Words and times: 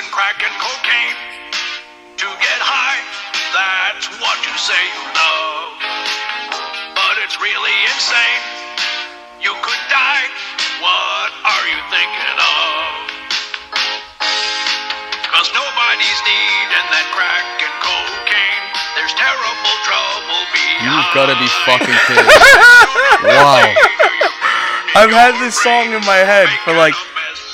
and 0.00 0.08
crack 0.16 0.40
and 0.40 0.56
cocaine 0.56 1.18
to 2.16 2.24
get 2.40 2.60
high. 2.64 3.00
That's 3.52 4.08
what 4.16 4.36
you 4.48 4.54
say 4.56 4.80
you 4.96 5.04
love. 5.12 5.76
But 6.96 7.20
it's 7.20 7.36
really 7.36 7.76
insane. 7.84 8.40
You 9.44 9.52
could 9.60 9.84
die. 9.92 10.24
What 10.80 11.30
are 11.44 11.64
you 11.68 11.80
thinking 11.92 12.36
of? 12.40 12.80
Cause 15.36 15.52
nobody's 15.52 16.20
needing 16.24 16.86
that 16.96 17.06
crack 17.12 17.60
and 17.60 17.76
cocaine. 17.84 18.64
There's 18.96 19.12
terrible 19.20 19.76
trouble 19.84 20.42
behind. 20.56 20.96
You've 20.96 21.12
got 21.12 21.28
to 21.28 21.36
be 21.36 21.50
fucking 21.68 21.98
kidding. 22.08 22.24
wow. 23.36 23.68
I've 24.96 25.12
had 25.12 25.36
this 25.44 25.60
song 25.60 25.92
in 25.92 26.00
my 26.08 26.24
head 26.24 26.48
for 26.64 26.72
like 26.72 26.96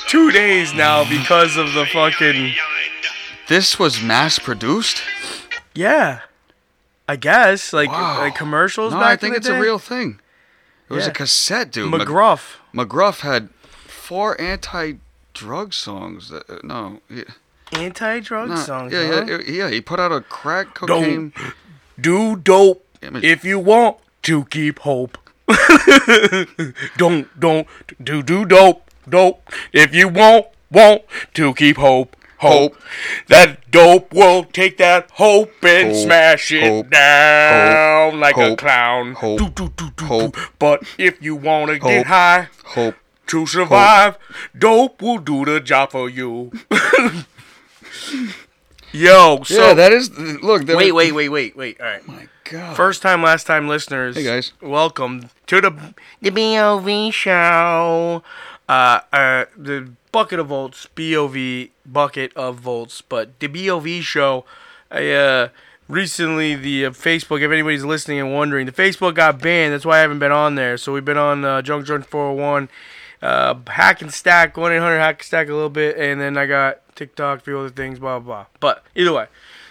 two 0.07 0.31
days 0.31 0.73
now 0.73 1.07
because 1.09 1.57
of 1.57 1.73
the 1.73 1.85
fucking. 1.85 2.53
This 3.47 3.79
was 3.79 4.01
mass 4.01 4.39
produced? 4.39 5.01
Yeah. 5.73 6.21
I 7.07 7.15
guess 7.15 7.71
like 7.71 7.89
Wow. 7.89 8.19
like 8.19 8.35
commercials. 8.35 8.93
No, 8.93 8.99
I 8.99 9.13
in 9.13 9.17
think 9.19 9.37
it's 9.37 9.47
day. 9.47 9.57
a 9.57 9.61
real 9.61 9.79
thing. 9.79 10.19
It 10.89 10.93
was 10.93 11.05
Yeah. 11.05 11.11
a 11.11 11.13
cassette, 11.13 11.71
dude. 11.71 11.91
Mc- 11.91 12.01
McGruff. 12.07 12.55
McGruff 12.73 13.21
had 13.21 13.49
four 13.87 14.39
anti-drug 14.41 15.73
songs. 15.73 16.29
That, 16.29 16.49
uh, 16.49 16.59
no, 16.63 17.01
he, 17.09 17.23
Anti-drug 17.71 18.49
no, 18.49 18.55
songs. 18.55 18.93
yeah, 18.93 19.07
huh? 19.07 19.25
yeah, 19.27 19.37
yeah. 19.45 19.69
He 19.69 19.81
put 19.81 19.99
out 19.99 20.11
a 20.11 20.21
crack 20.21 20.73
cocaine. 20.73 21.31
Don't 21.35 21.53
do 21.99 22.35
dope 22.37 22.85
if 23.01 23.43
you 23.45 23.59
want 23.59 23.97
to 24.23 24.45
keep 24.45 24.79
hope. 24.79 25.17
don't 26.97 27.39
don't 27.39 27.67
do 28.03 28.21
do 28.23 28.45
dope 28.45 28.86
dope 29.09 29.41
if 29.73 29.93
you 29.95 30.07
want 30.07 30.47
want 30.71 31.03
to 31.33 31.53
keep 31.53 31.77
hope. 31.77 32.15
Hope. 32.39 32.73
Hope. 32.75 32.81
That 33.29 33.71
dope 33.71 34.13
will 34.13 34.43
take 34.43 34.77
that 34.77 35.09
hope 35.13 35.51
and 35.63 35.87
Hope. 35.91 36.03
smash 36.03 36.51
it 36.51 36.61
Hope. 36.69 36.89
down 36.91 38.19
like 38.19 38.37
a 38.37 38.55
clown. 38.55 39.13
Hope. 39.13 39.39
Do, 39.39 39.49
do, 39.49 39.73
do, 39.75 39.89
do, 39.97 40.05
Hope. 40.05 40.35
do. 40.35 40.41
But 40.59 40.83
if 40.99 41.19
you 41.19 41.35
want 41.35 41.71
to 41.71 41.77
Hope. 41.79 41.89
get 41.89 42.05
high 42.05 42.49
Hope. 42.63 42.93
to 43.27 43.47
survive, 43.47 44.17
dope 44.55 45.01
will 45.01 45.17
do 45.17 45.45
the 45.45 45.59
job 45.59 45.89
for 45.91 46.09
you. 46.09 46.51
Yo, 48.93 49.43
so 49.43 49.67
yeah, 49.67 49.73
that 49.73 49.91
is. 49.91 50.09
Look, 50.17 50.65
there 50.65 50.77
wait, 50.77 50.91
was- 50.93 51.11
wait, 51.11 51.11
wait, 51.13 51.29
wait, 51.29 51.57
wait. 51.57 51.81
All 51.81 51.87
right. 51.87 52.07
My 52.07 52.27
God. 52.45 52.75
First 52.75 53.01
time, 53.01 53.21
last 53.21 53.45
time 53.45 53.67
listeners. 53.67 54.15
Hey, 54.15 54.23
guys. 54.23 54.53
Welcome 54.61 55.29
to 55.47 55.59
the 55.59 55.93
the 56.21 56.29
BOV 56.29 57.13
show. 57.13 58.23
Uh, 58.67 58.99
uh, 59.13 59.45
the 59.55 59.91
bucket 60.11 60.39
of 60.39 60.47
volts, 60.47 60.87
BOV 60.87 61.69
bucket 61.85 62.35
of 62.35 62.57
volts, 62.57 63.01
but 63.01 63.39
the 63.39 63.47
BOV 63.47 64.03
show. 64.03 64.45
I 64.89 65.11
uh 65.11 65.49
recently 65.87 66.55
the 66.55 66.85
uh, 66.85 66.89
Facebook. 66.91 67.41
If 67.41 67.51
anybody's 67.51 67.83
listening 67.83 68.19
and 68.19 68.33
wondering, 68.33 68.65
the 68.65 68.71
Facebook 68.71 69.15
got 69.15 69.41
banned. 69.41 69.73
That's 69.73 69.85
why 69.85 69.97
I 69.97 70.01
haven't 70.01 70.19
been 70.19 70.31
on 70.31 70.55
there. 70.55 70.77
So 70.77 70.93
we've 70.93 71.05
been 71.05 71.17
on 71.17 71.45
uh, 71.45 71.61
Junk 71.61 71.85
Joint 71.85 72.05
401, 72.05 72.69
uh, 73.21 73.55
Hack 73.67 74.01
and 74.01 74.13
Stack, 74.13 74.57
1 74.57 74.71
800 74.71 74.99
Hack 74.99 75.19
and 75.19 75.25
Stack 75.25 75.49
a 75.49 75.53
little 75.53 75.69
bit, 75.69 75.97
and 75.97 76.19
then 76.19 76.37
I 76.37 76.45
got 76.45 76.79
TikTok, 76.95 77.39
a 77.39 77.41
few 77.41 77.57
other 77.59 77.69
things, 77.69 77.99
blah 77.99 78.19
blah. 78.19 78.25
blah. 78.25 78.45
But 78.59 78.83
either 78.95 79.13
way. 79.13 79.27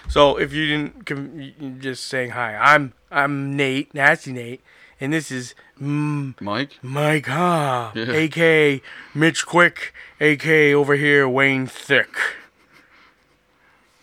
So 0.08 0.36
if 0.36 0.52
you 0.52 0.66
didn't, 0.66 1.04
com- 1.06 1.78
just 1.80 2.04
saying 2.04 2.30
hi. 2.30 2.54
I'm 2.56 2.92
I'm 3.10 3.56
Nate, 3.56 3.92
Nasty 3.92 4.32
Nate, 4.32 4.60
and 5.00 5.12
this 5.12 5.30
is 5.30 5.54
mm, 5.80 6.40
Mike. 6.40 6.78
Mike 6.82 7.26
Ha, 7.26 7.92
Yeah. 7.94 8.12
A.K. 8.12 8.82
Mitch 9.14 9.46
Quick, 9.46 9.92
A.K. 10.20 10.72
over 10.74 10.94
here 10.96 11.28
Wayne 11.28 11.66
Thick. 11.66 12.16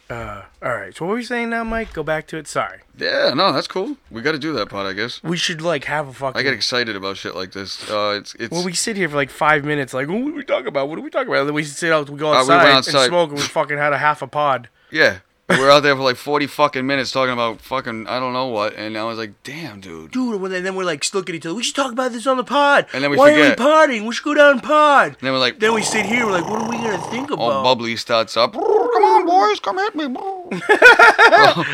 Uh, 0.10 0.44
all 0.62 0.76
right. 0.76 0.96
So 0.96 1.06
what 1.06 1.12
were 1.12 1.16
we 1.16 1.24
saying 1.24 1.50
now, 1.50 1.64
Mike? 1.64 1.94
Go 1.94 2.04
back 2.04 2.28
to 2.28 2.38
it. 2.38 2.48
Sorry. 2.48 2.80
Yeah, 2.98 3.34
no, 3.34 3.52
that's 3.52 3.68
cool. 3.68 3.98
We 4.12 4.22
got 4.22 4.34
to 4.34 4.38
do 4.40 4.54
that 4.54 4.70
part, 4.70 4.86
I 4.86 4.94
guess. 4.94 5.24
We 5.24 5.38
should 5.38 5.62
like 5.62 5.86
have 5.86 6.08
a 6.10 6.14
fucking. 6.14 6.40
I 6.40 6.44
get 6.44 6.54
excited 6.54 6.96
about 6.96 7.18
shit 7.18 7.36
like 7.36 7.54
this. 7.54 7.90
Uh, 7.90 8.18
it's 8.20 8.36
it's. 8.36 8.52
well, 8.52 8.64
we 8.64 8.74
sit 8.74 8.96
here 8.98 9.10
for 9.10 9.16
like 9.16 9.32
five 9.32 9.64
minutes, 9.66 9.94
like, 9.94 10.08
what 10.10 10.18
do 10.18 10.34
we 10.36 10.44
talking 10.44 10.68
about? 10.68 10.90
What 10.90 11.00
are 11.00 11.02
we 11.02 11.10
talking 11.10 11.30
about? 11.30 11.40
And 11.40 11.48
then 11.50 11.56
we 11.56 11.64
sit 11.64 11.92
out, 11.92 12.10
we 12.10 12.20
go 12.20 12.28
Uh, 12.28 12.46
we 12.46 12.54
outside, 12.54 12.96
and 12.96 13.08
smoke, 13.10 13.30
and 13.30 13.40
we 13.40 13.46
fucking 13.46 13.78
had 13.78 13.94
a 13.94 13.98
half 13.98 14.22
a 14.22 14.28
pod. 14.28 14.70
yeah, 14.92 15.20
we're 15.50 15.70
out 15.70 15.82
there 15.82 15.96
for 15.96 16.02
like 16.04 16.16
forty 16.16 16.48
fucking 16.48 16.86
minutes 16.86 17.12
talking 17.12 17.34
about 17.34 17.60
fucking 17.62 18.08
I 18.08 18.20
don't 18.20 18.34
know 18.34 18.48
what, 18.48 18.76
and 18.76 18.98
I 18.98 19.04
was 19.04 19.18
like, 19.18 19.32
damn, 19.44 19.80
dude. 19.82 20.12
Dude, 20.12 20.42
and 20.42 20.66
then 20.66 20.76
we're 20.76 20.84
like 20.86 21.04
look 21.14 21.30
at 21.30 21.36
each 21.36 21.46
other. 21.46 21.56
We 21.56 21.64
should 21.64 21.76
talk 21.76 21.92
about 21.92 22.12
this 22.12 22.26
on 22.28 22.38
the 22.38 22.44
pod. 22.44 22.88
And 22.94 23.04
then 23.04 23.12
we 23.12 23.18
Why 23.18 23.32
forget. 23.32 23.46
are 23.46 23.50
we 23.50 23.56
podding? 23.56 24.06
We 24.06 24.14
should 24.14 24.24
go 24.24 24.34
down 24.34 24.60
pod. 24.62 25.08
And 25.10 25.18
then 25.22 25.34
we're 25.34 25.40
like, 25.40 25.60
Then 25.60 25.74
we 25.74 25.82
sit 25.84 26.06
here. 26.06 26.26
We're 26.26 26.32
like, 26.32 26.50
what 26.50 26.62
are 26.62 26.70
we 26.70 26.78
gonna 26.78 26.98
think 27.10 27.30
about? 27.32 27.40
all 27.44 27.64
bubbly 27.64 27.96
starts 27.98 28.38
up. 28.38 28.54
Come 28.94 29.04
on, 29.04 29.26
boys, 29.26 29.60
come 29.60 29.78
hit 29.80 29.96
me. 29.96 30.06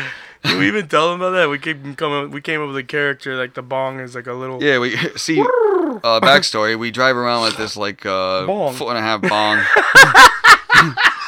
Did 0.42 0.58
we 0.58 0.66
even 0.68 0.88
tell 0.88 1.10
them 1.10 1.20
about 1.20 1.32
that? 1.32 1.50
We 1.50 1.58
came 1.58 1.94
coming. 1.94 2.30
We 2.30 2.40
came 2.40 2.62
up 2.62 2.68
with 2.68 2.76
a 2.78 2.82
character 2.82 3.36
like 3.36 3.52
the 3.54 3.62
bong 3.62 4.00
is 4.00 4.14
like 4.14 4.26
a 4.26 4.32
little. 4.32 4.62
Yeah, 4.62 4.78
we 4.78 4.96
see. 5.16 5.38
Uh, 5.40 6.18
backstory: 6.20 6.78
We 6.78 6.90
drive 6.90 7.14
around 7.16 7.42
with 7.44 7.56
this 7.58 7.76
like 7.76 8.06
uh, 8.06 8.46
Bong. 8.46 8.72
foot 8.74 8.88
and 8.88 8.98
a 8.98 9.02
half 9.02 9.20
bong. 9.20 9.58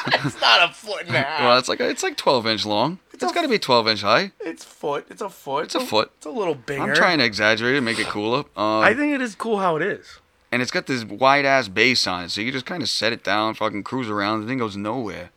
It's 0.07 0.39
not 0.41 0.69
a 0.69 0.73
foot 0.73 1.05
and 1.07 1.15
a 1.15 1.21
half. 1.23 1.39
well, 1.41 1.57
it's 1.57 1.69
like 1.69 1.79
it's 1.79 2.03
like 2.03 2.17
twelve 2.17 2.45
inch 2.47 2.65
long. 2.65 2.99
It's 3.13 3.23
got 3.23 3.41
to 3.43 3.47
be 3.47 3.59
twelve 3.59 3.87
inch 3.87 4.01
high. 4.01 4.31
It's 4.39 4.63
foot. 4.65 5.05
It's 5.09 5.21
a 5.21 5.29
foot. 5.29 5.65
It's 5.65 5.75
a 5.75 5.79
foot. 5.79 6.11
It's 6.17 6.25
a 6.25 6.29
little 6.29 6.55
bigger. 6.55 6.81
I'm 6.81 6.93
trying 6.95 7.19
to 7.19 7.25
exaggerate 7.25 7.75
it, 7.75 7.81
make 7.81 7.99
it 7.99 8.07
cooler. 8.07 8.43
Uh, 8.57 8.79
I 8.79 8.93
think 8.93 9.13
it 9.13 9.21
is 9.21 9.35
cool 9.35 9.59
how 9.59 9.75
it 9.77 9.81
is. 9.81 10.19
and 10.51 10.61
it's 10.61 10.71
got 10.71 10.87
this 10.87 11.03
wide 11.05 11.45
ass 11.45 11.67
base 11.67 12.05
on 12.07 12.25
it, 12.25 12.29
so 12.31 12.41
you 12.41 12.51
just 12.51 12.65
kind 12.65 12.83
of 12.83 12.89
set 12.89 13.13
it 13.13 13.23
down, 13.23 13.53
fucking 13.53 13.83
cruise 13.83 14.09
around. 14.09 14.41
The 14.41 14.47
thing 14.47 14.57
goes 14.57 14.75
nowhere. 14.77 15.29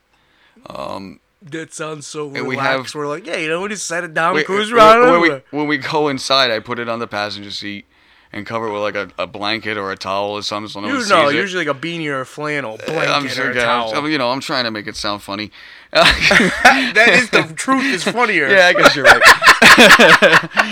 That 1.43 1.73
sounds 1.73 2.07
so 2.07 2.25
relaxed. 2.27 2.39
And 2.41 2.49
we 2.49 2.57
have- 2.57 2.95
We're 2.95 3.07
like, 3.07 3.27
yeah, 3.27 3.37
you 3.37 3.49
know, 3.49 3.61
we 3.61 3.69
just 3.69 3.87
set 3.87 4.03
it 4.05 4.15
down, 4.15 4.35
Wait, 4.35 4.47
cruise 4.47 4.73
when- 4.73 4.81
around. 4.81 5.11
when, 5.13 5.21
we, 5.21 5.41
when 5.51 5.67
we 5.69 5.79
go 5.79 6.09
inside, 6.09 6.51
I 6.51 6.59
put 6.59 6.79
it 6.79 6.89
on 6.89 6.99
the 6.99 7.07
passenger 7.07 7.51
seat 7.51 7.87
and 8.33 8.45
cover 8.47 8.67
it 8.69 8.73
with 8.73 8.83
like 8.83 8.95
a, 8.97 9.09
a 9.19 9.27
blanket 9.27 9.77
or 9.77 9.91
a 9.93 9.97
towel 9.97 10.33
or 10.33 10.43
something. 10.43 10.69
So 10.69 10.81
no 10.81 10.89
one 10.89 10.97
You 10.97 11.03
sees 11.03 11.11
know, 11.11 11.29
it. 11.29 11.35
usually 11.35 11.65
like 11.65 11.77
a 11.77 11.79
beanie 11.79 12.09
or 12.09 12.21
a 12.21 12.27
flannel, 12.27 12.75
uh, 12.75 12.87
blanket 12.87 13.39
I'm 13.39 13.47
or 13.47 13.51
a 13.51 13.55
yeah, 13.55 13.65
towel. 13.65 13.95
I'm- 13.95 14.07
you 14.11 14.19
know, 14.19 14.31
I'm 14.31 14.41
trying 14.41 14.65
to 14.65 14.71
make 14.71 14.87
it 14.87 14.97
sound 14.97 15.23
funny. 15.23 15.51
that 15.93 17.09
is 17.13 17.31
the 17.31 17.55
truth. 17.55 17.85
Is 17.85 18.05
funnier. 18.05 18.49
Yeah, 18.49 18.67
I 18.67 18.73
guess 18.75 18.95
you're 18.97 19.05
right. 19.05 19.23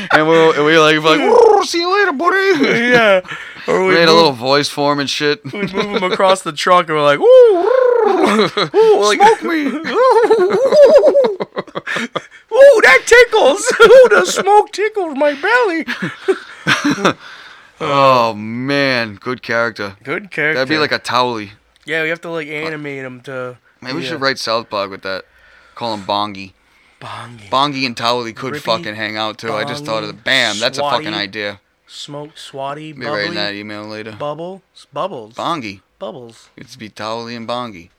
and 0.13 0.27
we're, 0.29 0.63
we're 0.65 0.81
like, 0.81 0.99
we're 1.03 1.17
like 1.31 1.65
see 1.65 1.79
you 1.79 1.91
later, 1.99 2.13
buddy. 2.13 2.37
yeah. 2.91 3.21
Or 3.67 3.81
we 3.83 3.89
We 3.89 3.95
made 3.95 4.09
a 4.09 4.13
little 4.13 4.33
voice 4.33 4.69
form 4.69 4.99
and 5.01 5.09
shit. 5.09 5.43
we 5.51 5.61
move 5.61 5.73
them 5.73 6.03
across 6.13 6.43
the 6.43 6.53
truck, 6.53 6.89
and 6.89 6.97
we're 6.99 7.03
like, 7.05 7.21
ooh, 7.21 7.25
ooh, 8.75 9.03
like, 9.03 9.19
Smoke 9.19 9.43
me. 9.45 9.67
Ooh, 12.53 12.81
that 12.83 13.01
tickles. 13.07 13.73
Ooh, 13.81 14.09
the 14.11 14.25
smoke 14.27 14.71
tickles 14.73 15.17
my 15.17 15.35
belly. 15.41 15.87
Oh 17.87 18.35
man, 18.35 19.17
good 19.17 19.43
character. 19.43 19.97
Good 20.03 20.31
character. 20.31 20.55
That'd 20.61 20.69
be 20.69 20.79
like 20.79 20.93
a 20.93 20.99
Towelie. 20.99 21.51
yeah. 21.85 22.03
We 22.03 22.09
have 22.09 22.21
to 22.23 22.31
like 22.31 22.49
animate 22.49 23.05
him 23.05 23.21
to. 23.23 23.59
Maybe 23.81 23.97
we 23.97 24.03
yeah. 24.03 24.11
should 24.11 24.21
write 24.21 24.39
South 24.39 24.71
Park 24.71 24.91
with 24.91 25.03
that. 25.03 25.25
Call 25.75 25.95
him 25.95 26.05
Bongi. 26.05 26.53
Bongy. 27.01 27.49
Bongi 27.51 27.85
and 27.85 27.97
Towelie 27.97 28.35
could 28.35 28.55
Rippy, 28.55 28.61
fucking 28.61 28.95
hang 28.95 29.17
out 29.17 29.37
too. 29.39 29.53
I 29.53 29.65
just 29.65 29.85
thought 29.85 30.03
of 30.03 30.09
the 30.09 30.15
bam. 30.15 30.59
That's 30.59 30.79
a 30.79 30.83
fucking 30.83 31.13
idea. 31.13 31.61
Smoke, 31.87 32.35
swatty, 32.37 32.99
Be 32.99 33.05
writing 33.05 33.35
that 33.35 33.55
email 33.55 33.85
later. 33.85 34.13
bubble, 34.13 34.63
bubbles, 34.93 35.35
Bongi. 35.35 35.83
bubbles. 35.99 36.49
It's 36.57 36.77
be 36.77 36.89
Towelie 36.89 37.37
and 37.37 37.47
Bongi. 37.47 37.91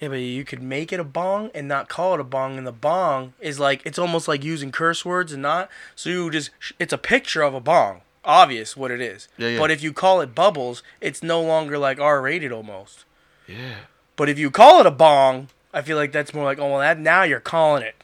Yeah, 0.00 0.08
but 0.08 0.16
you 0.16 0.44
could 0.44 0.62
make 0.62 0.92
it 0.92 1.00
a 1.00 1.04
bong 1.04 1.50
and 1.54 1.66
not 1.66 1.88
call 1.88 2.14
it 2.14 2.20
a 2.20 2.24
bong, 2.24 2.58
and 2.58 2.66
the 2.66 2.72
bong 2.72 3.32
is 3.40 3.58
like 3.58 3.80
it's 3.86 3.98
almost 3.98 4.28
like 4.28 4.44
using 4.44 4.70
curse 4.70 5.04
words 5.04 5.32
and 5.32 5.40
not. 5.42 5.70
So 5.96 6.10
you 6.10 6.30
just 6.30 6.50
it's 6.78 6.92
a 6.92 6.98
picture 6.98 7.42
of 7.42 7.54
a 7.54 7.60
bong, 7.60 8.02
obvious 8.24 8.76
what 8.76 8.90
it 8.90 9.00
is. 9.00 9.28
Yeah, 9.38 9.48
yeah. 9.48 9.58
But 9.58 9.70
if 9.70 9.82
you 9.82 9.92
call 9.92 10.20
it 10.20 10.34
bubbles, 10.34 10.82
it's 11.00 11.22
no 11.22 11.42
longer 11.42 11.78
like 11.78 12.00
R 12.00 12.20
rated 12.20 12.52
almost. 12.52 13.04
Yeah. 13.46 13.76
But 14.16 14.28
if 14.28 14.38
you 14.38 14.50
call 14.50 14.80
it 14.80 14.86
a 14.86 14.90
bong, 14.90 15.48
I 15.72 15.82
feel 15.82 15.96
like 15.96 16.12
that's 16.12 16.32
more 16.34 16.44
like 16.44 16.58
oh 16.58 16.68
well 16.70 16.78
that 16.80 16.98
now 16.98 17.22
you're 17.22 17.40
calling 17.40 17.82
it. 17.82 17.94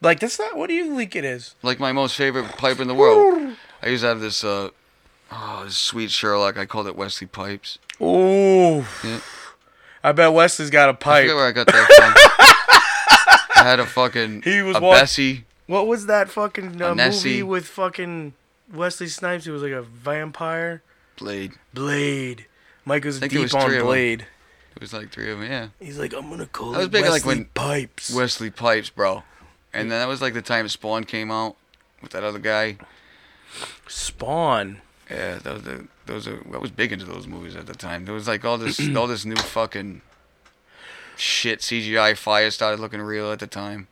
Like 0.00 0.20
that's 0.20 0.38
not 0.38 0.56
what 0.56 0.68
do 0.68 0.74
you 0.74 0.96
think 0.96 1.14
it 1.16 1.24
is? 1.24 1.54
Like 1.62 1.78
my 1.80 1.92
most 1.92 2.16
favorite 2.16 2.48
pipe 2.56 2.80
in 2.80 2.88
the 2.88 2.94
world. 2.94 3.56
I 3.82 3.88
used 3.88 4.02
to 4.02 4.08
have 4.08 4.20
this 4.20 4.42
uh 4.44 4.70
oh 5.30 5.62
this 5.64 5.76
sweet 5.76 6.10
Sherlock. 6.10 6.56
I 6.58 6.66
called 6.66 6.86
it 6.86 6.96
Wesley 6.96 7.26
Pipes. 7.26 7.78
Ooh. 8.00 8.84
Yeah. 9.04 9.20
I 10.04 10.10
bet 10.12 10.32
Wesley's 10.32 10.70
got 10.70 10.88
a 10.88 10.94
pipe. 10.94 11.22
forget 11.24 11.36
where 11.36 11.46
I 11.46 11.52
got 11.52 11.66
that 11.68 11.86
from. 11.96 12.12
I 13.64 13.68
had 13.68 13.78
a 13.78 13.86
fucking 13.86 14.42
He 14.42 14.62
was 14.62 14.76
a 14.76 14.80
wa- 14.80 14.92
Bessie. 14.94 15.44
What 15.66 15.86
was 15.86 16.06
that 16.06 16.28
fucking 16.28 16.82
uh, 16.82 16.94
movie 16.96 17.42
with 17.44 17.66
fucking 17.66 18.32
Wesley 18.72 19.08
Snipes? 19.08 19.44
He 19.44 19.50
was 19.50 19.62
like 19.62 19.72
a 19.72 19.82
vampire. 19.82 20.82
Blade. 21.18 21.52
Blade. 21.74 22.46
Mike 22.84 23.04
was 23.04 23.20
deep 23.20 23.32
was 23.34 23.54
on 23.54 23.66
three 23.66 23.76
of 23.76 23.80
'em. 23.82 23.86
Blade. 23.86 24.26
It 24.74 24.80
was 24.80 24.92
like 24.92 25.10
three 25.10 25.30
of 25.30 25.38
them, 25.38 25.48
yeah. 25.50 25.68
He's 25.78 25.98
like, 25.98 26.14
I'm 26.14 26.30
gonna 26.30 26.46
call 26.46 26.74
I 26.74 26.78
was 26.78 26.88
big, 26.88 27.02
Wesley 27.02 27.18
like, 27.18 27.24
when- 27.26 27.44
Pipes. 27.46 28.12
Wesley 28.12 28.50
Pipes, 28.50 28.90
bro. 28.90 29.22
And 29.74 29.90
then 29.90 29.98
that 30.00 30.08
was 30.08 30.20
like 30.22 30.34
the 30.34 30.42
time 30.42 30.66
Spawn 30.68 31.04
came 31.04 31.30
out 31.30 31.56
with 32.02 32.12
that 32.12 32.24
other 32.24 32.38
guy. 32.38 32.78
Spawn. 33.86 34.80
Yeah, 35.10 35.38
those 35.38 35.66
are 35.66 35.84
those 36.06 36.26
are 36.28 36.42
I 36.54 36.58
was 36.58 36.70
big 36.70 36.92
into 36.92 37.04
those 37.04 37.26
movies 37.26 37.54
at 37.56 37.66
the 37.66 37.74
time. 37.74 38.04
There 38.04 38.14
was 38.14 38.26
like 38.28 38.44
all 38.44 38.58
this 38.58 38.80
all 38.96 39.06
this 39.06 39.24
new 39.24 39.36
fucking 39.36 40.00
shit 41.16 41.60
CGI 41.60 42.16
fire 42.16 42.50
started 42.50 42.80
looking 42.80 43.00
real 43.02 43.30
at 43.30 43.38
the 43.38 43.46
time. 43.46 43.88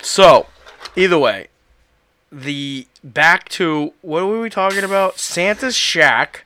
So, 0.00 0.46
either 0.94 1.18
way, 1.18 1.48
the 2.30 2.86
back 3.02 3.48
to 3.50 3.92
what 4.02 4.26
were 4.26 4.40
we 4.40 4.50
talking 4.50 4.84
about? 4.84 5.18
Santa's 5.18 5.76
shack. 5.76 6.44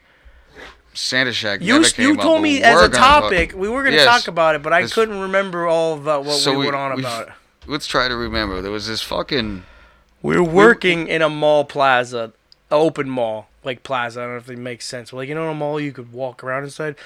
Santa 0.94 1.32
Shack. 1.32 1.62
You 1.62 1.82
you 1.96 2.12
up, 2.12 2.20
told 2.20 2.38
but 2.38 2.42
me 2.42 2.62
as 2.62 2.82
a 2.82 2.88
topic 2.90 3.54
we 3.56 3.66
were 3.66 3.80
going 3.82 3.92
to 3.92 3.98
Yes. 4.02 4.06
talk 4.06 4.28
about 4.28 4.54
it, 4.56 4.62
but 4.62 4.74
I 4.74 4.86
couldn't 4.86 5.20
remember 5.20 5.66
all 5.66 5.94
of 5.94 6.04
that, 6.04 6.22
what 6.22 6.34
So 6.36 6.50
we, 6.50 6.58
we- 6.58 6.64
went 6.66 6.76
on 6.76 6.96
we- 6.96 7.02
about. 7.02 7.30
Let's 7.66 7.86
try 7.86 8.08
to 8.08 8.14
remember. 8.16 8.60
There 8.60 8.70
was 8.70 8.88
this 8.88 9.00
fucking. 9.00 9.62
We're 10.20 10.42
working 10.42 11.06
in 11.08 11.22
a 11.22 11.30
mall 11.30 11.64
plaza, 11.64 12.32
a 12.70 12.74
open 12.74 13.08
mall 13.08 13.48
like 13.64 13.82
plaza. 13.84 14.20
I 14.20 14.24
don't 14.24 14.32
know 14.32 14.38
if 14.38 14.50
it 14.50 14.58
makes 14.58 14.84
sense. 14.84 15.12
But 15.12 15.16
like 15.18 15.28
you 15.30 15.34
know, 15.34 15.44
in 15.44 15.50
a 15.50 15.54
mall 15.54 15.80
you 15.80 15.92
could 15.92 16.12
walk 16.12 16.44
around 16.44 16.64
inside. 16.64 16.96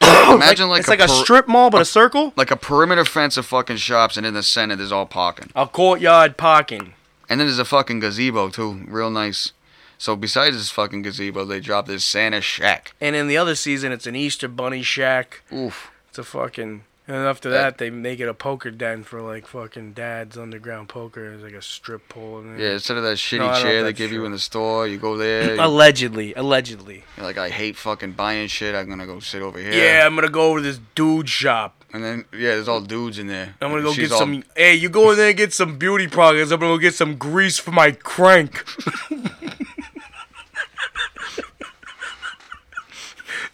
Imagine 0.00 0.68
like, 0.68 0.80
it's 0.80 0.88
a 0.88 0.92
like 0.92 1.00
a 1.00 1.06
per- 1.08 1.12
strip 1.22 1.48
mall, 1.48 1.70
but 1.70 1.82
a 1.82 1.84
circle. 1.84 2.32
like 2.36 2.50
a 2.50 2.56
perimeter 2.56 3.04
fence 3.04 3.36
of 3.36 3.44
fucking 3.46 3.76
shops, 3.76 4.16
and 4.16 4.24
in 4.24 4.32
the 4.34 4.42
center 4.42 4.76
there's 4.76 4.92
all 4.92 5.06
parking. 5.06 5.50
A 5.54 5.66
courtyard 5.66 6.36
parking. 6.36 6.94
And 7.28 7.38
then 7.40 7.46
there's 7.46 7.58
a 7.58 7.64
fucking 7.64 8.00
gazebo 8.00 8.48
too, 8.48 8.84
real 8.88 9.10
nice. 9.10 9.52
So 9.98 10.14
besides 10.16 10.56
this 10.56 10.70
fucking 10.70 11.02
gazebo, 11.02 11.44
they 11.44 11.60
dropped 11.60 11.88
this 11.88 12.04
Santa 12.04 12.40
Shack. 12.40 12.94
And 13.00 13.16
in 13.16 13.26
the 13.28 13.36
other 13.36 13.54
season, 13.54 13.90
it's 13.92 14.06
an 14.06 14.14
Easter 14.16 14.46
bunny 14.48 14.82
shack. 14.82 15.42
Oof. 15.52 15.90
It's 16.08 16.18
a 16.18 16.24
fucking. 16.24 16.84
And 17.08 17.16
after 17.16 17.48
that, 17.48 17.78
they 17.78 17.88
make 17.88 18.20
it 18.20 18.28
a 18.28 18.34
poker 18.34 18.70
den 18.70 19.02
for 19.02 19.22
like 19.22 19.46
fucking 19.46 19.94
dad's 19.94 20.36
underground 20.36 20.90
poker. 20.90 21.30
There's 21.30 21.42
like 21.42 21.54
a 21.54 21.62
strip 21.62 22.06
pole 22.10 22.42
there. 22.42 22.58
Yeah, 22.60 22.72
instead 22.74 22.98
of 22.98 23.02
that 23.02 23.16
shitty 23.16 23.38
No, 23.38 23.46
I 23.46 23.54
don't 23.54 23.62
know 23.64 23.70
chair 23.70 23.82
they 23.82 23.92
give 23.94 24.12
you 24.12 24.26
in 24.26 24.32
the 24.32 24.38
store, 24.38 24.86
you 24.86 24.98
go 24.98 25.16
there. 25.16 25.54
you- 25.56 25.60
Allegedly, 25.60 26.34
allegedly. 26.34 27.04
Like, 27.16 27.38
I 27.38 27.48
hate 27.48 27.76
fucking 27.76 28.12
buying 28.12 28.46
shit. 28.48 28.74
I'm 28.74 28.88
gonna 28.90 29.06
go 29.06 29.20
sit 29.20 29.40
over 29.42 29.58
here. 29.58 29.72
Yeah. 29.72 30.06
I'm 30.06 30.14
gonna 30.14 30.28
go 30.28 30.50
over 30.50 30.58
to 30.58 30.62
this 30.62 30.80
dude 30.94 31.28
shop. 31.30 31.77
And 31.92 32.04
then 32.04 32.24
yeah, 32.32 32.54
there's 32.54 32.68
all 32.68 32.80
dudes 32.82 33.18
in 33.18 33.28
there. 33.28 33.54
I'm 33.62 33.70
gonna 33.70 33.82
go 33.82 33.92
She's 33.92 34.08
get 34.08 34.12
all- 34.14 34.18
some. 34.20 34.44
Hey, 34.54 34.74
you 34.74 34.88
go 34.90 35.10
in 35.10 35.16
there 35.16 35.28
and 35.28 35.36
get 35.36 35.52
some 35.54 35.78
beauty 35.78 36.06
products. 36.06 36.50
I'm 36.52 36.60
gonna 36.60 36.74
go 36.74 36.78
get 36.78 36.94
some 36.94 37.16
grease 37.16 37.58
for 37.58 37.70
my 37.72 37.92
crank. 37.92 38.64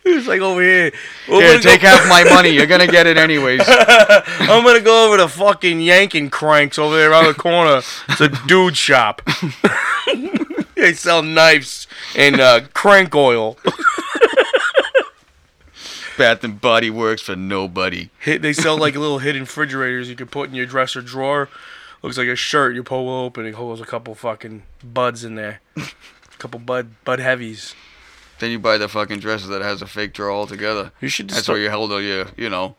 It's 0.06 0.26
like 0.28 0.42
over 0.42 0.60
here. 0.62 0.92
We're 1.28 1.40
Here, 1.40 1.58
take 1.60 1.80
go- 1.80 1.88
half 1.88 2.06
my 2.10 2.24
money. 2.24 2.50
You're 2.50 2.66
gonna 2.66 2.86
get 2.86 3.06
it 3.06 3.16
anyways. 3.16 3.62
I'm 3.66 4.62
gonna 4.62 4.80
go 4.82 5.06
over 5.08 5.16
to 5.16 5.28
fucking 5.28 5.80
yanking 5.80 6.28
cranks 6.28 6.78
over 6.78 6.94
there 6.96 7.10
around 7.10 7.24
the 7.26 7.34
corner. 7.34 7.80
It's 8.10 8.20
a 8.20 8.28
dude 8.46 8.76
shop. 8.76 9.22
they 10.74 10.92
sell 10.92 11.22
knives 11.22 11.86
and 12.16 12.38
uh, 12.38 12.60
crank 12.74 13.14
oil. 13.14 13.56
Bath 16.16 16.44
and 16.44 16.60
Body 16.60 16.90
Works 16.90 17.22
for 17.22 17.36
nobody. 17.36 18.10
Hit, 18.18 18.42
they 18.42 18.52
sell 18.52 18.76
like 18.78 18.94
little 18.94 19.18
hidden 19.18 19.42
refrigerators 19.42 20.08
you 20.08 20.16
can 20.16 20.26
put 20.26 20.48
in 20.48 20.54
your 20.54 20.66
dresser 20.66 21.00
drawer. 21.02 21.48
Looks 22.02 22.18
like 22.18 22.28
a 22.28 22.36
shirt. 22.36 22.74
You 22.74 22.82
pull 22.82 23.08
it 23.08 23.26
open. 23.26 23.46
It 23.46 23.54
holds 23.54 23.80
a 23.80 23.84
couple 23.84 24.14
fucking 24.14 24.62
buds 24.82 25.24
in 25.24 25.34
there. 25.36 25.60
A 25.76 25.82
couple 26.38 26.60
bud 26.60 26.90
bud 27.04 27.18
heavies. 27.18 27.74
Then 28.38 28.50
you 28.50 28.58
buy 28.58 28.78
the 28.78 28.88
fucking 28.88 29.20
dresser 29.20 29.46
that 29.48 29.62
has 29.62 29.80
a 29.80 29.86
fake 29.86 30.12
drawer 30.12 30.30
altogether. 30.30 30.92
You 31.00 31.08
should 31.08 31.30
That's 31.30 31.44
start- 31.44 31.56
where 31.56 31.62
you 31.62 31.70
hold 31.70 31.92
all 31.92 32.02
your, 32.02 32.26
you 32.36 32.50
know, 32.50 32.76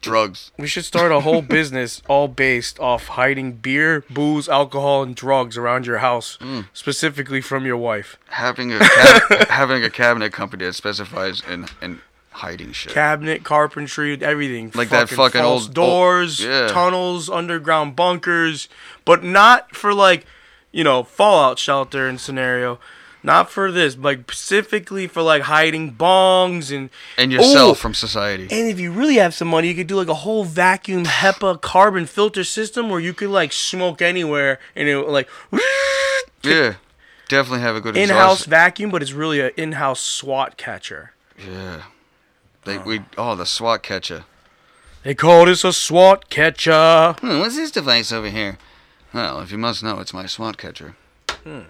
drugs. 0.00 0.52
We 0.58 0.66
should 0.66 0.84
start 0.84 1.10
a 1.10 1.20
whole 1.20 1.42
business 1.58 2.02
all 2.08 2.28
based 2.28 2.78
off 2.78 3.08
hiding 3.08 3.52
beer, 3.54 4.04
booze, 4.10 4.48
alcohol, 4.48 5.02
and 5.02 5.14
drugs 5.14 5.56
around 5.56 5.86
your 5.86 5.98
house, 5.98 6.38
mm. 6.40 6.66
specifically 6.72 7.40
from 7.40 7.66
your 7.66 7.76
wife. 7.76 8.16
Having 8.28 8.72
a 8.74 8.78
cab- 8.78 9.48
having 9.48 9.82
a 9.82 9.90
cabinet 9.90 10.32
company 10.32 10.64
that 10.66 10.74
specifies 10.74 11.42
in 11.48 11.66
in 11.82 12.00
hiding 12.38 12.72
shit. 12.72 12.92
Cabinet, 12.92 13.44
carpentry, 13.44 14.18
everything. 14.22 14.72
Like 14.74 14.88
that 14.90 15.08
fucking 15.08 15.40
old- 15.40 15.74
doors, 15.74 16.40
old- 16.40 16.48
yeah. 16.50 16.68
tunnels, 16.68 17.28
underground 17.30 17.94
bunkers, 17.96 18.68
but 19.04 19.22
not 19.22 19.74
for 19.74 19.92
like, 19.94 20.26
you 20.72 20.82
know, 20.84 21.02
fallout 21.02 21.58
shelter 21.58 22.06
and 22.08 22.20
scenario. 22.20 22.78
Not 23.20 23.50
for 23.50 23.72
this, 23.72 23.96
like 23.98 24.30
specifically 24.30 25.08
for 25.08 25.22
like 25.22 25.42
hiding 25.42 25.92
bongs 25.94 26.74
and 26.74 26.88
and 27.18 27.32
yourself 27.32 27.78
from 27.80 27.92
society. 27.92 28.44
And 28.44 28.68
if 28.68 28.78
you 28.78 28.92
really 28.92 29.16
have 29.16 29.34
some 29.34 29.48
money, 29.48 29.66
you 29.68 29.74
could 29.74 29.88
do 29.88 29.96
like 29.96 30.06
a 30.08 30.14
whole 30.14 30.44
vacuum 30.44 31.04
HEPA 31.04 31.60
carbon 31.60 32.06
filter 32.06 32.44
system 32.44 32.88
where 32.88 33.00
you 33.00 33.12
could 33.12 33.30
like 33.30 33.52
smoke 33.52 34.00
anywhere 34.00 34.60
and 34.76 34.88
it 34.88 34.96
would, 34.96 35.08
like 35.08 35.28
yeah, 36.44 36.74
definitely 37.28 37.60
have 37.60 37.74
a 37.76 37.80
good 37.80 37.96
in-house 37.96 38.34
exhaust. 38.42 38.46
vacuum, 38.46 38.90
but 38.90 39.02
it's 39.02 39.12
really 39.12 39.40
an 39.40 39.50
in-house 39.56 40.00
SWAT 40.00 40.56
catcher. 40.56 41.12
Yeah, 41.36 41.82
they 42.64 42.78
we 42.78 43.02
oh 43.16 43.34
the 43.34 43.46
SWAT 43.46 43.82
catcher. 43.82 44.24
They 45.02 45.14
call 45.14 45.46
this 45.46 45.64
a 45.64 45.72
SWAT 45.72 46.28
catcher. 46.28 47.14
Hmm, 47.20 47.40
what's 47.40 47.56
this 47.56 47.70
device 47.70 48.12
over 48.12 48.28
here? 48.28 48.58
Well, 49.12 49.40
if 49.40 49.50
you 49.50 49.58
must 49.58 49.82
know, 49.82 50.00
it's 50.00 50.12
my 50.12 50.26
SWAT 50.26 50.58
catcher. 50.58 50.96
Hmm. 51.44 51.60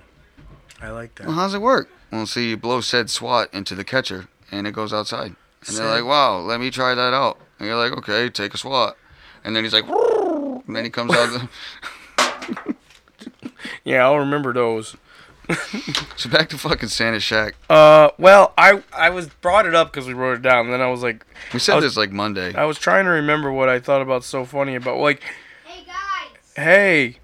I 0.81 0.91
like 0.91 1.15
that. 1.17 1.27
Well, 1.27 1.37
how's 1.37 1.55
it 1.55 1.61
work? 1.61 1.89
Well, 2.11 2.27
see, 2.27 2.51
you 2.51 2.57
blow 2.57 2.81
said 2.81 3.11
SWAT 3.11 3.53
into 3.53 3.75
the 3.75 3.85
catcher, 3.85 4.29
and 4.51 4.67
it 4.67 4.73
goes 4.73 4.93
outside. 4.93 5.37
And 5.67 5.77
they're 5.77 5.89
like, 5.89 6.05
wow, 6.05 6.39
let 6.39 6.61
me 6.61 6.71
try 6.71 6.95
that 6.95 7.13
out. 7.13 7.39
And 7.59 7.69
you're 7.69 7.77
like, 7.77 7.93
okay, 7.99 8.31
take 8.31 8.55
a 8.55 8.59
SWAT. 8.59 8.97
And 9.45 9.55
then 9.55 9.65
he's 9.65 9.73
like, 9.73 9.89
and 9.89 10.75
then 10.75 10.85
he 10.85 10.91
comes 10.91 11.13
out. 11.13 11.49
The... 12.17 12.75
Yeah, 13.85 14.05
I'll 14.05 14.19
remember 14.19 14.53
those. 14.53 14.97
so 16.17 16.29
back 16.29 16.49
to 16.51 16.59
fucking 16.59 16.89
Santa 16.89 17.21
Shack. 17.21 17.55
Uh, 17.71 18.11
well, 18.19 18.53
I 18.59 18.83
I 18.93 19.11
was 19.11 19.29
brought 19.29 19.67
it 19.67 19.75
up 19.75 19.91
because 19.93 20.07
we 20.07 20.13
wrote 20.15 20.35
it 20.39 20.43
down, 20.43 20.67
and 20.67 20.73
then 20.75 20.81
I 20.83 20.89
was 20.91 21.03
like, 21.03 21.25
We 21.53 21.59
said 21.59 21.77
was- 21.77 21.85
this 21.85 21.97
like 21.97 22.13
Monday. 22.13 22.55
I 22.55 22.65
was 22.65 22.79
trying 22.79 23.05
to 23.07 23.11
remember 23.11 23.51
what 23.51 23.69
I 23.69 23.81
thought 23.81 24.03
about 24.03 24.25
so 24.25 24.45
funny 24.45 24.75
about 24.75 24.99
like, 24.99 25.23
Hey 25.65 25.85
guys, 25.87 26.39
hey, 26.57 27.19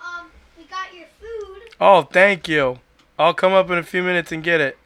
um, 0.00 0.26
we 0.58 0.64
got 0.64 0.92
your 0.94 1.06
food. 1.20 1.62
oh, 1.80 2.02
thank 2.02 2.48
you. 2.48 2.80
I'll 3.18 3.34
come 3.34 3.52
up 3.52 3.70
in 3.70 3.78
a 3.78 3.82
few 3.82 4.02
minutes 4.02 4.32
and 4.32 4.42
get 4.42 4.60
it. 4.60 4.76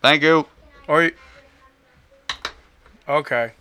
Thank 0.00 0.22
you. 0.22 0.46
Or, 0.86 1.02
you- 1.04 1.12
okay, 3.08 3.52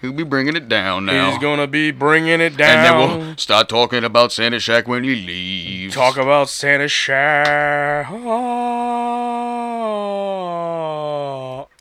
He'll 0.00 0.12
be 0.12 0.22
bringing 0.22 0.56
it 0.56 0.66
down 0.68 1.04
now. 1.04 1.30
he's 1.30 1.38
gonna 1.38 1.66
be 1.66 1.90
bringing 1.90 2.40
it 2.40 2.56
down. 2.56 2.70
and 2.70 2.84
then 3.10 3.26
we'll 3.26 3.36
start 3.36 3.68
talking 3.68 4.02
about 4.02 4.32
Santa 4.32 4.58
Shack 4.58 4.88
when 4.88 5.04
he 5.04 5.14
leaves. 5.14 5.94
Talk 5.94 6.16
about 6.16 6.48
Santa 6.48 6.88
Shack. 6.88 8.06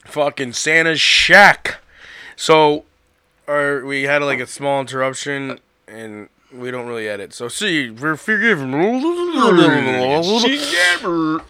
Fucking 0.05 0.53
Santa 0.53 0.97
Shack. 0.97 1.77
So, 2.35 2.85
or 3.47 3.85
we 3.85 4.03
had 4.03 4.21
like 4.21 4.39
a 4.39 4.47
small 4.47 4.81
interruption, 4.81 5.59
and 5.87 6.29
we 6.51 6.71
don't 6.71 6.87
really 6.87 7.07
edit. 7.07 7.33
So, 7.33 7.47
see, 7.47 7.89
we're 7.89 8.15
forgiven. 8.17 8.71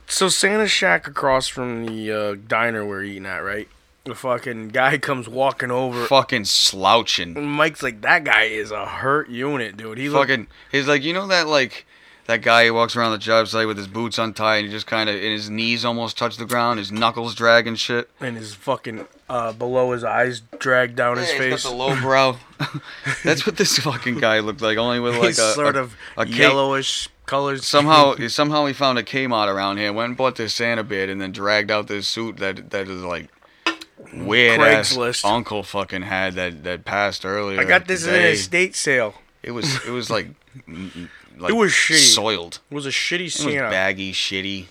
So 0.07 0.29
Santa 0.29 0.67
Shack 0.67 1.07
across 1.07 1.47
from 1.47 1.85
the 1.85 2.11
uh, 2.11 2.35
diner 2.47 2.85
we're 2.85 3.03
eating 3.03 3.25
at, 3.25 3.39
right? 3.39 3.67
The 4.09 4.15
fucking 4.15 4.69
guy 4.69 4.97
comes 4.97 5.29
walking 5.29 5.69
over. 5.69 6.05
fucking 6.07 6.45
slouching. 6.45 7.39
Mike's 7.47 7.83
like, 7.83 8.01
that 8.01 8.23
guy 8.23 8.45
is 8.45 8.71
a 8.71 8.85
hurt 8.87 9.29
unit, 9.29 9.77
dude. 9.77 9.97
He 9.99 10.09
look- 10.09 10.27
Fucking, 10.27 10.47
he's 10.71 10.87
like, 10.87 11.03
you 11.03 11.13
know 11.13 11.27
that 11.27 11.47
like, 11.47 11.85
that 12.25 12.41
guy 12.41 12.65
who 12.65 12.73
walks 12.73 12.95
around 12.95 13.11
the 13.11 13.17
job 13.19 13.47
site 13.47 13.67
with 13.67 13.77
his 13.77 13.87
boots 13.87 14.17
untied 14.17 14.59
and 14.59 14.67
he 14.67 14.71
just 14.71 14.87
kind 14.87 15.09
of, 15.09 15.15
and 15.15 15.23
his 15.25 15.49
knees 15.49 15.85
almost 15.85 16.17
touch 16.17 16.37
the 16.37 16.45
ground, 16.45 16.79
his 16.79 16.91
knuckles 16.91 17.35
dragging 17.35 17.75
shit. 17.75 18.09
and 18.19 18.35
his 18.37 18.53
fucking 18.55 19.05
uh, 19.29 19.53
below 19.53 19.91
his 19.91 20.03
eyes 20.03 20.41
dragged 20.57 20.95
down 20.95 21.17
his 21.17 21.27
Yeah, 21.29 21.33
he's 21.33 21.41
face. 21.53 21.63
got 21.63 21.69
the 21.69 21.75
low 21.75 21.95
brow. 22.01 22.37
That's 23.23 23.45
what 23.45 23.57
this 23.57 23.77
fucking 23.77 24.15
guy 24.19 24.39
looked 24.39 24.61
like, 24.61 24.77
only 24.79 24.99
with 24.99 25.17
like 25.17 25.27
He's 25.27 25.39
a 25.39 25.53
sort 25.53 25.75
a- 25.75 25.81
of 25.81 25.95
a 26.17 26.27
yellowish 26.27 27.09
colors. 27.27 27.65
Somehow, 27.65 28.15
somehow 28.27 28.65
he 28.65 28.73
found 28.73 28.97
a 28.97 29.03
Kmart 29.03 29.47
around 29.53 29.77
here, 29.77 29.93
went 29.93 30.09
and 30.09 30.17
bought 30.17 30.35
this 30.35 30.53
Santa 30.55 30.83
beard, 30.83 31.09
and 31.09 31.21
then 31.21 31.31
dragged 31.31 31.69
out 31.69 31.87
this 31.87 32.07
suit 32.07 32.37
that 32.37 32.71
that 32.71 32.87
is 32.87 33.03
like 33.03 33.29
weird 34.13 34.59
ass 34.61 34.95
Craigslist. 34.95 35.25
uncle 35.25 35.63
fucking 35.63 36.01
had 36.03 36.33
that 36.35 36.63
that 36.63 36.85
passed 36.85 37.25
earlier. 37.25 37.59
I 37.59 37.63
got 37.63 37.87
this 37.87 38.03
in 38.03 38.09
an 38.09 38.15
today. 38.15 38.31
estate 38.33 38.75
sale. 38.75 39.15
It 39.43 39.51
was 39.51 39.85
it 39.85 39.91
was 39.91 40.09
like, 40.09 40.27
mm, 40.67 40.89
mm, 40.91 41.09
like 41.37 41.51
It 41.51 41.55
was 41.55 41.71
shitty. 41.71 42.13
soiled. 42.13 42.59
It 42.69 42.75
was 42.75 42.85
a 42.85 42.89
shitty 42.89 43.19
It 43.19 43.23
was 43.25 43.33
Santa. 43.35 43.69
baggy, 43.69 44.11
shitty. 44.13 44.65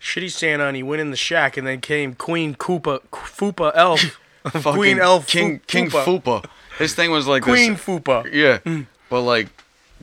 Shitty 0.00 0.30
Santa, 0.30 0.66
and 0.66 0.76
he 0.76 0.82
went 0.82 1.00
in 1.00 1.10
the 1.10 1.16
shack, 1.16 1.56
and 1.56 1.66
then 1.66 1.80
came 1.80 2.14
Queen 2.14 2.54
Koopa, 2.54 3.00
Fupa 3.10 3.72
Elf, 3.74 4.18
Queen 4.74 4.98
Elf, 4.98 5.26
King 5.26 5.58
Fu- 5.60 5.64
King 5.66 5.90
Fupa. 5.90 6.04
Fupa. 6.22 6.44
This 6.78 6.94
thing 6.94 7.10
was 7.10 7.26
like 7.26 7.42
Queen 7.42 7.72
this. 7.72 7.82
Fupa. 7.84 8.30
Yeah, 8.30 8.58
but 9.08 9.22
like, 9.22 9.48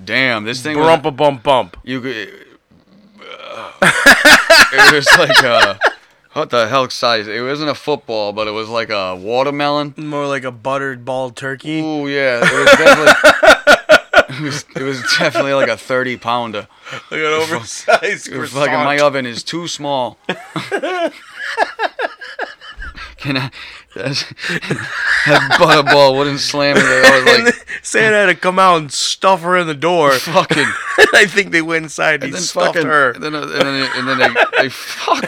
damn, 0.04 0.44
this 0.44 0.62
thing 0.63 0.78
was. 0.80 0.88
Brumpa 0.88 1.16
bump 1.16 1.44
bump. 1.44 1.78
You 1.84 2.01
could. 2.01 2.16
it 3.84 4.94
was 4.94 5.08
like 5.20 5.38
a. 5.44 5.80
What 6.34 6.50
the 6.50 6.68
hell 6.70 6.90
size? 6.90 7.28
It 7.28 7.42
wasn't 7.42 7.70
a 7.72 7.76
football, 7.76 8.32
but 8.32 8.48
it 8.48 8.52
was 8.52 8.70
like 8.70 8.90
a 8.90 9.16
watermelon. 9.16 9.94
More 9.98 10.28
like 10.28 10.46
a 10.46 10.52
buttered 10.52 11.04
bald 11.04 11.36
turkey. 11.36 11.82
Ooh 11.82 12.08
yeah, 12.08 12.40
it 12.42 12.54
was 12.54 12.66
definitely. 12.78 13.14
it, 14.38 14.42
was, 14.42 14.66
it 14.78 14.84
was 14.84 15.02
definitely 15.18 15.54
like 15.54 15.68
a 15.70 15.76
thirty 15.76 16.16
pounder. 16.16 16.68
Like 17.10 17.20
an 17.20 17.26
oversized 17.26 18.30
It 18.30 18.38
was 18.38 18.52
fucking 18.52 18.74
my 18.74 19.00
oven 19.00 19.26
is 19.26 19.44
too 19.44 19.68
small. 19.68 20.18
Can 23.18 23.38
I? 23.38 23.52
That 23.94 25.58
butterball 25.60 26.18
wouldn't 26.18 26.40
slam 26.40 26.78
it. 26.78 26.84
I 26.84 27.24
was 27.44 27.46
like, 27.46 27.68
Santa 27.84 28.16
had 28.16 28.26
to 28.28 28.36
come 28.36 28.58
out 28.58 28.78
and 28.78 28.92
stuff 28.92 29.42
her 29.42 29.58
in 29.58 29.68
the 29.68 29.74
door. 29.76 30.14
fucking. 30.14 30.66
I 31.14 31.26
think 31.28 31.52
they 31.52 31.62
went 31.62 31.84
inside 31.84 32.16
and, 32.16 32.24
And 32.24 32.30
he 32.30 32.32
then 32.36 32.42
stuffed 32.42 32.76
fucking. 32.78 32.88
her. 32.88 33.12
And 33.12 33.22
then, 33.22 33.36
and 33.36 33.52
then, 33.52 33.90
and 33.96 34.08
then 34.08 34.18
they, 34.18 34.34
they 34.64 34.70
fuck. 34.70 35.26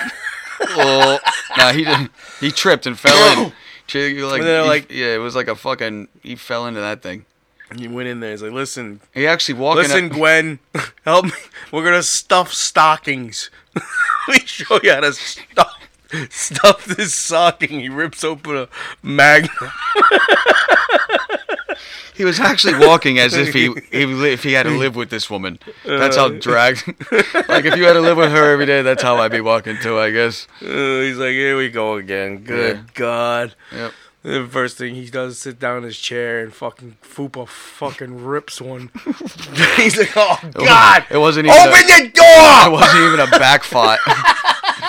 Oh, 0.62 1.20
nah, 1.58 1.72
he 1.74 1.84
didn't. 1.84 2.12
He 2.40 2.52
tripped 2.52 2.86
and 2.86 2.98
fell 3.00 3.44
in. 3.46 3.52
She, 3.88 4.22
like, 4.24 4.42
he- 4.42 4.60
like- 4.60 4.92
yeah, 4.92 5.14
it 5.16 5.18
was 5.20 5.36
like 5.36 5.48
a 5.48 5.56
fucking. 5.56 6.08
He 6.22 6.36
fell 6.36 6.66
into 6.68 6.80
that 6.80 7.02
thing. 7.02 7.26
And 7.70 7.80
he 7.80 7.88
went 7.88 8.08
in 8.08 8.20
there. 8.20 8.32
He's 8.32 8.44
like, 8.44 8.52
"Listen, 8.52 9.02
He 9.14 9.26
actually 9.26 9.56
walking. 9.56 9.84
listen, 9.84 10.10
Gwen, 10.10 10.60
help 11.06 11.26
me. 11.26 11.32
We're 11.72 11.84
gonna 11.84 12.04
stuff 12.04 12.54
stockings. 12.54 13.50
Let 14.28 14.42
me 14.42 14.46
show 14.46 14.80
you 14.84 14.92
how 14.94 15.00
to 15.00 15.14
stuff 15.14 15.74
stuff 16.30 16.86
this 16.86 17.14
stocking." 17.14 17.80
He 17.80 17.90
rips 17.90 18.24
open 18.24 18.56
a 18.58 18.68
magnum. 19.02 19.52
He 22.16 22.26
was 22.26 22.40
actually 22.40 22.76
walking 22.86 23.18
as 23.18 23.34
if 23.34 23.54
he, 23.56 23.74
he 23.92 24.06
li- 24.06 24.34
if 24.34 24.44
he 24.44 24.54
had 24.54 24.64
to 24.64 24.78
live 24.78 24.96
with 24.96 25.10
this 25.10 25.32
woman. 25.32 25.58
That's 25.84 26.16
how 26.16 26.30
dragged. 26.30 26.86
like 27.12 27.66
if 27.66 27.76
you 27.76 27.86
had 27.86 27.94
to 27.94 28.02
live 28.02 28.18
with 28.18 28.32
her 28.32 28.52
every 28.54 28.68
day, 28.68 28.84
that's 28.84 29.02
how 29.02 29.18
I'd 29.18 29.32
be 29.32 29.42
walking 29.42 29.78
too. 29.82 29.98
I 29.98 30.12
guess. 30.12 30.48
Uh, 30.62 30.66
he's 31.02 31.18
like, 31.18 31.32
"Here 31.32 31.58
we 31.58 31.70
go 31.70 31.96
again. 31.96 32.44
Good 32.44 32.78
Yeah. 32.78 32.84
God." 32.94 33.56
Yep. 33.72 33.94
The 34.22 34.48
first 34.50 34.78
thing 34.78 34.96
he 34.96 35.10
does 35.10 35.34
is 35.34 35.40
sit 35.40 35.60
down 35.60 35.80
in 35.80 35.84
his 35.84 35.98
chair 35.98 36.40
and 36.40 36.54
fucking 36.54 36.96
Fupa 37.04 37.46
fucking 37.46 38.24
rips 38.24 38.62
one. 38.62 38.90
He's 39.76 39.98
like, 39.98 40.14
oh 40.16 40.38
God! 40.54 41.06
It 41.12 41.18
wasn't 41.18 41.48
even. 41.48 41.58
Open 41.60 41.74
a, 41.74 42.04
the 42.04 42.10
door. 42.10 42.24
It 42.26 42.72
wasn't 42.72 43.04
even 43.04 43.20
a 43.20 43.28
back 43.38 43.64
fought. 43.64 44.00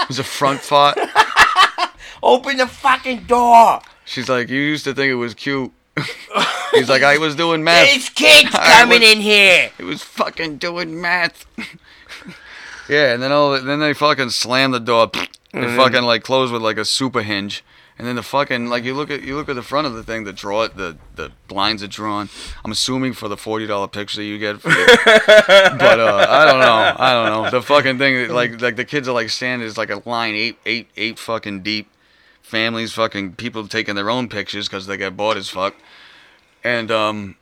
it 0.08 0.08
was 0.08 0.18
a 0.18 0.24
front 0.24 0.60
fought. 0.60 0.98
Open 2.22 2.56
the 2.58 2.66
fucking 2.66 3.24
door! 3.24 3.80
She's 4.04 4.28
like, 4.28 4.48
you 4.48 4.60
used 4.60 4.84
to 4.84 4.94
think 4.94 5.10
it 5.10 5.14
was 5.14 5.34
cute. 5.34 5.72
He's 6.74 6.88
like, 6.88 7.02
I 7.02 7.18
was 7.18 7.36
doing 7.36 7.64
math. 7.64 7.86
There's 7.86 8.08
kids 8.10 8.50
coming 8.50 9.00
was- 9.00 9.12
in 9.12 9.20
here. 9.20 9.70
It 9.78 9.84
was 9.84 10.02
fucking 10.02 10.58
doing 10.58 11.00
math. 11.00 11.46
yeah, 12.88 13.14
and 13.14 13.22
then 13.22 13.32
all 13.32 13.60
then 13.60 13.80
they 13.80 13.94
fucking 13.94 14.30
slammed 14.30 14.74
the 14.74 14.80
door. 14.80 15.10
They 15.12 15.60
mm-hmm. 15.60 15.76
fucking 15.76 16.02
like 16.02 16.22
close 16.22 16.50
with 16.50 16.62
like 16.62 16.78
a 16.78 16.84
super 16.84 17.22
hinge. 17.22 17.64
And 17.96 18.08
then 18.08 18.16
the 18.16 18.22
fucking 18.24 18.66
like 18.66 18.82
you 18.82 18.92
look 18.92 19.10
at 19.10 19.22
you 19.22 19.36
look 19.36 19.48
at 19.48 19.54
the 19.54 19.62
front 19.62 19.86
of 19.86 19.94
the 19.94 20.02
thing, 20.02 20.24
the 20.24 20.32
draw 20.32 20.66
the 20.66 20.96
the 21.14 21.30
blinds 21.46 21.80
are 21.82 21.88
drawn. 21.88 22.28
I'm 22.64 22.72
assuming 22.72 23.12
for 23.12 23.28
the 23.28 23.36
forty 23.36 23.66
dollar 23.66 23.86
picture 23.86 24.20
you 24.20 24.38
get. 24.38 24.60
For 24.60 24.70
your, 24.70 24.86
but 25.06 26.00
uh, 26.00 26.26
I 26.28 26.44
don't 26.44 26.58
know. 26.58 26.94
I 26.98 27.12
don't 27.12 27.44
know. 27.44 27.50
The 27.50 27.62
fucking 27.62 27.98
thing 27.98 28.30
like 28.30 28.60
like 28.60 28.74
the 28.74 28.84
kids 28.84 29.06
are 29.06 29.12
like 29.12 29.30
standing 29.30 29.66
is 29.66 29.78
like 29.78 29.90
a 29.90 30.02
line 30.08 30.34
eight 30.34 30.58
eight 30.66 30.88
eight 30.96 31.18
fucking 31.18 31.62
deep. 31.62 31.88
Families 32.42 32.92
fucking 32.92 33.34
people 33.36 33.66
taking 33.68 33.94
their 33.94 34.10
own 34.10 34.28
pictures 34.28 34.68
because 34.68 34.86
they 34.86 34.96
get 34.96 35.16
bored 35.16 35.36
as 35.36 35.48
fuck. 35.48 35.74
And 36.62 36.90
um, 36.90 37.36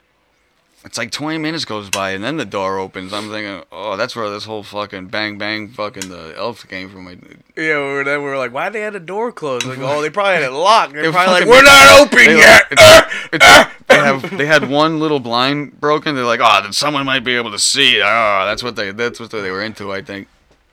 it's 0.85 0.99
like 0.99 1.11
20 1.13 1.39
minutes 1.39 1.65
goes 1.65 1.89
by 1.91 2.11
and 2.11 2.25
then 2.25 2.37
the 2.39 2.45
door 2.45 2.79
opens. 2.79 3.13
I'm 3.13 3.31
thinking, 3.31 3.63
oh, 3.71 3.97
that's 3.97 4.17
where 4.17 4.29
this 4.31 4.45
whole 4.45 4.63
fucking 4.63 5.07
bang 5.07 5.39
bang 5.39 5.69
fucking 5.69 6.09
the 6.09 6.35
elf 6.37 6.67
came 6.69 6.91
from. 6.91 7.07
Yeah, 7.07 7.15
we 7.57 7.67
were, 7.75 8.05
then 8.05 8.19
we 8.21 8.27
were 8.29 8.37
like, 8.37 8.53
why 8.53 8.69
they 8.69 8.81
had 8.81 8.93
the 8.95 9.01
door 9.01 9.31
closed? 9.31 9.65
Like, 9.67 9.79
oh, 9.79 10.03
they 10.03 10.11
probably 10.11 10.35
had 10.35 10.43
it 10.43 10.51
locked. 10.51 10.93
They're 10.95 11.03
They 11.05 11.11
probably 11.13 11.35
like, 11.41 11.47
we're 11.49 11.63
not 11.63 12.01
open 12.07 12.19
They, 12.19 12.37
yet. 12.37 12.65
it's- 12.73 12.79
uh, 13.07 13.11
it's- 13.33 13.51
uh, 13.67 13.71
they 13.89 13.95
have 13.99 14.39
they 14.39 14.47
had 14.47 14.69
one 14.71 14.99
little 15.01 15.21
blind 15.21 15.79
broken. 15.79 16.15
They're 16.15 16.25
like, 16.25 16.41
oh, 16.43 16.61
then 16.63 16.73
someone 16.73 17.05
might 17.05 17.25
be 17.25 17.37
able 17.37 17.51
to 17.53 17.59
see. 17.59 17.97
it. 17.99 18.03
Oh, 18.03 18.45
that's 18.47 18.63
what 18.63 18.75
they 18.75 18.91
that's 18.91 19.21
what 19.21 19.31
they 19.31 19.51
were 19.51 19.63
into. 19.63 19.93
I 19.93 20.01
think. 20.03 20.29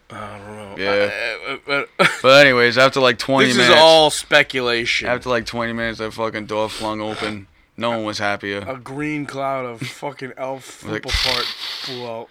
I 0.09 0.37
don't 0.39 0.55
know. 0.55 0.75
Yeah. 0.77 1.57
Uh, 1.67 1.71
uh, 1.71 1.85
uh 1.99 2.07
But 2.21 2.45
anyways, 2.45 2.77
after 2.77 2.99
like 3.01 3.19
20 3.19 3.47
this 3.49 3.57
minutes, 3.57 3.75
is 3.75 3.79
all 3.79 4.09
speculation. 4.09 5.07
after 5.09 5.29
like 5.29 5.45
20 5.45 5.73
minutes, 5.73 5.99
that 5.99 6.13
fucking 6.13 6.45
door 6.45 6.69
flung 6.69 7.01
open. 7.01 7.47
No 7.79 7.91
one 7.91 8.03
was 8.03 8.17
happier. 8.19 8.59
a 8.67 8.77
green 8.77 9.25
cloud 9.25 9.65
of 9.65 9.81
fucking 9.81 10.33
elf 10.37 10.83
Like- 10.87 11.03
Fupa 11.03 11.33
part 11.33 11.45
flew 11.45 12.05
out. 12.07 12.29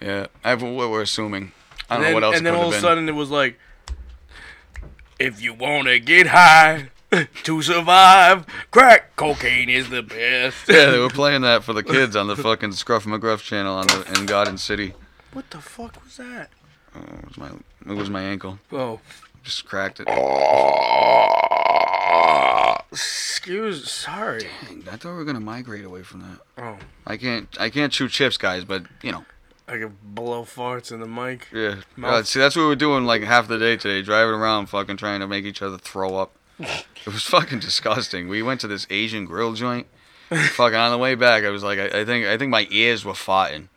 Yeah, 0.00 0.26
I, 0.44 0.54
what 0.54 0.90
we're 0.90 1.02
assuming. 1.02 1.52
I 1.88 1.96
don't 1.96 2.04
And 2.04 2.10
know 2.10 2.14
what 2.14 2.24
else 2.24 2.36
and 2.36 2.46
then 2.46 2.54
all 2.54 2.68
of 2.68 2.74
a 2.74 2.80
sudden 2.80 3.08
it 3.08 3.12
was 3.12 3.30
like, 3.30 3.58
if 5.18 5.40
you 5.40 5.54
want 5.54 5.86
to 5.88 5.98
get 5.98 6.26
high 6.26 6.90
to 7.44 7.62
survive, 7.62 8.44
crack 8.70 9.16
cocaine 9.16 9.70
is 9.70 9.88
the 9.88 10.02
best. 10.02 10.68
yeah, 10.68 10.90
they 10.90 10.98
were 10.98 11.08
playing 11.08 11.42
that 11.42 11.64
for 11.64 11.72
the 11.72 11.82
kids 11.82 12.16
on 12.16 12.26
the 12.26 12.36
fucking 12.36 12.72
Scruff 12.72 13.04
McGruff 13.04 13.40
channel 13.40 13.76
on 13.76 13.86
the 13.86 14.14
in 14.18 14.26
Garden 14.26 14.58
City. 14.58 14.92
What 15.32 15.48
the 15.50 15.58
fuck 15.60 16.02
was 16.04 16.16
that? 16.18 16.50
Oh, 16.94 17.00
it 17.00 17.24
was 17.28 17.36
my 17.38 17.50
it 17.92 17.96
was 17.96 18.10
my 18.10 18.22
ankle. 18.22 18.58
Oh. 18.72 19.00
Just 19.44 19.66
cracked 19.66 20.00
it. 20.00 20.08
Excuse, 22.90 23.90
sorry. 23.90 24.48
I 24.90 24.96
thought 24.96 25.10
we 25.10 25.16
were 25.16 25.24
gonna 25.24 25.38
migrate 25.40 25.84
away 25.84 26.02
from 26.02 26.20
that. 26.20 26.38
Oh, 26.56 26.78
I 27.06 27.18
can't 27.18 27.48
I 27.60 27.68
can't 27.68 27.92
chew 27.92 28.08
chips, 28.08 28.38
guys, 28.38 28.64
but 28.64 28.84
you 29.02 29.12
know. 29.12 29.24
I 29.68 29.78
could 29.78 30.14
blow 30.14 30.44
farts 30.44 30.92
in 30.92 31.00
the 31.00 31.06
mic. 31.06 31.48
Yeah. 31.52 31.76
God, 31.98 32.26
see, 32.26 32.38
that's 32.38 32.54
what 32.54 32.62
we 32.62 32.68
were 32.68 32.76
doing 32.76 33.04
like 33.04 33.22
half 33.22 33.48
the 33.48 33.58
day 33.58 33.76
today, 33.76 34.02
driving 34.02 34.34
around, 34.34 34.66
fucking 34.66 34.96
trying 34.98 35.20
to 35.20 35.26
make 35.26 35.44
each 35.44 35.62
other 35.62 35.78
throw 35.78 36.16
up. 36.16 36.32
it 36.58 37.06
was 37.06 37.22
fucking 37.22 37.60
disgusting. 37.60 38.28
We 38.28 38.42
went 38.42 38.60
to 38.62 38.66
this 38.66 38.86
Asian 38.90 39.24
grill 39.26 39.54
joint. 39.54 39.86
Fucking 40.36 40.76
on 40.76 40.90
the 40.90 40.98
way 40.98 41.14
back, 41.14 41.44
I 41.44 41.50
was 41.50 41.62
like, 41.62 41.78
I, 41.78 42.00
I 42.00 42.04
think 42.04 42.26
I 42.26 42.36
think 42.38 42.50
my 42.50 42.66
ears 42.70 43.04
were 43.04 43.12
farting, 43.12 43.68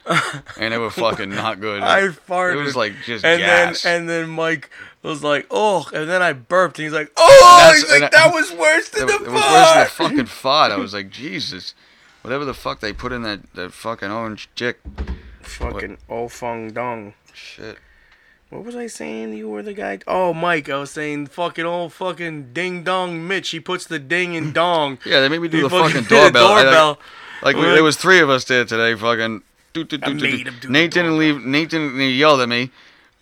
and 0.60 0.74
they 0.74 0.78
were 0.78 0.90
fucking 0.90 1.30
not 1.30 1.60
good. 1.60 1.82
I 1.84 2.08
farted. 2.10 2.54
It 2.56 2.64
was 2.64 2.76
like 2.76 2.94
just 3.06 3.24
and 3.26 3.40
gas. 3.40 3.84
then 3.84 4.00
and 4.02 4.10
then 4.10 4.30
Mike 4.30 4.70
was 5.04 5.24
like, 5.24 5.48
"Oh," 5.52 5.88
and 5.94 6.10
then 6.10 6.22
I 6.22 6.34
burped, 6.34 6.80
and 6.80 6.84
he's 6.86 6.94
like, 6.94 7.12
"Oh," 7.18 7.60
That's- 7.60 7.82
he's 7.82 7.92
like, 7.92 7.96
and 7.96 8.06
I- 8.06 8.10
"That 8.28 8.34
was 8.34 8.52
worse 8.54 8.90
than 8.90 9.04
it, 9.04 9.08
the 9.08 9.14
it 9.14 9.20
was 9.22 9.28
worse 9.30 9.42
than 9.44 9.80
the 9.80 9.86
fart." 9.86 9.90
fucking 9.90 10.26
fart. 10.26 10.72
I 10.72 10.78
was 10.78 10.94
like, 10.94 11.10
Jesus, 11.10 11.74
whatever 12.24 12.46
the 12.46 12.54
fuck 12.54 12.80
they 12.80 12.94
put 12.94 13.12
in 13.12 13.22
that 13.24 13.54
that 13.54 13.72
fucking 13.74 14.12
orange 14.12 14.50
chick. 14.56 14.80
Fucking 15.42 15.98
oh 16.10 16.28
fung 16.28 16.72
dong. 16.72 17.14
Shit. 17.34 17.78
What 18.50 18.64
was 18.64 18.76
I 18.78 18.88
saying? 18.88 19.34
You 19.34 19.50
were 19.50 19.62
the 19.62 19.74
guy. 19.74 20.00
Oh, 20.08 20.34
Mike, 20.34 20.70
I 20.70 20.78
was 20.80 20.92
saying 20.92 21.28
fucking 21.28 21.66
old 21.66 21.92
fucking 21.94 22.54
ding 22.54 22.84
dong 22.84 23.28
Mitch. 23.28 23.50
He 23.50 23.60
puts 23.60 23.86
the 23.86 24.00
ding 24.00 24.36
in 24.36 24.54
dong. 24.62 25.00
Yeah, 25.06 25.20
they 25.20 25.28
made 25.30 25.42
me 25.42 25.48
do 25.50 25.58
He 25.58 25.64
the 25.64 25.70
fucking 25.70 26.04
fucking 26.04 26.04
did 26.10 26.30
a 26.30 26.32
doorbell. 26.32 26.48
I, 26.48 26.64
like- 26.86 26.98
Like, 27.44 27.56
we- 27.58 27.62
there 27.64 27.84
was 27.84 27.98
three 27.98 28.20
of 28.20 28.30
us 28.30 28.46
there 28.46 28.64
today. 28.66 28.96
Fucking. 28.96 29.44
Doot, 29.74 29.90
doot, 29.90 30.04
I 30.04 30.08
doot, 30.08 30.20
doot, 30.20 30.24
made 30.32 30.48
him 30.48 30.56
do 30.62 30.70
Nate 30.70 30.92
didn't 30.92 31.18
leave. 31.20 31.44
Nate 31.46 31.70
didn't. 31.70 32.00
He 32.00 32.12
yelled 32.14 32.40
at 32.42 32.50
me. 32.50 32.72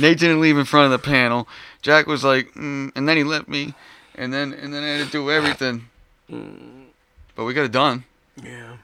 Nate 0.00 0.18
didn't 0.18 0.40
leave 0.40 0.56
in 0.58 0.64
front 0.64 0.92
of 0.92 1.00
the 1.02 1.04
panel. 1.04 1.48
Jack 1.82 2.06
was 2.06 2.22
like, 2.24 2.52
mm, 2.54 2.92
and 2.94 3.08
then 3.08 3.16
he 3.16 3.24
left 3.24 3.48
me, 3.48 3.74
and 4.14 4.32
then 4.32 4.52
and 4.52 4.72
then 4.72 4.82
I 4.84 4.88
had 4.98 5.06
to 5.06 5.10
do 5.12 5.30
everything. 5.30 5.88
But 6.28 7.44
we 7.44 7.54
got 7.54 7.64
it 7.64 7.72
done. 7.72 8.04
Yeah. 8.42 8.76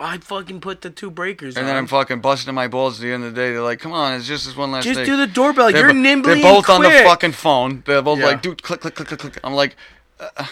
I 0.00 0.18
fucking 0.18 0.60
put 0.60 0.80
the 0.80 0.90
two 0.90 1.10
breakers 1.10 1.56
And 1.56 1.64
on. 1.64 1.68
then 1.68 1.76
I'm 1.76 1.86
fucking 1.86 2.20
busting 2.20 2.54
my 2.54 2.68
balls 2.68 2.98
at 2.98 3.02
the 3.02 3.12
end 3.12 3.22
of 3.24 3.34
the 3.34 3.40
day. 3.40 3.52
They're 3.52 3.62
like, 3.62 3.78
come 3.80 3.92
on, 3.92 4.14
it's 4.14 4.26
just 4.26 4.46
this 4.46 4.56
one 4.56 4.72
last 4.72 4.84
Just 4.84 4.96
thing. 4.96 5.06
do 5.06 5.16
the 5.16 5.26
doorbell. 5.26 5.70
They're 5.70 5.82
You're 5.82 5.92
bo- 5.92 6.00
nimbly 6.00 6.34
They're 6.40 6.42
both 6.54 6.68
on 6.70 6.82
the 6.82 6.90
fucking 6.90 7.32
phone. 7.32 7.82
They're 7.86 8.02
both 8.02 8.18
Yeah. 8.18 8.26
like, 8.26 8.42
dude, 8.42 8.62
click, 8.62 8.80
click, 8.80 8.94
click, 8.94 9.08
click, 9.08 9.20
click. 9.20 9.38
I'm 9.44 9.52
like, 9.54 9.76
uh, 10.18 10.46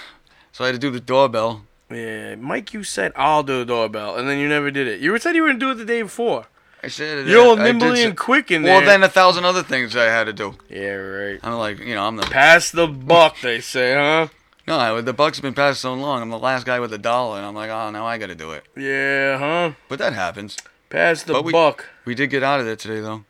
so 0.52 0.64
I 0.64 0.68
had 0.68 0.72
to 0.74 0.78
do 0.78 0.90
the 0.90 1.00
doorbell. 1.00 1.64
Yeah, 1.90 2.34
Mike, 2.34 2.74
you 2.74 2.84
said 2.84 3.12
I'll 3.16 3.42
do 3.42 3.60
the 3.60 3.64
doorbell, 3.64 4.16
and 4.16 4.28
then 4.28 4.38
you 4.38 4.46
never 4.48 4.70
did 4.70 4.86
it. 4.86 5.00
You 5.00 5.16
said 5.18 5.34
you 5.34 5.42
were 5.42 5.48
gonna 5.48 5.58
do 5.58 5.70
it 5.70 5.76
the 5.76 5.86
day 5.86 6.02
before. 6.02 6.44
I 6.82 6.88
said 6.88 7.18
it. 7.18 7.26
You're 7.28 7.40
all 7.46 7.58
I 7.58 7.64
did 7.64 7.76
nimbly 7.76 8.00
s- 8.00 8.06
and 8.06 8.16
quick 8.16 8.50
in 8.50 8.62
there. 8.62 8.76
Well, 8.76 8.86
then 8.86 9.02
a 9.02 9.08
thousand 9.08 9.46
other 9.46 9.62
things 9.62 9.96
I 9.96 10.04
had 10.04 10.24
to 10.24 10.32
do. 10.34 10.54
yeah, 10.68 10.90
right. 10.92 11.40
I'm 11.42 11.54
like, 11.54 11.78
you 11.78 11.94
know, 11.94 12.04
I'm 12.06 12.16
the 12.16 12.22
Pass 12.24 12.70
the 12.70 12.86
buck, 12.86 13.40
they 13.40 13.60
say, 13.60 13.94
huh? 13.94 14.28
No. 14.68 14.78
I, 14.78 15.00
the 15.00 15.12
buck's 15.12 15.40
been 15.40 15.54
passed 15.54 15.80
so 15.80 15.94
long. 15.94 16.22
I'm 16.22 16.30
the 16.30 16.38
last 16.38 16.64
guy 16.66 16.78
with 16.80 16.90
the 16.90 16.98
dollar, 16.98 17.38
and 17.38 17.46
I'm 17.46 17.54
like, 17.54 17.70
oh, 17.70 17.90
now 17.90 18.06
I 18.06 18.18
got 18.18 18.26
to 18.28 18.34
do 18.34 18.52
it. 18.52 18.64
Yeah, 18.76 19.38
huh? 19.38 19.72
But 19.88 19.98
that 19.98 20.12
happens. 20.12 20.56
Pass 20.90 21.22
the 21.24 21.32
But 21.32 21.44
we- 21.44 21.52
buck. 21.52 21.86
We 22.04 22.14
did 22.14 22.30
get 22.30 22.42
out 22.42 22.60
of 22.60 22.66
there 22.66 22.76
today, 22.76 23.00
though. 23.00 23.24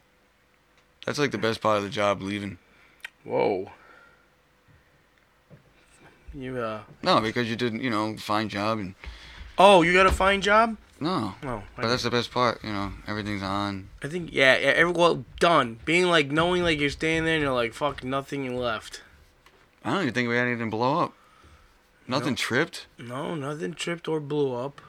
That's 1.07 1.19
like 1.19 1.31
the 1.31 1.39
best 1.39 1.61
part 1.61 1.79
of 1.79 1.85
the 1.85 1.91
job, 1.91 2.21
leaving. 2.21 2.59
Whoa. 3.25 3.71
You 6.35 6.59
uh. 6.59 6.81
No, 7.03 7.21
because 7.21 7.49
you 7.49 7.57
didn't, 7.57 7.83
you 7.83 7.91
know, 7.91 8.17
find 8.17 8.51
job 8.51 8.79
and 8.79 8.95
Oh, 9.57 9.83
you 9.83 9.93
got 9.93 10.07
a 10.07 10.13
fine 10.13 10.41
job? 10.41 10.77
no. 11.01 11.35
No. 11.43 11.63
But 11.77 11.89
that's 11.89 12.03
the 12.03 12.11
best 12.11 12.31
part, 12.31 12.63
you 12.63 12.71
know. 12.73 12.93
Everything's 13.07 13.43
on. 13.43 13.89
I 14.03 14.09
think 14.09 14.31
yeah, 14.33 14.57
yeah. 14.59 14.69
Every, 14.69 14.93
well, 14.93 15.25
done. 15.41 15.79
Being 15.85 16.07
like 16.07 16.31
knowing 16.31 16.63
like 16.63 16.79
you're 16.79 16.91
standing 16.91 17.25
there 17.25 17.35
and 17.37 17.43
you're 17.43 17.53
like 17.53 17.73
fuck 17.73 18.05
nothing 18.05 18.57
left. 18.57 19.03
I 19.85 19.93
don't 19.93 20.03
even 20.03 20.15
think 20.15 20.29
we 20.29 20.37
had 20.37 20.47
anything 20.47 20.71
blow 20.71 21.01
up. 21.01 21.15
Nothing 22.09 22.35
tripped. 22.35 22.87
No, 22.99 23.35
nothing 23.35 23.75
tripped 23.75 24.09
or 24.09 24.19
blew 24.19 24.55
up. 24.55 24.81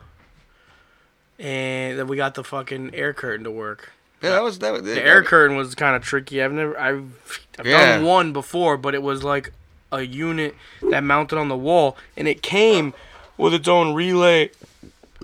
And 1.38 1.98
then 2.00 2.08
we 2.08 2.18
got 2.18 2.36
the 2.36 2.44
fucking 2.44 2.94
air 2.94 3.14
curtain 3.14 3.44
to 3.44 3.52
work. 3.52 3.92
Yeah, 4.22 4.32
that 4.32 4.44
was 4.44 4.60
that. 4.60 4.74
Was, 4.74 4.84
The 4.84 5.02
air 5.02 5.24
curtain 5.24 5.56
was 5.56 5.74
kind 5.76 5.96
of 5.96 6.04
tricky. 6.04 6.42
I've 6.44 6.52
never 6.52 6.78
I've, 6.78 7.40
I've 7.58 7.66
Yeah. 7.66 7.96
done 7.98 8.06
one 8.06 8.34
before, 8.34 8.76
but 8.78 8.94
it 8.94 9.02
was 9.02 9.24
like 9.24 9.54
a 9.92 10.02
unit 10.02 10.56
that 10.90 11.04
mounted 11.04 11.38
on 11.38 11.48
the 11.48 11.56
wall, 11.58 11.98
and 12.18 12.28
it 12.28 12.42
came 12.42 12.94
with 13.38 13.54
its 13.54 13.68
own 13.68 13.94
relay 13.94 14.52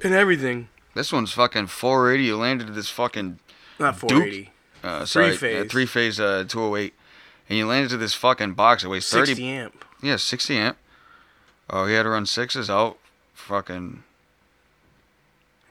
and 0.04 0.14
everything. 0.14 0.70
This 0.94 1.12
one's 1.12 1.34
fucking 1.34 1.68
480. 1.68 2.24
You 2.24 2.38
landed 2.38 2.74
this 2.74 2.90
fucking 2.90 3.40
Not 3.80 3.98
480. 4.00 4.52
uh, 4.84 5.06
sorry, 5.06 5.36
Three-phase. 5.36 5.70
three 5.72 5.86
phase 5.86 6.20
uh, 6.22 6.46
208. 6.48 6.94
and 7.50 7.58
you 7.58 7.68
landed 7.68 7.86
into 7.92 7.98
this 7.98 8.14
fucking 8.14 8.54
box 8.54 8.84
that 8.84 8.90
weighs 8.90 9.10
30 9.10 9.25
60 9.28 9.48
amp. 9.50 9.86
Yeah, 10.02 10.16
60 10.16 10.58
amp. 10.58 10.78
Oh, 11.69 11.86
he 11.86 11.93
had 11.95 12.03
to 12.03 12.10
run 12.10 12.25
sixes 12.25 12.69
out. 12.69 12.98
Fucking 13.34 14.03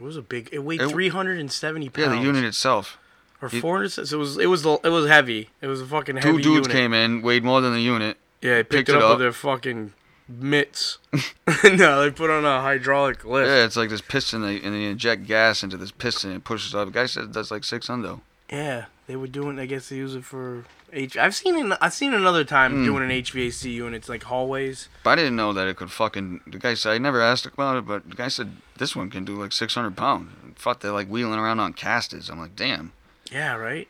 It 0.01 0.05
was 0.05 0.17
a 0.17 0.23
big. 0.23 0.49
It 0.53 0.59
weighed 0.61 0.81
It- 0.83 0.91
370 0.91 1.89
pounds. 1.89 2.07
yeah, 2.09 2.15
the 2.15 2.21
unit 2.23 2.45
itself. 2.45 2.99
or 3.43 3.49
he- 3.49 3.61
400. 3.61 3.91
So 3.91 4.03
it 4.03 4.19
was. 4.19 4.39
It 4.39 4.47
was. 4.47 4.65
It 4.65 4.89
was 4.91 5.07
heavy. 5.09 5.51
It 5.61 5.67
was 5.67 5.81
a 5.81 5.87
fucking 5.87 6.21
Two 6.21 6.35
dudes 6.41 6.47
unit. 6.67 6.71
came 6.71 6.93
in, 6.95 7.21
weighed 7.23 7.45
more 7.45 7.61
than 7.61 7.73
the 7.75 7.81
unit. 7.81 8.17
Yeah, 8.41 8.55
they 8.57 8.63
picked, 8.63 8.71
picked 8.71 8.89
it 8.91 8.93
it 8.97 8.99
up, 8.99 9.05
up. 9.05 9.11
with 9.11 9.21
their 9.21 9.33
fucking 9.33 9.93
mitts. 10.29 10.99
no, 11.65 12.03
they 12.03 12.11
put 12.11 12.31
on 12.31 12.45
a 12.45 12.61
hydraulic 12.63 13.25
lift. 13.25 13.49
Yeah, 13.49 13.65
it's 13.65 13.77
like 13.77 13.91
this 13.91 14.01
piston, 14.01 14.43
they, 14.43 14.61
and 14.61 14.75
they 14.75 14.85
inject 14.85 15.27
gas 15.27 15.63
into 15.63 15.77
this 15.77 15.91
piston 15.91 16.31
and 16.31 16.39
it 16.41 16.45
pushes 16.45 16.75
up. 16.75 16.87
The 16.89 16.93
guy 16.93 17.07
said 17.07 17.33
that's 17.33 17.51
like 17.51 17.65
six 17.65 17.89
hundo. 17.89 18.21
Yeah, 18.51 18.87
they 19.07 19.17
were 19.17 19.27
doing. 19.27 19.59
I 19.59 19.67
guess 19.67 19.89
they 19.89 19.97
use 19.97 20.15
it 20.15 20.25
for 20.25 20.65
H. 20.93 21.17
I've 21.17 21.35
seen 21.35 21.57
it. 21.73 21.79
I've 21.81 21.93
seen 21.93 22.15
another 22.15 22.45
time 22.45 22.73
Hmm. 22.73 22.85
doing 22.85 23.03
an 23.05 23.11
HVAC 23.11 23.73
units 23.73 24.09
like 24.09 24.23
hallways. 24.25 24.89
But 25.03 25.11
I 25.11 25.17
didn't 25.17 25.37
know 25.37 25.53
that 25.53 25.67
it 25.69 25.77
could 25.77 25.91
fucking. 25.91 26.41
The 26.47 26.59
guy 26.59 26.75
said 26.75 26.93
I 26.93 26.99
never 26.99 27.21
asked 27.21 27.47
about 27.47 27.77
it, 27.77 27.87
but 27.87 28.09
the 28.09 28.17
guy 28.17 28.29
said 28.29 28.57
this 28.77 28.95
one 28.97 29.11
can 29.11 29.25
do 29.25 29.35
like 29.41 29.53
600 29.53 29.97
pounds. 29.97 30.31
Fuck, 30.57 30.81
they're 30.81 30.93
like 30.93 31.09
wheeling 31.09 31.39
around 31.39 31.61
on 31.61 31.73
casters. 31.73 32.29
I'm 32.31 32.39
like, 32.39 32.55
damn. 32.57 32.93
Yeah, 33.31 33.55
right. 33.57 33.89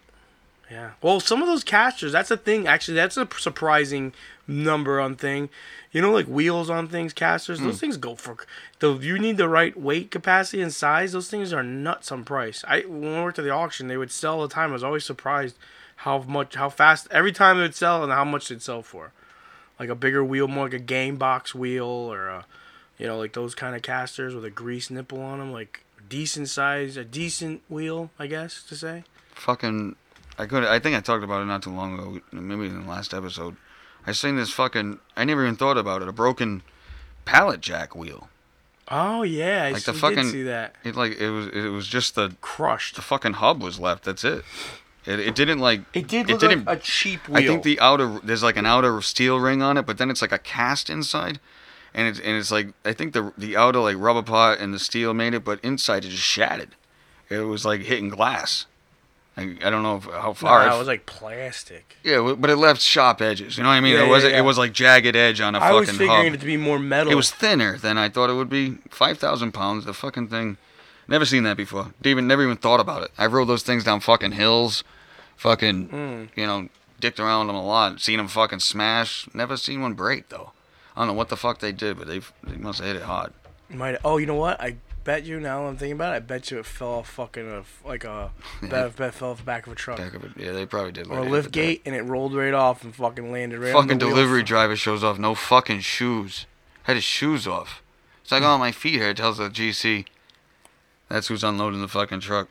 Yeah. 0.71 0.91
Well, 1.03 1.21
some 1.21 1.43
of 1.43 1.47
those 1.47 1.63
casters. 1.63 2.13
That's 2.13 2.31
a 2.31 2.37
thing. 2.39 2.67
Actually, 2.67 2.95
that's 2.95 3.17
a 3.19 3.29
surprising 3.39 4.15
number 4.47 5.01
on 5.01 5.17
thing. 5.17 5.49
You 5.93 6.01
know, 6.01 6.13
like 6.13 6.27
wheels 6.27 6.71
on 6.71 6.89
things, 6.89 7.13
casters. 7.13 7.61
Those 7.61 7.75
hmm. 7.75 7.79
things 7.79 7.97
go 7.97 8.15
for. 8.15 8.37
Though 8.81 8.95
you 8.95 9.19
need 9.19 9.37
the 9.37 9.49
right 9.49 9.77
weight 9.79 10.11
capacity 10.11 10.61
and 10.61 10.73
size. 10.73 11.13
Those 11.13 11.29
things 11.29 11.53
are 11.53 11.63
nuts 11.63 12.11
on 12.11 12.25
price. 12.25 12.65
I 12.67 12.81
when 12.81 13.15
I 13.15 13.23
worked 13.23 13.39
at 13.39 13.45
the 13.45 13.51
auction, 13.51 13.89
they 13.89 13.97
would 13.97 14.11
sell 14.11 14.41
all 14.41 14.49
the 14.49 14.55
time. 14.55 14.71
I 14.71 14.75
was 14.75 14.85
always 14.85 15.05
surprised 15.05 15.57
how 15.97 16.19
much, 16.19 16.55
how 16.57 16.69
fast 16.69 17.09
every 17.11 17.33
time 17.33 17.59
it 17.59 17.63
would 17.63 17.75
sell 17.75 18.03
and 18.03 18.13
how 18.13 18.25
much 18.25 18.49
they'd 18.49 18.63
sell 18.63 18.83
for. 18.83 19.13
Like 19.79 19.89
a 19.89 19.95
bigger 19.95 20.25
wheel, 20.25 20.49
more 20.49 20.65
like 20.65 20.75
a 20.75 20.79
game 20.79 21.17
box 21.17 21.55
wheel, 21.55 21.87
or 21.87 22.29
a, 22.29 22.47
you 22.99 23.07
know, 23.07 23.19
like 23.19 23.33
those 23.33 23.55
kind 23.55 23.75
of 23.75 23.83
casters 23.83 24.35
with 24.35 24.45
a 24.45 24.51
grease 24.51 24.91
nipple 24.91 25.21
on 25.21 25.39
them, 25.39 25.53
like 25.53 25.85
decent 26.09 26.49
size, 26.49 26.97
a 26.97 27.05
decent 27.05 27.63
wheel, 27.69 28.11
I 28.19 28.27
guess 28.27 28.63
to 28.65 28.77
say. 28.77 29.05
Fucking. 29.35 29.97
I 30.39 30.47
could. 30.47 30.65
I 30.65 30.79
think 30.79 30.97
I 30.97 31.01
talked 31.01 31.25
about 31.25 31.43
it 31.43 31.47
not 31.47 31.63
too 31.63 31.71
long 31.71 31.95
ago. 31.95 32.21
Maybe 32.33 32.67
in 32.67 32.83
the 32.83 32.89
last 32.89 33.15
episode. 33.15 33.57
I 34.07 34.13
seen 34.13 34.37
this 34.37 34.51
fucking. 34.51 34.99
I 35.17 35.25
never 35.25 35.43
even 35.45 35.57
thought 35.57 35.79
about 35.79 36.03
it. 36.03 36.09
A 36.09 36.13
broken 36.13 36.63
pallet 37.25 37.61
jack 37.61 37.95
wheel. 37.97 38.29
Oh 38.89 39.23
yeah, 39.23 39.65
I 39.65 39.71
Like 39.73 39.85
the 39.85 39.93
s- 39.93 39.99
fucking- 39.99 40.25
did 40.25 40.31
see 40.33 40.43
that. 40.45 40.75
It 40.85 40.95
like 40.95 41.17
it 41.19 41.31
was. 41.31 41.47
It 41.49 41.69
was 41.71 41.87
just 41.87 42.15
the 42.15 42.37
Crushed. 42.43 42.97
the 42.97 43.03
fucking 43.03 43.35
hub 43.35 43.63
was 43.63 43.79
left. 43.81 44.05
That's 44.05 44.25
it. 44.25 44.45
It, 45.07 45.21
it 45.21 45.35
didn't 45.35 45.59
like. 45.59 45.81
It 45.95 46.07
did 46.07 46.29
It 46.29 46.33
look 46.33 46.41
didn't. 46.41 46.65
like 46.67 46.79
a 46.79 46.83
cheap 46.83 47.27
wheel. 47.29 47.37
I 47.39 47.47
think 47.47 47.63
the 47.63 47.81
outer 47.81 48.19
there's 48.23 48.43
like 48.43 48.57
an 48.57 48.67
outer 48.67 49.01
steel 49.01 49.39
ring 49.41 49.63
on 49.63 49.77
it, 49.79 49.87
but 49.87 49.97
then 49.99 50.11
it's 50.11 50.21
like 50.23 50.33
a 50.33 50.39
cast 50.39 50.91
inside, 50.91 51.41
and 51.95 52.07
it's 52.09 52.19
and 52.19 52.37
it's 52.37 52.51
like 52.51 52.69
I 52.85 52.93
think 52.93 53.15
the 53.15 53.33
the 53.39 53.57
outer 53.57 53.79
like 53.81 53.97
rubber 53.99 54.23
part 54.23 54.61
and 54.61 54.75
the 54.75 54.79
steel 54.79 55.15
made 55.15 55.33
it, 55.35 55.45
but 55.45 55.61
inside 55.63 56.05
it 56.05 56.11
just 56.11 56.23
shattered. 56.23 56.71
It 57.31 57.39
was 57.41 57.65
like 57.65 57.83
hitting 57.83 58.11
glass. 58.11 58.67
I, 59.37 59.57
I 59.65 59.71
don't 59.71 59.83
know 59.83 59.97
if, 59.97 60.05
how 60.05 60.33
far. 60.33 60.65
Nah, 60.65 60.73
it 60.73 60.77
it 60.77 60.79
was 60.79 60.87
like 60.87 61.07
plastic. 61.07 61.97
yeah, 62.05 62.35
but 62.39 62.51
it 62.51 62.57
left 62.57 62.81
sharp 62.81 63.21
edges. 63.21 63.57
You 63.57 63.63
know 63.65 63.69
what 63.69 63.75
I 63.77 63.81
mean? 63.81 63.95
Yeah, 63.95 64.05
it 64.05 64.09
wasn't. 64.09 64.31
yeah, 64.33 64.37
yeah. 64.39 64.43
It 64.43 64.47
was 64.47 64.59
like 64.59 64.73
jagged 64.73 65.17
edge 65.17 65.41
on 65.41 65.55
a 65.55 65.59
I 65.59 65.73
was 65.73 65.89
fucking 65.89 65.99
figuring 65.99 66.25
hub. 66.27 66.35
it 66.35 66.41
to 66.41 66.47
be 66.47 66.57
more 66.57 66.79
metal. 66.79 67.11
It 67.13 67.17
was 67.17 67.31
thinner 67.33 67.77
than 67.77 67.99
I 67.99 68.09
thought 68.09 68.31
it 68.31 68.35
would 68.35 68.49
be. 68.51 68.79
Five 68.91 69.19
thousand 69.19 69.53
pounds. 69.53 69.85
The 69.87 69.93
fucking 69.95 70.29
thing. 70.29 70.57
Never 71.09 71.25
seen 71.27 71.43
that 71.43 71.57
before. 71.57 71.93
Even 72.05 72.27
never 72.29 72.43
even 72.45 72.57
thought 72.57 72.81
about 72.81 73.03
it. 73.03 73.11
I 73.19 73.27
rode 73.27 73.47
those 73.49 73.63
things 73.65 73.83
down 73.85 74.01
fucking 74.01 74.33
hills. 74.33 74.85
Fucking, 75.37 75.89
Hmm. 75.89 76.25
you 76.41 76.47
know, 76.47 76.69
dicked 77.01 77.19
around 77.19 77.49
them 77.49 77.57
a 77.57 77.67
lot. 77.67 78.01
Seen 78.01 78.19
them 78.19 78.29
fucking 78.29 78.61
smash. 78.61 79.27
Never 79.35 79.57
seen 79.57 79.83
one 79.83 79.95
break 79.95 80.29
though. 80.29 80.53
I 80.97 81.01
don't 81.01 81.09
know 81.09 81.15
what 81.15 81.29
the 81.29 81.37
fuck 81.37 81.59
they 81.59 81.73
did, 81.73 81.99
but 81.99 82.07
they 82.07 82.21
they 82.45 82.57
must 82.57 82.79
have 82.79 82.87
hit 82.87 82.97
it 82.97 83.03
hard. 83.03 83.33
Might. 83.69 83.97
Oh, 84.05 84.19
you 84.19 84.27
know 84.27 84.37
what? 84.37 84.61
I 84.61 84.77
bet 85.05 85.25
you 85.25 85.39
now. 85.41 85.63
that 85.63 85.69
I'm 85.69 85.77
thinking 85.77 85.93
about 85.93 86.15
it. 86.15 86.17
I 86.17 86.21
bet 86.21 86.51
you 86.51 86.59
it 86.59 86.67
fell 86.67 86.89
off 86.95 87.11
fucking 87.11 87.49
a, 87.51 87.65
like 87.87 88.05
a. 88.05 88.33
bet, 88.63 88.97
bet 88.97 89.15
fell 89.15 89.31
off 89.31 89.39
the 89.39 89.45
back 89.45 89.67
of 89.67 89.73
a 89.73 89.77
truck 89.77 89.99
Back 89.99 90.15
of 90.15 90.25
it. 90.25 90.33
Yeah, 90.37 90.53
they 90.53 90.67
probably 90.67 90.93
did. 90.93 91.07
or 91.09 91.19
a 91.19 91.23
lift 91.29 91.47
that- 91.47 91.53
gate, 91.53 91.83
and 91.85 91.95
it 91.95 92.03
rolled 92.03 92.35
right 92.35 92.55
off 92.55 92.83
and 92.85 92.95
fucking 92.95 93.31
landed 93.31 93.61
right. 93.61 93.75
on 93.75 93.83
Fucking 93.85 93.99
the 93.99 94.07
wheel. 94.07 94.15
delivery 94.17 94.43
driver 94.43 94.77
shows 94.77 95.05
off 95.05 95.19
no 95.19 95.35
fucking 95.35 95.81
shoes. 95.81 96.47
Had 96.85 96.97
his 96.97 97.05
shoes 97.05 97.47
off. 97.47 97.83
It's 98.23 98.33
like, 98.33 98.43
hmm. 98.43 98.49
oh, 98.49 98.59
my 98.59 98.73
feet 98.73 98.95
here. 98.95 99.11
It 99.11 99.17
tells 99.19 99.39
the 99.39 99.49
GC. 99.49 100.07
That's 101.09 101.29
who's 101.29 101.45
unloading 101.45 101.81
the 101.81 101.89
fucking 101.89 102.21
truck. 102.21 102.49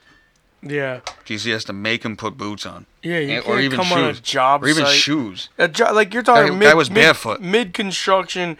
Yeah. 0.61 1.01
GC 1.25 1.51
has 1.51 1.65
to 1.65 1.73
make 1.73 2.05
him 2.05 2.15
put 2.15 2.37
boots 2.37 2.65
on. 2.65 2.85
Yeah, 3.01 3.17
you 3.19 3.31
eh, 3.31 3.35
And- 3.35 3.43
can't 3.45 3.55
or 3.55 3.59
even 3.59 3.77
come 3.79 3.87
shoes. 3.87 3.97
on 3.97 4.03
a 4.05 4.13
job 4.13 4.63
or 4.63 4.67
even 4.69 4.85
site. 4.85 4.95
shoes. 4.95 5.49
A 5.57 5.67
jo- 5.67 5.91
like 5.91 6.13
you're 6.13 6.23
talking 6.23 6.57
mid, 6.57 6.69
guy 6.69 6.73
was 6.73 6.89
mid, 6.89 7.01
barefoot. 7.03 7.41
mid 7.41 7.73
construction 7.73 8.57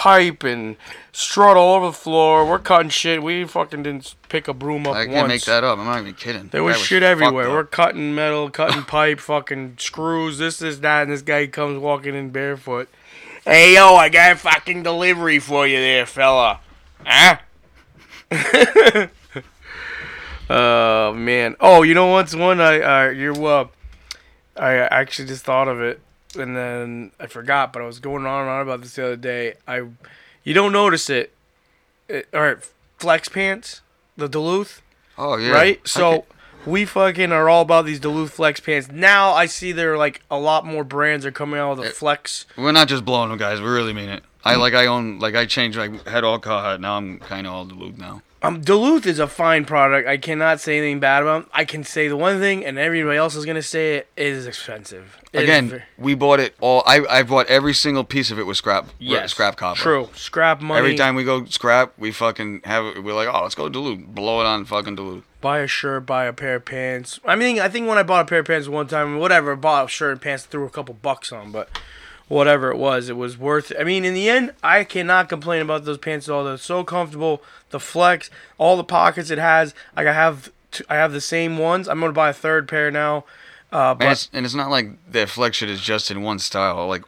pipe 0.00 0.42
and 0.44 0.76
strut 1.12 1.58
all 1.58 1.74
over 1.76 1.88
the 1.88 1.92
floor. 1.92 2.46
We're 2.46 2.58
cutting 2.58 2.88
shit. 2.88 3.22
We 3.22 3.44
fucking 3.44 3.82
didn't 3.82 4.14
pick 4.30 4.48
a 4.48 4.54
broom 4.54 4.86
up 4.86 4.94
I 4.94 5.04
can't 5.04 5.16
once. 5.16 5.28
make 5.28 5.44
that 5.44 5.62
up. 5.62 5.78
I'm 5.78 5.84
not 5.84 6.00
even 6.00 6.14
kidding. 6.14 6.48
There 6.48 6.62
The 6.62 6.64
was 6.64 6.78
shit 6.78 7.02
everywhere. 7.02 7.50
We're 7.50 7.64
cutting 7.64 8.14
metal, 8.14 8.48
cutting 8.48 8.84
pipe, 8.84 9.20
fucking 9.20 9.74
screws, 9.78 10.38
this, 10.38 10.58
this, 10.58 10.78
that, 10.78 11.02
and 11.02 11.12
this 11.12 11.20
guy 11.20 11.46
comes 11.48 11.78
walking 11.78 12.14
in 12.14 12.30
barefoot. 12.30 12.88
Hey 13.44 13.74
yo, 13.74 13.94
I 13.96 14.08
got 14.08 14.32
a 14.32 14.36
fucking 14.36 14.84
delivery 14.84 15.38
for 15.38 15.66
you 15.66 15.76
there, 15.76 16.06
fella. 16.06 16.60
Huh? 17.04 17.36
oh 20.48 21.12
man. 21.12 21.56
Oh, 21.60 21.82
you 21.82 21.92
know 21.92 22.06
what's 22.06 22.34
one 22.34 22.58
I 22.58 22.80
uh 22.80 23.10
you're 23.10 23.44
uh 23.44 23.66
I 24.56 24.76
actually 24.76 25.28
just 25.28 25.44
thought 25.44 25.68
of 25.68 25.82
it 25.82 26.00
and 26.36 26.56
then 26.56 27.12
I 27.18 27.26
forgot, 27.26 27.72
but 27.72 27.82
I 27.82 27.86
was 27.86 27.98
going 27.98 28.26
on 28.26 28.42
and 28.42 28.50
on 28.50 28.62
about 28.62 28.82
this 28.82 28.94
the 28.94 29.04
other 29.04 29.16
day. 29.16 29.54
I 29.66 29.82
you 30.44 30.54
don't 30.54 30.72
notice 30.72 31.10
it. 31.10 31.32
it 32.08 32.28
all 32.32 32.40
right, 32.42 32.58
flex 32.98 33.28
pants, 33.28 33.80
the 34.16 34.28
Duluth 34.28 34.82
Oh 35.20 35.36
yeah. 35.36 35.52
right? 35.52 35.86
So 35.86 36.24
we 36.64 36.84
fucking 36.86 37.30
are 37.30 37.48
all 37.48 37.62
about 37.62 37.84
these 37.84 38.00
Duluth 38.00 38.32
Flex 38.32 38.58
pants. 38.58 38.90
Now 38.90 39.32
I 39.32 39.46
see 39.46 39.72
there 39.72 39.92
are 39.92 39.98
like 39.98 40.22
a 40.30 40.38
lot 40.38 40.64
more 40.64 40.82
brands 40.82 41.26
are 41.26 41.32
coming 41.32 41.60
out 41.60 41.76
with 41.76 41.86
a 41.86 41.90
Flex. 41.90 42.46
we're 42.56 42.72
not 42.72 42.88
just 42.88 43.04
blowing 43.04 43.28
them, 43.28 43.38
guys. 43.38 43.60
We 43.60 43.68
really 43.68 43.92
mean 43.92 44.08
it. 44.08 44.24
I 44.42 44.56
like. 44.56 44.72
I 44.72 44.86
own. 44.86 45.18
Like 45.18 45.34
I 45.34 45.44
changed. 45.44 45.78
I 45.78 45.90
had 46.10 46.24
all 46.24 46.38
Carhartt. 46.38 46.80
Now 46.80 46.96
I'm 46.96 47.18
kind 47.18 47.46
of 47.46 47.52
all 47.52 47.64
Duluth 47.66 47.98
now. 47.98 48.22
Um, 48.42 48.62
Duluth 48.62 49.06
is 49.06 49.18
a 49.18 49.26
fine 49.26 49.66
product. 49.66 50.08
I 50.08 50.16
cannot 50.16 50.60
say 50.60 50.78
anything 50.78 50.98
bad 50.98 51.22
about. 51.22 51.42
'em. 51.42 51.46
I 51.52 51.66
can 51.66 51.84
say 51.84 52.08
the 52.08 52.16
one 52.16 52.40
thing, 52.40 52.64
and 52.64 52.78
everybody 52.78 53.18
else 53.18 53.34
is 53.36 53.44
gonna 53.44 53.60
say 53.62 53.96
it, 53.96 54.08
it 54.16 54.26
is 54.28 54.46
expensive. 54.46 55.18
It 55.32 55.40
is 55.40 55.44
Again, 55.44 55.68
ver- 55.68 55.82
we 55.98 56.14
bought 56.14 56.40
it 56.40 56.54
all. 56.58 56.82
I 56.86 57.02
I 57.10 57.22
bought 57.22 57.48
every 57.48 57.74
single 57.74 58.02
piece 58.02 58.30
of 58.30 58.38
it 58.38 58.46
with 58.46 58.56
scrap. 58.56 58.86
yes, 58.98 59.32
Scrap 59.32 59.56
copper. 59.56 59.78
True, 59.78 60.08
scrap 60.14 60.62
money. 60.62 60.78
Every 60.78 60.96
time 60.96 61.16
we 61.16 61.24
go 61.24 61.44
scrap, 61.44 61.92
we 61.98 62.12
fucking 62.12 62.62
have. 62.64 63.04
We're 63.04 63.12
like, 63.14 63.28
oh, 63.30 63.42
let's 63.42 63.54
go 63.54 63.68
Duluth. 63.68 64.06
Blow 64.06 64.40
it 64.40 64.46
on 64.46 64.64
fucking 64.64 64.96
Duluth. 64.96 65.24
buy 65.42 65.58
a 65.58 65.66
shirt, 65.66 66.06
buy 66.06 66.24
a 66.24 66.32
pair 66.32 66.54
of 66.56 66.64
pants. 66.64 67.20
I 67.26 67.36
mean, 67.36 67.60
I 67.60 67.68
think 67.68 67.88
when 67.88 67.98
I 67.98 68.02
bought 68.02 68.22
a 68.22 68.28
pair 68.28 68.38
of 68.40 68.46
pants 68.46 68.68
one 68.68 68.86
time, 68.86 69.18
whatever, 69.18 69.54
bought 69.54 69.84
a 69.84 69.88
shirt 69.88 70.12
and 70.12 70.20
pants, 70.22 70.44
threw 70.44 70.64
a 70.64 70.70
couple 70.70 70.94
bucks 70.94 71.30
on, 71.30 71.50
but 71.52 71.68
whatever 72.30 72.70
it 72.70 72.76
was, 72.78 73.08
it 73.10 73.16
was 73.16 73.36
worth 73.36 73.72
it. 73.72 73.76
I 73.78 73.84
mean, 73.84 74.04
in 74.04 74.14
the 74.14 74.30
end, 74.30 74.52
I 74.62 74.84
cannot 74.84 75.28
complain 75.28 75.60
about 75.60 75.84
those 75.84 75.98
pants 75.98 76.28
at 76.28 76.32
all. 76.32 76.44
They're 76.44 76.56
so 76.56 76.84
comfortable. 76.84 77.42
The 77.70 77.80
flex, 77.80 78.30
all 78.56 78.76
the 78.78 78.84
pockets 78.84 79.30
it 79.30 79.38
has. 79.38 79.74
Like 79.96 80.06
I 80.06 80.12
have, 80.12 80.50
t- 80.70 80.84
I 80.88 80.94
have 80.94 81.12
the 81.12 81.20
same 81.20 81.58
ones. 81.58 81.88
I'm 81.88 82.00
gonna 82.00 82.12
buy 82.12 82.30
a 82.30 82.32
third 82.32 82.68
pair 82.68 82.90
now. 82.90 83.24
Uh, 83.72 83.94
And 84.00 84.10
it's, 84.12 84.30
and 84.32 84.46
it's 84.46 84.54
not 84.54 84.70
like 84.70 84.90
their 85.10 85.26
flex 85.26 85.56
shit 85.58 85.68
is 85.68 85.80
just 85.80 86.10
in 86.10 86.22
one 86.22 86.38
style. 86.38 86.86
Like, 86.88 87.02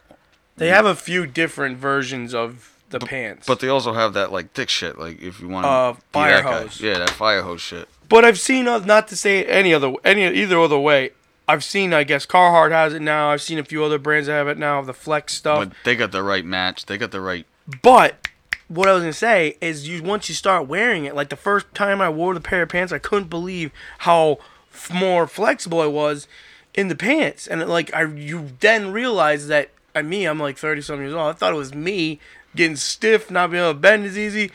they 0.57 0.67
have 0.69 0.85
a 0.85 0.95
few 0.95 1.25
different 1.25 1.77
versions 1.77 2.33
of 2.33 2.69
the 2.89 2.99
pants. 2.99 3.47
but 3.47 3.59
they 3.59 3.67
also 3.69 3.93
have 3.93 4.13
that 4.13 4.31
like 4.31 4.51
thick 4.53 4.69
shit. 4.69 4.99
Like 4.99 5.19
if 5.21 5.39
you 5.39 5.47
want 5.47 5.65
Uh, 5.65 5.93
to 5.93 6.01
fire 6.11 6.35
that 6.35 6.43
guy. 6.43 6.61
hose. 6.63 6.79
Yeah, 6.79 6.99
that 6.99 7.09
fire 7.09 7.41
hose 7.41 7.59
shit. 7.61 7.89
But 8.07 8.23
I've 8.23 8.39
seen 8.39 8.67
uh, 8.67 8.77
not 8.79 9.07
to 9.07 9.15
say 9.17 9.43
any 9.45 9.73
other 9.73 9.93
any 10.03 10.27
either 10.27 10.59
other 10.59 10.77
way. 10.77 11.11
I've 11.53 11.63
seen 11.63 11.93
I 11.93 12.03
guess 12.03 12.25
Carhartt 12.25 12.71
has 12.71 12.93
it 12.93 13.01
now. 13.01 13.29
I've 13.29 13.41
seen 13.41 13.59
a 13.59 13.63
few 13.63 13.83
other 13.83 13.97
brands 13.99 14.27
that 14.27 14.33
have 14.33 14.47
it 14.47 14.57
now. 14.57 14.81
The 14.81 14.93
Flex 14.93 15.33
stuff. 15.33 15.59
But 15.69 15.73
they 15.83 15.95
got 15.95 16.11
the 16.11 16.23
right 16.23 16.43
match. 16.45 16.85
They 16.85 16.97
got 16.97 17.11
the 17.11 17.21
right. 17.21 17.45
But 17.81 18.27
what 18.67 18.87
I 18.89 18.93
was 18.93 19.01
gonna 19.03 19.13
say 19.13 19.57
is, 19.61 19.87
you 19.87 20.01
once 20.03 20.27
you 20.29 20.35
start 20.35 20.67
wearing 20.67 21.05
it, 21.05 21.15
like 21.15 21.29
the 21.29 21.35
first 21.35 21.73
time 21.73 22.01
I 22.01 22.09
wore 22.09 22.33
the 22.33 22.41
pair 22.41 22.63
of 22.63 22.69
pants, 22.69 22.91
I 22.91 22.97
couldn't 22.97 23.29
believe 23.29 23.71
how 23.99 24.39
f- 24.73 24.91
more 24.93 25.27
flexible 25.27 25.79
I 25.81 25.85
was 25.87 26.27
in 26.73 26.87
the 26.87 26.95
pants, 26.95 27.45
and 27.47 27.61
it, 27.61 27.67
like 27.67 27.93
I, 27.93 28.03
you 28.03 28.49
then 28.59 28.91
realize 28.91 29.47
that 29.47 29.69
I 29.95 30.01
me, 30.01 30.25
I'm 30.25 30.39
like 30.39 30.57
thirty 30.57 30.81
something 30.81 31.03
years 31.05 31.13
old. 31.13 31.29
I 31.29 31.33
thought 31.33 31.53
it 31.53 31.57
was 31.57 31.73
me 31.75 32.19
getting 32.55 32.75
stiff, 32.75 33.29
not 33.29 33.51
being 33.51 33.63
able 33.63 33.73
to 33.73 33.79
bend 33.79 34.05
as 34.05 34.17
easy, 34.17 34.49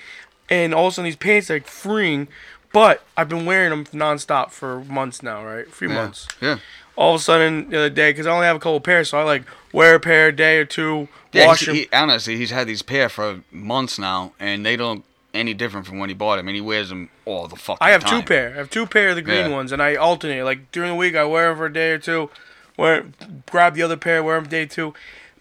and 0.51 0.75
all 0.75 0.87
of 0.89 0.93
a 0.93 0.95
sudden 0.97 1.05
these 1.07 1.17
pants 1.17 1.51
are 1.51 1.55
like 1.55 1.67
freeing. 1.69 2.29
But 2.73 3.03
I've 3.17 3.29
been 3.31 3.47
wearing 3.47 3.71
them 3.71 3.85
nonstop 3.87 4.51
for 4.51 4.85
months 4.85 5.23
now, 5.23 5.43
right? 5.45 5.73
Few 5.73 5.89
Yeah. 5.89 5.95
months. 5.95 6.29
Yeah. 6.41 6.59
All 6.99 7.15
of 7.15 7.21
a 7.21 7.23
sudden 7.23 7.71
the 7.71 7.77
other 7.77 7.91
day, 7.91 8.11
because 8.11 8.27
I 8.27 8.33
only 8.33 8.47
have 8.47 8.57
a 8.57 8.59
couple 8.59 8.81
pairs, 8.81 9.11
so 9.11 9.19
I 9.19 9.23
like 9.23 9.45
wear 9.73 9.95
a 9.95 10.01
pair 10.01 10.29
a 10.29 10.33
day 10.33 10.59
or 10.59 10.65
two, 10.65 11.07
Yeah, 11.33 11.47
wash 11.47 11.65
them. 11.65 11.77
he, 11.77 11.87
honestly, 11.93 12.37
he's 12.37 12.51
had 12.51 12.67
these 12.67 12.83
pair 12.83 13.09
for 13.09 13.43
months 13.53 14.01
now, 14.01 14.33
and 14.41 14.67
they 14.67 14.75
don't 14.77 15.05
any 15.33 15.55
different 15.55 15.87
from 15.87 15.99
when 16.01 16.09
he 16.09 16.15
bought 16.15 16.37
them, 16.39 16.49
and 16.49 16.57
he 16.57 16.61
wears 16.61 16.89
them 16.89 17.09
all 17.25 17.47
the 17.47 17.55
fucking 17.55 17.79
time. 17.79 17.89
I 17.89 17.93
have 17.93 18.03
time. 18.05 18.21
two 18.23 18.27
pair. 18.27 18.51
I 18.51 18.57
have 18.57 18.69
two 18.71 18.85
pair 18.87 19.11
of 19.11 19.15
the 19.15 19.23
green 19.23 19.47
Yeah. 19.51 19.57
ones, 19.57 19.71
and 19.71 19.81
I 19.81 19.95
alternate. 19.95 20.43
Like 20.43 20.73
during 20.73 20.91
the 20.91 20.97
week, 20.97 21.15
I 21.15 21.25
wear 21.25 21.51
them 21.51 21.59
for 21.59 21.67
a 21.67 21.73
day 21.73 21.93
or 21.93 21.99
two. 21.99 22.31
wear, 22.77 23.05
grab 23.51 23.75
the 23.75 23.83
other 23.83 23.97
pair, 23.97 24.23
wear 24.23 24.41
them 24.41 24.49
day 24.49 24.65
two. 24.67 24.93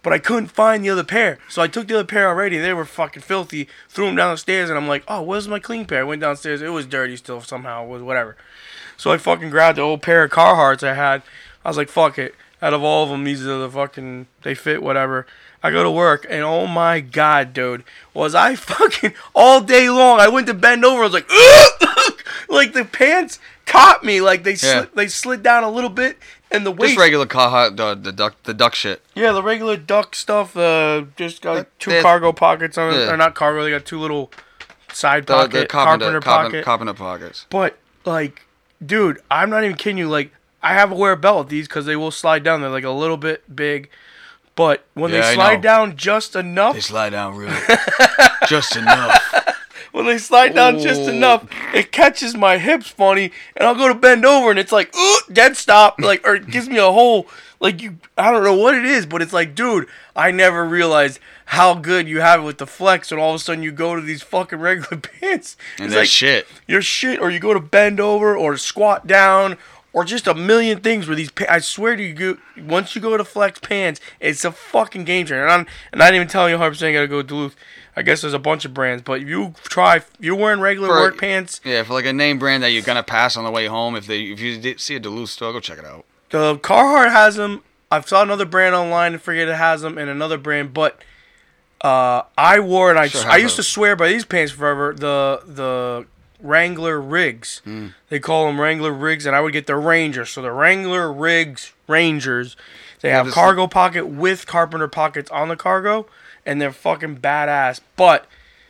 But 0.04 0.13
I 0.13 0.20
couldn't 0.20 0.48
find 0.48 0.84
the 0.86 0.89
other 0.91 1.04
pair, 1.04 1.38
so 1.50 1.62
I 1.62 1.67
took 1.67 1.88
the 1.88 1.96
other 1.96 2.04
pair 2.04 2.28
already. 2.30 2.58
They 2.60 2.74
were 2.74 2.86
fucking 2.86 3.24
filthy. 3.24 3.67
Threw 3.89 4.06
them 4.08 4.15
down 4.15 4.32
the 4.32 4.38
stairs, 4.38 4.70
and 4.70 4.78
I'm 4.78 4.88
like, 4.88 5.04
"Oh, 5.08 5.22
where's 5.24 5.48
my 5.48 5.60
clean 5.60 5.86
pair?" 5.86 6.02
I 6.02 6.04
went 6.04 6.22
downstairs. 6.22 6.62
It 6.62 6.70
was 6.70 6.86
dirty 6.86 7.15
still 7.15 7.41
somehow. 7.41 7.84
It 7.86 7.89
was 7.89 8.02
whatever. 8.04 8.36
So 8.96 9.12
I 9.12 9.17
fucking 9.17 9.50
grabbed 9.52 9.78
the 9.78 9.82
old 9.84 10.02
pair 10.02 10.24
of 10.24 10.32
Carhartts 10.32 10.82
I 10.88 10.93
had. 10.96 11.22
I 11.67 11.69
was 11.69 11.75
like, 11.77 11.89
"Fuck 11.89 12.17
it." 12.17 12.34
Out 12.62 12.73
of 12.73 12.82
all 12.82 13.03
of 13.03 13.10
them, 13.10 13.25
these 13.25 13.45
are 13.45 13.58
the 13.60 13.69
fucking 13.69 14.25
they 14.43 14.56
fit 14.56 14.82
whatever. 14.82 15.27
I 15.62 15.69
go 15.69 15.84
to 15.84 15.91
work, 15.91 16.25
and 16.30 16.43
oh 16.43 16.65
my 16.65 17.01
god, 17.01 17.51
dude, 17.53 17.84
was 18.13 18.34
I 18.34 18.56
fucking 18.56 19.13
all 19.36 19.60
day 19.60 19.89
long? 19.89 20.21
I 20.21 20.30
went 20.30 20.47
to 20.47 20.53
bend 20.53 20.86
over. 20.86 21.01
I 21.01 21.03
was 21.03 21.13
like, 21.13 21.30
like 22.49 22.73
the 22.73 22.86
pants 22.86 23.39
caught 23.65 24.03
me. 24.03 24.21
Like 24.21 24.43
they 24.43 24.51
Yeah. 24.51 24.56
slid, 24.86 24.89
they 24.95 25.08
slid 25.08 25.43
down 25.43 25.63
a 25.65 25.69
little 25.69 25.89
bit, 25.89 26.17
and 26.49 26.65
the 26.65 26.71
waist. 26.71 26.93
Just 26.93 26.99
regular 26.99 27.25
Carhartt, 27.25 27.75
the, 27.75 27.95
the 27.95 28.12
duck, 28.12 28.36
the 28.43 28.53
duck 28.53 28.75
shit. 28.75 29.01
Yeah, 29.13 29.34
the 29.34 29.43
regular 29.43 29.75
duck 29.77 30.15
stuff. 30.15 30.56
Uh, 30.56 31.03
just 31.17 31.41
got 31.41 31.67
two 31.80 32.01
cargo 32.01 32.32
pockets 32.32 32.77
on 32.77 32.93
it, 32.93 32.97
Yeah. 32.97 33.12
or 33.12 33.17
not 33.17 33.36
cargo. 33.36 33.63
They 33.63 33.71
got 33.71 33.86
two 33.86 33.99
little 33.99 34.32
side 34.93 35.25
The, 35.27 35.34
pocket, 35.34 35.51
the 35.51 35.65
carpenter, 35.65 36.06
carpenter, 36.06 36.21
carpenter, 36.21 36.49
pocket. 36.62 36.65
carpenter 36.65 36.93
pockets. 36.93 37.45
But 37.49 37.77
like, 38.06 38.43
dude, 38.84 39.19
I'm 39.30 39.49
not 39.49 39.63
even 39.63 39.75
kidding 39.75 39.97
you. 39.97 40.08
Like, 40.08 40.32
I 40.62 40.74
have 40.74 40.89
to 40.89 40.96
wear 40.96 41.12
a 41.13 41.17
belt 41.17 41.38
with 41.39 41.50
these 41.50 41.67
because 41.67 41.86
they 41.86 41.96
will 41.96 42.12
slide 42.12 42.43
down. 42.43 42.62
They're 42.62 42.70
like 42.70 42.84
a 42.84 42.89
little 42.91 43.17
bit 43.17 43.56
big, 43.56 43.89
but 44.56 44.86
when 44.93 45.12
Yeah, 45.12 45.22
they 45.22 45.32
I 45.32 45.36
slide 45.36 45.56
know. 45.58 45.62
down 45.62 45.96
just 45.98 46.36
enough, 46.36 46.74
They 46.76 46.82
slide 46.82 47.12
down 47.12 47.36
really, 47.36 47.54
just 48.48 48.76
enough. 48.76 49.56
when 49.91 50.06
they 50.06 50.17
slide 50.17 50.54
down 50.56 50.80
just 50.80 51.08
Ooh. 51.08 51.12
enough, 51.12 51.46
it 51.74 51.91
catches 51.91 52.36
my 52.36 52.58
hips 52.58 52.88
funny, 52.89 53.32
and 53.56 53.67
I'll 53.67 53.76
go 53.76 53.88
to 53.88 53.93
bend 53.96 54.26
over, 54.26 54.50
and 54.50 54.60
it's 54.60 54.72
like, 54.72 54.96
ooh, 54.96 55.20
dead 55.32 55.56
stop, 55.58 56.00
like, 56.02 56.26
or 56.28 56.36
it 56.36 56.48
gives 56.50 56.67
me 56.67 56.78
a 56.78 56.91
whole, 56.91 57.28
like, 57.60 57.82
you, 57.82 57.98
I 58.17 58.32
don't 58.32 58.43
know 58.43 58.56
what 58.56 58.76
it 58.76 58.86
is, 58.86 59.06
but 59.06 59.22
it's 59.22 59.34
like, 59.34 59.56
dude, 59.56 59.88
I 60.15 60.32
never 60.32 60.65
realized 60.65 61.20
how 61.46 61.76
good 61.76 62.08
you 62.08 62.20
have 62.22 62.41
it 62.41 62.43
with 62.43 62.58
the 62.58 62.67
flex, 62.67 63.12
and 63.12 63.22
all 63.22 63.30
of 63.30 63.36
a 63.36 63.39
sudden 63.39 63.63
you 63.63 63.72
go 63.72 63.96
to 63.96 64.02
these 64.02 64.22
fucking 64.24 64.60
regular 64.60 64.98
pants, 64.98 65.56
And 65.78 65.86
it's 65.86 65.93
that 65.93 66.00
like, 66.02 66.08
shit. 66.10 66.48
your 66.67 66.82
shit, 66.82 67.20
or 67.20 67.30
you 67.30 67.39
go 67.39 67.54
to 67.54 67.60
bend 67.60 68.00
over, 68.00 68.36
or 68.36 68.58
squat 68.58 69.08
down, 69.08 69.58
or 69.93 70.04
just 70.04 70.28
a 70.28 70.34
million 70.34 70.80
things 70.82 71.08
where 71.08 71.15
these. 71.15 71.32
Pa- 71.32 71.45
I 71.50 71.60
swear 71.60 71.95
to 71.95 72.04
you, 72.04 72.39
once 72.58 72.95
you 72.95 73.02
go 73.02 73.17
to 73.17 73.23
flex 73.23 73.60
pants, 73.60 74.00
it's 74.19 74.45
a 74.45 74.52
fucking 74.52 75.06
game 75.06 75.26
changer. 75.26 75.43
And 75.43 75.52
I'm, 75.52 75.67
and 75.91 76.02
I 76.04 76.08
didn't 76.08 76.15
even 76.17 76.28
tell 76.28 76.47
you 76.50 76.56
100 76.56 76.71
percent 76.71 76.93
gotta 76.93 77.08
go 77.08 77.21
to 77.21 77.28
Duluth. 77.28 77.56
I 77.95 78.04
guess 78.04 78.21
there's 78.21 78.34
a 78.36 78.39
bunch 78.39 78.63
of 78.63 78.76
brands, 78.76 79.02
but 79.02 79.21
if 79.21 79.28
you 79.28 79.56
try, 79.63 80.02
you're 80.19 80.36
wearing 80.36 80.60
regular 80.60 80.89
For- 80.89 80.95
work 80.95 81.17
pants. 81.17 81.62
Yeah, 81.63 81.82
for 81.84 81.93
like 81.93 82.06
a 82.06 82.13
name 82.13 82.38
brand 82.38 82.62
that 82.63 82.69
you're 82.69 82.84
gonna 82.84 83.02
pass 83.04 83.36
on 83.36 83.43
the 83.43 83.50
way 83.52 83.65
home. 83.65 83.95
If 83.95 84.06
they, 84.06 84.21
if 84.23 84.39
you 84.39 84.78
see 84.78 84.95
a 84.95 85.00
Duluth 85.00 85.30
store, 85.32 85.52
go 85.52 85.60
check 85.60 85.80
it 85.80 85.86
out. 85.86 86.06
The 86.30 86.58
Carhartt 86.58 87.12
has 87.12 87.36
them. 87.36 87.63
I've 87.89 88.08
saw 88.08 88.21
another 88.21 88.45
brand 88.45 88.76
online. 88.76 89.13
I 89.15 89.17
forget 89.17 89.47
it 89.47 89.56
has 89.56 89.82
them, 89.82 89.97
and 89.97 90.10
another 90.10 90.38
brand. 90.38 90.73
But 90.73 91.02
uh, 91.82 92.23
I 92.38 92.60
wore 92.60 92.89
and 92.89 93.00
I 93.00 93.08
Sure 93.08 93.21
I 93.30 93.38
used 93.38 93.56
to 93.56 93.63
swear 93.63 93.95
by 93.95 94.10
these 94.10 94.26
pants 94.26 94.52
forever. 94.52 94.93
The 94.93 95.41
the 95.45 96.06
Wrangler 96.41 97.00
Riggs. 97.02 97.62
Hmm. 97.63 97.88
They 98.10 98.19
call 98.19 98.45
them 98.47 98.60
Wrangler 98.62 98.91
Riggs, 98.93 99.26
and 99.26 99.36
I 99.36 99.41
would 99.41 99.54
get 99.54 99.67
the 99.67 99.76
Rangers. 99.76 100.30
So 100.30 100.41
the 100.41 100.52
Wrangler 100.52 101.12
Riggs 101.12 101.73
Rangers. 101.88 102.56
They 103.02 103.10
have 103.12 103.26
this- 103.28 103.36
cargo 103.36 103.67
pocket 103.67 104.08
with 104.08 104.47
carpenter 104.47 104.88
pockets 104.88 105.30
on 105.32 105.50
the 105.50 105.56
cargo, 105.56 106.08
and 106.45 106.62
they're 106.62 106.71
fucking 106.71 107.17
badass. 107.17 107.80
But 107.95 108.26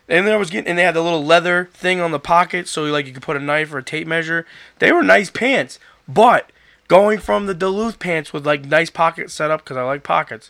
and 0.09 0.25
then 0.25 0.33
I 0.33 0.37
was 0.37 0.49
getting, 0.49 0.69
and 0.69 0.77
they 0.79 0.83
had 0.83 0.95
the 0.95 1.03
little 1.03 1.25
leather 1.25 1.69
thing 1.73 1.99
on 1.99 2.11
the 2.11 2.19
pocket, 2.19 2.67
so 2.69 2.83
like 2.83 3.05
you 3.07 3.13
could 3.13 3.23
put 3.23 3.35
a 3.37 3.41
knife 3.41 3.73
or 3.73 3.79
a 3.79 3.83
tape 3.83 4.07
measure. 4.07 4.45
They 4.79 4.91
were 4.91 5.03
nice 5.03 5.29
pants, 5.29 5.79
but 6.07 6.49
going 6.87 7.19
from 7.19 7.45
the 7.45 7.53
Duluth 7.53 7.99
pants 7.99 8.31
with 8.31 8.45
like 8.45 8.63
nice 8.65 8.89
pockets 8.89 9.33
set 9.33 9.51
up 9.51 9.63
because 9.65 9.75
I 9.75 9.83
like 9.83 10.03
pockets, 10.03 10.49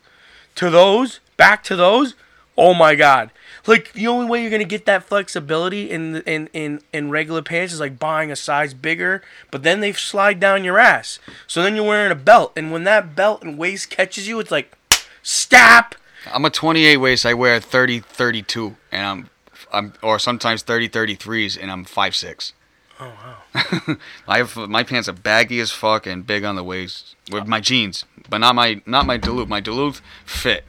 to 0.56 0.70
those, 0.70 1.20
back 1.38 1.64
to 1.64 1.76
those, 1.76 2.14
oh 2.58 2.74
my 2.74 2.96
god! 2.96 3.32
Like 3.66 3.94
the 3.94 4.08
only 4.08 4.26
way 4.26 4.42
you're 4.42 4.52
gonna 4.52 4.64
get 4.64 4.86
that 4.86 5.04
flexibility 5.04 5.90
in 5.90 6.18
in 6.22 6.50
in 6.54 6.82
in 6.92 7.10
regular 7.10 7.42
pants 7.42 7.74
is 7.74 7.80
like 7.80 8.00
buying 8.00 8.32
a 8.32 8.36
size 8.36 8.74
bigger, 8.74 9.22
but 9.52 9.64
then 9.64 9.80
they 9.80 9.94
slide 9.94 10.40
down 10.40 10.64
your 10.64 10.80
ass. 10.80 11.20
So 11.46 11.62
then 11.62 11.76
you're 11.76 11.86
wearing 11.86 12.12
a 12.12 12.16
belt, 12.16 12.54
and 12.56 12.72
when 12.72 12.84
that 12.86 13.16
belt 13.16 13.44
and 13.44 13.58
waist 13.58 13.90
catches 13.90 14.28
you, 14.28 14.40
it's 14.40 14.52
like, 14.52 14.78
stop. 15.22 15.96
I'm 16.34 16.46
a 16.46 16.50
28 16.50 16.98
waist. 16.98 17.26
I 17.26 17.34
wear 17.34 17.60
30, 17.60 18.02
32, 18.02 18.76
and 18.92 19.06
I'm, 19.06 19.30
I'm, 19.72 19.94
or 20.02 20.20
sometimes 20.20 20.62
30, 20.62 20.90
33s, 20.90 21.58
and 21.62 21.72
I'm 21.72 21.86
5'6". 21.86 22.52
Oh 23.00 23.06
wow. 23.06 23.96
I 24.28 24.38
have 24.40 24.56
my 24.56 24.84
pants 24.84 25.08
are 25.08 25.14
baggy 25.14 25.60
as 25.60 25.72
fuck 25.72 26.08
and 26.08 26.26
big 26.26 26.44
on 26.44 26.56
the 26.56 26.64
waist 26.64 27.16
with 27.32 27.46
my 27.46 27.60
jeans, 27.60 28.06
but 28.30 28.40
not 28.40 28.56
my 28.56 28.82
not 28.86 29.06
my 29.06 29.18
Duluth. 29.18 29.48
My 29.48 29.60
Duluth 29.60 30.02
fit. 30.26 30.66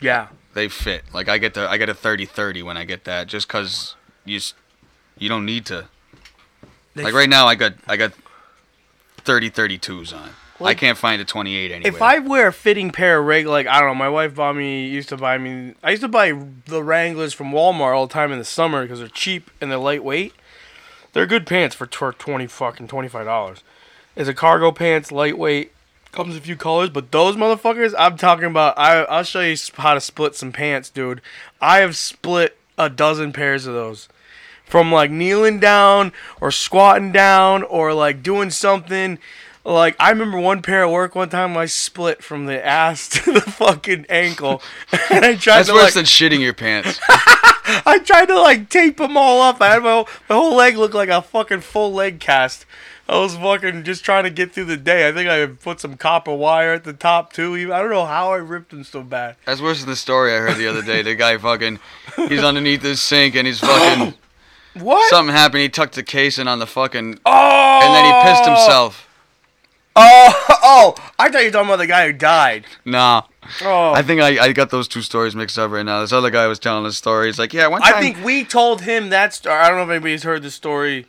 Yeah. 0.00 0.28
They 0.56 0.68
fit. 0.68 1.04
Like 1.12 1.28
I 1.28 1.36
get 1.36 1.52
the 1.52 1.68
I 1.68 1.76
get 1.76 1.90
a 1.90 1.94
30-30 1.94 2.62
when 2.62 2.78
I 2.78 2.84
get 2.84 3.04
that, 3.04 3.26
just 3.26 3.46
cause 3.46 3.94
you 4.24 4.40
you 5.18 5.28
don't 5.28 5.44
need 5.44 5.66
to. 5.66 5.88
They 6.94 7.02
Like 7.04 7.12
right 7.12 7.28
now, 7.28 7.46
I 7.46 7.56
got 7.56 7.74
I 7.86 7.98
got 7.98 8.14
30 9.18 9.50
32s 9.50 10.16
on. 10.16 10.30
I 10.58 10.72
can't 10.72 10.96
find 10.96 11.20
a 11.20 11.26
28 11.26 11.70
anywhere. 11.70 11.92
If 11.92 12.00
I 12.00 12.20
wear 12.20 12.46
a 12.46 12.54
fitting 12.54 12.90
pair 12.90 13.18
of 13.18 13.26
regular, 13.26 13.52
like 13.52 13.66
I 13.66 13.80
don't 13.80 13.90
know, 13.90 13.94
my 13.96 14.08
wife 14.08 14.34
bought 14.34 14.56
me 14.56 14.88
used 14.88 15.10
to 15.10 15.18
buy 15.18 15.36
me. 15.36 15.74
I 15.82 15.90
used 15.90 16.00
to 16.00 16.08
buy 16.08 16.32
the 16.64 16.82
Wranglers 16.82 17.34
from 17.34 17.52
Walmart 17.52 17.94
all 17.94 18.06
the 18.06 18.14
time 18.14 18.32
in 18.32 18.38
the 18.38 18.44
summer 18.46 18.80
because 18.80 19.00
they're 19.00 19.08
cheap 19.08 19.50
and 19.60 19.70
they're 19.70 19.76
lightweight. 19.76 20.32
They're 21.12 21.26
good 21.26 21.46
pants 21.46 21.76
for 21.76 21.84
tw- 21.86 22.18
twenty 22.18 22.46
fucking 22.46 22.88
twenty 22.88 23.08
five 23.08 23.26
dollars. 23.26 23.62
It's 24.16 24.30
a 24.30 24.32
cargo 24.32 24.72
pants, 24.72 25.12
lightweight, 25.12 25.72
comes 26.16 26.34
in 26.34 26.42
a 26.42 26.44
few 26.44 26.56
colors. 26.56 26.90
But 26.90 27.12
those 27.12 27.36
motherfuckers, 27.36 27.94
I'm 27.96 28.16
talking 28.16 28.46
about. 28.46 28.76
I 28.78 29.02
I'll 29.04 29.22
show 29.22 29.40
you 29.40 29.56
how 29.76 29.94
to 29.94 30.00
split 30.00 30.34
some 30.34 30.50
pants, 30.50 30.90
dude. 30.90 31.20
I 31.60 31.78
have 31.78 31.96
split 31.96 32.58
a 32.76 32.90
dozen 32.90 33.32
pairs 33.32 33.66
of 33.66 33.74
those 33.74 34.08
from 34.64 34.90
like 34.90 35.10
kneeling 35.10 35.60
down 35.60 36.12
or 36.40 36.50
squatting 36.50 37.12
down 37.12 37.62
or 37.62 37.94
like 37.94 38.22
doing 38.22 38.50
something. 38.50 39.18
Like 39.64 39.96
I 39.98 40.10
remember 40.10 40.38
one 40.38 40.62
pair 40.62 40.84
at 40.84 40.90
work 40.90 41.14
one 41.14 41.28
time 41.28 41.56
I 41.56 41.66
split 41.66 42.22
from 42.22 42.46
the 42.46 42.64
ass 42.64 43.08
to 43.24 43.32
the 43.32 43.40
fucking 43.40 44.06
ankle, 44.08 44.62
and 45.10 45.24
I 45.24 45.36
tried 45.36 45.58
That's 45.58 45.68
to 45.68 45.74
worse 45.74 45.84
like 45.84 45.94
than 45.94 46.04
shitting 46.04 46.40
your 46.40 46.54
pants. 46.54 47.00
I 47.08 48.00
tried 48.04 48.26
to 48.26 48.40
like 48.40 48.68
tape 48.68 48.98
them 48.98 49.16
all 49.16 49.42
up. 49.42 49.60
I 49.60 49.72
had 49.72 49.82
my 49.82 49.90
whole, 49.90 50.08
my 50.28 50.34
whole 50.36 50.54
leg 50.54 50.76
looked 50.76 50.94
like 50.94 51.08
a 51.08 51.20
fucking 51.20 51.60
full 51.60 51.92
leg 51.92 52.20
cast. 52.20 52.64
I 53.08 53.18
was 53.18 53.36
fucking 53.36 53.84
just 53.84 54.04
trying 54.04 54.24
to 54.24 54.30
get 54.30 54.52
through 54.52 54.64
the 54.64 54.76
day. 54.76 55.08
I 55.08 55.12
think 55.12 55.28
I 55.28 55.46
put 55.46 55.80
some 55.80 55.96
copper 55.96 56.34
wire 56.34 56.72
at 56.72 56.82
the 56.82 56.92
top 56.92 57.32
too. 57.32 57.54
I 57.72 57.80
don't 57.80 57.90
know 57.90 58.04
how 58.04 58.32
I 58.32 58.36
ripped 58.36 58.70
them 58.70 58.82
so 58.82 59.02
bad. 59.02 59.36
That's 59.44 59.60
worse 59.60 59.80
than 59.80 59.88
the 59.88 59.96
story 59.96 60.34
I 60.34 60.38
heard 60.38 60.56
the 60.56 60.66
other 60.66 60.82
day. 60.82 61.02
The 61.02 61.14
guy 61.14 61.38
fucking, 61.38 61.78
he's 62.28 62.42
underneath 62.42 62.82
his 62.82 63.00
sink 63.00 63.36
and 63.36 63.46
he's 63.46 63.60
fucking, 63.60 64.14
What? 64.82 65.08
something 65.08 65.34
happened. 65.34 65.62
He 65.62 65.68
tucked 65.68 65.94
the 65.94 66.02
case 66.02 66.38
in 66.38 66.48
on 66.48 66.58
the 66.58 66.66
fucking, 66.66 67.20
oh! 67.24 67.80
and 67.82 67.94
then 67.94 68.04
he 68.04 68.30
pissed 68.30 68.44
himself. 68.44 69.08
Oh, 69.94 70.46
oh! 70.62 70.94
I 71.18 71.30
thought 71.30 71.38
you 71.38 71.46
were 71.46 71.52
talking 71.52 71.68
about 71.68 71.76
the 71.76 71.86
guy 71.86 72.06
who 72.06 72.12
died. 72.12 72.66
Nah. 72.84 73.22
Oh, 73.62 73.92
I 73.92 74.02
think 74.02 74.20
I, 74.20 74.46
I 74.46 74.52
got 74.52 74.70
those 74.70 74.88
two 74.88 75.00
stories 75.00 75.36
mixed 75.36 75.58
up 75.58 75.70
right 75.70 75.86
now. 75.86 76.00
This 76.00 76.12
other 76.12 76.30
guy 76.30 76.48
was 76.48 76.58
telling 76.58 76.84
a 76.84 76.92
story. 76.92 77.28
He's 77.28 77.38
like, 77.38 77.54
yeah, 77.54 77.68
one 77.68 77.80
time. 77.80 77.94
I 77.94 78.00
think 78.00 78.22
we 78.24 78.44
told 78.44 78.82
him 78.82 79.10
that 79.10 79.32
story. 79.32 79.54
I 79.54 79.68
don't 79.68 79.78
know 79.78 79.84
if 79.84 79.90
anybody's 79.90 80.24
heard 80.24 80.42
the 80.42 80.50
story 80.50 81.06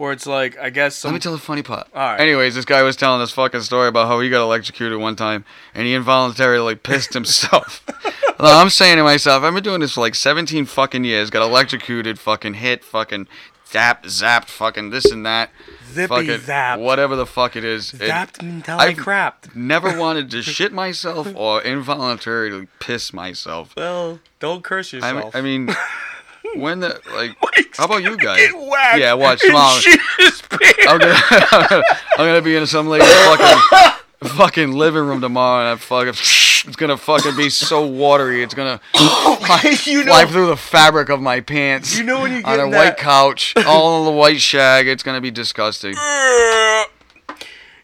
where 0.00 0.12
it's 0.12 0.26
like 0.26 0.58
I 0.58 0.70
guess 0.70 1.04
Let 1.04 1.12
me 1.12 1.20
tell 1.20 1.32
the 1.32 1.38
funny 1.38 1.62
part. 1.62 1.86
All 1.94 2.00
right. 2.00 2.18
Anyways, 2.20 2.54
this 2.54 2.64
guy 2.64 2.82
was 2.82 2.96
telling 2.96 3.20
this 3.20 3.30
fucking 3.32 3.60
story 3.60 3.86
about 3.88 4.08
how 4.08 4.18
he 4.20 4.30
got 4.30 4.40
electrocuted 4.42 4.98
one 4.98 5.14
time 5.14 5.44
and 5.74 5.86
he 5.86 5.92
involuntarily 5.94 6.74
pissed 6.74 7.12
himself. 7.14 7.84
Well, 8.40 8.58
I'm 8.58 8.70
saying 8.70 8.96
to 8.96 9.02
myself, 9.02 9.42
I've 9.42 9.52
been 9.52 9.62
doing 9.62 9.80
this 9.82 9.92
for 9.92 10.00
like 10.00 10.14
17 10.14 10.64
fucking 10.64 11.04
years. 11.04 11.28
Got 11.28 11.42
electrocuted, 11.42 12.18
fucking 12.18 12.54
hit, 12.54 12.82
fucking 12.82 13.28
zap, 13.68 14.04
zapped, 14.04 14.46
fucking 14.46 14.88
this 14.88 15.04
and 15.12 15.26
that. 15.26 15.50
Zippy 15.92 16.06
fucking 16.08 16.28
zapped. 16.46 16.78
Whatever 16.78 17.16
the 17.16 17.26
fuck 17.26 17.54
it 17.54 17.64
is. 17.64 17.92
It- 17.92 18.00
Zapped 18.10 18.40
until 18.40 18.80
I 18.80 18.86
I've- 18.86 19.02
crapped. 19.02 19.54
never 19.54 19.94
wanted 19.98 20.30
to 20.30 20.40
shit 20.56 20.72
myself 20.72 21.28
or 21.36 21.60
involuntarily 21.60 22.66
piss 22.78 23.12
myself. 23.12 23.74
Well, 23.76 24.20
don't 24.38 24.64
curse 24.64 24.94
I 24.94 24.96
yourself. 25.12 25.36
I 25.36 25.42
mean, 25.42 25.68
when 26.56 26.80
the 26.80 27.00
like, 27.12 27.36
how 27.76 27.84
about 27.86 28.02
you 28.02 28.16
guys? 28.16 28.38
Get 28.38 28.54
whacked 28.56 28.98
Yeah, 28.98 29.14
watch, 29.14 29.42
Mom. 29.48 29.78
shit 29.80 30.00
his 30.18 30.42
pants. 30.42 30.78
I'm 30.88 30.98
gonna, 30.98 31.82
I'm 32.18 32.26
gonna 32.26 32.42
be 32.42 32.56
in 32.56 32.66
some 32.66 32.88
lady's 32.88 33.08
fucking, 33.12 34.28
fucking 34.30 34.72
living 34.72 35.04
room 35.06 35.20
tomorrow, 35.20 35.60
and 35.60 35.68
I 35.68 35.76
fucking, 35.80 36.10
it's 36.10 36.76
gonna 36.76 36.96
fucking 36.96 37.36
be 37.36 37.48
so 37.50 37.86
watery. 37.86 38.42
It's 38.42 38.54
gonna 38.54 38.80
you 38.94 40.04
know, 40.04 40.12
fly 40.12 40.26
through 40.26 40.46
the 40.46 40.56
fabric 40.56 41.08
of 41.08 41.20
my 41.20 41.40
pants. 41.40 41.96
You 41.96 42.04
know 42.04 42.20
when 42.22 42.32
you 42.32 42.42
get 42.42 42.58
on 42.58 42.60
a 42.60 42.64
in 42.64 42.70
white 42.72 42.96
couch, 42.96 43.54
all 43.66 44.04
the 44.04 44.10
white 44.10 44.40
shag. 44.40 44.88
It's 44.88 45.02
gonna 45.02 45.20
be 45.20 45.30
disgusting. 45.30 45.94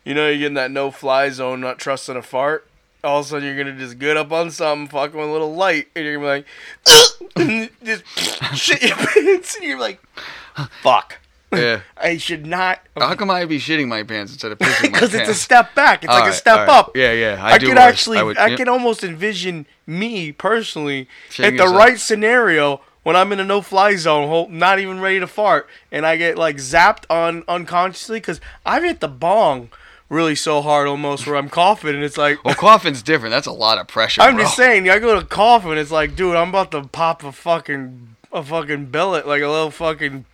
you 0.04 0.14
know, 0.14 0.28
you're 0.28 0.38
getting 0.38 0.54
that 0.54 0.70
no-fly 0.70 1.30
zone, 1.30 1.60
not 1.60 1.78
trusting 1.78 2.16
a 2.16 2.22
fart. 2.22 2.65
All 3.06 3.20
of 3.20 3.26
a 3.26 3.28
sudden, 3.28 3.44
you're 3.46 3.56
gonna 3.56 3.78
just 3.78 3.98
get 3.98 4.16
up 4.16 4.32
on 4.32 4.50
something, 4.50 4.88
fucking 4.88 5.18
with 5.18 5.28
a 5.28 5.32
little 5.32 5.54
light, 5.54 5.88
and 5.94 6.04
you're 6.04 6.18
gonna 6.18 6.44
be 6.44 6.44
like, 7.38 7.70
just 7.84 8.04
shit 8.56 8.82
your 8.82 8.96
pants, 8.96 9.56
and 9.56 9.64
you're 9.64 9.78
like, 9.80 10.00
fuck. 10.82 11.18
Yeah. 11.52 11.80
I 11.96 12.16
should 12.16 12.44
not. 12.46 12.80
How 12.96 13.14
come 13.14 13.30
I'd 13.30 13.48
be 13.48 13.58
shitting 13.58 13.86
my 13.88 14.02
pants 14.02 14.32
instead 14.32 14.52
of 14.52 14.58
pissing 14.58 14.82
my 14.82 14.88
Because 14.88 15.14
it's 15.14 15.28
a 15.28 15.34
step 15.34 15.74
back. 15.74 16.02
It's 16.04 16.12
like 16.12 16.30
a 16.30 16.34
step 16.34 16.58
alright. 16.58 16.68
up. 16.68 16.96
Yeah, 16.96 17.12
yeah. 17.12 17.38
I, 17.42 17.52
I, 17.52 17.58
do 17.58 17.66
could 17.66 17.76
worse. 17.76 17.84
actually, 17.84 18.18
I, 18.18 18.22
would- 18.24 18.36
yeah. 18.36 18.56
can 18.56 18.68
almost 18.68 19.04
envision 19.04 19.66
me 19.86 20.32
personally 20.32 21.08
at 21.38 21.50
the 21.52 21.52
yourself. 21.52 21.76
right 21.76 21.98
scenario 22.00 22.80
when 23.04 23.14
I'm 23.14 23.30
in 23.30 23.38
a 23.38 23.44
no-fly 23.44 23.94
zone, 23.94 24.28
ho- 24.28 24.48
not 24.50 24.80
even 24.80 24.98
ready 24.98 25.20
to 25.20 25.28
fart, 25.28 25.68
and 25.92 26.04
I 26.04 26.16
get 26.16 26.36
like 26.36 26.56
zapped 26.56 27.04
on 27.08 27.44
unconsciously 27.46 28.18
because 28.18 28.40
I've 28.66 28.82
hit 28.82 28.98
the 28.98 29.06
bong 29.06 29.70
really 30.08 30.34
so 30.34 30.62
hard 30.62 30.86
almost 30.86 31.26
where 31.26 31.36
I'm 31.36 31.48
coughing, 31.48 31.94
and 31.94 32.04
it's 32.04 32.16
like. 32.16 32.44
Well, 32.44 32.54
coughing's 32.54 33.02
different. 33.02 33.32
That's 33.32 33.46
a 33.46 33.52
lot 33.52 33.78
of 33.78 33.88
pressure. 33.88 34.22
I'm 34.22 34.34
bro. 34.34 34.44
just 34.44 34.56
saying, 34.56 34.88
I 34.88 34.98
go 34.98 35.18
to 35.18 35.26
cough 35.26 35.64
and 35.64 35.78
it's 35.78 35.90
like, 35.90 36.16
dude, 36.16 36.36
I'm 36.36 36.50
about 36.50 36.70
to 36.72 36.82
pop 36.84 37.24
a 37.24 37.32
fucking 37.32 38.16
a 38.32 38.42
fucking 38.42 38.86
billet, 38.86 39.26
like 39.26 39.42
a 39.42 39.48
little 39.48 39.70
fucking. 39.70 40.24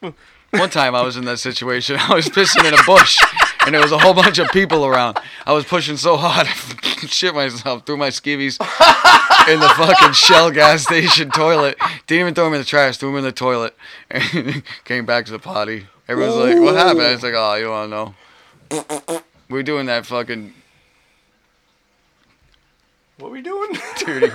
One 0.50 0.70
time 0.70 0.94
I 0.94 1.02
was 1.02 1.16
in 1.16 1.24
that 1.24 1.38
situation. 1.38 1.96
I 2.00 2.14
was 2.14 2.28
pissing 2.28 2.66
in 2.66 2.74
a 2.74 2.82
bush, 2.84 3.18
and 3.66 3.74
there 3.74 3.82
was 3.82 3.92
a 3.92 3.98
whole 3.98 4.14
bunch 4.14 4.38
of 4.38 4.50
people 4.50 4.86
around. 4.86 5.18
I 5.46 5.52
was 5.52 5.64
pushing 5.64 5.96
so 5.96 6.16
hard, 6.16 6.46
I 6.50 7.06
shit 7.06 7.34
myself 7.34 7.84
threw 7.84 7.96
my 7.96 8.08
skivvies 8.08 8.58
in 9.52 9.60
the 9.60 9.68
fucking 9.68 10.12
Shell 10.12 10.52
gas 10.52 10.84
station 10.84 11.30
toilet. 11.30 11.76
Didn't 12.06 12.20
even 12.20 12.34
throw 12.34 12.44
them 12.44 12.54
in 12.54 12.60
the 12.60 12.66
trash. 12.66 12.96
Threw 12.96 13.10
them 13.10 13.18
in 13.18 13.24
the 13.24 13.32
toilet. 13.32 13.76
And 14.10 14.62
came 14.84 15.06
back 15.06 15.26
to 15.26 15.32
the 15.32 15.38
potty. 15.38 15.86
Everyone's 16.08 16.36
like, 16.36 16.58
"What 16.58 16.74
happened?" 16.74 17.02
I 17.02 17.12
was 17.12 17.22
like, 17.22 17.34
"Oh, 17.34 17.54
you 17.54 17.70
want 17.70 17.90
to 17.90 17.96
know?" 17.96 18.14
We're 19.50 19.62
doing 19.62 19.86
that 19.86 20.06
fucking 20.06 20.52
What 23.18 23.28
are 23.28 23.30
we 23.30 23.42
doing? 23.42 23.72
dirty, 23.98 24.28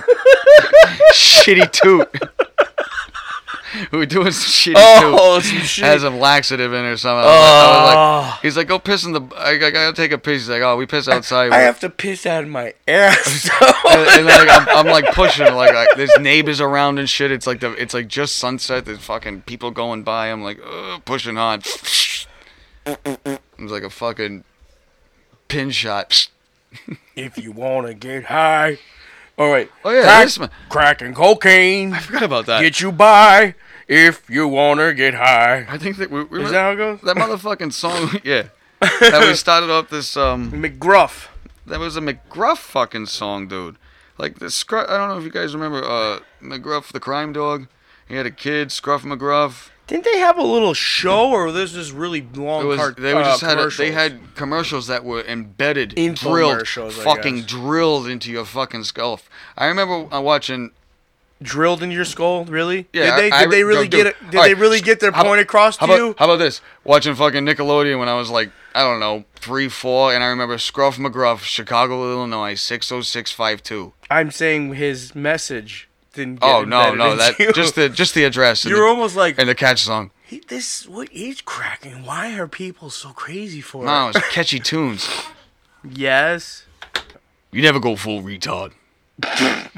shitty 1.14 1.70
toot. 1.72 2.08
We're 3.92 4.04
doing 4.06 4.32
some 4.32 4.72
shitty 4.72 4.74
Oh, 4.76 5.38
toot. 5.40 5.44
some 5.48 5.58
shit. 5.58 5.84
Has 5.84 6.02
a 6.02 6.10
laxative 6.10 6.72
in 6.72 6.84
or 6.84 6.96
something. 6.96 7.24
I 7.24 7.28
was 7.28 7.36
like- 7.36 7.36
I 7.36 7.70
was 7.70 7.86
like, 7.86 7.96
Oh. 8.34 8.38
He's 8.42 8.56
like, 8.56 8.66
go 8.68 8.78
piss 8.78 9.04
in 9.04 9.12
the. 9.12 9.20
I, 9.36 9.50
I 9.52 9.70
gotta 9.70 9.92
take 9.94 10.12
a 10.12 10.18
piss. 10.18 10.42
He's 10.42 10.48
like, 10.48 10.62
oh, 10.62 10.76
we 10.76 10.86
piss 10.86 11.06
outside. 11.08 11.52
I 11.52 11.60
have 11.60 11.78
to 11.80 11.90
piss 11.90 12.26
out 12.26 12.42
of 12.44 12.48
my 12.50 12.74
ass. 12.88 13.48
and, 13.88 14.08
and 14.08 14.28
then 14.28 14.46
like, 14.46 14.48
I'm, 14.68 14.68
I'm 14.78 14.86
like 14.86 15.12
pushing 15.14 15.44
like, 15.54 15.72
like 15.74 15.88
there's 15.96 16.10
neighbors 16.18 16.60
around 16.60 16.98
and 16.98 17.08
shit. 17.08 17.30
It's 17.30 17.46
like 17.46 17.60
the 17.60 17.72
it's 17.74 17.94
like 17.94 18.08
just 18.08 18.36
sunset. 18.36 18.86
There's 18.86 18.98
fucking 18.98 19.42
people 19.42 19.70
going 19.70 20.02
by. 20.02 20.28
I'm 20.32 20.42
like 20.42 20.58
pushing 21.04 21.36
hard. 21.36 21.64
It 22.86 23.40
was 23.58 23.72
like 23.72 23.82
a 23.82 23.90
fucking 23.90 24.44
pin 25.48 25.70
shot. 25.70 26.28
if 27.16 27.36
you 27.36 27.52
wanna 27.52 27.94
get 27.94 28.24
high, 28.24 28.78
all 29.36 29.50
right. 29.50 29.70
Oh 29.84 29.90
yeah, 29.90 30.02
crack, 30.02 30.38
man. 30.38 30.50
crack 30.68 31.02
and 31.02 31.14
cocaine 31.14 31.92
I 31.92 31.98
forgot 32.00 32.22
about 32.22 32.46
that. 32.46 32.60
get 32.62 32.80
you 32.80 32.92
by. 32.92 33.54
If 33.88 34.30
you 34.30 34.46
wanna 34.46 34.94
get 34.94 35.14
high, 35.14 35.66
I 35.68 35.78
think 35.78 35.96
that 35.96 36.10
we, 36.10 36.22
we 36.24 36.38
is 36.38 36.44
were- 36.44 36.50
that 36.52 36.60
how 36.60 36.70
it 36.72 36.76
goes? 36.76 37.00
that 37.02 37.16
motherfucking 37.16 37.72
song. 37.72 38.20
Yeah, 38.24 38.44
that 38.80 39.26
we 39.28 39.34
started 39.34 39.70
off 39.70 39.90
this 39.90 40.16
um. 40.16 40.52
McGruff. 40.52 41.26
That 41.66 41.80
was 41.80 41.96
a 41.96 42.00
McGruff 42.00 42.58
fucking 42.58 43.06
song, 43.06 43.46
dude. 43.48 43.76
Like 44.16 44.38
the 44.38 44.50
Scruff. 44.50 44.88
I 44.88 44.96
don't 44.96 45.08
know 45.08 45.18
if 45.18 45.24
you 45.24 45.30
guys 45.30 45.54
remember 45.54 45.84
uh 45.84 46.20
McGruff, 46.42 46.92
the 46.92 47.00
crime 47.00 47.32
dog. 47.32 47.66
He 48.08 48.14
had 48.16 48.26
a 48.26 48.30
kid, 48.30 48.70
Scruff 48.72 49.02
McGruff. 49.02 49.70
Didn't 49.90 50.04
they 50.04 50.18
have 50.18 50.38
a 50.38 50.42
little 50.44 50.72
show, 50.72 51.32
or 51.32 51.46
was 51.46 51.74
this 51.74 51.90
really 51.90 52.24
long? 52.34 52.62
It 52.62 52.66
was 52.66 52.94
they 52.94 53.12
uh, 53.12 53.24
just 53.24 53.40
had 53.40 53.54
a, 53.54 53.62
commercials? 53.62 53.76
they 53.76 53.90
had 53.90 54.20
commercials 54.36 54.86
that 54.86 55.04
were 55.04 55.22
embedded, 55.22 55.96
drilled, 55.96 56.16
Infomercials, 56.60 57.00
I 57.00 57.02
fucking 57.02 57.42
drilled 57.42 58.06
into 58.06 58.30
your 58.30 58.44
fucking 58.44 58.84
skull. 58.84 59.20
I 59.58 59.66
remember 59.66 60.14
uh, 60.14 60.20
watching. 60.20 60.70
drilled 61.42 61.82
into 61.82 61.96
your 61.96 62.04
skull. 62.04 62.44
Really? 62.44 62.86
Yeah, 62.92 63.16
Did 63.16 63.18
they? 63.18 63.30
I- 63.36 63.42
did 63.42 63.50
they 63.50 63.64
really 63.64 63.88
get 63.88 64.06
it? 64.06 64.16
Did 64.30 64.38
all 64.38 64.44
they 64.44 64.54
really 64.54 64.80
get 64.80 65.00
their 65.00 65.10
how 65.10 65.24
point 65.24 65.40
across 65.40 65.76
to 65.78 65.80
How 65.80 65.86
about, 65.86 65.96
you? 65.96 66.14
how 66.18 66.24
about 66.26 66.36
this? 66.36 66.60
Watching 66.84 67.16
fucking 67.16 67.44
Nickelodeon 67.44 67.98
when 67.98 68.08
I 68.08 68.14
was 68.14 68.30
like, 68.30 68.52
I 68.76 68.84
don't 68.84 69.00
know, 69.00 69.24
three, 69.34 69.68
four, 69.68 70.14
and 70.14 70.22
I 70.22 70.28
remember 70.28 70.56
Scruff 70.58 70.98
McGruff, 70.98 71.40
Chicago, 71.40 72.12
Illinois, 72.12 72.54
six 72.54 72.92
oh 72.92 73.00
six 73.00 73.32
five 73.32 73.60
two. 73.60 73.92
I'm 74.08 74.30
saying 74.30 74.74
his 74.74 75.16
message 75.16 75.88
didn't. 76.14 76.38
Oh 76.42 76.64
no, 76.64 76.94
no, 76.94 77.16
that 77.16 77.38
you. 77.38 77.52
just 77.52 77.74
the 77.74 77.88
just 77.88 78.14
the 78.14 78.24
address 78.24 78.64
You're 78.64 78.80
the, 78.80 78.86
almost 78.86 79.16
like 79.16 79.38
and 79.38 79.48
the 79.48 79.54
catch 79.54 79.82
song. 79.82 80.10
he, 80.22 80.42
this. 80.48 80.86
What 80.88 81.08
he's 81.10 81.40
cracking? 81.40 82.04
Why 82.04 82.38
are 82.38 82.48
people 82.48 82.90
so 82.90 83.10
crazy 83.10 83.60
for 83.60 83.84
No, 83.84 84.08
it? 84.08 84.16
it's 84.16 84.28
catchy 84.30 84.58
tunes. 84.60 85.08
Yes. 85.88 86.64
You 87.52 87.62
never 87.62 87.80
go 87.80 87.96
full 87.96 88.22
retard. 88.22 88.72
I 89.22 89.68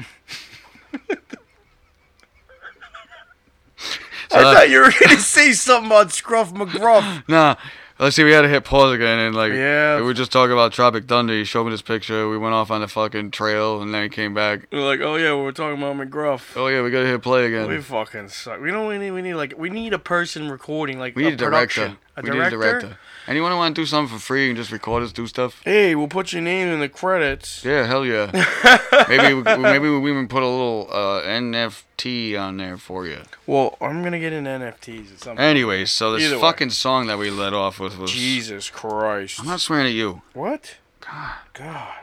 uh, 4.31 4.53
thought 4.53 4.69
you 4.69 4.79
were 4.79 4.93
gonna 4.99 5.19
say 5.19 5.53
something 5.53 5.87
about 5.87 6.11
Scruff 6.11 6.53
McGruff. 6.53 7.27
Nah. 7.27 7.55
Let's 7.99 8.15
see, 8.15 8.23
we 8.23 8.31
had 8.31 8.41
to 8.41 8.49
hit 8.49 8.63
pause 8.63 8.91
again 8.93 9.19
and 9.19 9.35
like 9.35 9.53
Yeah. 9.53 9.97
we 9.97 10.01
were 10.01 10.15
just 10.15 10.31
talking 10.31 10.51
about 10.51 10.73
Tropic 10.73 11.05
Thunder. 11.05 11.33
He 11.33 11.43
showed 11.43 11.65
me 11.65 11.69
this 11.71 11.83
picture. 11.83 12.27
We 12.27 12.37
went 12.39 12.55
off 12.55 12.71
on 12.71 12.81
the 12.81 12.87
fucking 12.87 13.31
trail 13.31 13.81
and 13.81 13.93
then 13.93 14.03
he 14.03 14.09
came 14.09 14.33
back. 14.33 14.67
We're 14.71 14.81
like, 14.85 14.99
oh 15.01 15.15
yeah, 15.15 15.35
we're 15.35 15.51
talking 15.51 15.77
about 15.81 15.95
McGruff. 15.95 16.57
Oh 16.57 16.67
yeah, 16.67 16.81
we 16.81 16.89
gotta 16.89 17.05
hit 17.05 17.21
play 17.21 17.45
again. 17.45 17.69
We 17.69 17.79
fucking 17.79 18.29
suck. 18.29 18.59
We 18.59 18.71
don't. 18.71 18.87
We 18.87 18.97
need. 18.97 19.11
We 19.11 19.21
need 19.21 19.35
like. 19.35 19.53
We 19.57 19.69
need 19.69 19.93
a 19.93 19.99
person 19.99 20.49
recording 20.49 20.97
like 20.99 21.15
We 21.15 21.23
a 21.23 21.29
need 21.29 21.33
a 21.35 21.37
director. 21.37 21.81
production. 21.81 21.97
A 22.17 22.21
we 22.23 22.29
director. 22.31 22.57
need 22.57 22.63
a 22.65 22.69
director. 22.71 22.97
Anyone 23.25 23.55
want 23.55 23.75
to 23.75 23.81
do 23.81 23.85
something 23.85 24.17
for 24.17 24.21
free 24.21 24.47
and 24.49 24.57
just 24.57 24.71
record 24.71 25.01
us 25.01 25.13
do 25.13 25.27
stuff? 25.27 25.61
Hey, 25.63 25.95
we'll 25.95 26.09
put 26.09 26.33
your 26.33 26.41
name 26.41 26.67
in 26.67 26.81
the 26.81 26.89
credits. 26.89 27.63
Yeah, 27.63 27.85
hell 27.85 28.05
yeah. 28.05 28.29
maybe 29.07 29.33
we, 29.33 29.43
maybe 29.43 29.89
we 29.89 30.11
even 30.11 30.27
put 30.27 30.43
a 30.43 30.47
little 30.47 30.89
uh, 30.91 31.21
NFT 31.21 32.37
on 32.39 32.57
there 32.57 32.77
for 32.77 33.07
you. 33.07 33.19
Well, 33.47 33.77
I'm 33.79 34.03
gonna 34.03 34.19
get 34.19 34.33
in 34.33 34.43
NFTs 34.43 35.13
at 35.13 35.19
some 35.19 35.37
point. 35.37 35.39
Anyways, 35.39 35.91
so 35.91 36.11
this 36.11 36.23
Either 36.23 36.35
way. 36.35 36.41
fucking 36.41 36.71
song 36.71 37.07
that 37.07 37.17
we 37.17 37.29
let 37.29 37.53
off 37.53 37.79
with 37.79 37.97
was 37.97 38.11
Jesus 38.11 38.69
Christ. 38.69 39.39
I'm 39.39 39.47
not 39.47 39.61
swearing 39.61 39.87
at 39.87 39.93
you. 39.93 40.21
What? 40.33 40.75
God. 40.99 41.35
God. 41.53 41.93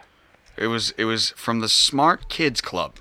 It 0.57 0.69
was 0.69 0.93
it 0.97 1.05
was 1.05 1.31
from 1.31 1.61
the 1.61 1.69
Smart 1.69 2.29
Kids 2.29 2.61
Club. 2.61 2.97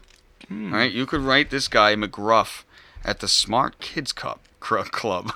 Hmm. 0.48 0.74
Right? 0.74 0.92
You 0.92 1.06
could 1.06 1.22
write 1.22 1.52
this 1.52 1.68
guy 1.68 1.96
McGruff 1.96 2.64
at 3.06 3.20
the 3.20 3.28
Smart 3.28 3.80
Kids 3.80 4.12
cr- 4.12 4.34
Club. 4.60 5.34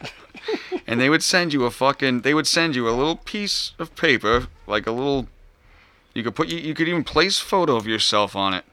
and 0.92 1.00
they 1.00 1.08
would 1.08 1.22
send 1.22 1.52
you 1.52 1.64
a 1.64 1.70
fucking 1.70 2.20
they 2.20 2.34
would 2.34 2.46
send 2.46 2.76
you 2.76 2.88
a 2.88 2.92
little 2.92 3.16
piece 3.16 3.72
of 3.78 3.94
paper, 3.96 4.46
like 4.66 4.86
a 4.86 4.92
little 4.92 5.26
you 6.14 6.22
could 6.22 6.34
put 6.34 6.48
you, 6.48 6.58
you 6.58 6.74
could 6.74 6.88
even 6.88 7.02
place 7.04 7.40
a 7.40 7.44
photo 7.44 7.76
of 7.76 7.86
yourself 7.86 8.36
on 8.36 8.52
it. 8.54 8.64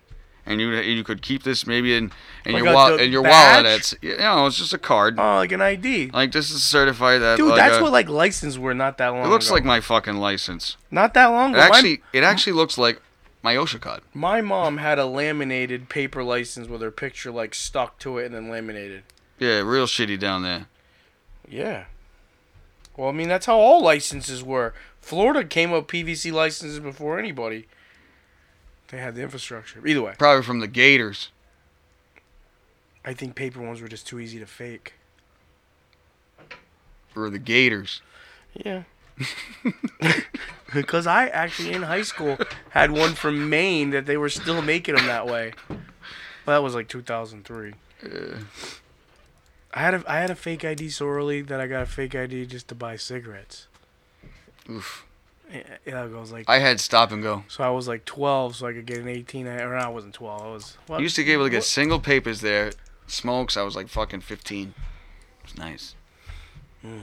And 0.45 0.59
you 0.59 0.71
you 0.73 1.03
could 1.03 1.21
keep 1.21 1.43
this 1.43 1.67
maybe 1.67 1.95
in 1.95 2.05
in 2.43 2.51
oh 2.51 2.53
Like 2.55 2.63
your 2.63 2.73
wallet 2.73 3.01
in 3.01 3.11
your 3.11 3.23
badge? 3.23 3.63
wallet. 3.65 3.77
It's 3.79 3.95
you 4.01 4.17
know, 4.17 4.47
it's 4.47 4.57
just 4.57 4.73
a 4.73 4.79
card. 4.79 5.15
Oh, 5.19 5.35
like 5.35 5.51
an 5.51 5.61
ID. 5.61 6.09
like 6.11 6.31
this 6.31 6.49
is 6.49 6.63
certified 6.63 7.21
that 7.21 7.37
Dude, 7.37 7.49
like 7.49 7.57
that's 7.57 7.77
a- 7.77 7.83
what 7.83 7.91
like 7.91 8.09
license 8.09 8.57
were 8.57 8.73
not 8.73 8.97
that 8.97 9.09
long 9.09 9.25
it 9.25 9.29
looks 9.29 9.47
ago. 9.47 9.55
like 9.55 9.63
my 9.65 9.79
fucking 9.79 10.15
license. 10.17 10.75
not 10.89 11.13
that 11.13 11.27
long 11.27 11.53
It. 11.53 11.57
My- 11.57 11.65
actually 11.67 12.01
it 12.13 12.23
actually 12.23 12.53
looks 12.53 12.77
like 12.79 12.99
my 13.43 13.55
OSHA 13.55 13.79
card. 13.79 14.01
my 14.13 14.41
mom 14.41 14.77
had 14.77 14.97
a 14.99 15.05
laminated 15.05 15.87
paper 15.87 16.23
license 16.23 16.67
with 16.67 16.81
her 16.81 16.91
picture 16.91 17.31
like 17.31 17.53
stuck 17.53 17.99
to 17.99 18.17
it 18.17 18.25
and 18.25 18.33
then 18.35 18.49
laminated. 18.49 19.03
Yeah, 19.37 19.59
real 19.59 19.85
shitty 19.85 20.19
down 20.19 20.41
there. 20.43 20.65
Yeah. 21.47 21.85
Well, 22.99 23.07
I 23.07 23.13
mean 23.13 23.29
that's 23.29 23.45
how 23.45 23.57
all 23.57 23.81
licenses 23.81 24.43
were. 24.43 24.73
Florida 24.99 25.45
came 25.45 25.71
up 25.71 25.87
PVC 25.87 26.33
licenses 26.33 26.81
before 26.81 27.17
anybody. 27.17 27.65
They 28.89 28.97
had 28.97 29.15
the 29.15 29.21
infrastructure. 29.21 29.81
Either 29.87 30.01
way, 30.01 30.15
Probably 30.17 30.43
from 30.43 30.59
the 30.59 30.67
Gators. 30.67 31.29
I 33.05 33.13
think 33.13 33.35
paper 33.35 33.61
ones 33.61 33.81
were 33.81 33.87
just 33.87 34.05
too 34.05 34.19
easy 34.19 34.37
to 34.39 34.45
fake. 34.45 34.95
For 37.13 37.29
the 37.29 37.39
Gators. 37.39 38.01
Yeah. 38.53 38.83
Because 40.71 41.07
I 41.07 41.27
actually 41.29 41.71
in 41.71 41.81
high 41.81 42.03
school 42.03 42.37
had 42.69 42.91
one 42.91 43.15
from 43.15 43.49
Maine 43.49 43.89
that 43.89 44.05
they 44.05 44.17
were 44.17 44.29
still 44.29 44.61
making 44.61 44.95
them 44.95 45.07
that 45.07 45.25
way. 45.25 45.53
Well, 45.67 45.79
that 46.45 46.61
was 46.61 46.75
like 46.75 46.87
2003. 46.87 47.73
I 49.73 49.79
had 49.81 49.93
a 49.93 50.03
I 50.07 50.19
had 50.19 50.29
a 50.29 50.35
fake 50.35 50.65
ID 50.65 50.89
so 50.89 51.07
early 51.07 51.41
that 51.41 51.59
I 51.59 51.67
got 51.67 51.83
a 51.83 51.85
fake 51.85 52.15
ID 52.15 52.45
just 52.47 52.67
to 52.69 52.75
buy 52.75 52.95
cigarettes. 52.95 53.67
Oof. 54.69 55.05
Yeah, 55.51 56.03
it 56.03 56.11
goes 56.11 56.31
like 56.31 56.47
I 56.47 56.59
had 56.59 56.79
stop 56.79 57.11
and 57.11 57.23
go. 57.23 57.43
so 57.47 57.63
I 57.63 57.71
was 57.71 57.87
like 57.87 58.05
12, 58.05 58.57
so 58.57 58.67
I 58.67 58.73
could 58.73 58.85
get 58.85 58.99
an 58.99 59.07
18. 59.07 59.47
Or 59.47 59.69
no, 59.69 59.77
I 59.77 59.87
wasn't 59.87 60.13
12. 60.13 60.41
I 60.41 60.47
was 60.47 60.77
what? 60.87 60.99
I 60.99 61.01
used 61.01 61.15
to 61.15 61.25
be 61.25 61.31
able 61.33 61.45
to 61.45 61.49
get 61.49 61.63
single 61.63 61.99
papers 61.99 62.41
there. 62.41 62.71
Smokes, 63.07 63.57
I 63.57 63.63
was 63.63 63.75
like 63.75 63.87
fucking 63.89 64.21
15. 64.21 64.67
It 64.67 65.43
was 65.43 65.57
nice. 65.57 65.95
Hmm. 66.81 66.99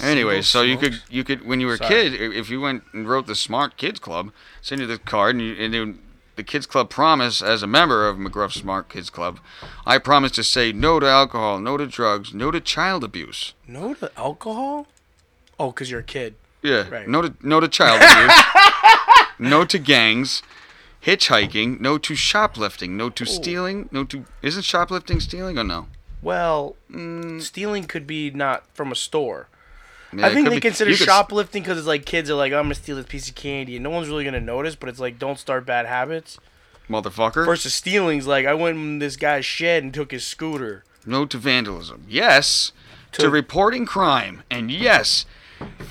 Anyway, 0.00 0.42
Single 0.42 0.42
so 0.42 0.62
you 0.62 0.76
could 0.76 1.02
you 1.08 1.24
could 1.24 1.46
when 1.46 1.60
you 1.60 1.66
were 1.66 1.74
a 1.74 1.78
kid, 1.78 2.12
if 2.14 2.50
you 2.50 2.60
went 2.60 2.82
and 2.92 3.08
wrote 3.08 3.26
the 3.26 3.34
Smart 3.34 3.76
Kids 3.76 3.98
Club, 3.98 4.30
send 4.60 4.80
you 4.80 4.86
the 4.86 4.98
card, 4.98 5.36
and, 5.36 5.44
you, 5.44 5.54
and 5.54 5.72
then 5.72 5.98
the 6.36 6.44
Kids 6.44 6.66
Club 6.66 6.88
promise 6.90 7.42
as 7.42 7.62
a 7.62 7.66
member 7.66 8.06
of 8.08 8.16
McGruff 8.16 8.52
Smart 8.52 8.88
Kids 8.88 9.10
Club, 9.10 9.40
I 9.84 9.98
promise 9.98 10.32
to 10.32 10.44
say 10.44 10.72
no 10.72 11.00
to 11.00 11.06
alcohol, 11.06 11.58
no 11.58 11.76
to 11.76 11.86
drugs, 11.86 12.32
no 12.34 12.50
to 12.50 12.60
child 12.60 13.02
abuse. 13.04 13.54
no 13.66 13.94
to 13.94 14.10
alcohol. 14.16 14.86
Oh, 15.58 15.72
cause 15.72 15.90
you're 15.90 16.00
a 16.00 16.04
kid. 16.04 16.34
Yeah. 16.62 16.88
Right. 16.88 17.08
No 17.08 17.22
to 17.22 17.34
no 17.42 17.60
to 17.60 17.68
child 17.68 18.02
abuse. 18.02 18.44
no 19.38 19.64
to 19.64 19.78
gangs. 19.78 20.42
Hitchhiking. 21.04 21.80
No 21.80 21.98
to 21.98 22.14
shoplifting. 22.14 22.96
No 22.96 23.10
to 23.10 23.24
stealing. 23.24 23.88
No 23.92 24.04
to 24.04 24.24
isn't 24.42 24.64
shoplifting 24.64 25.20
stealing 25.20 25.58
or 25.58 25.64
no? 25.64 25.86
Well, 26.22 26.76
Mm, 26.90 27.40
stealing 27.42 27.84
could 27.84 28.06
be 28.06 28.30
not 28.30 28.64
from 28.74 28.90
a 28.90 28.96
store. 28.96 29.48
Yeah, 30.12 30.26
I 30.26 30.34
think 30.34 30.48
they 30.48 30.56
be- 30.56 30.60
consider 30.60 30.90
you 30.90 30.96
could 30.96 31.08
s- 31.08 31.14
shoplifting 31.14 31.62
because 31.62 31.78
it's 31.78 31.86
like 31.86 32.04
kids 32.04 32.28
are 32.30 32.34
like, 32.34 32.52
oh, 32.52 32.58
I'm 32.58 32.64
gonna 32.64 32.74
steal 32.74 32.96
this 32.96 33.06
piece 33.06 33.28
of 33.28 33.34
candy, 33.34 33.76
and 33.76 33.82
no 33.82 33.90
one's 33.90 34.08
really 34.08 34.24
gonna 34.24 34.40
notice. 34.40 34.74
But 34.76 34.88
it's 34.88 35.00
like, 35.00 35.18
don't 35.18 35.38
start 35.38 35.64
bad 35.66 35.86
habits. 35.86 36.38
Motherfucker. 36.88 37.44
Versus 37.44 37.74
stealing's 37.74 38.26
like, 38.26 38.46
I 38.46 38.54
went 38.54 38.76
in 38.76 38.98
this 39.00 39.16
guy's 39.16 39.44
shed 39.44 39.82
and 39.82 39.92
took 39.92 40.12
his 40.12 40.24
scooter. 40.26 40.84
No 41.04 41.24
to 41.26 41.36
vandalism. 41.38 42.04
Yes 42.08 42.72
to, 43.12 43.22
To- 43.22 43.30
reporting 43.30 43.86
crime. 43.86 44.42
And 44.50 44.70
yes 44.70 45.26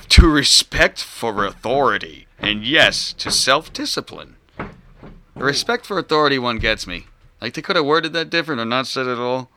to 0.10 0.30
respect 0.30 1.02
for 1.04 1.44
authority. 1.46 2.28
And 2.40 2.64
yes 2.66 3.12
to 3.14 3.32
self 3.32 3.74
discipline. 3.74 4.36
The 4.58 5.44
respect 5.44 5.86
for 5.86 5.98
authority 6.00 6.40
one 6.40 6.60
gets 6.60 6.88
me. 6.88 7.08
Like 7.42 7.54
they 7.54 7.62
could 7.62 7.76
have 7.76 7.86
worded 7.86 8.14
that 8.14 8.30
different 8.30 8.62
or 8.62 8.66
not 8.66 8.88
said 8.88 9.06
it 9.08 9.12
at 9.14 9.18
all. 9.20 9.50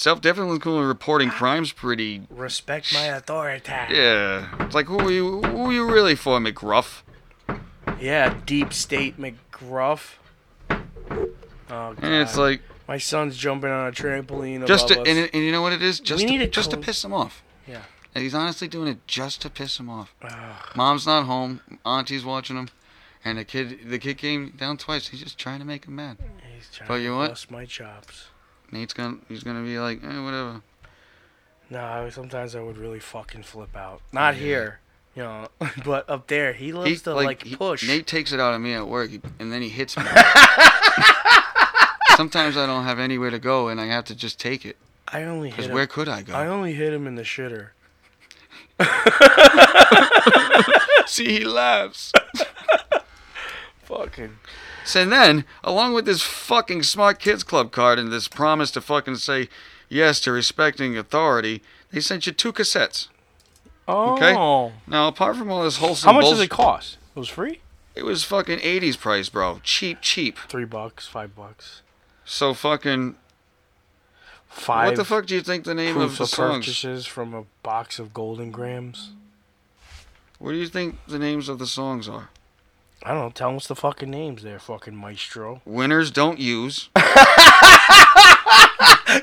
Self 0.00 0.22
discipline 0.22 0.58
cool 0.60 0.78
and 0.78 0.88
reporting 0.88 1.28
crime's 1.28 1.72
pretty 1.72 2.22
Respect 2.30 2.90
my 2.94 3.04
authority. 3.04 3.70
yeah. 3.70 4.48
It's 4.64 4.74
like 4.74 4.86
who 4.86 4.98
are 4.98 5.10
you 5.10 5.42
who 5.42 5.66
are 5.66 5.72
you 5.74 5.84
really 5.84 6.14
for, 6.14 6.38
McGruff? 6.40 7.02
Yeah, 8.00 8.34
deep 8.46 8.72
state 8.72 9.18
McGruff. 9.20 10.12
Oh, 10.70 10.78
God. 11.68 11.98
And 12.02 12.14
it's 12.14 12.38
like 12.38 12.62
my 12.88 12.96
son's 12.96 13.36
jumping 13.36 13.68
on 13.68 13.88
a 13.88 13.92
trampoline 13.92 14.66
just 14.66 14.88
to, 14.88 14.98
and, 15.02 15.28
and 15.34 15.44
you 15.44 15.52
know 15.52 15.60
what 15.60 15.74
it 15.74 15.82
is? 15.82 16.00
Just 16.00 16.24
need 16.24 16.38
to, 16.38 16.46
just 16.46 16.70
to 16.70 16.78
piss 16.78 17.04
him 17.04 17.12
off. 17.12 17.42
Yeah. 17.68 17.82
And 18.14 18.24
he's 18.24 18.34
honestly 18.34 18.68
doing 18.68 18.88
it 18.88 19.06
just 19.06 19.42
to 19.42 19.50
piss 19.50 19.78
him 19.78 19.90
off. 19.90 20.14
Mom's 20.74 21.04
not 21.06 21.26
home. 21.26 21.60
Auntie's 21.84 22.24
watching 22.24 22.56
him, 22.56 22.70
and 23.22 23.36
the 23.36 23.44
kid 23.44 23.80
the 23.90 23.98
kid 23.98 24.16
came 24.16 24.54
down 24.56 24.78
twice. 24.78 25.08
He's 25.08 25.20
just 25.22 25.36
trying 25.36 25.58
to 25.58 25.66
make 25.66 25.84
him 25.84 25.96
mad. 25.96 26.16
He's 26.56 26.70
trying 26.74 26.88
But 26.88 26.96
to 26.96 27.02
you 27.02 27.16
what? 27.18 27.28
bust 27.32 27.50
my 27.50 27.66
chops. 27.66 28.28
Nate's 28.72 28.92
gonna 28.94 29.16
he's 29.28 29.42
gonna 29.42 29.62
be 29.62 29.78
like, 29.78 30.02
eh, 30.04 30.22
whatever. 30.22 30.62
No, 31.68 31.84
I- 31.84 32.08
sometimes 32.10 32.54
I 32.54 32.60
would 32.60 32.78
really 32.78 33.00
fucking 33.00 33.42
flip 33.44 33.76
out. 33.76 34.00
Not 34.12 34.34
here, 34.34 34.80
you 35.14 35.22
know, 35.22 35.48
but 35.84 36.08
up 36.08 36.26
there, 36.28 36.52
he 36.52 36.72
loves 36.72 36.90
He, 36.90 36.96
to 36.98 37.14
like, 37.14 37.42
he- 37.42 37.56
push. 37.56 37.86
Nate 37.86 38.06
takes 38.06 38.32
it 38.32 38.40
out 38.40 38.54
of 38.54 38.60
me 38.60 38.74
at 38.74 38.86
work, 38.88 39.10
and 39.38 39.52
then 39.52 39.62
he 39.62 39.68
hits 39.68 39.96
me. 39.96 40.04
Sometimes 42.16 42.56
I 42.56 42.66
don't 42.66 42.84
have 42.84 42.98
anywhere 42.98 43.30
to 43.30 43.38
go, 43.38 43.68
and 43.68 43.80
I 43.80 43.86
have 43.86 44.04
to 44.06 44.14
just 44.14 44.38
take 44.38 44.64
it. 44.66 44.76
I 45.08 45.24
only 45.24 45.50
because 45.50 45.68
where 45.68 45.86
could 45.86 46.08
I 46.08 46.22
go? 46.22 46.34
I 46.34 46.46
only 46.46 46.74
hit 46.74 46.92
him 46.92 47.06
in 47.06 47.14
the 47.16 47.22
shitter. 47.22 47.68
See, 51.06 51.38
he 51.38 51.44
laughs. 51.44 52.12
Fucking. 53.84 54.36
So 54.84 55.04
then, 55.04 55.44
along 55.62 55.92
with 55.94 56.06
this 56.06 56.22
fucking 56.22 56.82
Smart 56.84 57.18
Kids 57.18 57.42
Club 57.44 57.70
card 57.70 57.98
and 57.98 58.10
this 58.12 58.28
promise 58.28 58.70
to 58.72 58.80
fucking 58.80 59.16
say 59.16 59.48
yes 59.88 60.20
to 60.20 60.32
respecting 60.32 60.96
authority, 60.96 61.62
they 61.92 62.00
sent 62.00 62.26
you 62.26 62.32
two 62.32 62.52
cassettes. 62.52 63.08
Oh. 63.86 64.14
Okay. 64.14 64.32
Now, 64.86 65.08
apart 65.08 65.36
from 65.36 65.50
all 65.50 65.64
this 65.64 65.78
wholesome 65.78 66.08
How 66.08 66.12
much 66.14 66.22
bullshit, 66.24 66.36
does 66.38 66.44
it 66.44 66.50
cost? 66.50 66.98
It 67.14 67.18
was 67.18 67.28
free. 67.28 67.60
it 67.94 68.04
was 68.04 68.24
fucking 68.24 68.58
80s 68.60 68.98
price, 68.98 69.28
bro. 69.28 69.60
Cheap, 69.64 69.98
cheap. 70.00 70.38
Three 70.48 70.64
bucks, 70.64 71.06
five 71.08 71.34
bucks, 71.34 71.82
So 72.24 72.54
fucking, 72.54 73.16
five. 74.48 74.86
what 74.88 74.96
the 74.96 75.04
fuck 75.04 75.26
do 75.26 75.34
you 75.34 75.40
think 75.40 75.64
the 75.64 75.74
name 75.74 75.98
of 75.98 76.16
the 76.18 76.26
songs? 76.26 76.66
purchases 76.66 77.06
from 77.06 77.34
a 77.34 77.44
box 77.62 77.98
of 77.98 78.14
Golden 78.14 78.50
Grahams. 78.50 79.10
What 80.38 80.52
do 80.52 80.56
you 80.58 80.68
think 80.68 80.96
the 81.06 81.18
names 81.18 81.48
of 81.48 81.58
the 81.58 81.66
songs 81.66 82.08
are? 82.08 82.30
I 83.02 83.12
don't 83.12 83.18
know. 83.24 83.30
Tell 83.30 83.56
us 83.56 83.66
the 83.66 83.74
fucking 83.76 84.10
names 84.10 84.42
there, 84.42 84.58
fucking 84.58 84.94
maestro. 84.94 85.62
Winners 85.64 86.10
don't 86.10 86.38
use. 86.38 86.90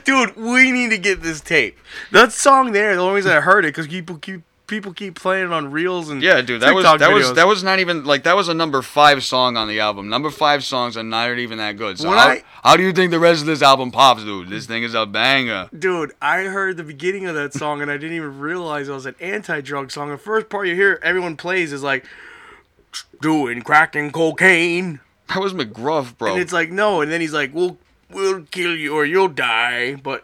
Dude, 0.03 0.35
we 0.35 0.71
need 0.71 0.89
to 0.89 0.97
get 0.97 1.21
this 1.21 1.39
tape. 1.41 1.77
That 2.11 2.31
song 2.31 2.71
there, 2.71 2.95
the 2.95 3.01
only 3.01 3.15
reason 3.15 3.31
I 3.31 3.39
heard 3.41 3.63
it 3.65 3.69
because 3.69 3.87
people 3.87 4.17
keep 4.17 4.41
people 4.67 4.91
keep 4.93 5.15
playing 5.15 5.45
it 5.45 5.53
on 5.53 5.71
reels 5.71 6.09
and 6.09 6.21
Yeah, 6.21 6.41
dude, 6.41 6.61
that 6.61 6.75
was 6.75 6.83
TikTok 6.83 6.99
that 6.99 7.13
was 7.13 7.33
that 7.35 7.47
was 7.47 7.63
not 7.63 7.79
even 7.79 8.03
like 8.03 8.23
that 8.23 8.35
was 8.35 8.49
a 8.49 8.53
number 8.53 8.81
five 8.81 9.23
song 9.23 9.55
on 9.55 9.67
the 9.69 9.79
album. 9.79 10.09
Number 10.09 10.29
five 10.29 10.63
songs 10.63 10.97
are 10.97 11.03
not 11.03 11.37
even 11.37 11.57
that 11.59 11.77
good. 11.77 11.97
So 11.99 12.09
When 12.09 12.17
how, 12.17 12.27
I- 12.29 12.43
how 12.63 12.75
do 12.75 12.83
you 12.83 12.91
think 12.91 13.11
the 13.11 13.19
rest 13.19 13.39
of 13.41 13.47
this 13.47 13.61
album 13.61 13.91
pops, 13.91 14.23
dude? 14.23 14.49
This 14.49 14.65
thing 14.65 14.83
is 14.83 14.93
a 14.93 15.05
banger. 15.05 15.69
Dude, 15.77 16.11
I 16.21 16.43
heard 16.43 16.75
the 16.75 16.83
beginning 16.83 17.27
of 17.27 17.35
that 17.35 17.53
song 17.53 17.81
and 17.81 17.89
I 17.89 17.95
didn't 17.97 18.17
even 18.17 18.39
realize 18.39 18.89
it 18.89 18.93
was 18.93 19.05
an 19.05 19.15
anti-drug 19.21 19.89
song. 19.91 20.09
The 20.09 20.17
first 20.17 20.49
part 20.49 20.67
you 20.67 20.75
hear 20.75 20.99
everyone 21.01 21.37
plays 21.37 21.71
is 21.71 21.81
like 21.83 22.05
doing 23.21 23.61
crack 23.61 23.95
and 23.95 24.11
cocaine, 24.13 24.99
That 25.29 25.39
was 25.39 25.53
McGruff, 25.53 26.17
bro. 26.17 26.33
and 26.33 26.41
it's 26.41 26.53
like 26.53 26.71
no, 26.71 27.01
and 27.01 27.11
then 27.11 27.21
he's 27.21 27.33
like, 27.33 27.53
"We'll 27.53 27.77
we'll 28.11 28.43
kill 28.43 28.75
you 28.75 28.93
or 28.95 29.05
you'll 29.05 29.27
die," 29.29 29.95
but. 29.95 30.23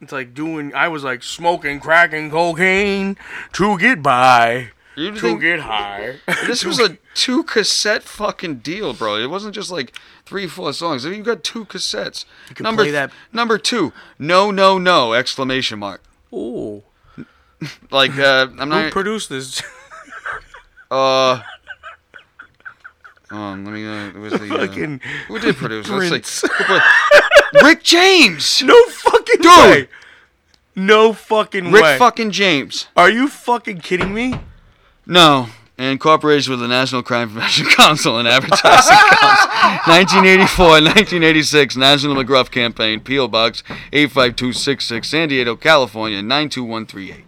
It's 0.00 0.12
like 0.12 0.34
doing. 0.34 0.74
I 0.74 0.88
was 0.88 1.02
like 1.02 1.22
smoking 1.22 1.80
crack 1.80 2.12
and 2.12 2.30
cocaine 2.30 3.16
to 3.54 3.78
get 3.78 4.02
by, 4.02 4.70
You 4.96 5.12
to 5.16 5.38
get 5.40 5.60
high. 5.60 6.16
this 6.46 6.62
was 6.62 6.78
a 6.78 6.98
two 7.14 7.42
cassette 7.44 8.02
fucking 8.02 8.56
deal, 8.56 8.92
bro. 8.92 9.16
It 9.16 9.30
wasn't 9.30 9.54
just 9.54 9.70
like 9.70 9.94
three, 10.26 10.46
four 10.46 10.74
songs. 10.74 11.06
You 11.06 11.22
got 11.22 11.42
two 11.42 11.64
cassettes. 11.64 12.26
You 12.50 12.54
could 12.56 12.64
number 12.64 12.82
play 12.82 12.90
that- 12.90 13.12
Number 13.32 13.56
two, 13.56 13.94
no, 14.18 14.50
no, 14.50 14.76
no! 14.76 15.14
Exclamation 15.14 15.78
mark. 15.78 16.02
Ooh, 16.34 16.82
Like 17.90 18.18
uh, 18.18 18.48
I'm 18.58 18.58
who 18.58 18.66
not. 18.66 18.92
produced 18.92 19.30
this? 19.30 19.62
uh. 20.90 21.40
Um, 23.34 23.64
let 23.64 23.74
me. 23.74 23.84
Uh, 23.84 24.10
where's 24.20 24.32
the, 24.32 24.54
uh, 24.54 24.66
Fucking 24.66 25.00
who 25.28 25.38
did 25.40 25.56
produce? 25.56 25.88
Let's 25.88 26.30
see. 26.30 26.48
Rick 27.62 27.82
James. 27.82 28.62
No 28.66 28.84
fucking 28.86 29.40
Dude. 29.40 29.46
way. 29.46 29.88
No 30.76 31.12
fucking 31.12 31.70
Rick 31.72 31.82
way. 31.82 31.90
Rick 31.92 31.98
fucking 31.98 32.30
James. 32.30 32.86
Are 32.96 33.10
you 33.10 33.28
fucking 33.28 33.78
kidding 33.80 34.14
me? 34.14 34.34
No. 35.06 35.48
In 35.76 35.98
cooperation 35.98 36.52
with 36.52 36.60
the 36.60 36.68
National 36.68 37.02
Crime 37.02 37.30
Prevention 37.30 37.66
Council 37.70 38.16
and 38.18 38.28
Advertising 38.28 38.96
Council, 38.96 39.48
1984 39.92 40.66
1986 40.68 41.76
National 41.76 42.14
McGruff 42.14 42.48
Campaign, 42.52 43.00
P.O. 43.00 43.26
Box 43.26 43.64
85266, 43.92 45.08
San 45.08 45.28
Diego, 45.28 45.56
California 45.56 46.22
92138. 46.22 47.24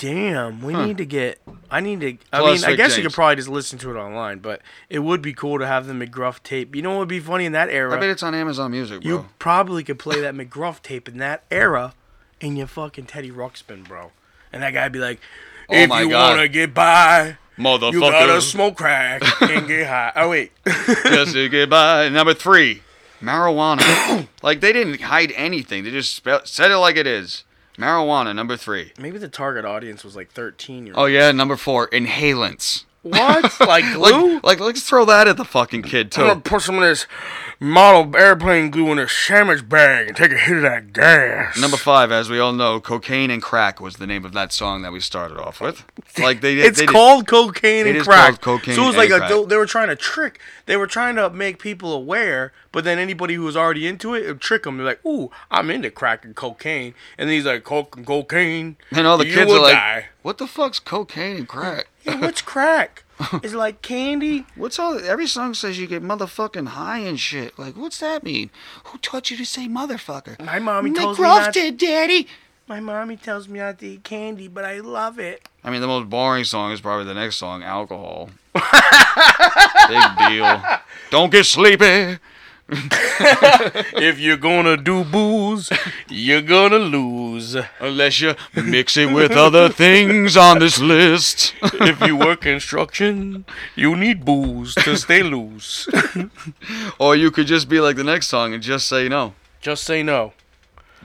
Damn, 0.00 0.62
we 0.62 0.72
Huh. 0.72 0.86
need 0.86 0.96
to 0.96 1.04
get. 1.04 1.40
I 1.70 1.80
need 1.80 2.00
to. 2.00 2.16
I 2.32 2.38
Plus 2.38 2.62
mean, 2.62 2.70
I 2.72 2.74
guess 2.74 2.96
you 2.96 3.02
could 3.02 3.12
probably 3.12 3.36
just 3.36 3.48
listen 3.48 3.78
to 3.80 3.90
it 3.94 3.98
online, 4.00 4.38
but 4.38 4.62
it 4.88 5.00
would 5.00 5.20
be 5.20 5.34
cool 5.34 5.58
to 5.58 5.66
have 5.66 5.86
the 5.86 5.92
McGruff 5.92 6.42
tape. 6.42 6.74
You 6.74 6.80
know 6.80 6.92
what 6.92 6.98
would 7.00 7.08
be 7.08 7.20
funny 7.20 7.44
in 7.44 7.52
that 7.52 7.68
era? 7.68 7.94
I 7.94 8.00
bet 8.00 8.08
it's 8.08 8.22
on 8.22 8.34
Amazon 8.34 8.70
Music, 8.70 9.02
bro. 9.02 9.10
you 9.10 9.28
probably 9.38 9.84
could 9.84 9.98
play 9.98 10.18
that 10.22 10.34
McGruff 10.34 10.80
tape 10.80 11.06
in 11.06 11.18
that 11.18 11.44
era 11.50 11.92
in 12.40 12.56
your 12.56 12.66
fucking 12.66 13.04
Teddy 13.06 13.30
Ruxpin, 13.30 13.86
bro. 13.86 14.10
And 14.54 14.62
that 14.62 14.70
guy'd 14.72 14.90
be 14.90 15.00
like, 15.00 15.20
Oh 15.68 15.74
if 15.74 15.90
you 15.90 16.08
God. 16.10 16.36
wanna 16.36 16.48
get 16.48 16.72
by, 16.72 17.36
Motherfucker. 17.58 17.92
you 17.92 18.00
gotta 18.00 18.40
smoke 18.40 18.76
crack 18.78 19.22
and 19.42 19.68
get 19.68 19.86
high. 19.86 20.12
Oh 20.16 20.30
wait, 20.30 20.52
Just 21.04 21.34
to 21.34 21.46
get 21.50 21.68
by. 21.68 22.08
Number 22.08 22.32
three, 22.32 22.82
marijuana. 23.22 24.26
like, 24.42 24.60
they 24.60 24.72
didn't 24.72 25.02
hide 25.02 25.30
anything. 25.36 25.84
They 25.84 25.90
just 25.90 26.24
said 26.44 26.70
it 26.70 26.78
like 26.78 26.96
it 26.96 27.06
is. 27.06 27.44
Marijuana, 27.80 28.34
number 28.34 28.56
three. 28.56 28.92
maybe 28.98 29.18
the 29.18 29.28
target 29.28 29.64
audience 29.64 30.04
was 30.04 30.14
like 30.16 30.30
13 30.32 30.86
years. 30.86 30.96
Oh, 30.98 31.06
yeah, 31.06 31.32
number 31.32 31.56
four, 31.56 31.88
inhalants. 31.88 32.84
What? 33.02 33.58
Like 33.60 33.84
glue? 33.94 34.34
Like, 34.34 34.42
like, 34.42 34.60
let's 34.60 34.82
throw 34.82 35.04
that 35.06 35.26
at 35.26 35.36
the 35.38 35.44
fucking 35.44 35.82
kid, 35.82 36.12
too. 36.12 36.20
I'm 36.22 36.28
gonna 36.28 36.40
put 36.40 36.62
some 36.62 36.74
of 36.76 36.82
this 36.82 37.06
model 37.62 38.16
airplane 38.16 38.70
glue 38.70 38.90
in 38.90 38.98
a 38.98 39.06
sandwich 39.06 39.68
bag 39.68 40.08
and 40.08 40.16
take 40.16 40.32
a 40.32 40.36
hit 40.38 40.56
of 40.56 40.62
that 40.62 40.94
gas. 40.94 41.58
Number 41.60 41.76
five, 41.76 42.10
as 42.10 42.30
we 42.30 42.38
all 42.38 42.54
know, 42.54 42.80
cocaine 42.80 43.30
and 43.30 43.42
crack 43.42 43.80
was 43.80 43.96
the 43.96 44.06
name 44.06 44.24
of 44.24 44.32
that 44.32 44.50
song 44.52 44.80
that 44.80 44.92
we 44.92 45.00
started 45.00 45.36
off 45.38 45.60
with. 45.60 45.84
Like 46.18 46.40
they, 46.40 46.54
It's 46.54 46.78
they 46.78 46.86
did- 46.86 46.92
called 46.92 47.26
cocaine 47.26 47.86
It 47.86 47.90
and 47.90 47.98
is 47.98 48.06
crack. 48.06 48.40
called 48.40 48.60
cocaine 48.60 48.74
so 48.74 48.84
it 48.84 48.86
was 48.86 48.96
like 48.96 49.10
a, 49.10 49.18
crack. 49.18 49.48
they 49.48 49.56
were 49.56 49.66
trying 49.66 49.88
to 49.88 49.96
trick. 49.96 50.40
They 50.64 50.76
were 50.78 50.86
trying 50.86 51.16
to 51.16 51.28
make 51.28 51.58
people 51.58 51.92
aware, 51.92 52.52
but 52.72 52.84
then 52.84 52.98
anybody 52.98 53.34
who 53.34 53.42
was 53.42 53.56
already 53.58 53.86
into 53.86 54.14
it, 54.14 54.24
it 54.24 54.28
would 54.28 54.40
trick 54.40 54.62
them. 54.62 54.78
They're 54.78 54.86
like, 54.86 55.04
"Ooh, 55.04 55.30
I'm 55.50 55.70
into 55.70 55.90
crack 55.90 56.24
and 56.24 56.34
cocaine," 56.34 56.94
and 57.18 57.28
then 57.28 57.34
he's 57.36 57.44
like, 57.44 57.64
"Coke 57.64 57.96
and 57.96 58.06
cocaine." 58.06 58.76
and 58.92 59.06
all 59.06 59.18
the 59.18 59.24
kids 59.24 59.50
are 59.52 59.60
like, 59.60 60.06
"What 60.22 60.38
the 60.38 60.46
fuck's 60.46 60.78
cocaine 60.80 61.36
and 61.36 61.48
crack? 61.48 61.88
Yeah, 62.04 62.20
what's 62.20 62.40
crack? 62.42 63.04
It's 63.42 63.54
like 63.54 63.82
candy. 63.82 64.46
What's 64.56 64.78
all? 64.78 64.98
Every 64.98 65.26
song 65.26 65.54
says 65.54 65.78
you 65.78 65.86
get 65.86 66.02
motherfucking 66.02 66.68
high 66.68 66.98
and 66.98 67.18
shit. 67.18 67.58
Like, 67.58 67.76
what's 67.76 67.98
that 68.00 68.22
mean? 68.22 68.50
Who 68.84 68.98
taught 68.98 69.30
you 69.30 69.36
to 69.36 69.44
say 69.44 69.68
motherfucker? 69.68 70.40
My 70.44 70.58
mommy 70.58 70.92
tells 70.92 71.18
me 71.18 71.24
not. 71.24 71.52
did, 71.52 71.76
Daddy. 71.76 72.26
My 72.66 72.80
mommy 72.80 73.16
tells 73.16 73.48
me 73.48 73.58
not 73.58 73.78
to 73.80 73.86
eat 73.86 74.04
candy, 74.04 74.46
but 74.46 74.64
I 74.64 74.78
love 74.78 75.18
it. 75.18 75.48
I 75.64 75.70
mean, 75.70 75.80
the 75.80 75.86
most 75.86 76.08
boring 76.08 76.44
song 76.44 76.72
is 76.72 76.80
probably 76.80 77.04
the 77.04 77.14
next 77.14 77.36
song, 77.36 77.62
alcohol. 77.62 78.30
Big 78.54 80.28
deal. 80.28 80.62
Don't 81.10 81.32
get 81.32 81.44
sleepy. 81.46 82.18
If 83.92 84.18
you're 84.18 84.36
gonna 84.36 84.76
do 84.76 85.04
booze, 85.04 85.70
you're 86.08 86.40
gonna 86.42 86.78
lose. 86.78 87.56
Unless 87.80 88.20
you 88.20 88.34
mix 88.54 88.96
it 88.96 89.12
with 89.12 89.32
other 89.32 89.68
things 89.68 90.36
on 90.36 90.60
this 90.60 90.78
list. 90.78 91.54
if 91.62 92.00
you 92.00 92.16
work 92.16 92.42
construction, 92.42 93.44
you 93.74 93.96
need 93.96 94.24
booze 94.24 94.74
to 94.76 94.96
stay 94.96 95.22
loose. 95.22 95.88
or 96.98 97.16
you 97.16 97.30
could 97.30 97.46
just 97.46 97.68
be 97.68 97.80
like 97.80 97.96
the 97.96 98.04
next 98.04 98.28
song 98.28 98.54
and 98.54 98.62
just 98.62 98.86
say 98.86 99.08
no. 99.08 99.34
Just 99.60 99.84
say 99.84 100.02
no. 100.02 100.32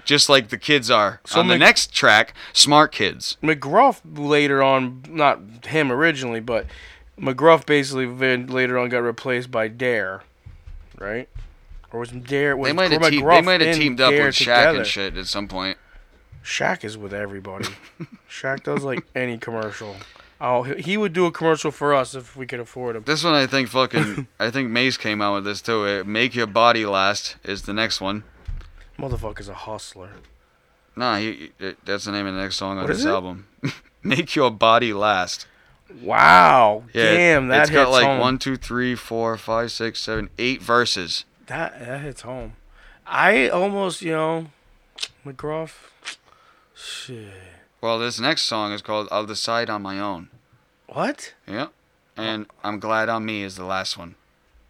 just 0.05 0.30
like 0.30 0.49
the 0.49 0.57
kids 0.57 0.91
are. 0.91 1.20
So 1.26 1.39
on 1.39 1.47
the 1.47 1.57
next 1.57 1.91
track, 1.91 2.34
Smart 2.53 2.91
Kids. 2.91 3.38
McGruff 3.41 4.01
later 4.16 4.61
on, 4.61 5.03
not 5.09 5.39
him 5.66 5.91
originally, 5.91 6.39
but 6.39 6.68
McGruff 7.20 7.66
basically 7.66 8.05
later 8.05 8.78
on 8.78 8.89
got 8.89 8.99
replaced 8.99 9.49
by 9.51 9.68
Dare, 9.68 10.24
right? 10.99 11.28
Or 11.96 12.00
was 12.00 12.12
Dare? 12.12 12.58
Was 12.58 12.68
They 12.68 12.74
might 12.74 12.91
have 12.91 13.02
teamed. 13.10 13.26
They 13.26 13.41
might 13.41 13.62
have 13.62 13.76
teamed 13.78 14.02
up 14.02 14.12
Dare 14.12 14.26
with 14.26 14.36
Shaq 14.36 14.39
together? 14.39 14.78
and 14.80 14.88
shit 14.88 15.16
at 15.16 15.28
some 15.28 15.48
point. 15.48 15.78
Shaq 16.43 16.84
is 16.84 16.98
with 16.98 17.14
everybody. 17.14 17.68
Shaq 18.30 18.64
does 18.64 18.84
like 18.84 19.06
any 19.16 19.38
commercial. 19.38 19.96
Oh, 20.41 20.64
he 20.64 20.98
would 20.98 21.14
do 21.14 21.26
a 21.26 21.32
commercial 21.32 21.72
for 21.72 21.93
us 21.93 22.14
if 22.14 22.36
we 22.36 22.46
could 22.46 22.60
afford 22.60 22.98
him. 22.98 23.04
This 23.06 23.24
one, 23.24 23.34
I 23.34 23.48
think, 23.48 23.70
fucking. 23.70 24.28
I 24.41 24.52
think 24.52 24.70
Mace 24.72 24.98
came 24.98 25.22
out 25.22 25.36
with 25.36 25.46
this 25.46 25.62
too. 25.62 25.86
Uh, 25.86 26.04
Make 26.06 26.36
your 26.36 26.48
body 26.48 26.86
last 26.86 27.38
is 27.46 27.62
the 27.62 27.72
next 27.72 28.02
one. 28.02 28.26
Motherfucker's 29.00 29.48
a 29.48 29.54
hustler. 29.54 30.10
Nah, 30.98 31.18
he, 31.20 31.54
it, 31.60 31.78
that's 31.86 32.04
the 32.04 32.12
name 32.12 32.28
of 32.28 32.36
the 32.36 32.41
next 32.41 32.58
song 32.58 32.78
on 32.78 32.88
this 32.88 33.06
it? 33.06 33.10
album. 33.10 33.48
Make 34.04 34.36
your 34.36 34.52
body 34.52 34.91
last. 34.91 35.48
Wow. 36.02 36.84
Yeah, 36.93 37.14
Damn, 37.14 37.48
that 37.48 37.62
it's 37.62 37.70
got 37.72 37.89
like 37.89 38.04
home. 38.06 38.20
one, 38.20 38.38
two, 38.38 38.58
three, 38.58 38.96
four, 38.96 39.38
five, 39.38 39.72
six, 39.72 40.02
seven, 40.02 40.30
eight 40.38 40.62
verses. 40.62 41.24
That 41.48 41.80
that 41.80 42.02
hits 42.02 42.22
home. 42.22 42.54
I 43.06 43.50
almost, 43.50 44.02
you 44.02 44.12
know, 44.12 44.48
McGruff. 45.26 45.89
Shit. 46.74 47.34
Well, 47.82 48.00
this 48.00 48.20
next 48.20 48.43
song 48.43 48.72
is 48.72 48.82
called 48.82 49.08
"I'll 49.12 49.26
Decide 49.26 49.70
on 49.70 49.82
My 49.82 50.00
Own." 50.00 50.30
What? 50.88 51.34
Yeah. 51.48 51.68
And 52.18 52.48
I'm 52.64 52.80
glad 52.80 53.10
on 53.10 53.26
me 53.26 53.43
is 53.43 53.56
the 53.56 53.66
last 53.66 53.98
one. 53.98 54.16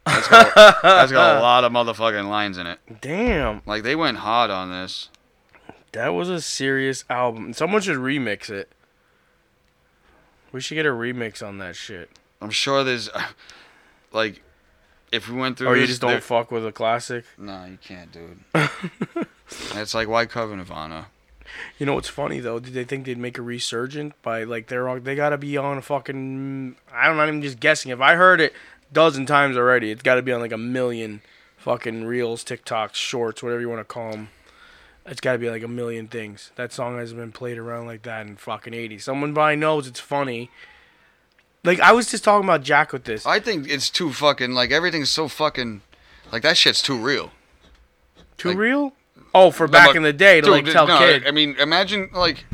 That's 0.05 0.28
got, 0.28 0.55
that's 0.82 1.11
got 1.11 1.38
a 1.38 1.41
lot 1.41 1.63
of 1.63 1.71
motherfucking 1.71 2.28
lines 2.28 2.57
in 2.57 2.67
it. 2.67 2.80
Damn. 3.01 3.61
Like 3.65 3.84
they 3.84 3.95
went 3.95 4.17
hard 4.17 4.49
on 4.49 4.71
this. 4.71 5.09
That 5.91 6.09
was 6.09 6.30
a 6.30 6.41
serious 6.41 7.05
album. 7.09 7.53
Someone 7.53 7.82
should 7.82 7.97
remix 7.97 8.49
it. 8.49 8.69
We 10.51 10.59
should 10.61 10.76
get 10.76 10.86
a 10.86 10.89
remix 10.89 11.45
on 11.45 11.57
that 11.59 11.76
shit. 11.76 12.09
I'm 12.41 12.49
sure 12.49 12.84
there's, 12.84 13.09
like, 14.11 14.41
if 15.16 15.30
we 15.30 15.36
went 15.36 15.57
through. 15.57 15.70
Or 15.70 15.78
you 15.78 15.88
just 15.88 16.01
don't 16.01 16.24
fuck 16.24 16.51
with 16.51 16.66
a 16.66 16.72
classic. 16.72 17.26
Nah, 17.38 17.66
you 17.66 17.78
can't, 17.82 18.11
dude. 18.11 18.39
it's 19.76 19.93
like 19.93 20.07
why 20.07 20.26
cover 20.26 20.55
Nirvana? 20.55 21.07
You 21.78 21.86
know 21.86 21.93
what's 21.93 22.09
funny 22.09 22.39
though? 22.39 22.59
Did 22.59 22.74
they 22.74 22.84
think 22.84 23.05
they'd 23.05 23.18
make 23.18 23.38
a 23.38 23.41
resurgent 23.41 24.22
by 24.22 24.43
like 24.43 24.68
they're 24.68 24.88
all, 24.89 24.99
they 24.99 25.16
gotta 25.16 25.38
be 25.38 25.57
on 25.57 25.78
a 25.78 25.82
fucking 25.82 26.76
I 26.93 27.07
don't 27.07 27.18
know, 27.18 27.24
I'm 27.24 27.30
even 27.30 27.41
just 27.41 27.59
guessing. 27.59 27.91
If 27.91 28.01
I 28.01 28.16
heard 28.16 28.41
it 28.41 28.53
a 28.89 28.93
dozen 28.93 29.26
times 29.26 29.57
already, 29.57 29.91
it's 29.91 30.03
gotta 30.03 30.22
be 30.22 30.32
on 30.32 30.41
like 30.41 30.51
a 30.51 30.57
million 30.57 31.22
fucking 31.57 32.05
reels, 32.05 32.43
TikToks, 32.43 32.95
shorts, 32.95 33.41
whatever 33.41 33.61
you 33.61 33.70
want 33.70 33.80
to 33.80 33.86
call 33.86 34.11
them. 34.11 34.30
It's 35.05 35.22
gotta 35.22 35.38
be 35.38 35.49
like 35.49 35.63
a 35.63 35.68
million 35.68 36.07
things. 36.07 36.51
That 36.55 36.74
song 36.74 36.97
has 36.97 37.13
been 37.13 37.32
played 37.32 37.57
around 37.57 37.86
like 37.86 38.01
that 38.03 38.26
in 38.26 38.38
fucking 38.38 38.74
80s. 38.74 39.01
Someone 39.01 39.34
by 39.34 39.55
knows 39.55 39.88
it's 39.88 39.99
funny. 39.99 40.49
Like 41.66 41.80
I 41.80 41.91
was 41.91 42.09
just 42.09 42.24
talking 42.24 42.45
about 42.47 42.63
Jack 42.63 42.93
with 42.93 43.03
this. 43.05 43.26
I 43.26 43.39
think 43.39 43.70
it's 43.70 43.89
too 43.89 44.13
fucking 44.13 44.51
like 44.51 44.72
everything's 44.72 45.09
so 45.09 45.28
fucking 45.28 45.82
like 46.32 46.43
that 46.43 46.57
shit's 46.57 46.82
too 46.82 46.97
real. 46.97 47.32
Too 48.38 48.49
like- 48.49 48.57
real? 48.57 48.93
Oh, 49.34 49.51
for 49.51 49.68
back 49.68 49.95
in 49.95 50.03
the 50.03 50.13
day 50.13 50.39
to 50.39 50.45
Dude, 50.45 50.51
like 50.51 50.66
tell 50.74 50.88
no, 50.88 50.97
kids. 50.97 51.26
I 51.28 51.32
mean, 51.32 51.55
imagine 51.59 52.09
like 52.13 52.45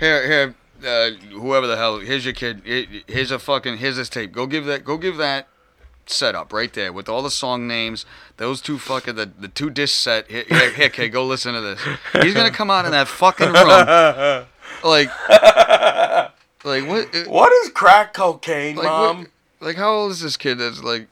here, 0.00 0.26
here, 0.26 0.54
uh, 0.84 1.10
whoever 1.38 1.68
the 1.68 1.76
hell, 1.76 1.98
here's 2.00 2.24
your 2.24 2.34
kid. 2.34 2.62
Here's 3.06 3.30
a 3.30 3.38
fucking, 3.38 3.76
here's 3.76 3.94
this 3.96 4.08
tape. 4.08 4.32
Go 4.32 4.46
give 4.46 4.64
that, 4.64 4.84
go 4.84 4.96
give 4.96 5.18
that 5.18 5.46
setup 6.06 6.52
right 6.52 6.72
there 6.72 6.92
with 6.92 7.08
all 7.08 7.22
the 7.22 7.30
song 7.30 7.68
names. 7.68 8.06
Those 8.38 8.60
two 8.60 8.76
fucking 8.78 9.14
the 9.14 9.30
the 9.38 9.46
two 9.46 9.70
disc 9.70 9.94
set. 9.94 10.28
Here, 10.28 10.44
here, 10.48 10.70
here 10.72 10.88
kid, 10.88 11.10
go 11.10 11.24
listen 11.24 11.54
to 11.54 11.60
this. 11.60 11.80
He's 12.24 12.34
gonna 12.34 12.50
come 12.50 12.70
out 12.72 12.86
in 12.86 12.90
that 12.90 13.06
fucking 13.06 13.52
room, 13.52 14.46
like, 14.84 15.10
like 16.64 16.86
what? 16.86 17.14
uh, 17.14 17.24
what 17.30 17.52
is 17.52 17.70
crack 17.70 18.14
cocaine, 18.14 18.76
Like, 18.76 18.84
mom? 18.86 19.18
what, 19.18 19.28
like 19.60 19.76
how 19.76 19.90
old 19.92 20.12
is 20.12 20.20
this 20.20 20.36
kid 20.36 20.56
that's 20.58 20.82
like 20.82 21.08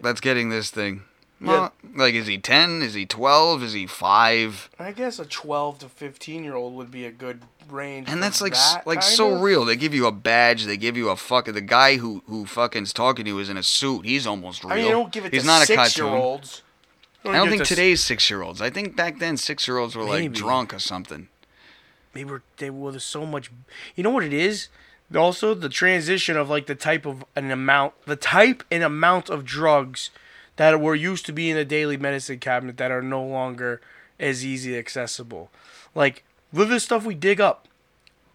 that's 0.00 0.20
getting 0.20 0.48
this 0.50 0.70
thing? 0.70 1.02
Yeah. 1.40 1.70
Like 1.96 2.14
is 2.14 2.28
he 2.28 2.38
10? 2.38 2.82
Is 2.82 2.94
he 2.94 3.04
12? 3.04 3.64
Is 3.64 3.72
he 3.72 3.86
5? 3.86 4.70
I 4.78 4.92
guess 4.92 5.18
a 5.18 5.24
12 5.24 5.80
to 5.80 5.88
15 5.88 6.44
year 6.44 6.54
old 6.54 6.74
would 6.76 6.90
be 6.92 7.04
a 7.04 7.10
good 7.10 7.40
range. 7.68 8.08
And 8.08 8.22
that's 8.22 8.40
like 8.40 8.52
that 8.52 8.86
like 8.86 9.02
so 9.02 9.34
of. 9.34 9.40
real. 9.42 9.64
They 9.64 9.74
give 9.74 9.92
you 9.92 10.06
a 10.06 10.12
badge, 10.12 10.66
they 10.66 10.76
give 10.76 10.96
you 10.96 11.08
a 11.08 11.16
fucking 11.16 11.54
the 11.54 11.60
guy 11.60 11.96
who 11.96 12.22
who 12.28 12.46
fucking's 12.46 12.92
talking 12.92 13.24
to 13.24 13.30
you 13.32 13.38
is 13.40 13.48
in 13.48 13.56
a 13.56 13.62
suit. 13.64 14.04
He's 14.06 14.24
almost 14.26 14.62
real. 14.62 14.72
I 14.72 14.76
mean, 14.76 14.84
you 14.86 14.92
don't 14.92 15.12
give 15.12 15.24
it 15.24 15.32
He's 15.32 15.42
to 15.42 15.46
not 15.48 15.62
a 15.62 15.66
six 15.66 15.96
year 15.98 16.06
cartoon. 16.06 16.22
olds. 16.22 16.62
I 17.24 17.32
don't 17.34 17.48
think 17.50 17.62
today's 17.64 18.02
6-year-olds. 18.02 18.60
I 18.60 18.68
think 18.70 18.96
back 18.96 19.20
then 19.20 19.36
6-year-olds 19.36 19.94
were 19.94 20.02
like 20.02 20.32
drunk 20.32 20.74
or 20.74 20.80
something. 20.80 21.28
They 22.12 22.24
were 22.24 22.42
they 22.58 22.70
were 22.70 22.90
there's 22.92 23.04
so 23.04 23.26
much. 23.26 23.50
You 23.94 24.02
know 24.02 24.10
what 24.10 24.24
it 24.24 24.32
is? 24.32 24.68
Also, 25.14 25.54
the 25.54 25.68
transition 25.68 26.36
of 26.36 26.48
like 26.48 26.66
the 26.66 26.74
type 26.74 27.04
of 27.04 27.24
an 27.36 27.50
amount, 27.50 27.94
the 28.06 28.16
type 28.16 28.62
and 28.70 28.82
amount 28.82 29.28
of 29.28 29.44
drugs 29.44 30.10
that 30.56 30.80
were 30.80 30.94
used 30.94 31.26
to 31.26 31.32
be 31.32 31.50
in 31.50 31.56
the 31.56 31.64
daily 31.64 31.96
medicine 31.96 32.38
cabinet 32.38 32.76
that 32.78 32.90
are 32.90 33.02
no 33.02 33.22
longer 33.22 33.80
as 34.18 34.44
easy 34.44 34.76
accessible. 34.78 35.50
Like 35.94 36.24
look 36.52 36.68
at 36.68 36.72
the 36.72 36.80
stuff 36.80 37.04
we 37.04 37.14
dig 37.14 37.40
up, 37.40 37.68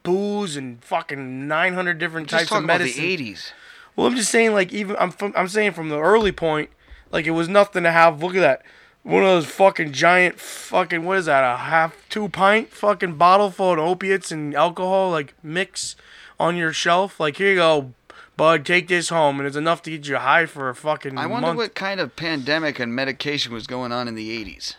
booze 0.04 0.56
and 0.56 0.84
fucking 0.84 1.48
900 1.48 1.98
different 1.98 2.28
Just 2.30 2.42
types 2.48 2.52
of 2.52 2.64
about 2.64 2.80
medicine. 2.80 3.04
the 3.04 3.18
80s. 3.18 3.52
Well, 3.96 4.06
I'm 4.08 4.16
just 4.16 4.30
saying, 4.32 4.54
like, 4.54 4.72
even 4.72 4.96
I'm 5.00 5.10
from, 5.12 5.34
I'm 5.36 5.48
saying 5.48 5.72
from 5.72 5.90
the 5.90 6.00
early 6.00 6.32
point, 6.32 6.70
like, 7.12 7.26
it 7.26 7.32
was 7.32 7.50
nothing 7.50 7.82
to 7.84 7.92
have. 7.92 8.22
Look 8.22 8.36
at 8.36 8.42
that, 8.42 8.62
one 9.08 9.24
of 9.24 9.30
those 9.30 9.46
fucking 9.46 9.94
giant 9.94 10.38
fucking 10.38 11.06
what 11.06 11.20
is 11.20 11.26
that? 11.28 11.44
A 11.44 11.58
half 11.58 11.96
two 12.10 12.28
pint 12.28 12.70
fucking 12.70 13.16
bottle 13.16 13.50
full 13.52 13.74
of 13.74 13.80
opiates 13.80 14.32
and 14.32 14.54
alcohol 14.54 15.12
like 15.12 15.34
mix 15.42 15.96
on 16.38 16.58
your 16.58 16.74
shelf. 16.74 17.18
Like, 17.20 17.38
here 17.38 17.52
you 17.52 17.56
go, 17.56 17.94
bud, 18.36 18.66
take 18.66 18.90
this 18.90 19.08
home, 19.08 19.40
and 19.40 19.48
it's 19.48 19.56
enough 19.56 19.82
to 19.84 19.92
get 19.92 20.08
you 20.08 20.18
high 20.18 20.46
for 20.46 20.68
a 20.70 20.76
fucking 20.76 21.18
I 21.18 21.26
wonder 21.26 21.48
month. 21.48 21.58
what 21.58 21.74
kind 21.74 22.02
of 22.02 22.18
pandemic 22.18 22.80
and 22.80 22.94
medication 22.94 23.54
was 23.54 23.66
going 23.66 23.94
on 23.94 24.08
in 24.10 24.16
the 24.16 24.44
80s 24.44 24.76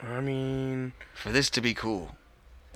I 0.00 0.20
mean, 0.20 0.92
for 1.14 1.32
this 1.32 1.50
to 1.50 1.60
be 1.60 1.74
cool. 1.74 2.16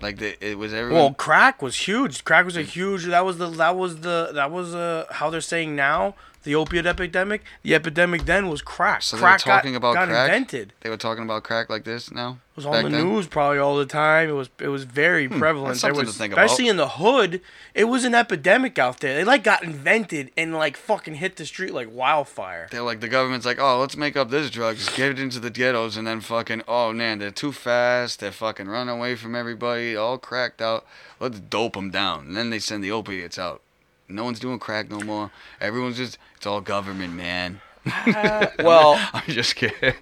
Like 0.03 0.17
the, 0.17 0.45
it 0.45 0.59
was 0.59 0.73
everyone 0.75 1.03
well, 1.03 1.15
crack 1.15 1.63
was 1.63 1.77
huge. 1.77 2.25
Crack 2.25 2.47
was 2.47 2.57
a 2.57 2.63
huge. 2.63 3.05
That 3.05 3.25
was 3.25 3.39
the 3.39 3.49
that 3.51 3.77
was 3.77 4.01
the 4.01 4.31
that 4.33 4.51
was 4.51 4.75
uh 4.75 5.05
how 5.11 5.29
they're 5.29 5.43
saying 5.43 5.77
now 5.77 6.15
the 6.43 6.55
opiate 6.55 6.87
epidemic. 6.87 7.43
The 7.63 7.75
epidemic 7.75 8.25
then 8.25 8.49
was 8.49 8.63
crack. 8.63 9.03
So 9.03 9.17
they 9.17 9.23
were 9.23 9.29
crack 9.29 9.41
talking 9.41 9.73
got, 9.73 9.79
about 9.79 9.95
got 9.95 10.09
crack? 10.09 10.29
invented. 10.29 10.73
They 10.81 10.91
were 10.91 10.97
talking 10.97 11.25
about 11.25 11.43
crack 11.43 11.69
like 11.69 11.85
this 11.85 12.11
now. 12.11 12.39
It 12.53 12.57
was 12.57 12.67
on 12.67 12.85
the 12.85 12.91
then? 12.91 13.07
news 13.07 13.27
probably 13.27 13.59
all 13.59 13.77
the 13.77 13.87
time. 13.87 14.29
It 14.29 14.33
was 14.33 14.51
it 14.59 14.69
was 14.69 14.85
very 14.85 15.27
hmm, 15.27 15.39
prevalent. 15.39 15.69
that's 15.69 15.81
something 15.81 16.05
was, 16.05 16.13
to 16.13 16.19
think 16.19 16.33
about. 16.33 16.47
especially 16.47 16.69
in 16.69 16.77
the 16.77 16.89
hood. 16.89 17.41
It 17.75 17.85
was 17.85 18.05
an 18.05 18.15
epidemic 18.15 18.79
out 18.79 19.01
there. 19.01 19.15
They 19.15 19.25
like 19.25 19.45
got 19.45 19.63
invented 19.63 20.31
and 20.37 20.55
like 20.55 20.77
fucking 20.77 21.17
hit 21.17 21.37
the 21.37 21.47
street 21.47 21.75
like 21.75 21.89
wildfire. 21.93 22.69
They're 22.71 22.83
like 22.83 23.01
the 23.01 23.09
government's 23.09 23.47
like, 23.47 23.59
oh, 23.61 23.79
let's 23.79 23.97
make 23.97 24.17
up 24.17 24.31
this 24.31 24.51
drug, 24.51 24.77
just 24.77 24.97
get 24.97 25.11
it 25.11 25.19
into 25.19 25.41
the 25.41 25.51
ghettos, 25.51 25.97
and 25.97 26.07
then 26.07 26.21
fucking, 26.21 26.63
oh 26.67 26.93
man, 26.93 27.19
they're 27.19 27.31
too 27.31 27.53
fast, 27.53 28.21
they're 28.21 28.33
fucking 28.33 28.69
running 28.69 28.95
away 28.95 29.15
from 29.15 29.35
everybody, 29.35 29.95
all 29.95 30.19
cracked 30.19 30.63
out. 30.63 30.87
Let's 31.19 31.39
dope 31.39 31.75
them 31.75 31.91
down, 31.91 32.29
and 32.29 32.37
then 32.37 32.51
they 32.51 32.59
send 32.59 32.83
the 32.83 32.93
opiates 32.93 33.39
out. 33.39 33.63
No 34.11 34.25
one's 34.25 34.41
doing 34.41 34.59
crack 34.59 34.91
no 34.91 35.01
more. 35.01 35.31
Everyone's 35.61 35.97
just, 35.97 36.19
it's 36.37 36.47
all 36.47 36.61
government, 36.61 37.15
man. 37.15 37.61
Well, 38.59 38.95
I'm 39.15 39.23
just 39.29 39.57
kidding. 39.57 39.95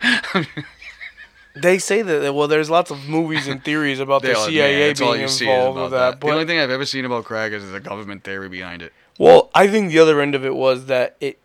they 1.54 1.78
say 1.78 2.02
that. 2.02 2.34
Well, 2.34 2.48
there's 2.48 2.70
lots 2.70 2.90
of 2.90 3.08
movies 3.08 3.46
and 3.48 3.62
theories 3.64 4.00
about 4.00 4.22
the 4.22 4.28
They 4.28 4.34
are- 4.34 4.46
CIA 4.48 4.86
man, 4.88 4.94
being 4.98 5.20
you 5.22 5.28
see 5.28 5.48
involved 5.48 5.76
about 5.78 5.82
with 5.84 5.92
that. 5.92 6.20
The 6.20 6.32
only 6.32 6.44
thing 6.46 6.58
I've 6.58 6.70
ever 6.70 6.84
seen 6.86 7.04
about 7.04 7.24
crack 7.24 7.52
is 7.52 7.70
the 7.70 7.80
government 7.80 8.24
theory 8.24 8.48
behind 8.48 8.82
it. 8.82 8.92
well, 9.18 9.50
I 9.54 9.66
think 9.68 9.90
the 9.90 9.98
other 9.98 10.20
end 10.20 10.34
of 10.34 10.44
it 10.44 10.54
was 10.54 10.86
that 10.86 11.16
it, 11.20 11.38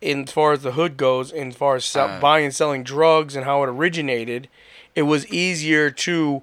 in 0.00 0.24
as 0.24 0.30
far 0.32 0.52
as 0.52 0.62
the 0.62 0.72
hood 0.72 0.96
goes, 0.96 1.32
in 1.32 1.48
as 1.48 1.56
far 1.56 1.76
as 1.76 1.84
sell, 1.84 2.08
Uh. 2.08 2.20
buying 2.20 2.44
and 2.46 2.54
selling 2.54 2.82
drugs 2.84 3.34
and 3.34 3.44
how 3.44 3.62
it 3.62 3.68
originated, 3.68 4.48
it 4.94 5.02
was 5.02 5.26
easier 5.28 5.90
to 5.90 6.42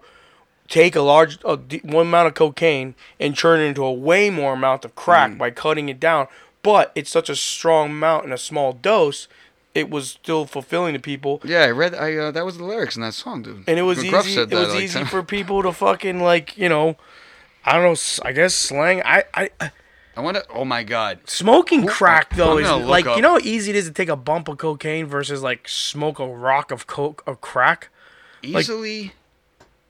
take 0.68 0.96
a 0.96 1.02
large 1.02 1.38
a 1.44 1.58
one 1.84 2.08
amount 2.08 2.28
of 2.28 2.34
cocaine 2.34 2.96
and 3.20 3.38
turn 3.38 3.60
it 3.60 3.64
into 3.66 3.84
a 3.84 3.94
way 3.94 4.30
more 4.30 4.54
amount 4.54 4.86
of 4.86 4.96
crack 4.96 5.32
Mm. 5.32 5.38
by 5.38 5.52
cutting 5.52 5.90
it 5.90 6.00
down. 6.00 6.28
But 6.62 6.92
it's 6.96 7.10
such 7.12 7.30
a 7.30 7.36
strong 7.36 7.90
amount 7.92 8.26
in 8.26 8.32
a 8.32 8.38
small 8.38 8.72
dose, 8.74 9.28
it 9.76 9.90
was 9.90 10.10
still 10.12 10.46
fulfilling 10.46 10.94
to 10.94 11.00
people. 11.00 11.42
Yeah, 11.44 11.64
I 11.64 11.72
read, 11.72 11.94
I 11.96 12.16
uh, 12.16 12.32
that 12.32 12.46
was 12.46 12.58
the 12.58 12.64
lyrics 12.64 12.96
in 12.96 13.02
that 13.02 13.14
song, 13.14 13.42
dude. 13.44 13.64
And 13.68 13.78
it 13.78 13.82
was 13.84 13.98
McGruff 14.00 14.26
easy. 14.28 14.40
It 14.42 14.52
was 14.54 14.74
like, 14.74 14.84
easy 14.84 15.00
ten- 15.00 15.08
for 15.14 15.24
people 15.24 15.62
to 15.64 15.74
fucking 15.74 16.22
like 16.22 16.58
you 16.58 16.70
know, 16.70 16.96
I 17.66 17.74
don't 17.74 17.84
know. 17.84 17.96
I 18.24 18.32
guess 18.32 18.54
slang. 18.56 19.02
I 19.04 19.24
I 19.34 19.50
I 20.16 20.22
wonder, 20.22 20.44
oh 20.54 20.64
my 20.64 20.84
god. 20.84 21.20
smoking 21.26 21.86
crack 21.88 22.36
though 22.36 22.60
is 22.60 22.70
like 22.86 23.08
up- 23.08 23.16
you 23.18 23.22
know 23.24 23.32
how 23.32 23.40
easy 23.40 23.72
it 23.72 23.76
is 23.76 23.86
to 23.88 23.92
take 23.92 24.10
a 24.10 24.16
bump 24.16 24.48
of 24.48 24.58
cocaine 24.60 25.08
versus 25.08 25.42
like 25.44 25.68
smoke 25.68 26.20
a 26.20 26.28
rock 26.28 26.72
of 26.72 26.86
coke 26.88 27.22
of 27.28 27.42
crack. 27.42 27.90
Easily. 28.42 29.14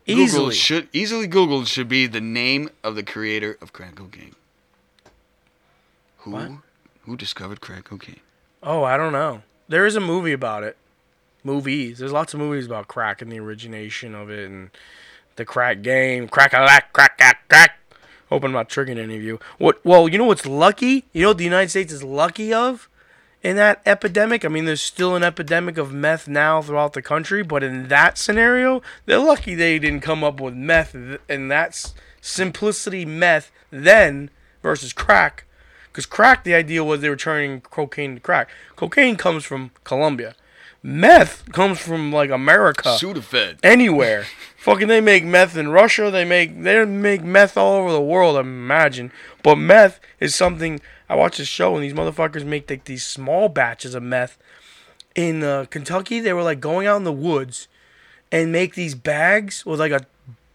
Easily. 0.06 0.52
Googled 0.52 0.54
should 0.54 0.88
easily 0.92 1.28
Googled 1.28 1.68
should 1.68 1.88
be 1.88 2.08
the 2.08 2.20
name 2.22 2.70
of 2.84 2.96
the 2.96 3.04
creator 3.04 3.58
of 3.62 3.72
crack 3.74 3.96
cocaine. 3.96 4.36
Who 6.20 6.32
What? 6.32 6.52
who 7.06 7.18
discovered 7.18 7.62
crack 7.62 7.86
cocaine? 7.86 8.20
Oh, 8.62 8.84
I 8.84 8.98
don't 8.98 9.14
know. 9.14 9.44
There 9.68 9.86
is 9.86 9.96
a 9.96 10.00
movie 10.02 10.34
about 10.34 10.64
it. 10.64 10.78
movies. 11.46 12.00
There's 12.00 12.14
lots 12.14 12.34
of 12.34 12.40
movies 12.40 12.66
about 12.66 12.88
crack 12.88 13.22
and 13.22 13.30
the 13.30 13.38
origination 13.40 14.16
of 14.16 14.30
it 14.30 14.50
and 14.50 14.70
the 15.36 15.44
crack 15.44 15.82
game. 15.82 16.30
Crack 16.30 16.54
a 16.54 16.60
lack, 16.62 16.94
crack, 16.94 17.18
crack, 17.18 17.50
crack. 17.50 17.80
Hope 18.30 18.46
I'm 18.46 18.54
not 18.54 18.70
triggering 18.70 18.98
any 18.98 19.18
of 19.18 19.22
you. 19.24 19.40
What? 19.58 19.84
Well, 19.86 20.08
you 20.08 20.18
know 20.18 20.24
what's 20.24 20.46
lucky? 20.46 21.04
You 21.12 21.24
know 21.24 21.28
what 21.30 21.38
the 21.40 21.44
United 21.44 21.70
States 21.70 21.92
is 21.92 22.02
lucky 22.02 22.54
of 22.54 22.88
in 23.44 23.56
that 23.58 23.82
epidemic? 23.86 24.44
I 24.44 24.48
mean, 24.48 24.66
there's 24.66 24.82
still 24.82 25.16
an 25.16 25.24
epidemic 25.24 25.78
of 25.78 25.94
meth 25.94 26.28
now 26.28 26.62
throughout 26.62 26.94
the 26.94 27.02
country, 27.02 27.44
but 27.44 27.62
in 27.64 27.90
that 27.90 28.18
scenario, 28.18 28.82
they're 29.06 29.20
lucky 29.20 29.54
they 29.54 29.78
didn't 29.80 30.02
come 30.02 30.24
up 30.24 30.40
with 30.40 30.56
meth 30.56 30.94
th- 30.94 31.20
and 31.30 31.52
that's 31.52 31.94
simplicity 32.22 33.06
meth 33.06 33.52
then 33.70 34.30
versus 34.62 34.94
crack. 34.94 35.46
Because 35.92 36.06
crack, 36.08 36.44
the 36.44 36.56
idea 36.56 36.84
was 36.84 37.02
they 37.02 37.10
were 37.10 37.16
turning 37.16 37.62
cocaine 37.62 38.16
to 38.16 38.20
crack. 38.22 38.50
Cocaine 38.76 39.16
comes 39.16 39.44
from 39.44 39.70
Colombia. 39.84 40.34
Meth 40.86 41.50
comes 41.54 41.80
from 41.80 42.12
like 42.12 42.30
America 42.30 42.98
Sudafed. 43.00 43.60
anywhere. 43.64 44.26
Fucking, 44.58 44.88
they 44.88 45.00
make 45.02 45.24
meth 45.24 45.56
in 45.56 45.70
Russia. 45.70 46.10
They 46.12 46.26
make 46.26 46.62
they 46.64 46.84
make 46.86 47.24
meth 47.24 47.58
all 47.58 47.76
over 47.76 47.92
the 47.92 48.02
world. 48.02 48.36
I 48.38 48.42
imagine, 48.42 49.12
but 49.44 49.58
meth 49.58 50.00
is 50.20 50.34
something. 50.34 50.82
I 51.10 51.16
watch 51.16 51.40
a 51.40 51.46
show 51.46 51.76
and 51.76 51.84
these 51.84 51.94
motherfuckers 51.94 52.46
make 52.46 52.70
like 52.70 52.86
these 52.86 53.06
small 53.06 53.50
batches 53.50 53.94
of 53.94 54.02
meth. 54.02 54.38
In 55.14 55.44
uh, 55.44 55.66
Kentucky, 55.70 56.20
they 56.20 56.34
were 56.34 56.42
like 56.42 56.60
going 56.60 56.88
out 56.88 56.98
in 56.98 57.04
the 57.04 57.12
woods 57.12 57.68
and 58.32 58.52
make 58.52 58.74
these 58.74 58.96
bags 58.96 59.64
with 59.66 59.80
like 59.80 59.92
a 59.92 60.08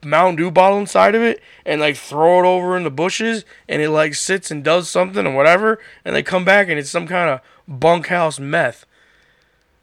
Mountain 0.05 0.37
Dew 0.37 0.51
bottle 0.51 0.79
inside 0.79 1.15
of 1.15 1.23
it 1.23 1.41
and 1.67 1.81
like 1.81 1.97
throw 1.97 2.41
it 2.41 2.47
over 2.47 2.77
in 2.77 2.85
the 2.85 2.91
bushes 2.91 3.45
and 3.69 3.83
it 3.83 3.91
like 3.91 4.15
sits 4.15 4.51
and 4.51 4.65
does 4.65 4.89
something 4.89 5.27
or 5.27 5.35
whatever 5.35 5.79
and 6.05 6.15
they 6.15 6.23
come 6.23 6.45
back 6.45 6.69
and 6.69 6.79
it's 6.79 6.91
some 6.91 7.07
kind 7.07 7.31
of 7.31 7.41
bunkhouse 7.69 8.41
meth. 8.41 8.85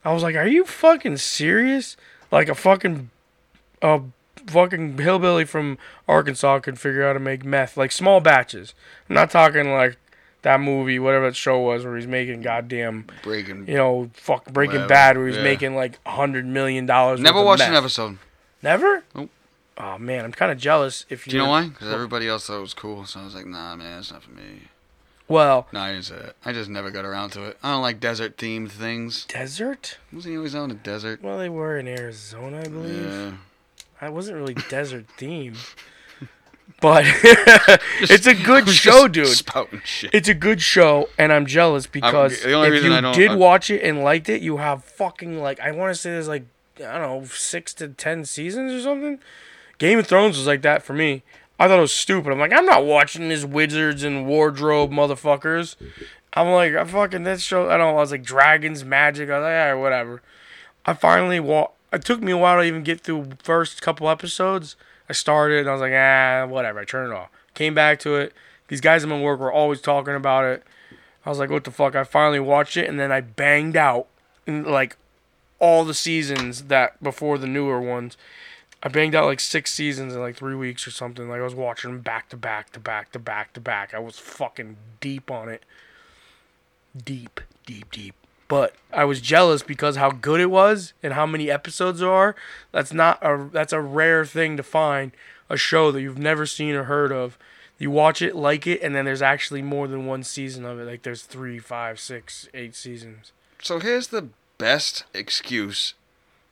I 0.03 0.13
was 0.13 0.23
like, 0.23 0.35
"Are 0.35 0.47
you 0.47 0.65
fucking 0.65 1.17
serious?" 1.17 1.97
Like 2.31 2.49
a 2.49 2.55
fucking, 2.55 3.09
a 3.81 4.01
fucking 4.47 4.97
hillbilly 4.97 5.45
from 5.45 5.77
Arkansas 6.07 6.59
could 6.59 6.79
figure 6.79 7.03
out 7.03 7.07
how 7.07 7.13
to 7.13 7.19
make 7.19 7.43
meth, 7.45 7.77
like 7.77 7.91
small 7.91 8.19
batches. 8.21 8.73
I'm 9.09 9.15
not 9.15 9.29
talking 9.31 9.71
like 9.71 9.97
that 10.43 10.59
movie, 10.59 10.99
whatever 10.99 11.25
that 11.27 11.35
show 11.35 11.59
was, 11.59 11.83
where 11.85 11.95
he's 11.95 12.07
making 12.07 12.41
goddamn, 12.41 13.05
Breaking. 13.23 13.67
you 13.67 13.73
know, 13.75 14.09
fuck 14.13 14.45
Breaking 14.51 14.75
Whatever, 14.81 14.89
Bad, 14.89 15.17
where 15.17 15.27
he's 15.27 15.37
yeah. 15.37 15.43
making 15.43 15.75
like 15.75 15.99
a 16.05 16.11
hundred 16.11 16.45
million 16.45 16.85
dollars. 16.85 17.19
Never 17.19 17.37
worth 17.37 17.41
of 17.43 17.45
watched 17.47 17.59
meth. 17.61 17.69
an 17.69 17.75
episode. 17.75 18.17
Never? 18.61 19.03
Nope. 19.15 19.29
Oh 19.77 19.97
man, 19.97 20.23
I'm 20.23 20.31
kind 20.31 20.51
of 20.51 20.57
jealous. 20.57 21.05
If 21.09 21.27
you, 21.27 21.31
Do 21.31 21.37
you 21.37 21.43
know 21.43 21.49
why? 21.49 21.67
Because 21.67 21.91
everybody 21.91 22.27
else 22.27 22.47
thought 22.47 22.57
it 22.59 22.61
was 22.61 22.73
cool. 22.73 23.05
So 23.05 23.19
I 23.19 23.25
was 23.25 23.35
like, 23.35 23.45
nah, 23.45 23.75
man, 23.75 23.99
it's 23.99 24.11
not 24.11 24.23
for 24.23 24.31
me. 24.31 24.69
Well, 25.27 25.67
No, 25.73 25.79
I 25.79 25.91
didn't 25.91 26.05
say 26.05 26.15
that. 26.17 26.35
I 26.45 26.53
just 26.53 26.69
never 26.69 26.91
got 26.91 27.03
around 27.03 27.31
to 27.31 27.43
it. 27.45 27.57
I 27.63 27.71
don't 27.71 27.81
like 27.81 27.99
desert 27.99 28.37
themed 28.37 28.69
things. 28.69 29.25
desert. 29.25 29.97
Wasn't 30.13 30.31
he 30.31 30.37
always 30.37 30.53
in 30.53 30.69
the 30.69 30.75
desert? 30.75 31.23
Well, 31.23 31.39
they 31.39 31.49
were 31.49 31.77
in 31.79 31.87
Arizona, 31.87 32.59
I 32.59 32.67
believe. 32.67 33.03
Yeah. 33.11 33.31
I 34.01 34.09
wasn't 34.09 34.37
really 34.37 34.53
desert 34.53 35.05
themed, 35.17 35.57
but 36.81 37.05
it's 38.01 38.27
a 38.27 38.33
good 38.33 38.67
show, 38.69 39.07
dude. 39.07 39.27
Spouting 39.27 39.81
shit. 39.85 40.13
It's 40.13 40.27
a 40.27 40.33
good 40.33 40.61
show, 40.61 41.09
and 41.17 41.31
I'm 41.31 41.45
jealous 41.45 41.87
because 41.87 42.45
only 42.45 42.77
if 42.77 42.83
you 42.83 43.11
did 43.13 43.31
I- 43.31 43.35
watch 43.35 43.69
it 43.69 43.81
and 43.81 44.03
liked 44.03 44.29
it, 44.29 44.41
you 44.41 44.57
have 44.57 44.83
fucking 44.83 45.39
like 45.41 45.59
I 45.59 45.71
want 45.71 45.93
to 45.93 45.99
say 45.99 46.11
there's 46.11 46.27
like 46.27 46.45
I 46.79 46.97
don't 46.97 47.01
know 47.01 47.25
six 47.25 47.73
to 47.75 47.87
ten 47.89 48.25
seasons 48.25 48.71
or 48.73 48.81
something. 48.81 49.19
Game 49.77 49.99
of 49.99 50.07
Thrones 50.07 50.37
was 50.37 50.47
like 50.47 50.61
that 50.63 50.83
for 50.83 50.93
me. 50.93 51.23
I 51.57 51.67
thought 51.69 51.77
it 51.77 51.81
was 51.81 51.93
stupid. 51.93 52.31
I'm 52.31 52.39
like 52.39 52.51
I'm 52.53 52.65
not 52.65 52.85
watching 52.85 53.29
this 53.29 53.45
wizards 53.45 54.03
and 54.03 54.25
wardrobe 54.27 54.91
motherfuckers. 54.91 55.77
I'm 56.33 56.49
like 56.49 56.75
I 56.75 56.83
fucking 56.83 57.23
this 57.23 57.41
show. 57.41 57.67
I 57.69 57.77
don't. 57.77 57.91
know. 57.93 57.97
I 57.97 58.01
was 58.01 58.11
like 58.11 58.23
dragons, 58.23 58.83
magic. 58.83 59.29
I 59.29 59.39
was 59.39 59.43
like 59.43 59.51
yeah, 59.51 59.73
whatever. 59.75 60.21
I 60.85 60.93
finally 60.93 61.39
wa 61.39 61.67
It 61.95 62.03
took 62.03 62.21
me 62.21 62.33
a 62.33 62.37
while 62.37 62.57
to 62.57 62.63
even 62.63 62.83
get 62.83 63.01
through 63.01 63.29
first 63.41 63.81
couple 63.81 64.09
episodes. 64.09 64.75
I 65.09 65.13
started 65.13 65.61
and 65.61 65.69
I 65.69 65.71
was 65.71 65.81
like 65.81 65.93
ah 65.93 66.45
whatever. 66.45 66.79
I 66.79 66.85
turned 66.85 67.11
it 67.11 67.15
off. 67.15 67.29
Came 67.53 67.73
back 67.73 67.99
to 67.99 68.15
it. 68.15 68.33
These 68.67 68.81
guys 68.81 69.03
in 69.03 69.09
my 69.09 69.19
work 69.19 69.39
were 69.39 69.51
always 69.51 69.79
talking 69.79 70.13
about 70.13 70.43
it. 70.45 70.63
I 71.25 71.29
was 71.29 71.39
like, 71.39 71.49
what 71.49 71.63
the 71.63 71.71
fuck? 71.71 71.95
I 71.95 72.03
finally 72.03 72.39
watched 72.39 72.75
it 72.77 72.89
and 72.89 72.99
then 72.99 73.11
I 73.11 73.21
banged 73.21 73.77
out 73.77 74.07
in, 74.45 74.63
like 74.63 74.97
all 75.59 75.85
the 75.85 75.93
seasons 75.93 76.63
that 76.63 77.01
before 77.01 77.37
the 77.37 77.47
newer 77.47 77.79
ones. 77.79 78.17
I 78.83 78.89
banged 78.89 79.15
out 79.15 79.25
like 79.25 79.39
six 79.39 79.73
seasons 79.73 80.13
in 80.13 80.19
like 80.19 80.35
three 80.35 80.55
weeks 80.55 80.85
or 80.85 80.91
something. 80.91 81.29
Like 81.29 81.39
I 81.39 81.43
was 81.43 81.55
watching 81.55 81.91
them 81.91 82.01
back 82.01 82.29
to 82.29 82.37
back 82.37 82.71
to 82.71 82.81
back 82.81 83.11
to 83.13 83.19
back 83.19 83.53
to 83.53 83.61
back. 83.61 83.93
I 83.93 83.99
was 83.99 84.19
fucking 84.19 84.75
deep 84.99 85.31
on 85.31 85.49
it. 85.49 85.63
Deep, 86.95 87.39
deep, 87.65 87.89
deep. 87.91 88.15
But 88.47 88.75
I 88.93 89.05
was 89.05 89.21
jealous 89.21 89.63
because 89.63 89.95
how 89.95 90.11
good 90.11 90.39
it 90.39 90.51
was 90.51 90.93
and 91.01 91.13
how 91.13 91.25
many 91.25 91.49
episodes 91.49 91.99
there 91.99 92.11
are. 92.11 92.35
That's 92.71 92.93
not 92.93 93.17
a 93.23 93.49
that's 93.51 93.73
a 93.73 93.81
rare 93.81 94.25
thing 94.25 94.55
to 94.57 94.63
find 94.63 95.11
a 95.49 95.57
show 95.57 95.91
that 95.91 96.01
you've 96.01 96.17
never 96.17 96.45
seen 96.45 96.75
or 96.75 96.83
heard 96.83 97.11
of. 97.11 97.37
You 97.77 97.91
watch 97.91 98.21
it, 98.21 98.35
like 98.35 98.65
it, 98.67 98.81
and 98.81 98.95
then 98.95 99.03
there's 99.05 99.21
actually 99.21 99.61
more 99.61 99.87
than 99.87 100.05
one 100.05 100.23
season 100.23 100.63
of 100.63 100.79
it. 100.79 100.85
Like 100.85 101.03
there's 101.03 101.23
three, 101.23 101.59
five, 101.59 101.99
six, 101.99 102.47
eight 102.53 102.75
seasons. 102.75 103.31
So 103.61 103.79
here's 103.79 104.07
the 104.07 104.29
best 104.57 105.03
excuse 105.13 105.93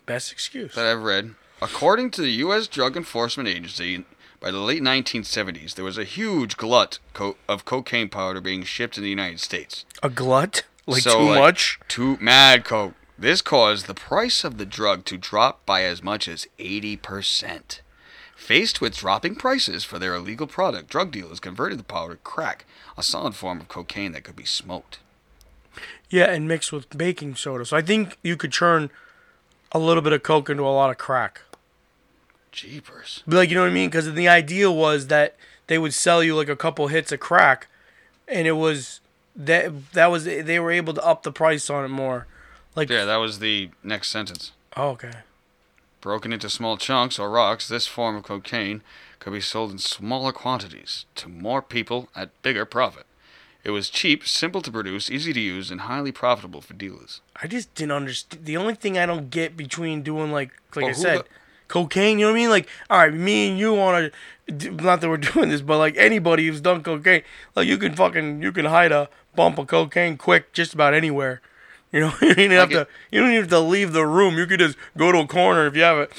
Best 0.06 0.32
excuse. 0.32 0.76
that 0.76 0.86
I've 0.86 1.04
read. 1.04 1.36
According 1.62 2.12
to 2.12 2.22
the 2.22 2.32
U.S. 2.32 2.68
Drug 2.68 2.98
Enforcement 2.98 3.48
Agency, 3.48 4.04
by 4.42 4.52
the 4.52 4.60
late 4.60 4.82
1970s, 4.82 5.76
there 5.76 5.86
was 5.86 5.98
a 5.98 6.04
huge 6.04 6.58
glut 6.58 7.00
co- 7.14 7.38
of 7.48 7.64
cocaine 7.64 8.10
powder 8.10 8.42
being 8.42 8.64
shipped 8.64 8.98
in 8.98 9.04
the 9.04 9.10
United 9.10 9.40
States. 9.40 9.86
A 10.02 10.10
glut? 10.10 10.64
Like 10.86 11.02
So, 11.04 11.20
too 11.20 11.26
like, 11.26 11.40
much? 11.40 11.80
Too 11.88 12.18
mad 12.20 12.66
coke. 12.66 12.94
This 13.18 13.42
caused 13.42 13.88
the 13.88 13.94
price 13.94 14.44
of 14.44 14.58
the 14.58 14.66
drug 14.66 15.06
to 15.06 15.18
drop 15.18 15.66
by 15.66 15.84
as 15.84 16.04
much 16.04 16.28
as 16.28 16.48
80%. 16.60 17.80
Faced 18.36 18.82
with 18.82 18.98
dropping 18.98 19.36
prices 19.36 19.86
for 19.86 20.00
their 20.00 20.16
illegal 20.16 20.48
product, 20.48 20.90
drug 20.90 21.12
dealers 21.12 21.40
converted 21.40 21.80
the 21.80 21.84
powder 21.84 22.16
to 22.16 22.20
crack, 22.20 22.66
a 22.98 23.04
solid 23.04 23.36
form 23.36 23.62
of 23.62 23.70
cocaine 23.70 24.12
that 24.12 24.24
could 24.24 24.36
be 24.36 24.44
smoked. 24.44 25.00
Yeah, 26.10 26.26
and 26.26 26.48
mixed 26.48 26.74
with 26.74 26.98
baking 26.98 27.36
soda. 27.36 27.66
So 27.66 27.78
I 27.78 27.82
think 27.82 28.18
you 28.22 28.36
could 28.36 28.52
turn 28.52 28.90
a 29.72 29.80
little 29.80 30.04
bit 30.04 30.14
of 30.14 30.24
coke 30.24 30.50
into 30.50 30.64
a 30.64 30.70
lot 30.70 30.90
of 30.90 30.98
crack. 30.98 31.42
Jeepers. 32.52 33.24
But, 33.26 33.38
Like 33.38 33.50
you 33.50 33.56
know 33.56 33.62
what 33.62 33.72
I 33.72 33.74
mean? 33.74 33.90
Because 33.90 34.14
the 34.14 34.28
idea 34.28 34.70
was 34.70 35.08
that 35.08 35.36
they 35.68 35.78
would 35.78 35.94
sell 35.94 36.22
you 36.24 36.36
like 36.36 36.50
a 36.50 36.56
couple 36.56 36.88
hits 36.88 37.12
of 37.12 37.20
crack, 37.20 37.68
and 38.28 38.46
it 38.48 38.54
was 38.54 39.00
that 39.36 39.92
that 39.94 40.08
was 40.08 40.26
they 40.26 40.60
were 40.60 40.72
able 40.72 40.94
to 40.94 41.06
up 41.06 41.24
the 41.24 41.32
price 41.32 41.70
on 41.70 41.86
it 41.86 41.90
more. 41.90 42.28
Like 42.76 42.90
Yeah, 42.90 43.06
that 43.06 43.18
was 43.18 43.40
the 43.40 43.70
next 43.84 44.10
sentence. 44.10 44.52
oh, 44.76 44.90
okay. 44.90 45.12
Broken 46.02 46.34
into 46.34 46.50
small 46.50 46.76
chunks 46.76 47.18
or 47.18 47.30
rocks, 47.30 47.68
this 47.68 47.88
form 47.88 48.18
of 48.18 48.24
cocaine 48.24 48.82
could 49.20 49.32
be 49.32 49.40
sold 49.40 49.72
in 49.72 49.78
smaller 49.78 50.34
quantities 50.34 51.06
to 51.16 51.30
more 51.30 51.62
people 51.62 52.10
at 52.14 52.30
bigger 52.42 52.66
profit. 52.66 53.06
It 53.64 53.72
was 53.72 53.90
cheap, 53.90 54.28
simple 54.28 54.62
to 54.62 54.70
produce, 54.72 55.10
easy 55.10 55.32
to 55.32 55.40
use, 55.40 55.72
and 55.72 55.82
highly 55.82 56.12
profitable 56.12 56.60
for 56.60 56.74
dealers. 56.74 57.22
I 57.42 57.48
just 57.48 57.74
didn't 57.76 57.94
understand. 57.94 58.46
The 58.46 58.58
only 58.58 58.76
thing 58.76 58.98
I 58.98 59.06
don't 59.06 59.30
get 59.30 59.56
between 59.56 60.04
doing 60.04 60.34
like 60.34 60.52
like 60.76 60.84
Well, 60.84 60.90
I 60.90 60.94
said, 60.94 61.24
cocaine. 61.74 62.20
You 62.20 62.26
know 62.28 62.32
what 62.32 62.38
I 62.38 62.42
mean? 62.42 62.50
Like, 62.52 62.70
all 62.90 63.00
right, 63.00 63.14
me 63.14 63.50
and 63.50 63.58
you 63.58 63.74
want 63.74 64.14
to. 64.48 64.72
Not 64.72 65.02
that 65.02 65.10
we're 65.10 65.18
doing 65.34 65.50
this, 65.50 65.62
but 65.62 65.78
like 65.80 65.98
anybody 65.98 66.48
who's 66.48 66.62
done 66.62 66.84
cocaine, 66.84 67.24
like 67.56 67.68
you 67.68 67.78
can 67.78 67.96
fucking 67.96 68.42
you 68.42 68.52
can 68.52 68.66
hide 68.66 68.92
a 68.92 69.10
bump 69.36 69.58
of 69.58 69.68
cocaine 69.68 70.18
quick 70.18 70.54
just 70.54 70.74
about 70.74 70.94
anywhere. 70.94 71.42
You 71.92 72.02
know, 72.02 72.14
you 72.22 72.30
don't 72.30 72.40
even 72.40 72.58
have 72.58 72.70
to. 72.70 72.88
You 73.12 73.22
don't 73.22 73.32
even 73.32 73.42
have 73.42 73.50
to 73.50 73.60
leave 73.60 73.92
the 73.92 74.06
room. 74.06 74.38
You 74.38 74.46
could 74.46 74.60
just 74.60 74.78
go 74.98 75.12
to 75.12 75.20
a 75.20 75.28
corner 75.28 75.66
if 75.66 75.76
you 75.76 75.82
have 75.82 75.98
it. 75.98 76.12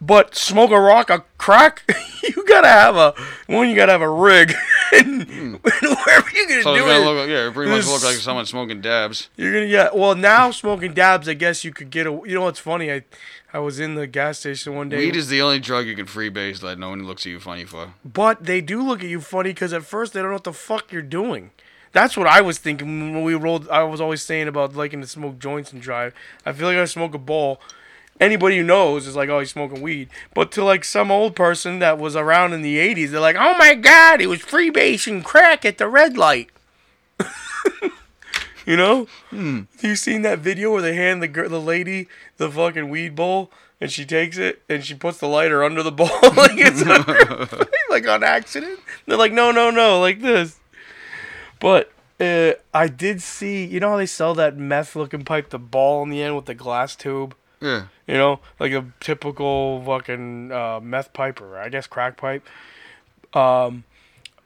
But 0.00 0.36
smoke 0.36 0.70
a 0.70 0.80
rock, 0.80 1.10
a 1.10 1.24
crack, 1.38 1.82
you 2.22 2.44
gotta 2.46 2.68
have 2.68 2.94
a 2.94 3.14
one. 3.48 3.68
You 3.68 3.74
gotta 3.74 3.92
have 3.92 4.00
a 4.00 4.08
rig, 4.08 4.54
and 4.92 5.58
wherever 5.62 6.30
you're 6.34 6.46
gonna 6.48 6.56
Hmm. 6.58 6.62
So 6.62 6.74
do 6.74 6.80
gonna 6.80 7.00
it, 7.00 7.04
look, 7.04 7.28
yeah, 7.28 7.48
it 7.48 7.54
pretty 7.54 7.70
much 7.70 7.86
look 7.86 8.02
like 8.04 8.16
someone 8.16 8.46
smoking 8.46 8.80
dabs. 8.80 9.28
you're 9.36 9.52
gonna 9.52 9.66
yeah. 9.66 9.88
Well, 9.94 10.14
now 10.14 10.50
smoking 10.50 10.94
dabs, 10.94 11.28
I 11.28 11.34
guess 11.34 11.64
you 11.64 11.72
could 11.72 11.90
get 11.90 12.06
a. 12.06 12.10
You 12.10 12.34
know 12.34 12.42
what's 12.42 12.58
funny? 12.58 12.92
I, 12.92 13.04
I 13.52 13.58
was 13.60 13.80
in 13.80 13.94
the 13.94 14.06
gas 14.06 14.38
station 14.40 14.74
one 14.74 14.88
day. 14.88 14.98
Weed 14.98 15.16
is 15.16 15.28
the 15.28 15.40
only 15.42 15.58
drug 15.60 15.86
you 15.86 15.96
can 15.96 16.06
freebase 16.06 16.60
that 16.60 16.78
no 16.78 16.90
one 16.90 17.06
looks 17.06 17.24
at 17.26 17.30
you 17.30 17.40
funny 17.40 17.64
for. 17.64 17.94
but 18.04 18.44
they 18.44 18.60
do 18.60 18.82
look 18.82 19.00
at 19.02 19.08
you 19.08 19.20
funny 19.20 19.50
because 19.50 19.72
at 19.72 19.84
first 19.84 20.12
they 20.12 20.20
don't 20.20 20.28
know 20.30 20.34
what 20.34 20.44
the 20.44 20.52
fuck 20.52 20.92
you're 20.92 21.02
doing. 21.02 21.50
That's 21.92 22.16
what 22.18 22.26
I 22.26 22.42
was 22.42 22.58
thinking 22.58 23.14
when 23.14 23.22
we 23.24 23.34
rolled. 23.34 23.66
I 23.70 23.82
was 23.84 24.00
always 24.00 24.20
saying 24.22 24.46
about 24.48 24.76
liking 24.76 25.00
to 25.00 25.06
smoke 25.06 25.38
joints 25.38 25.72
and 25.72 25.80
drive. 25.80 26.12
I 26.44 26.52
feel 26.52 26.66
like 26.68 26.76
I 26.76 26.84
smoke 26.84 27.14
a 27.14 27.18
ball. 27.18 27.60
Anybody 28.20 28.58
who 28.58 28.64
knows 28.64 29.06
is 29.06 29.14
like, 29.14 29.28
oh, 29.28 29.38
he's 29.38 29.50
smoking 29.50 29.80
weed. 29.80 30.08
But 30.34 30.50
to 30.52 30.64
like 30.64 30.84
some 30.84 31.10
old 31.10 31.36
person 31.36 31.78
that 31.78 31.98
was 31.98 32.16
around 32.16 32.52
in 32.52 32.62
the 32.62 32.76
'80s, 32.76 33.10
they're 33.10 33.20
like, 33.20 33.36
oh 33.38 33.56
my 33.58 33.74
god, 33.74 34.20
he 34.20 34.26
was 34.26 34.40
freebasing 34.40 35.22
crack 35.24 35.64
at 35.64 35.78
the 35.78 35.88
red 35.88 36.16
light. 36.16 36.50
you 38.66 38.76
know? 38.76 39.06
Hmm. 39.30 39.62
You 39.80 39.96
seen 39.96 40.22
that 40.22 40.40
video 40.40 40.72
where 40.72 40.82
they 40.82 40.94
hand 40.94 41.22
the 41.22 41.28
girl, 41.28 41.48
the 41.48 41.60
lady, 41.60 42.08
the 42.36 42.50
fucking 42.50 42.88
weed 42.88 43.14
bowl, 43.14 43.50
and 43.80 43.90
she 43.90 44.04
takes 44.04 44.36
it 44.36 44.62
and 44.68 44.84
she 44.84 44.94
puts 44.94 45.18
the 45.18 45.28
lighter 45.28 45.62
under 45.62 45.82
the 45.82 45.92
bowl 45.92 46.10
like 46.22 46.52
it's 46.56 46.82
her 46.82 47.68
like 47.90 48.06
on 48.08 48.24
accident. 48.24 48.80
They're 49.06 49.16
like, 49.16 49.32
no, 49.32 49.50
no, 49.50 49.70
no, 49.70 50.00
like 50.00 50.20
this. 50.20 50.58
But 51.60 51.92
uh, 52.20 52.52
I 52.74 52.88
did 52.88 53.22
see, 53.22 53.64
you 53.64 53.80
know 53.80 53.90
how 53.90 53.96
they 53.96 54.06
sell 54.06 54.34
that 54.34 54.56
meth 54.56 54.96
looking 54.96 55.24
pipe, 55.24 55.50
the 55.50 55.58
ball 55.58 56.02
in 56.02 56.10
the 56.10 56.22
end 56.22 56.36
with 56.36 56.46
the 56.46 56.54
glass 56.54 56.96
tube. 56.96 57.34
Yeah. 57.60 57.86
You 58.06 58.14
know, 58.14 58.40
like 58.58 58.72
a 58.72 58.86
typical 59.00 59.82
fucking 59.84 60.52
uh, 60.52 60.80
meth 60.82 61.12
pipe 61.12 61.40
or 61.40 61.58
I 61.58 61.68
guess 61.68 61.86
crack 61.86 62.16
pipe. 62.16 62.46
Um, 63.34 63.84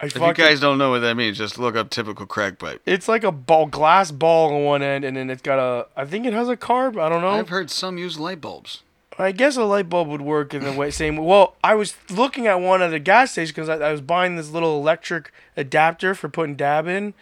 I 0.00 0.06
If 0.06 0.16
you 0.16 0.34
guys 0.34 0.58
don't 0.58 0.78
know 0.78 0.90
what 0.90 0.98
that 1.00 1.14
means, 1.14 1.38
just 1.38 1.58
look 1.58 1.76
up 1.76 1.88
typical 1.90 2.26
crack 2.26 2.58
pipe. 2.58 2.82
it's 2.84 3.06
like 3.06 3.22
a 3.22 3.30
ball, 3.30 3.66
glass 3.66 4.10
ball 4.10 4.52
on 4.52 4.64
one 4.64 4.82
end, 4.82 5.04
and 5.04 5.16
then 5.16 5.30
it's 5.30 5.42
got 5.42 5.60
a. 5.60 5.86
I 5.96 6.04
think 6.04 6.26
it 6.26 6.32
has 6.32 6.48
a 6.48 6.56
carb. 6.56 7.00
I 7.00 7.08
don't 7.08 7.22
know. 7.22 7.28
I've 7.30 7.50
heard 7.50 7.70
some 7.70 7.98
use 7.98 8.18
light 8.18 8.40
bulbs. 8.40 8.82
I 9.18 9.30
guess 9.30 9.56
a 9.56 9.64
light 9.64 9.88
bulb 9.88 10.08
would 10.08 10.22
work 10.22 10.54
in 10.54 10.64
the 10.64 10.72
way 10.72 10.90
same. 10.90 11.18
Well, 11.18 11.54
I 11.62 11.74
was 11.76 11.94
looking 12.10 12.46
at 12.48 12.60
one 12.60 12.82
at 12.82 12.92
a 12.92 12.98
gas 12.98 13.32
station 13.32 13.52
because 13.54 13.68
I, 13.68 13.76
I 13.76 13.92
was 13.92 14.00
buying 14.00 14.34
this 14.34 14.50
little 14.50 14.76
electric 14.78 15.30
adapter 15.56 16.14
for 16.14 16.28
putting 16.28 16.56
dab 16.56 16.88
in, 16.88 17.14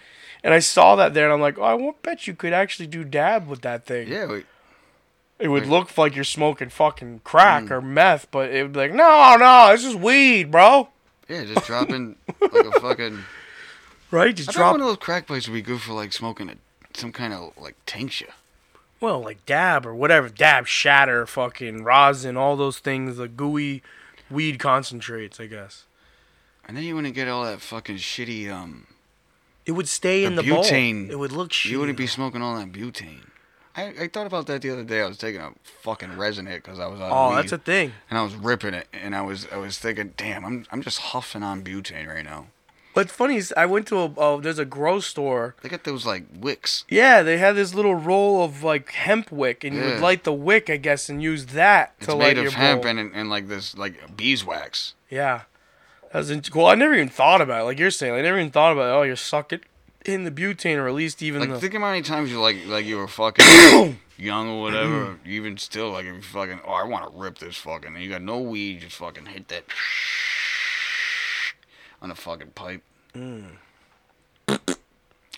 and 0.43 0.55
I 0.55 0.61
saw 0.61 0.97
that 0.97 1.13
there, 1.13 1.25
and 1.25 1.35
I'm 1.35 1.41
like, 1.41 1.59
oh, 1.59 1.63
I 1.63 1.75
won't 1.75 2.01
bet 2.01 2.27
you 2.27 2.35
could 2.35 2.55
actually 2.55 2.87
do 2.87 3.05
dab 3.05 3.47
with 3.47 3.61
that 3.63 3.85
thing. 3.85 4.09
Yeah, 4.09 4.27
we, 4.27 4.45
It 5.41 5.49
would 5.49 5.67
look 5.67 5.97
like 5.97 6.15
you're 6.15 6.25
smoking 6.25 6.69
fucking 6.69 7.21
crack 7.25 7.65
Mm. 7.65 7.71
or 7.71 7.81
meth, 7.81 8.31
but 8.31 8.51
it 8.51 8.63
would 8.63 8.73
be 8.73 8.79
like, 8.81 8.93
no, 8.93 9.37
no, 9.37 9.69
this 9.73 9.85
is 9.85 9.97
weed, 9.97 10.51
bro. 10.51 10.89
yeah, 11.29 11.45
just 11.45 11.67
dropping 11.67 12.17
like 12.41 12.67
a 12.67 12.81
fucking. 12.81 13.25
Right? 14.13 14.35
Just 14.35 14.49
I 14.49 14.53
thought 14.53 14.59
drop. 14.59 14.73
one 14.73 14.81
of 14.81 14.87
those 14.89 14.97
crack 14.97 15.29
pipes 15.29 15.47
would 15.47 15.55
be 15.55 15.63
good 15.63 15.81
for 15.81 15.93
like 15.93 16.13
smoking 16.13 16.49
a, 16.51 16.57
some 16.95 17.13
kind 17.13 17.33
of 17.33 17.53
like 17.57 17.77
tincture. 17.87 18.27
Well, 19.01 19.21
like 19.21 19.47
dab 19.47 19.87
or 19.87 19.95
whatever. 19.95 20.29
Dab, 20.29 20.67
shatter, 20.67 21.27
fucking 21.27 21.85
rosin, 21.85 22.37
all 22.37 22.57
those 22.57 22.81
things, 22.81 23.19
the 23.19 23.29
gooey 23.29 23.85
weed 24.29 24.59
concentrates, 24.59 25.39
I 25.39 25.47
guess. 25.47 25.85
And 26.67 26.77
then 26.77 26.83
you 26.83 26.97
wouldn't 26.97 27.15
get 27.15 27.29
all 27.29 27.45
that 27.45 27.61
fucking 27.61 27.99
shitty 27.99 28.51
um. 28.51 28.89
It 29.65 29.73
would 29.73 29.89
stay 29.89 30.25
in 30.25 30.35
the 30.35 30.43
butane. 30.43 31.05
bowl. 31.07 31.13
It 31.13 31.19
would 31.21 31.31
look 31.33 31.51
shitty. 31.51 31.71
You 31.71 31.79
wouldn't 31.79 31.97
be 31.99 32.09
smoking 32.09 32.43
all 32.43 32.57
that 32.59 32.73
butane. 32.73 33.29
I, 33.77 33.95
I 34.03 34.09
thought 34.09 34.27
about 34.27 34.47
that 34.49 34.63
the 34.63 34.71
other 34.71 34.85
day. 34.85 35.01
I 35.01 35.07
was 35.07 35.17
taking 35.19 35.41
a 35.41 35.53
fucking 35.83 36.17
resin 36.17 36.47
hit 36.47 36.63
because 36.63 36.81
I 36.81 36.87
was 36.87 37.01
on 37.01 37.11
Oh, 37.13 37.31
weed, 37.31 37.37
that's 37.37 37.53
a 37.53 37.59
thing. 37.59 37.93
and 38.11 38.19
I 38.19 38.23
was 38.23 38.35
ripping 38.35 38.75
it, 38.75 38.89
and 38.93 39.15
I 39.15 39.23
was 39.23 39.47
I 39.53 39.57
was 39.59 39.79
thinking, 39.79 40.15
damn, 40.17 40.45
I'm 40.45 40.67
I'm 40.73 40.83
just 40.83 40.99
huffing 40.99 41.43
on 41.43 41.63
butane 41.63 42.09
right 42.09 42.25
now. 42.25 42.47
What's 42.93 43.13
funny 43.13 43.37
is 43.37 43.55
I 43.57 43.67
went 43.67 43.87
to 43.89 43.99
a 44.01 44.13
oh, 44.17 44.41
there's 44.41 44.59
a 44.59 44.65
grow 44.65 44.99
store. 44.99 45.55
They 45.63 45.69
got 45.69 45.85
those 45.85 46.05
like 46.05 46.25
wicks. 46.37 46.85
Yeah, 46.89 47.23
they 47.23 47.39
had 47.39 47.55
this 47.55 47.73
little 47.73 47.95
roll 47.95 48.43
of 48.43 48.65
like 48.65 48.91
hemp 48.91 49.31
wick, 49.31 49.63
and 49.63 49.77
you 49.77 49.83
would 49.83 50.01
light 50.01 50.25
the 50.25 50.33
wick, 50.33 50.69
I 50.69 50.77
guess, 50.77 51.09
and 51.09 51.23
use 51.23 51.47
that 51.47 51.95
It's 51.99 52.07
to 52.09 52.15
light 52.17 52.37
your. 52.37 52.47
It's 52.47 52.55
made 52.57 52.61
of 52.63 52.67
hemp 52.69 52.83
bowl. 52.83 52.91
and, 52.91 53.13
and 53.15 53.31
like 53.31 53.47
this 53.47 53.77
like 53.79 54.17
beeswax. 54.17 54.95
Yeah, 55.09 55.43
that 56.13 56.19
was 56.19 56.51
well. 56.53 56.67
I 56.67 56.75
never 56.75 56.95
even 56.95 57.09
thought 57.09 57.41
about 57.41 57.61
it. 57.61 57.65
Like 57.65 57.79
you're 57.79 57.93
saying, 57.93 58.13
I 58.15 58.23
never 58.23 58.39
even 58.41 58.51
thought 58.51 58.73
about 58.73 58.89
it. 58.89 58.99
Oh, 58.99 59.03
you're 59.03 59.15
sucking 59.15 59.61
in 60.05 60.25
the 60.25 60.31
butane, 60.31 60.77
or 60.77 60.89
at 60.89 60.95
least 60.95 61.23
even 61.23 61.41
Like 61.41 61.51
the. 61.51 61.61
think 61.61 61.75
of 61.75 61.83
how 61.83 61.91
many 61.91 62.03
times 62.03 62.31
you 62.31 62.41
like 62.41 62.67
like 62.67 62.87
you 62.87 62.97
were 62.97 63.09
fucking 63.23 63.99
young 64.17 64.49
or 64.49 64.63
whatever, 64.63 65.19
even 65.27 65.57
still 65.57 65.91
like 65.91 66.07
if 66.07 66.15
you 66.15 66.23
fucking 66.23 66.61
oh 66.67 66.73
I 66.73 66.85
want 66.85 67.11
to 67.11 67.19
rip 67.19 67.39
this 67.39 67.57
fucking 67.57 67.95
and 67.95 68.03
you 68.03 68.11
got 68.11 68.23
no 68.23 68.39
weed, 68.39 68.81
just 68.81 68.97
fucking 68.97 69.27
hit 69.27 69.49
that 69.49 69.65
on 72.03 72.11
a 72.11 72.15
fucking 72.15 72.51
pipe. 72.51 72.83
Mm. 73.15 73.57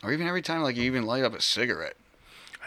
Or 0.02 0.12
even 0.12 0.26
every 0.26 0.42
time 0.42 0.62
like 0.62 0.76
you 0.76 0.84
even 0.84 1.06
light 1.06 1.24
up 1.24 1.34
a 1.34 1.40
cigarette. 1.40 1.96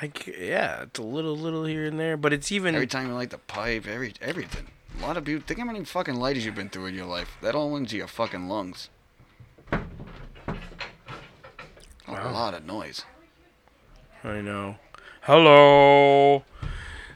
I 0.02 0.12
yeah, 0.28 0.84
it's 0.84 1.00
a 1.00 1.04
little, 1.04 1.38
little 1.38 1.64
here 1.64 1.86
and 1.86 2.00
there, 2.00 2.18
but 2.18 2.34
it's 2.34 2.52
even. 2.52 2.76
Every 2.76 2.88
time 2.88 3.08
you 3.08 3.14
light 3.14 3.30
the 3.30 3.38
pipe, 3.38 3.88
every 3.88 4.14
everything. 4.22 4.68
A 5.00 5.02
lot 5.02 5.18
of 5.18 5.24
beauty. 5.24 5.44
Think 5.46 5.60
how 5.60 5.66
many 5.66 5.84
fucking 5.86 6.16
lighters 6.16 6.46
you've 6.46 6.56
been 6.56 6.70
through 6.70 6.88
in 6.88 6.96
your 6.96 7.06
life. 7.06 7.38
That 7.42 7.56
all 7.56 7.76
into 7.78 7.96
your 7.98 8.08
fucking 8.08 8.48
lungs. 8.48 8.90
A 12.26 12.32
lot 12.32 12.54
of 12.56 12.66
noise. 12.66 13.06
I 14.24 14.42
know. 14.42 14.78
Hello. 15.22 16.44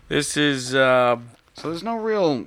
This 0.08 0.38
is 0.38 0.76
uh. 0.76 1.18
So 1.56 1.70
there's 1.70 1.84
no 1.84 1.96
real. 1.98 2.46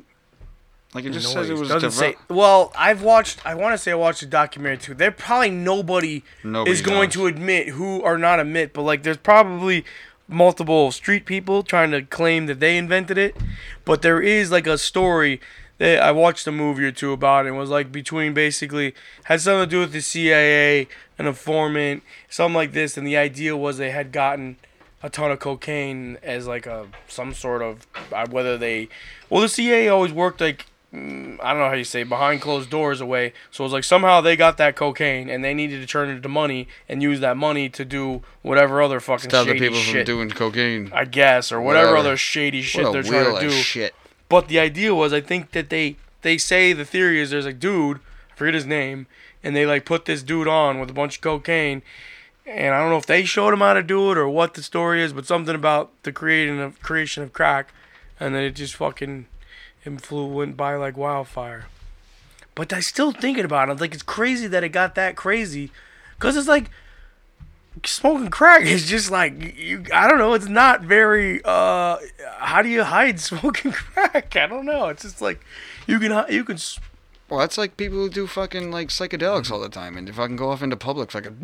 Like 0.95 1.05
it 1.05 1.11
just 1.11 1.33
says 1.33 1.51
it 1.51 1.55
was. 1.55 1.69
Doesn't 1.69 1.91
say. 1.91 2.15
Well, 2.29 2.73
I've 2.77 3.03
watched. 3.03 3.45
I 3.45 3.55
want 3.55 3.73
to 3.75 3.79
say 3.79 3.91
I 3.91 3.95
watched 3.97 4.23
a 4.23 4.27
documentary 4.27 4.79
too. 4.79 4.95
There 4.95 5.11
probably 5.11 5.51
nobody 5.51 6.23
Nobody 6.45 6.71
is 6.71 6.83
going 6.83 7.09
does. 7.09 7.15
to 7.15 7.27
admit 7.27 7.69
who 7.71 8.01
or 8.01 8.17
not 8.17 8.39
admit, 8.39 8.73
but 8.73 8.83
like 8.83 9.03
there's 9.03 9.17
probably 9.17 9.85
multiple 10.29 10.93
street 10.93 11.27
people 11.27 11.63
trying 11.63 11.91
to 11.91 12.03
claim 12.03 12.47
that 12.47 12.61
they 12.61 12.77
invented 12.79 13.19
it. 13.19 13.37
But 13.85 14.03
there 14.03 14.21
is 14.21 14.51
like 14.53 14.67
a 14.69 14.79
story 14.79 15.41
that 15.83 16.03
I 16.03 16.12
watched 16.12 16.47
a 16.47 16.53
movie 16.53 16.85
or 16.85 16.93
two 16.93 17.12
about. 17.12 17.45
It, 17.45 17.49
and 17.49 17.57
it 17.57 17.61
was 17.61 17.70
like 17.70 17.91
between 17.91 18.35
basically 18.35 18.95
had 19.24 19.41
something 19.41 19.68
to 19.68 19.70
do 19.70 19.80
with 19.80 19.93
the 19.93 20.01
CIA, 20.01 20.87
an 21.18 21.26
informant, 21.26 22.03
something 22.30 22.55
like 22.55 22.72
this. 22.72 22.97
And 22.97 23.07
the 23.07 23.16
idea 23.16 23.57
was 23.57 23.78
they 23.78 23.91
had 23.91 24.12
gotten 24.12 24.57
a 25.03 25.11
ton 25.11 25.30
of 25.33 25.41
cocaine 25.41 26.16
as 26.22 26.47
like 26.47 26.64
a 26.66 26.87
some 27.09 27.35
sort 27.35 27.61
of 27.62 27.87
uh, 28.12 28.26
whether 28.30 28.57
they 28.57 28.89
well 29.28 29.41
the 29.43 29.49
CIA 29.49 29.89
always 29.89 30.12
worked 30.12 30.41
like 30.41 30.66
mm, 30.95 31.37
I 31.43 31.51
don't 31.51 31.59
know 31.59 31.68
how 31.68 31.74
you 31.74 31.83
say 31.83 32.05
behind 32.05 32.41
closed 32.41 32.70
doors 32.70 33.01
away 33.01 33.33
so 33.51 33.64
it 33.64 33.66
was 33.66 33.72
like 33.72 33.83
somehow 33.83 34.20
they 34.20 34.37
got 34.37 34.59
that 34.59 34.76
cocaine 34.76 35.28
and 35.28 35.45
they 35.45 35.55
needed 35.55 35.80
to 35.80 35.89
turn 35.89 36.09
it 36.09 36.12
into 36.12 36.28
money 36.28 36.68
and 36.89 37.03
use 37.03 37.18
that 37.18 37.37
money 37.37 37.68
to 37.70 37.85
do 37.85 38.22
whatever 38.43 38.80
other 38.80 39.01
fucking 39.01 39.28
Stop 39.28 39.47
the 39.47 39.55
shady 39.55 39.59
people 39.59 39.80
from 39.80 39.93
shit 39.93 40.07
doing 40.07 40.30
cocaine. 40.30 40.93
I 40.95 41.05
guess 41.05 41.51
or 41.51 41.61
whatever, 41.61 41.87
Whatever. 41.89 41.99
other 42.11 42.16
shady 42.16 42.62
shit 42.62 42.85
what 42.85 42.93
they're 42.93 43.03
trying 43.03 43.35
to 43.35 43.41
do 43.41 43.51
shit. 43.51 43.93
But 44.33 44.49
the 44.49 44.59
idea 44.59 44.95
was, 44.95 45.12
I 45.12 45.20
think 45.20 45.51
that 45.51 45.68
they 45.68 45.97
they 46.22 46.39
say 46.39 46.72
the 46.72 46.87
theory 46.87 47.20
is 47.20 47.28
there's 47.28 47.45
a 47.45 47.53
dude, 47.53 47.99
I 47.99 48.35
forget 48.35 48.55
his 48.55 48.64
name, 48.64 49.07
and 49.45 49.55
they 49.55 49.66
like 49.66 49.85
put 49.85 50.07
this 50.07 50.22
dude 50.22 50.49
on 50.49 50.80
with 50.80 50.89
a 50.89 50.95
bunch 50.95 51.16
of 51.16 51.20
cocaine, 51.20 51.83
and 52.47 52.74
I 52.74 52.80
don't 52.80 52.89
know 52.89 52.97
if 52.97 53.05
they 53.05 53.24
showed 53.24 53.53
him 53.53 53.59
how 53.59 53.74
to 53.74 53.83
do 53.83 54.11
it 54.11 54.16
or 54.16 54.26
what 54.26 54.55
the 54.55 54.62
story 54.62 55.03
is, 55.03 55.12
but 55.12 55.26
something 55.26 55.55
about 55.55 55.91
the 56.05 56.12
creating 56.12 56.61
of 56.61 56.80
creation 56.80 57.22
of 57.22 57.35
crack, 57.35 57.74
and 58.18 58.35
then 58.35 58.43
it 58.43 58.53
just 58.53 58.74
fucking 58.74 59.26
influ 59.85 60.33
went 60.33 60.57
by 60.57 60.76
like 60.76 60.97
wildfire. 60.97 61.66
But 62.55 62.72
I 62.72 62.80
still 62.80 63.12
thinking 63.12 63.45
about 63.45 63.68
it, 63.68 63.83
like 63.83 63.93
it's 63.93 64.03
crazy 64.03 64.47
that 64.47 64.64
it 64.64 64.70
got 64.70 64.95
that 64.95 65.14
crazy, 65.14 65.70
cause 66.18 66.39
it's 66.39 66.49
like 66.49 66.70
smoking 67.85 68.29
crack 68.31 68.62
is 68.62 68.87
just 68.89 69.11
like 69.11 69.57
you 69.59 69.85
I 69.93 70.09
don't 70.09 70.18
know, 70.18 70.35
it's 70.35 70.49
not 70.49 70.83
very 70.83 71.41
uh 71.45 71.97
how 72.39 72.62
do 72.62 72.68
you 72.68 72.85
hide 72.85 73.18
smoking 73.31 73.73
crack? 73.73 74.37
I 74.37 74.47
don't 74.47 74.66
know. 74.66 74.89
It's 74.89 75.03
just 75.03 75.20
like 75.20 75.45
you 75.87 75.99
can 75.99 76.25
you 76.33 76.45
can 76.45 76.57
s- 76.57 76.79
Well, 77.29 77.41
that's 77.41 77.57
like 77.59 77.77
people 77.77 77.99
who 77.99 78.09
do 78.11 78.27
fucking 78.27 78.70
like 78.70 78.89
psychedelics 78.89 79.51
all 79.51 79.61
the 79.61 79.68
time 79.68 79.97
and 79.97 80.07
they 80.07 80.12
fucking 80.12 80.37
go 80.37 80.51
off 80.51 80.62
into 80.62 80.77
public 80.77 81.11
fucking. 81.11 81.39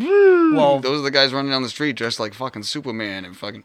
well 0.54 0.80
Those 0.80 1.00
are 1.00 1.04
the 1.04 1.10
guys 1.10 1.32
running 1.32 1.50
down 1.50 1.62
the 1.62 1.68
street 1.68 1.94
dressed 1.96 2.20
like 2.20 2.34
fucking 2.34 2.62
Superman 2.64 3.24
and 3.24 3.36
fucking. 3.36 3.64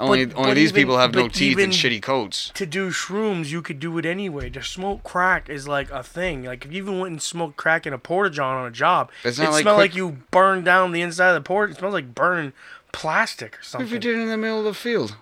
Only, 0.00 0.24
But- 0.26 0.36
only 0.36 0.50
but 0.50 0.54
these 0.54 0.70
even- 0.70 0.80
people 0.82 0.98
have 0.98 1.14
no 1.14 1.28
teeth 1.28 1.58
and 1.58 1.72
shitty 1.72 2.02
coats. 2.02 2.50
to 2.54 2.66
do 2.66 2.90
shrooms, 2.90 3.46
you 3.50 3.62
could 3.62 3.78
do 3.80 3.96
it 3.98 4.06
anyway. 4.06 4.50
To 4.50 4.62
smoke 4.62 5.04
crack 5.04 5.48
is 5.48 5.68
like 5.68 5.90
a 5.90 6.02
thing. 6.02 6.44
Like 6.44 6.64
if 6.64 6.72
you 6.72 6.78
even 6.82 6.98
went 6.98 7.12
and 7.12 7.22
smoked 7.22 7.56
crack 7.56 7.86
in 7.86 7.92
a 7.92 7.98
porta 7.98 8.30
john 8.30 8.56
on 8.56 8.66
a 8.66 8.70
job, 8.70 9.10
It's 9.24 9.38
it 9.38 9.50
like 9.50 9.62
smelled 9.62 9.76
quick- 9.76 9.90
like 9.92 9.96
you 9.96 10.18
burned 10.30 10.64
down 10.64 10.92
the 10.92 11.02
inside 11.02 11.28
of 11.30 11.34
the 11.34 11.40
porta. 11.40 11.72
It 11.72 11.78
smells 11.78 11.94
like 11.94 12.14
burning 12.14 12.52
plastic 12.92 13.54
or 13.54 13.58
What 13.58 13.64
something. 13.64 13.86
if 13.86 13.92
you 13.92 13.98
did 13.98 14.18
it 14.18 14.22
in 14.22 14.28
the 14.28 14.36
middle 14.36 14.58
of 14.58 14.64
the 14.64 14.74
field? 14.74 15.16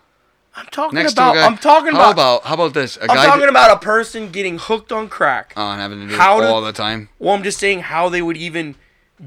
I'm 0.57 0.67
talking 0.67 0.97
Next 0.99 1.13
about. 1.13 1.35
guy. 1.37 1.47
I'm 1.47 1.57
talking 1.57 1.93
how 1.93 2.11
about. 2.11 2.41
about 2.41 2.45
how 2.45 2.55
about 2.55 2.75
this? 2.75 2.97
A 2.97 3.03
I'm 3.03 3.09
talking 3.17 3.49
about 3.49 3.71
a 3.71 3.79
person 3.79 4.31
getting 4.31 4.59
hooked 4.59 4.91
on 4.91 5.09
crack. 5.09 5.53
Oh, 5.57 5.71
and 5.71 5.81
having 5.81 6.01
to 6.01 6.09
do 6.09 6.17
How 6.17 6.39
it 6.39 6.43
to- 6.43 6.49
all 6.49 6.61
the 6.61 6.73
time. 6.73 7.09
Well, 7.21 7.35
I'm 7.35 7.45
just 7.45 7.59
saying 7.59 7.83
how 7.83 8.09
they 8.09 8.21
would 8.21 8.37
even 8.37 8.75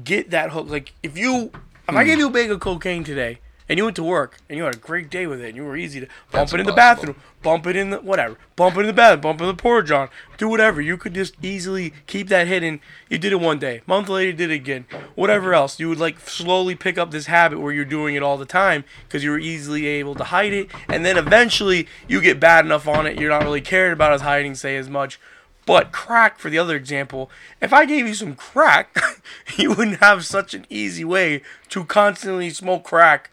get 0.04 0.30
that 0.30 0.50
hook. 0.50 0.68
Like, 0.68 0.92
if 1.02 1.16
you, 1.16 1.50
if 1.88 1.94
I 1.94 2.02
hmm. 2.02 2.06
gave 2.08 2.18
you 2.18 2.26
a 2.26 2.30
bag 2.30 2.50
of 2.50 2.60
cocaine 2.60 3.04
today 3.04 3.38
and 3.68 3.78
you 3.78 3.84
went 3.84 3.96
to 3.96 4.04
work 4.04 4.38
and 4.48 4.58
you 4.58 4.64
had 4.64 4.74
a 4.74 4.78
great 4.78 5.10
day 5.10 5.26
with 5.26 5.40
it 5.40 5.48
and 5.48 5.56
you 5.56 5.64
were 5.64 5.76
easy 5.76 6.00
to 6.00 6.06
bump 6.30 6.32
That's 6.32 6.54
it 6.54 6.60
in 6.60 6.66
the 6.66 6.72
bathroom, 6.72 7.16
bump 7.42 7.66
it 7.66 7.76
in 7.76 7.90
the 7.90 8.00
whatever, 8.00 8.36
bump 8.56 8.76
it 8.76 8.80
in 8.80 8.86
the 8.86 8.92
bathroom, 8.92 9.20
bump 9.22 9.40
it 9.40 9.44
in 9.44 9.48
the 9.48 9.62
porta 9.62 9.86
john, 9.86 10.08
do 10.36 10.48
whatever. 10.48 10.80
You 10.80 10.96
could 10.96 11.14
just 11.14 11.34
easily 11.42 11.94
keep 12.06 12.28
that 12.28 12.46
hidden. 12.46 12.80
You 13.08 13.18
did 13.18 13.32
it 13.32 13.40
one 13.40 13.58
day, 13.58 13.82
month 13.86 14.08
later, 14.08 14.30
you 14.30 14.36
did 14.36 14.50
it 14.50 14.54
again. 14.54 14.86
Whatever 15.14 15.54
else, 15.54 15.80
you 15.80 15.88
would 15.88 15.98
like 15.98 16.20
slowly 16.20 16.74
pick 16.74 16.98
up 16.98 17.10
this 17.10 17.26
habit 17.26 17.60
where 17.60 17.72
you're 17.72 17.84
doing 17.84 18.14
it 18.14 18.22
all 18.22 18.36
the 18.36 18.44
time 18.44 18.84
because 19.06 19.24
you 19.24 19.30
were 19.30 19.38
easily 19.38 19.86
able 19.86 20.14
to 20.16 20.24
hide 20.24 20.52
it, 20.52 20.70
and 20.88 21.04
then 21.04 21.16
eventually 21.16 21.86
you 22.06 22.20
get 22.20 22.40
bad 22.40 22.64
enough 22.64 22.86
on 22.86 23.06
it, 23.06 23.18
you're 23.18 23.30
not 23.30 23.42
really 23.42 23.60
cared 23.60 23.92
about 23.92 24.12
as 24.12 24.20
hiding, 24.20 24.54
say 24.54 24.76
as 24.76 24.90
much. 24.90 25.18
But 25.66 25.92
crack, 25.92 26.38
for 26.38 26.50
the 26.50 26.58
other 26.58 26.76
example, 26.76 27.30
if 27.62 27.72
I 27.72 27.86
gave 27.86 28.06
you 28.06 28.12
some 28.12 28.34
crack, 28.34 28.94
you 29.56 29.70
wouldn't 29.70 30.00
have 30.00 30.26
such 30.26 30.52
an 30.52 30.66
easy 30.68 31.04
way 31.04 31.40
to 31.70 31.84
constantly 31.84 32.50
smoke 32.50 32.84
crack 32.84 33.30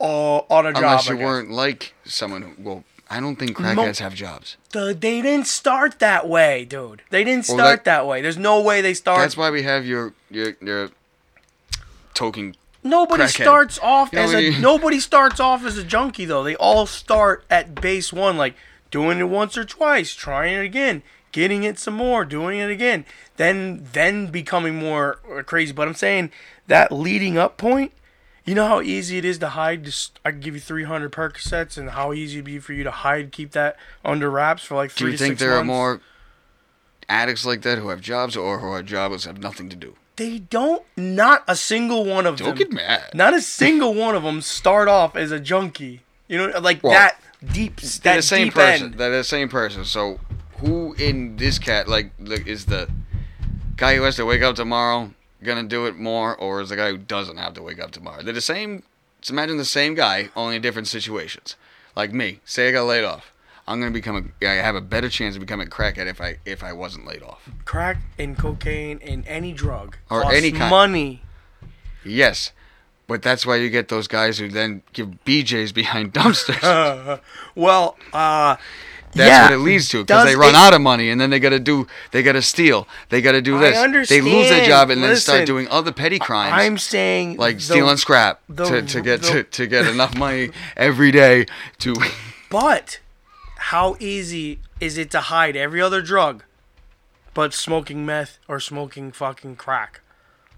uh, 0.00 0.38
on 0.48 0.66
a 0.66 0.72
job. 0.72 0.82
Unless 0.82 1.08
you 1.08 1.16
guess. 1.16 1.24
weren't 1.24 1.50
like 1.50 1.94
someone 2.04 2.42
who. 2.42 2.52
Well, 2.58 2.84
I 3.12 3.18
don't 3.20 3.36
think 3.36 3.56
crackheads 3.56 3.98
have 3.98 4.14
jobs. 4.14 4.56
The- 4.70 4.96
they 4.98 5.20
didn't 5.20 5.46
start 5.48 5.98
that 5.98 6.28
way, 6.28 6.64
dude. 6.64 7.02
They 7.10 7.24
didn't 7.24 7.48
Well, 7.48 7.58
start 7.58 7.84
that- 7.84 8.02
that, 8.02 8.06
way. 8.06 8.22
There's 8.22 8.38
no 8.38 8.60
way 8.60 8.80
they 8.80 8.94
start. 8.94 9.18
That's 9.18 9.36
why 9.36 9.50
we 9.50 9.62
have 9.62 9.84
your 9.84 10.14
your 10.30 10.56
your 10.60 10.90
token. 12.14 12.54
Nobody 12.82 13.24
crackhead. 13.24 13.42
starts 13.42 13.78
off 13.82 14.10
You 14.12 14.18
know 14.20 14.24
as 14.24 14.32
a 14.32 14.36
mean? 14.52 14.60
nobody 14.62 15.00
starts 15.00 15.38
off 15.40 15.64
as 15.64 15.76
a 15.76 15.84
junkie 15.84 16.24
though. 16.24 16.42
They 16.42 16.56
all 16.56 16.86
start 16.86 17.44
at 17.50 17.74
base 17.80 18.12
one, 18.12 18.36
like 18.36 18.54
doing 18.90 19.18
it 19.18 19.28
once 19.28 19.58
or 19.58 19.64
twice, 19.64 20.14
trying 20.14 20.54
it 20.56 20.64
again, 20.64 21.02
getting 21.32 21.62
it 21.62 21.78
some 21.78 21.94
more, 21.94 22.24
doing 22.24 22.58
it 22.58 22.70
again, 22.70 23.04
then 23.36 23.86
then 23.92 24.28
becoming 24.28 24.76
more 24.76 25.14
crazy. 25.46 25.72
But 25.72 25.88
I'm 25.88 25.94
saying 25.94 26.30
that 26.68 26.90
leading 26.90 27.36
up 27.36 27.56
point, 27.58 27.92
You 28.50 28.56
know 28.56 28.66
how 28.66 28.80
easy 28.80 29.16
it 29.16 29.24
is 29.24 29.38
to 29.38 29.50
hide. 29.50 29.84
Just 29.84 30.18
I 30.24 30.32
can 30.32 30.40
give 30.40 30.54
you 30.54 30.60
300 30.60 31.12
Percocets, 31.12 31.78
and 31.78 31.90
how 31.90 32.12
easy 32.12 32.38
it'd 32.38 32.46
be 32.46 32.58
for 32.58 32.72
you 32.72 32.82
to 32.82 32.90
hide, 32.90 33.30
keep 33.30 33.52
that 33.52 33.76
under 34.04 34.28
wraps 34.28 34.64
for 34.64 34.74
like 34.74 34.90
three. 34.90 35.06
Do 35.06 35.12
you 35.12 35.18
think 35.18 35.38
there 35.38 35.54
are 35.54 35.62
more 35.62 36.00
addicts 37.08 37.46
like 37.46 37.62
that 37.62 37.78
who 37.78 37.90
have 37.90 38.00
jobs 38.00 38.36
or 38.36 38.58
who 38.58 38.66
are 38.66 38.82
jobless 38.82 39.24
have 39.24 39.38
nothing 39.38 39.68
to 39.68 39.76
do? 39.76 39.94
They 40.16 40.40
don't. 40.40 40.82
Not 40.96 41.44
a 41.46 41.54
single 41.54 42.04
one 42.04 42.26
of 42.26 42.38
them. 42.38 42.48
Don't 42.48 42.58
get 42.58 42.72
mad. 42.72 43.14
Not 43.14 43.34
a 43.34 43.40
single 43.40 43.94
one 43.94 44.16
of 44.16 44.24
them 44.24 44.40
start 44.40 44.88
off 44.88 45.14
as 45.14 45.30
a 45.30 45.38
junkie. 45.38 46.00
You 46.26 46.38
know, 46.38 46.58
like 46.58 46.82
Well, 46.82 46.94
that 46.94 47.20
deep. 47.52 47.76
They're 47.80 48.14
That 48.14 48.16
the 48.16 48.22
same 48.22 48.46
deep 48.48 48.54
person. 48.54 48.86
end. 48.86 48.94
They're 48.94 49.10
the 49.10 49.22
same 49.22 49.48
person. 49.48 49.84
So 49.84 50.18
who 50.56 50.94
in 50.94 51.36
this 51.36 51.60
cat 51.60 51.86
like 51.86 52.10
like, 52.18 52.48
is 52.48 52.66
the 52.66 52.90
guy 53.76 53.94
who 53.94 54.02
has 54.02 54.16
to 54.16 54.26
wake 54.26 54.42
up 54.42 54.56
tomorrow 54.56 55.12
gonna 55.44 55.64
do 55.64 55.86
it 55.86 55.96
more, 55.96 56.36
or 56.36 56.60
is 56.60 56.68
the 56.70 56.76
guy 56.76 56.90
who 56.90 56.98
doesn't 56.98 57.36
have 57.38 57.54
to 57.54 57.62
wake 57.62 57.80
up 57.80 57.90
tomorrow? 57.90 58.22
They're 58.22 58.32
the 58.34 58.40
same. 58.40 58.82
Just 59.20 59.30
imagine 59.32 59.56
the 59.58 59.64
same 59.64 59.94
guy, 59.94 60.30
only 60.34 60.56
in 60.56 60.62
different 60.62 60.88
situations. 60.88 61.56
Like 61.96 62.12
me, 62.12 62.40
say 62.44 62.68
I 62.68 62.72
got 62.72 62.84
laid 62.84 63.04
off. 63.04 63.32
I'm 63.68 63.78
gonna 63.78 63.90
become 63.92 64.32
a. 64.42 64.46
I 64.48 64.54
have 64.54 64.74
a 64.74 64.80
better 64.80 65.08
chance 65.08 65.36
of 65.36 65.40
becoming 65.40 65.66
a 65.66 65.70
crackhead 65.70 66.06
if 66.06 66.20
I 66.20 66.38
if 66.46 66.64
I 66.64 66.72
wasn't 66.72 67.06
laid 67.06 67.22
off. 67.22 67.48
Crack 67.64 67.98
and 68.18 68.36
cocaine 68.36 68.98
and 69.02 69.26
any 69.28 69.52
drug 69.52 69.96
Or 70.10 70.22
costs 70.22 70.36
any 70.38 70.50
kind- 70.52 70.70
money. 70.70 71.22
Yes, 72.04 72.52
but 73.06 73.22
that's 73.22 73.44
why 73.44 73.56
you 73.56 73.68
get 73.70 73.88
those 73.88 74.08
guys 74.08 74.38
who 74.38 74.48
then 74.48 74.82
give 74.92 75.08
BJ's 75.24 75.72
behind 75.72 76.12
dumpsters. 76.14 77.20
Well, 77.54 77.96
uh, 78.12 78.56
That's 79.12 79.28
yeah, 79.28 79.42
what 79.44 79.52
it 79.52 79.58
leads 79.58 79.88
to 79.90 80.04
because 80.04 80.24
they 80.24 80.36
run 80.36 80.50
it- 80.50 80.58
out 80.58 80.72
of 80.72 80.80
money 80.80 81.10
and 81.10 81.20
then 81.20 81.30
they 81.30 81.40
got 81.40 81.50
to 81.50 81.58
do 81.58 81.86
they 82.12 82.22
got 82.22 82.32
to 82.32 82.42
steal 82.42 82.86
they 83.08 83.20
got 83.20 83.32
to 83.32 83.42
do 83.42 83.58
this. 83.58 83.76
I 83.76 83.88
this 83.90 84.08
they 84.08 84.20
lose 84.20 84.48
their 84.48 84.66
job 84.66 84.90
and 84.90 85.02
then 85.02 85.16
start 85.16 85.46
doing 85.46 85.66
other 85.68 85.90
petty 85.92 86.18
crimes 86.18 86.54
I'm 86.54 86.78
saying 86.78 87.36
like 87.36 87.56
the- 87.56 87.62
stealing 87.62 87.96
scrap 87.96 88.40
the- 88.48 88.64
to, 88.66 88.82
to 88.82 89.00
get 89.00 89.22
the- 89.22 89.28
to, 89.28 89.42
to 89.42 89.66
get 89.66 89.86
enough 89.86 90.16
money 90.16 90.50
every 90.76 91.10
day 91.10 91.46
to 91.80 91.94
But 92.50 93.00
how 93.58 93.96
easy 94.00 94.58
is 94.80 94.98
it 94.98 95.10
to 95.12 95.20
hide 95.20 95.56
every 95.56 95.80
other 95.80 96.02
drug, 96.02 96.42
but 97.34 97.54
smoking 97.54 98.04
meth 98.04 98.38
or 98.48 98.58
smoking 98.58 99.12
fucking 99.12 99.56
crack? 99.56 100.00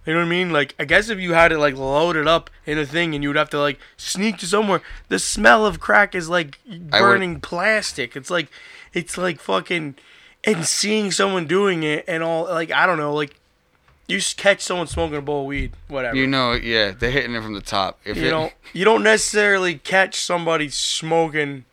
You 0.06 0.14
know 0.14 0.18
what 0.20 0.26
I 0.26 0.30
mean? 0.30 0.50
Like, 0.50 0.74
I 0.80 0.84
guess 0.84 1.08
if 1.08 1.18
you 1.20 1.32
had 1.34 1.52
it 1.52 1.58
like 1.58 1.76
loaded 1.76 2.26
up 2.26 2.50
in 2.66 2.76
a 2.78 2.84
thing 2.84 3.14
and 3.14 3.22
you 3.22 3.28
would 3.28 3.36
have 3.36 3.50
to 3.50 3.60
like 3.60 3.78
sneak 3.96 4.38
to 4.38 4.46
somewhere, 4.46 4.82
the 5.08 5.18
smell 5.18 5.64
of 5.64 5.78
crack 5.78 6.14
is 6.14 6.28
like 6.28 6.58
I 6.68 6.74
would- 6.74 6.90
burning 6.90 7.40
plastic. 7.40 8.16
It's 8.16 8.30
like, 8.30 8.48
it's 8.92 9.16
like 9.16 9.38
fucking, 9.40 9.94
and 10.44 10.66
seeing 10.66 11.12
someone 11.12 11.46
doing 11.46 11.84
it 11.84 12.04
and 12.08 12.22
all 12.22 12.44
like 12.44 12.72
I 12.72 12.84
don't 12.86 12.98
know, 12.98 13.14
like 13.14 13.36
you 14.08 14.20
catch 14.36 14.60
someone 14.60 14.88
smoking 14.88 15.16
a 15.16 15.22
bowl 15.22 15.42
of 15.42 15.46
weed, 15.46 15.72
whatever. 15.88 16.16
you 16.16 16.26
know 16.26 16.52
yeah 16.52 16.90
they're 16.90 17.10
hitting 17.12 17.34
it 17.34 17.42
from 17.42 17.54
the 17.54 17.60
top 17.62 17.98
if 18.04 18.16
You 18.16 18.26
it, 18.26 18.30
don't 18.30 18.52
you 18.72 18.84
don't 18.84 19.02
necessarily 19.04 19.76
catch 19.76 20.16
somebody 20.16 20.68
smoking 20.68 21.64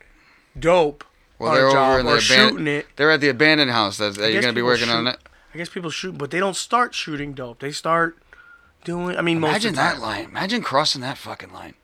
dope 0.58 1.04
well 1.40 1.50
on 1.50 1.56
they're 1.56 1.68
a 1.68 1.72
job 1.74 1.90
over 1.90 2.00
in 2.02 2.06
the 2.06 2.12
or 2.14 2.22
shooting 2.22 2.68
it. 2.68 2.86
they're 2.96 3.12
at 3.12 3.20
the 3.22 3.30
abandoned 3.30 3.72
house 3.72 3.98
that's, 3.98 4.18
that 4.18 4.32
you're 4.32 4.42
gonna 4.42 4.54
be 4.54 4.62
working 4.62 4.90
on 4.90 5.08
it 5.08 5.18
guess 5.60 5.70
people 5.70 5.90
shoot, 5.90 6.18
but 6.18 6.32
they 6.32 6.40
don't 6.40 6.56
start 6.56 6.96
shooting 6.96 7.34
dope. 7.34 7.60
They 7.60 7.72
start 7.72 8.18
doing. 8.84 9.18
I 9.18 9.22
mean, 9.22 9.40
most 9.40 9.50
imagine 9.50 9.70
of 9.72 9.76
that 9.76 10.00
line 10.00 10.26
imagine 10.26 10.62
crossing 10.62 11.02
that 11.02 11.18
fucking 11.18 11.52
line 11.52 11.76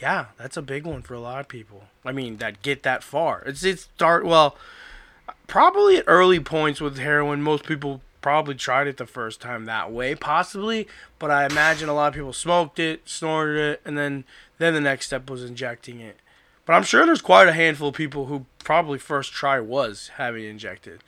Yeah, 0.00 0.26
that's 0.38 0.56
a 0.56 0.62
big 0.62 0.86
one 0.86 1.02
for 1.02 1.14
a 1.14 1.20
lot 1.20 1.40
of 1.40 1.48
people. 1.48 1.84
I 2.04 2.12
mean, 2.12 2.38
that 2.38 2.62
get 2.62 2.82
that 2.84 3.02
far. 3.02 3.42
It's 3.44 3.64
it 3.64 3.80
start 3.80 4.24
well, 4.24 4.56
probably 5.46 5.98
at 5.98 6.04
early 6.06 6.40
points 6.40 6.80
with 6.80 6.98
heroin. 6.98 7.42
Most 7.42 7.64
people 7.64 8.00
probably 8.20 8.54
tried 8.54 8.86
it 8.86 8.96
the 8.96 9.06
first 9.06 9.40
time 9.40 9.66
that 9.66 9.92
way, 9.92 10.14
possibly. 10.14 10.88
But 11.18 11.30
I 11.30 11.44
imagine 11.44 11.88
a 11.88 11.94
lot 11.94 12.08
of 12.08 12.14
people 12.14 12.32
smoked 12.32 12.78
it, 12.78 13.08
snorted 13.08 13.58
it, 13.58 13.80
and 13.84 13.98
then 13.98 14.24
then 14.58 14.74
the 14.74 14.80
next 14.80 15.06
step 15.06 15.28
was 15.28 15.44
injecting 15.44 16.00
it. 16.00 16.18
But 16.66 16.74
I'm 16.74 16.84
sure 16.84 17.04
there's 17.04 17.20
quite 17.20 17.48
a 17.48 17.52
handful 17.52 17.88
of 17.88 17.94
people 17.94 18.26
who 18.26 18.46
probably 18.60 18.98
first 18.98 19.32
try 19.32 19.60
was 19.60 20.12
having 20.16 20.44
it 20.44 20.48
injected. 20.48 21.02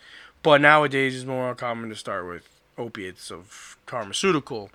But 0.47 0.61
nowadays 0.61 1.17
it's 1.17 1.25
more 1.25 1.53
common 1.57 1.91
to 1.91 1.97
start 1.97 2.25
with 2.29 2.49
opiates 2.79 3.33
of 3.33 3.77
pharmaceutical 3.85 4.71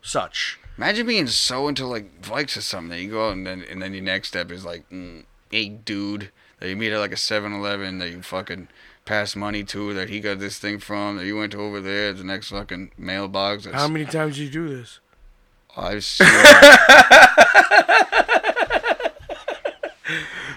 such. 0.00 0.60
imagine 0.76 1.08
being 1.08 1.26
so 1.26 1.66
into 1.66 1.86
like 1.86 2.28
bikes 2.28 2.56
or 2.56 2.60
something 2.60 2.90
that 2.90 3.02
you 3.02 3.10
go 3.10 3.26
out 3.26 3.32
and 3.32 3.44
then 3.44 3.64
and 3.68 3.82
then 3.82 3.94
your 3.94 4.04
next 4.04 4.28
step 4.28 4.52
is 4.52 4.64
like 4.64 4.88
mm, 4.90 5.24
hey 5.50 5.70
dude 5.70 6.30
that 6.60 6.68
you 6.68 6.76
meet 6.76 6.92
at 6.92 7.00
like 7.00 7.10
a 7.10 7.16
7-eleven 7.16 7.98
that 7.98 8.10
you 8.10 8.22
fucking 8.22 8.68
pass 9.06 9.34
money 9.34 9.64
to 9.64 9.92
that 9.92 10.08
he 10.08 10.20
got 10.20 10.38
this 10.38 10.60
thing 10.60 10.78
from 10.78 11.16
that 11.16 11.26
you 11.26 11.36
went 11.36 11.50
to 11.50 11.60
over 11.60 11.80
there 11.80 12.12
the 12.12 12.22
next 12.22 12.50
fucking 12.50 12.92
mailbox 12.96 13.64
that's, 13.64 13.74
How 13.74 13.88
many 13.88 14.04
times 14.04 14.36
do 14.36 14.44
you 14.44 14.50
do 14.50 14.68
this? 14.68 15.00
I've 15.76 16.04
seen 16.04 16.28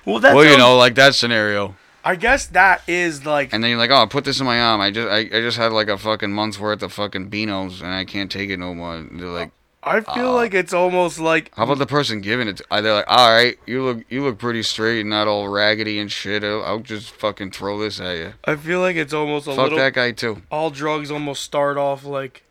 Well, 0.06 0.20
that's 0.20 0.36
well 0.36 0.46
you 0.46 0.56
know 0.56 0.78
like 0.78 0.94
that 0.96 1.16
scenario 1.16 1.76
I 2.04 2.16
guess 2.16 2.48
that 2.48 2.82
is 2.88 3.26
like 3.26 3.54
and 3.54 3.64
then 3.64 3.72
you're 3.72 3.80
like 3.80 3.92
oh 3.92 4.04
I 4.04 4.06
put 4.06 4.26
this 4.26 4.40
in 4.40 4.46
my 4.46 4.60
arm. 4.60 4.82
I 4.82 4.92
just 4.92 5.08
I, 5.08 5.20
I 5.20 5.42
just 5.42 5.58
had 5.58 5.72
like 5.72 5.88
a 5.88 5.98
fucking 5.98 6.32
month's 6.32 6.60
worth 6.60 6.84
of 6.84 6.94
fucking 6.94 7.30
beanos 7.30 7.82
and 7.82 7.94
I 7.94 8.06
can't 8.06 8.32
take 8.32 8.50
it 8.50 8.58
no 8.58 8.74
more. 8.74 8.96
And 8.96 9.20
they're 9.20 9.28
like 9.28 9.52
I 9.84 10.02
feel 10.02 10.34
like 10.34 10.54
it's 10.54 10.74
almost 10.74 11.20
like 11.20 11.52
how 11.56 11.64
about 11.64 11.80
the 11.80 11.88
person 11.88 12.22
giving 12.22 12.48
it 12.48 12.58
to, 12.58 12.66
uh, 12.70 12.82
they're 12.82 12.94
like 12.94 13.06
all 13.08 13.32
right 13.32 13.58
you 13.66 13.84
look 13.84 14.04
you 14.10 14.24
look 14.24 14.38
pretty 14.38 14.64
straight 14.64 15.02
and 15.02 15.10
not 15.10 15.28
all 15.28 15.48
raggedy 15.48 16.00
and 16.00 16.12
shit. 16.12 16.44
I'll, 16.44 16.64
I'll 16.64 16.80
just 16.80 17.12
fucking 17.12 17.52
throw 17.52 17.80
this 17.80 18.00
at 18.00 18.18
you 18.18 18.34
I 18.46 18.56
feel 18.56 18.80
like 18.80 18.96
it's 18.96 19.14
almost 19.14 19.48
a 19.48 19.52
fuck 19.52 19.64
little 19.64 19.80
that 19.80 19.94
guy 19.94 20.12
too. 20.12 20.42
All 20.52 20.70
drugs 20.70 21.12
almost 21.12 21.44
start 21.44 21.78
off 21.78 22.04
like 22.04 22.44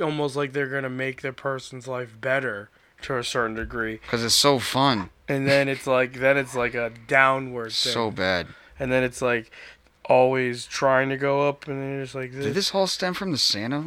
almost 0.00 0.36
like 0.36 0.52
they're 0.52 0.68
gonna 0.68 0.90
make 0.90 1.22
the 1.22 1.32
person's 1.32 1.88
life 1.88 2.14
better 2.20 2.70
to 3.02 3.16
a 3.16 3.24
certain 3.24 3.54
degree, 3.54 3.96
because 4.02 4.24
it's 4.24 4.34
so 4.34 4.58
fun. 4.58 5.10
And 5.28 5.46
then 5.46 5.68
it's 5.68 5.86
like 5.86 6.14
then 6.14 6.36
it's 6.36 6.54
like 6.54 6.74
a 6.74 6.90
downward 7.06 7.72
thing, 7.72 7.92
so 7.92 8.10
bad 8.10 8.48
and 8.78 8.90
then 8.92 9.02
it's 9.04 9.20
like 9.22 9.50
always 10.04 10.66
trying 10.66 11.08
to 11.10 11.16
go 11.16 11.48
up, 11.48 11.66
and 11.68 11.80
then 11.80 12.00
it's 12.00 12.14
like 12.14 12.32
this. 12.32 12.44
Did 12.46 12.54
this 12.54 12.74
all 12.74 12.86
stem 12.86 13.14
from 13.14 13.32
the 13.32 13.38
Santa? 13.38 13.84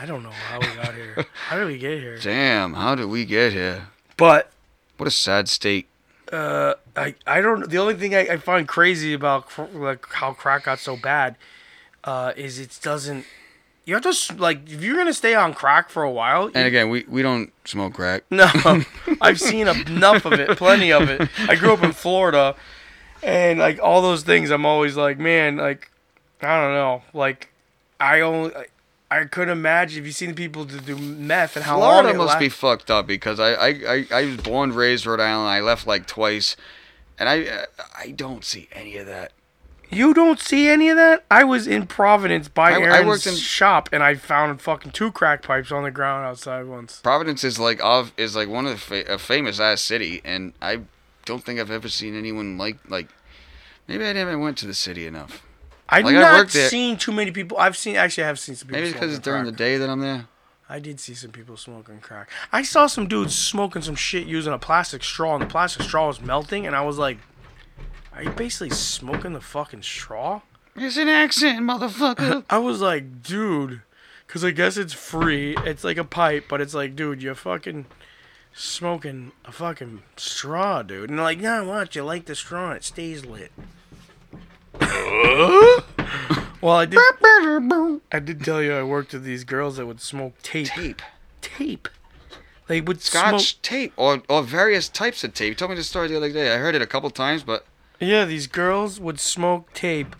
I 0.00 0.06
don't 0.06 0.22
know 0.22 0.30
how 0.30 0.58
we 0.60 0.66
got 0.76 0.94
here. 0.94 1.26
how 1.48 1.58
did 1.58 1.66
we 1.66 1.78
get 1.78 1.98
here? 2.00 2.18
Damn, 2.18 2.74
how 2.74 2.94
did 2.94 3.06
we 3.06 3.24
get 3.24 3.52
here? 3.52 3.88
But 4.16 4.50
What 4.96 5.06
a 5.06 5.10
sad 5.10 5.48
state. 5.48 5.86
uh, 6.32 6.74
I 6.96 7.14
I 7.26 7.40
don't. 7.40 7.68
The 7.68 7.78
only 7.78 7.94
thing 7.94 8.14
I, 8.14 8.20
I 8.20 8.36
find 8.38 8.66
crazy 8.68 9.12
about 9.12 9.46
like 9.74 10.06
how 10.12 10.32
crack 10.32 10.64
got 10.64 10.78
so 10.78 10.96
bad, 10.96 11.36
uh, 12.04 12.32
is 12.36 12.58
it 12.58 12.78
doesn't. 12.82 13.24
You 13.84 13.94
have 13.94 14.04
to 14.04 14.34
like 14.36 14.60
if 14.70 14.82
you're 14.82 14.96
gonna 14.96 15.12
stay 15.12 15.34
on 15.34 15.52
crack 15.54 15.90
for 15.90 16.04
a 16.04 16.10
while. 16.10 16.46
And 16.46 16.56
you- 16.56 16.62
again, 16.66 16.88
we, 16.88 17.04
we 17.08 17.20
don't 17.20 17.52
smoke 17.64 17.94
crack. 17.94 18.22
no, 18.30 18.48
I've 19.20 19.40
seen 19.40 19.66
enough 19.68 20.24
of 20.24 20.34
it, 20.34 20.56
plenty 20.56 20.92
of 20.92 21.10
it. 21.10 21.28
I 21.48 21.56
grew 21.56 21.72
up 21.72 21.82
in 21.82 21.92
Florida, 21.92 22.54
and 23.22 23.58
like 23.58 23.78
all 23.82 24.02
those 24.02 24.22
things, 24.22 24.50
I'm 24.50 24.66
always 24.66 24.96
like, 24.96 25.18
man, 25.18 25.56
like 25.56 25.90
I 26.40 26.60
don't 26.60 26.74
know, 26.74 27.02
like 27.12 27.48
I 28.00 28.20
only. 28.20 28.54
I, 28.54 28.66
I 29.10 29.24
couldn't 29.26 29.50
imagine 29.50 30.00
if 30.00 30.06
you 30.06 30.12
seen 30.12 30.34
people 30.34 30.64
to 30.64 30.78
do 30.80 30.96
meth 30.96 31.54
and 31.56 31.66
how 31.66 31.78
long 31.78 32.00
Florida 32.00 32.14
it 32.14 32.16
must 32.16 32.38
be 32.38 32.48
fucked 32.48 32.90
up 32.90 33.06
because 33.06 33.38
I, 33.38 33.52
I, 33.52 33.68
I, 33.68 34.06
I 34.10 34.24
was 34.24 34.38
born 34.38 34.72
raised 34.72 35.04
Rhode 35.04 35.20
Island. 35.20 35.50
I 35.50 35.60
left 35.60 35.86
like 35.86 36.06
twice, 36.06 36.56
and 37.18 37.28
I 37.28 37.66
I 37.98 38.12
don't 38.12 38.42
see 38.42 38.68
any 38.72 38.96
of 38.96 39.04
that. 39.06 39.32
You 39.90 40.14
don't 40.14 40.40
see 40.40 40.66
any 40.70 40.88
of 40.88 40.96
that? 40.96 41.24
I 41.30 41.44
was 41.44 41.66
in 41.66 41.86
Providence 41.86 42.48
by 42.48 42.70
I- 42.70 42.76
I 42.76 42.80
Aaron's 42.80 43.06
worked 43.06 43.26
in- 43.26 43.34
shop 43.34 43.90
and 43.92 44.02
I 44.02 44.14
found 44.14 44.58
fucking 44.62 44.92
two 44.92 45.12
crack 45.12 45.42
pipes 45.42 45.70
on 45.70 45.82
the 45.82 45.90
ground 45.90 46.24
outside 46.24 46.64
once. 46.64 46.98
Providence 47.02 47.44
is 47.44 47.58
like 47.58 47.78
of 47.84 48.12
is 48.16 48.34
like 48.34 48.48
one 48.48 48.64
of 48.64 48.72
the 48.72 48.78
fa- 48.78 49.12
a 49.12 49.18
famous 49.18 49.60
ass 49.60 49.82
city, 49.82 50.22
and 50.24 50.54
I 50.62 50.80
don't 51.24 51.42
think 51.44 51.60
I've 51.60 51.70
ever 51.70 51.88
seen 51.88 52.16
anyone 52.16 52.58
like 52.58 52.78
like. 52.88 53.08
Maybe 53.88 54.06
I 54.06 54.12
never 54.12 54.38
went 54.38 54.58
to 54.58 54.66
the 54.66 54.74
city 54.74 55.06
enough. 55.06 55.44
I've 55.88 56.04
Like, 56.04 56.14
not 56.14 56.50
seen 56.50 56.96
too 56.96 57.12
many 57.12 57.30
people. 57.32 57.58
I've 57.58 57.76
seen 57.76 57.96
actually 57.96 58.24
I 58.24 58.26
have 58.28 58.38
seen 58.38 58.54
some 58.54 58.68
people. 58.68 58.80
Maybe 58.80 58.92
because 58.92 59.10
it's 59.12 59.20
during 59.24 59.42
crack. 59.42 59.52
the 59.52 59.56
day 59.58 59.76
that 59.76 59.90
I'm 59.90 60.00
there. 60.00 60.26
I 60.68 60.78
did 60.78 61.00
see 61.00 61.14
some 61.14 61.32
people 61.32 61.56
smoking 61.58 62.00
crack. 62.00 62.30
I 62.50 62.62
saw 62.62 62.86
some 62.86 63.06
dudes 63.06 63.34
smoking 63.38 63.82
some 63.82 63.94
shit 63.96 64.26
using 64.26 64.54
a 64.54 64.58
plastic 64.58 65.04
straw, 65.04 65.34
and 65.34 65.42
the 65.42 65.46
plastic 65.46 65.82
straw 65.82 66.06
was 66.06 66.20
melting, 66.20 66.66
and 66.66 66.74
I 66.74 66.80
was 66.80 66.96
like, 66.96 67.18
"Are 68.14 68.22
you 68.22 68.30
basically 68.30 68.70
smoking 68.70 69.34
the 69.34 69.40
fucking 69.42 69.82
straw?" 69.82 70.40
It's 70.74 70.96
an 70.96 71.08
accent, 71.08 71.60
motherfucker. 71.60 72.44
I 72.50 72.56
was 72.58 72.80
like, 72.80 73.22
"Dude," 73.22 73.82
because 74.26 74.44
I 74.44 74.50
guess 74.52 74.78
it's 74.78 74.94
free. 74.94 75.54
It's 75.58 75.84
like 75.84 75.98
a 75.98 76.04
pipe, 76.04 76.46
but 76.48 76.62
it's 76.62 76.72
like, 76.72 76.96
dude, 76.96 77.22
you're 77.22 77.34
fucking 77.34 77.84
smoking 78.54 79.32
a 79.44 79.52
fucking 79.52 80.02
straw, 80.16 80.82
dude. 80.82 81.10
And 81.10 81.18
they're 81.18 81.24
like, 81.24 81.40
"No, 81.40 81.64
watch, 81.64 81.96
you 81.96 82.04
like 82.04 82.26
the 82.26 82.34
straw, 82.34 82.68
and 82.68 82.76
it 82.78 82.84
stays 82.84 83.24
lit." 83.24 83.52
well, 86.60 86.76
I 86.76 86.86
did. 86.86 86.98
I 88.12 88.20
did 88.22 88.44
tell 88.44 88.62
you 88.62 88.74
I 88.74 88.82
worked 88.82 89.12
with 89.12 89.24
these 89.24 89.44
girls 89.44 89.76
that 89.76 89.86
would 89.86 90.00
smoke 90.00 90.34
tape. 90.42 90.68
tape, 90.68 91.02
Tape. 91.40 91.88
They 92.68 92.80
would 92.80 93.02
Scotch 93.02 93.52
smoke. 93.52 93.62
tape, 93.62 93.92
or 93.96 94.22
or 94.28 94.42
various 94.42 94.88
types 94.88 95.24
of 95.24 95.34
tape. 95.34 95.48
You 95.50 95.54
told 95.54 95.70
me 95.72 95.76
this 95.76 95.88
story 95.88 96.08
the 96.08 96.16
other 96.16 96.32
day. 96.32 96.52
I 96.54 96.58
heard 96.58 96.74
it 96.74 96.82
a 96.82 96.86
couple 96.86 97.10
times, 97.10 97.42
but 97.42 97.66
Yeah, 98.00 98.24
these 98.24 98.46
girls 98.46 98.98
would 99.00 99.20
smoke 99.20 99.72
tape. 99.74 100.14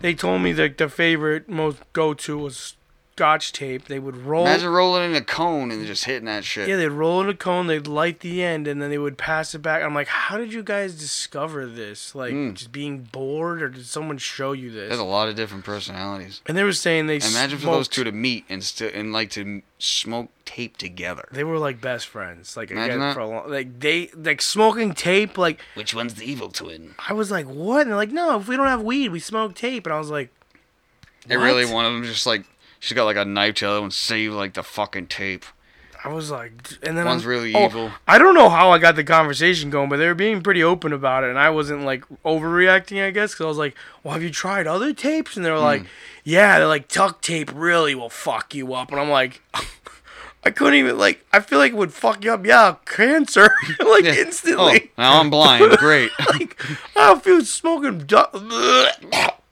They 0.00 0.14
told 0.14 0.42
me 0.42 0.52
that 0.52 0.78
their 0.78 0.88
favorite 0.88 1.48
most 1.48 1.78
go 1.92 2.12
to 2.14 2.38
was 2.38 2.76
scotch 3.14 3.52
tape. 3.52 3.86
They 3.86 3.98
would 3.98 4.16
roll. 4.16 4.46
Imagine 4.46 4.70
rolling 4.70 5.10
in 5.10 5.16
a 5.16 5.20
cone 5.24 5.70
and 5.70 5.86
just 5.86 6.04
hitting 6.06 6.24
that 6.24 6.44
shit. 6.44 6.68
Yeah, 6.68 6.76
they'd 6.76 6.88
roll 6.88 7.20
in 7.20 7.28
a 7.28 7.34
cone, 7.34 7.66
they'd 7.66 7.86
light 7.86 8.20
the 8.20 8.42
end, 8.42 8.66
and 8.66 8.80
then 8.80 8.88
they 8.90 8.98
would 8.98 9.18
pass 9.18 9.54
it 9.54 9.58
back. 9.58 9.82
I'm 9.82 9.94
like, 9.94 10.08
how 10.08 10.38
did 10.38 10.52
you 10.52 10.62
guys 10.62 10.94
discover 10.98 11.66
this? 11.66 12.14
Like, 12.14 12.32
Mm. 12.32 12.54
just 12.54 12.72
being 12.72 13.00
bored, 13.12 13.62
or 13.62 13.68
did 13.68 13.84
someone 13.86 14.16
show 14.18 14.52
you 14.52 14.70
this? 14.70 14.88
There's 14.88 15.00
a 15.00 15.04
lot 15.04 15.28
of 15.28 15.34
different 15.36 15.64
personalities. 15.64 16.40
And 16.46 16.56
they 16.56 16.64
were 16.64 16.72
saying 16.72 17.06
they 17.06 17.16
Imagine 17.16 17.58
for 17.58 17.66
those 17.66 17.88
two 17.88 18.04
to 18.04 18.12
meet 18.12 18.44
and 18.48 18.64
still 18.64 18.90
and 18.92 19.12
like 19.12 19.30
to 19.30 19.62
smoke 19.78 20.30
tape 20.44 20.76
together. 20.78 21.28
They 21.32 21.44
were 21.44 21.58
like 21.58 21.80
best 21.80 22.06
friends. 22.06 22.56
Like 22.56 22.70
Imagine 22.70 22.90
again, 22.96 23.00
that. 23.00 23.14
for 23.14 23.20
a 23.20 23.26
long, 23.26 23.50
like 23.50 23.78
they 23.80 24.10
like 24.16 24.40
smoking 24.40 24.94
tape. 24.94 25.36
Like 25.36 25.60
Which 25.74 25.94
one's 25.94 26.14
the 26.14 26.24
evil 26.24 26.48
twin? 26.48 26.94
I 27.08 27.12
was 27.12 27.30
like, 27.30 27.46
what? 27.46 27.82
And 27.82 27.90
they're 27.90 27.96
like, 27.96 28.10
no, 28.10 28.38
if 28.38 28.48
we 28.48 28.56
don't 28.56 28.66
have 28.68 28.82
weed, 28.82 29.10
we 29.10 29.20
smoke 29.20 29.54
tape. 29.54 29.86
And 29.86 29.92
I 29.92 29.98
was 29.98 30.10
like, 30.10 30.30
They 31.26 31.36
really 31.36 31.64
What? 31.64 31.74
one 31.74 31.84
of 31.86 31.92
them 31.92 32.04
just 32.04 32.26
like 32.26 32.44
she's 32.82 32.96
got 32.96 33.04
like 33.04 33.16
a 33.16 33.24
knife 33.24 33.54
to 33.54 33.64
the 33.64 33.70
other 33.70 33.80
one 33.82 33.90
save 33.92 34.32
like 34.32 34.54
the 34.54 34.62
fucking 34.64 35.06
tape. 35.06 35.44
I 36.04 36.08
was 36.08 36.32
like, 36.32 36.50
and 36.82 36.98
then 36.98 37.04
One's 37.06 37.22
I'm- 37.22 37.28
really 37.30 37.54
oh, 37.54 37.66
evil. 37.66 37.92
I 38.08 38.18
don't 38.18 38.34
know 38.34 38.48
how 38.48 38.72
I 38.72 38.78
got 38.80 38.96
the 38.96 39.04
conversation 39.04 39.70
going, 39.70 39.88
but 39.88 39.98
they 39.98 40.08
were 40.08 40.16
being 40.16 40.42
pretty 40.42 40.60
open 40.64 40.92
about 40.92 41.22
it, 41.22 41.30
and 41.30 41.38
I 41.38 41.48
wasn't 41.50 41.82
like 41.84 42.02
overreacting, 42.24 43.06
I 43.06 43.10
guess, 43.12 43.30
because 43.34 43.44
I 43.44 43.48
was 43.48 43.56
like, 43.58 43.76
"Well, 44.02 44.14
have 44.14 44.22
you 44.24 44.30
tried 44.30 44.66
other 44.66 44.92
tapes?" 44.92 45.36
And 45.36 45.46
they 45.46 45.50
were 45.52 45.58
Hmm. 45.58 45.62
like, 45.62 45.82
"Yeah." 46.24 46.58
They're 46.58 46.66
like, 46.66 46.88
"Tuck 46.88 47.22
tape 47.22 47.52
really 47.54 47.94
will 47.94 48.10
fuck 48.10 48.52
you 48.52 48.74
up," 48.74 48.90
and 48.90 48.98
I'm 49.00 49.10
like, 49.10 49.42
I 50.44 50.50
couldn't 50.50 50.74
even 50.74 50.98
like. 50.98 51.24
I 51.32 51.38
feel 51.38 51.60
like 51.60 51.70
it 51.70 51.76
would 51.76 51.92
fuck 51.92 52.24
you 52.24 52.32
up. 52.32 52.44
Yeah, 52.44 52.74
cancer, 52.84 53.54
like 53.78 54.02
Yeah. 54.02 54.14
instantly. 54.14 54.90
Oh, 54.98 55.02
now 55.02 55.20
I'm 55.20 55.30
blind. 55.30 55.70
Great. 55.78 56.10
like 56.30 56.60
I 56.96 57.06
don't 57.06 57.22
feel 57.22 57.44
smoking. 57.44 57.98
Du- 57.98 58.98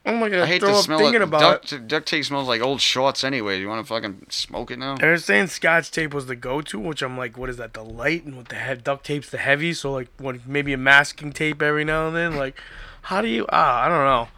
oh 0.06 0.16
my 0.16 0.28
god! 0.28 0.40
I 0.40 0.46
hate 0.46 0.60
throw 0.60 0.72
the 0.72 0.78
up 0.78 0.84
smell 0.84 0.98
thinking 0.98 1.22
of 1.22 1.28
about 1.28 1.64
it. 1.64 1.68
duct, 1.70 1.88
duct 1.88 2.08
tape 2.08 2.24
smells 2.24 2.48
like 2.48 2.60
old 2.60 2.80
shorts 2.80 3.22
anyway. 3.24 3.60
You 3.60 3.68
want 3.68 3.84
to 3.86 3.88
fucking 3.88 4.26
smoke 4.30 4.70
it 4.70 4.78
now? 4.78 4.96
They're 4.96 5.16
saying 5.18 5.48
Scotch 5.48 5.90
tape 5.90 6.14
was 6.14 6.26
the 6.26 6.36
go-to, 6.36 6.78
which 6.78 7.02
I'm 7.02 7.16
like, 7.18 7.36
what 7.36 7.50
is 7.50 7.56
that? 7.58 7.74
The 7.74 7.84
light 7.84 8.24
and 8.24 8.36
what 8.36 8.48
the 8.48 8.56
head 8.56 8.84
duct 8.84 9.04
tape's 9.04 9.30
the 9.30 9.38
heavy, 9.38 9.72
so 9.72 9.92
like, 9.92 10.08
what? 10.18 10.46
Maybe 10.46 10.72
a 10.72 10.78
masking 10.78 11.32
tape 11.32 11.60
every 11.62 11.84
now 11.84 12.06
and 12.08 12.16
then. 12.16 12.36
Like, 12.36 12.58
how 13.02 13.20
do 13.22 13.28
you? 13.28 13.46
Ah, 13.50 13.84
I 13.84 13.88
don't 13.88 14.04
know. 14.04 14.28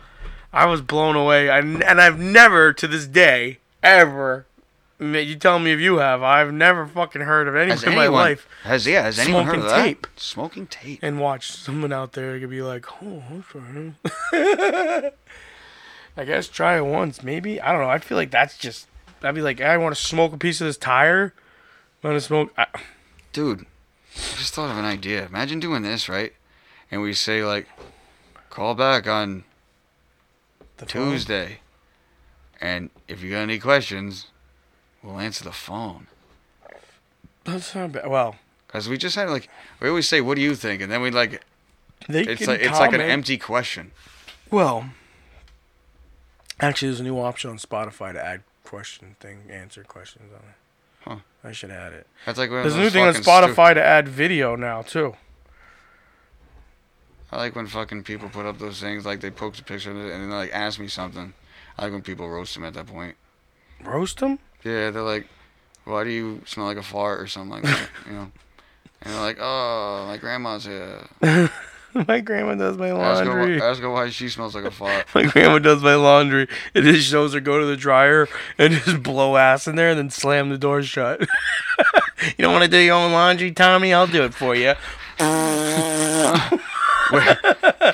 I 0.53 0.67
was 0.67 0.83
blown 0.83 1.17
away, 1.17 1.49
I, 1.49 1.61
and 1.61 1.83
I've 2.01 2.19
never 2.19 2.73
to 2.75 2.87
this 2.87 3.07
day 3.07 3.59
ever. 3.83 4.47
You 5.01 5.35
tell 5.35 5.59
me 5.59 5.73
if 5.73 5.81
you 5.81 5.97
have. 5.97 6.23
I've 6.23 6.53
never 6.53 6.87
fucking 6.87 7.23
heard 7.23 7.49
of 7.49 7.57
anyone 7.57 7.71
Has 7.79 7.83
in 7.83 7.97
my 7.97 8.07
life 8.07 8.47
Has 8.63 8.87
yeah? 8.87 9.03
Has 9.03 9.19
anyone 9.19 9.47
heard 9.47 9.55
Smoking 9.55 9.65
of 9.65 9.71
that? 9.71 9.85
tape. 9.85 10.07
Smoking 10.17 10.67
tape. 10.69 10.99
and 11.03 11.19
watch 11.19 11.51
someone 11.51 11.93
out 11.93 12.13
there 12.13 12.39
could 12.39 12.51
be 12.51 12.63
like, 12.63 12.87
oh, 13.03 13.23
okay. 13.55 15.11
I 16.17 16.25
guess 16.25 16.49
try 16.49 16.77
it 16.77 16.85
once, 16.85 17.23
maybe. 17.23 17.61
I 17.61 17.73
don't 17.73 17.81
know. 17.81 17.89
I 17.89 17.99
feel 17.99 18.17
like 18.17 18.31
that's 18.31 18.59
just. 18.59 18.87
I'd 19.23 19.35
be 19.35 19.43
like, 19.43 19.61
I 19.61 19.77
want 19.79 19.95
to 19.95 20.03
smoke 20.03 20.33
a 20.33 20.39
piece 20.39 20.61
of 20.61 20.67
this 20.67 20.77
tire. 20.77 21.33
I 22.03 22.09
Want 22.09 22.17
to 22.17 22.27
smoke? 22.27 22.53
I, 22.59 22.67
Dude, 23.33 23.61
I 23.61 24.37
just 24.37 24.53
thought 24.55 24.71
of 24.71 24.77
an 24.77 24.85
idea. 24.85 25.27
Imagine 25.27 25.61
doing 25.61 25.83
this, 25.83 26.09
right? 26.09 26.33
And 26.91 27.01
we 27.01 27.15
say 27.15 27.45
like, 27.45 27.69
call 28.51 28.75
back 28.75 29.07
on 29.07 29.45
the 30.79 30.87
phone. 30.87 31.13
Tuesday, 31.13 31.61
and 32.61 32.91
if 33.09 33.23
you 33.23 33.31
got 33.31 33.39
any 33.39 33.59
questions, 33.59 34.27
we'll 35.03 35.19
answer 35.21 35.45
the 35.45 35.53
phone. 35.53 36.09
That's 37.45 37.75
not 37.75 37.93
bad. 37.93 38.09
Well, 38.09 38.37
Cause 38.69 38.89
we 38.89 38.97
just 38.97 39.17
had 39.17 39.29
like 39.29 39.49
we 39.81 39.89
always 39.89 40.09
say, 40.09 40.23
"What 40.23 40.37
do 40.37 40.41
you 40.41 40.55
think?" 40.55 40.81
and 40.81 40.91
then 40.91 41.03
we 41.03 41.11
like 41.11 41.43
they 42.09 42.23
it's 42.23 42.39
can 42.39 42.47
like 42.47 42.61
it's 42.61 42.81
like 42.81 42.95
an 42.95 43.03
empty 43.03 43.37
question. 43.37 43.91
Well, 44.51 44.87
actually, 46.63 46.89
there's 46.89 47.01
a 47.01 47.05
new 47.05 47.19
option 47.19 47.51
on 47.51 47.59
Spotify 47.59 48.13
to 48.13 48.25
add 48.25 48.43
question 48.65 49.17
thing, 49.21 49.51
answer 49.51 49.85
questions 49.85 50.31
on 50.33 50.41
it. 50.41 50.55
Huh. 51.01 51.17
I 51.45 51.53
should 51.53 51.71
add 51.71 51.93
it. 51.93 52.07
That's 52.25 52.39
like 52.39 52.51
There's 52.51 52.77
a 52.77 52.81
new 52.81 52.91
thing 52.91 53.03
on 53.03 53.13
fucking 53.13 53.23
stu- 53.25 53.31
Spotify 53.31 53.75
to 53.75 53.83
add 53.83 54.09
video 54.09 54.57
now 54.57 54.83
too. 54.83 55.15
I 57.31 57.37
like 57.39 57.57
when 57.57 57.67
fucking 57.67 58.05
people 58.05 58.29
put 58.29 58.47
up 58.47 58.59
those 58.59 58.79
things 58.81 59.07
like 59.07 59.21
they 59.21 59.31
post 59.31 59.59
a 59.61 59.65
picture 59.65 59.91
of 59.91 59.97
it 59.97 60.13
and 60.13 60.23
then 60.23 60.31
they 60.31 60.37
like 60.37 60.53
ask 60.53 60.79
me 60.79 60.87
something. 60.87 61.33
I 61.79 61.85
like 61.85 61.93
when 61.93 62.03
people 62.03 62.29
roast 62.29 62.55
them 62.55 62.65
at 62.65 62.75
that 62.75 62.87
point. 62.87 63.17
Roast 63.83 64.19
them? 64.19 64.39
Yeah, 64.63 64.91
they're 64.91 65.03
like, 65.03 65.27
"Why 65.85 66.05
do 66.05 66.11
you 66.11 66.43
smell 66.47 66.67
like 66.67 66.77
a 66.77 66.83
fart?" 66.83 67.21
or 67.21 67.27
something 67.27 67.51
like 67.51 67.63
that, 67.65 67.89
you 68.07 68.13
know. 68.13 68.31
And 69.05 69.13
they're 69.13 69.21
like, 69.21 69.39
"Oh, 69.41 70.05
my 70.07 70.17
grandma's 70.17 70.65
here." 70.65 71.09
my 72.09 72.21
grandma 72.21 72.55
does 72.55 72.77
my 72.79 72.89
Ask 72.89 73.25
her, 73.25 73.29
laundry. 73.31 73.61
ask 73.63 73.81
her 73.81 73.91
why 73.91 74.09
she 74.11 74.29
smells 74.29 74.55
like 74.55 74.65
a 74.65 74.71
fart. 74.71 75.05
My 75.15 75.25
grandma 75.25 75.59
does 75.59 75.83
my 75.83 75.95
laundry. 75.95 76.49
It 76.75 76.83
just 76.83 77.09
shows 77.09 77.35
her 77.35 77.41
go 77.41 77.59
to 77.61 77.67
the 77.67 77.77
dryer 77.77 78.29
and 78.59 78.73
just 78.85 79.03
blow 79.03 79.37
ass 79.37 79.67
in 79.67 79.77
there 79.77 79.91
and 79.91 79.99
then 79.99 80.11
slam 80.11 80.49
the 80.49 80.59
door 80.59 80.83
shut. 80.83 81.21
you 81.21 81.27
don't 82.39 82.53
want 82.53 82.65
to 82.65 82.71
do 82.71 82.79
your 82.79 82.95
own 82.95 83.13
laundry, 83.13 83.51
Tommy? 83.53 83.93
I'll 83.93 84.07
do 84.07 84.23
it 84.25 84.33
for 84.35 84.55
you. 84.55 84.75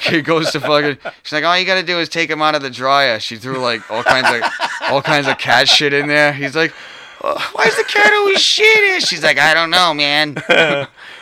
She 0.00 0.22
goes 0.22 0.52
to 0.52 0.60
fucking. 0.60 0.98
She's 1.24 1.32
like, 1.32 1.44
all 1.44 1.58
you 1.58 1.66
gotta 1.66 1.82
do 1.82 1.98
is 1.98 2.08
take 2.08 2.30
him 2.30 2.40
out 2.40 2.54
of 2.54 2.62
the 2.62 2.70
dryer. 2.70 3.18
She 3.18 3.36
threw 3.36 3.58
like 3.58 3.90
all 3.90 4.04
kinds 4.04 4.28
of 4.30 4.50
all 4.90 5.02
kinds 5.02 5.26
of 5.26 5.38
cat 5.38 5.68
shit 5.68 5.92
in 5.92 6.06
there. 6.06 6.32
He's 6.32 6.54
like, 6.54 6.72
"Oh, 7.22 7.50
why 7.52 7.64
is 7.64 7.76
the 7.76 7.82
cat 7.84 8.12
always 8.12 8.38
shitting? 8.38 9.04
She's 9.06 9.24
like, 9.24 9.38
I 9.38 9.54
don't 9.54 9.70
know, 9.70 9.92
man. 9.92 10.36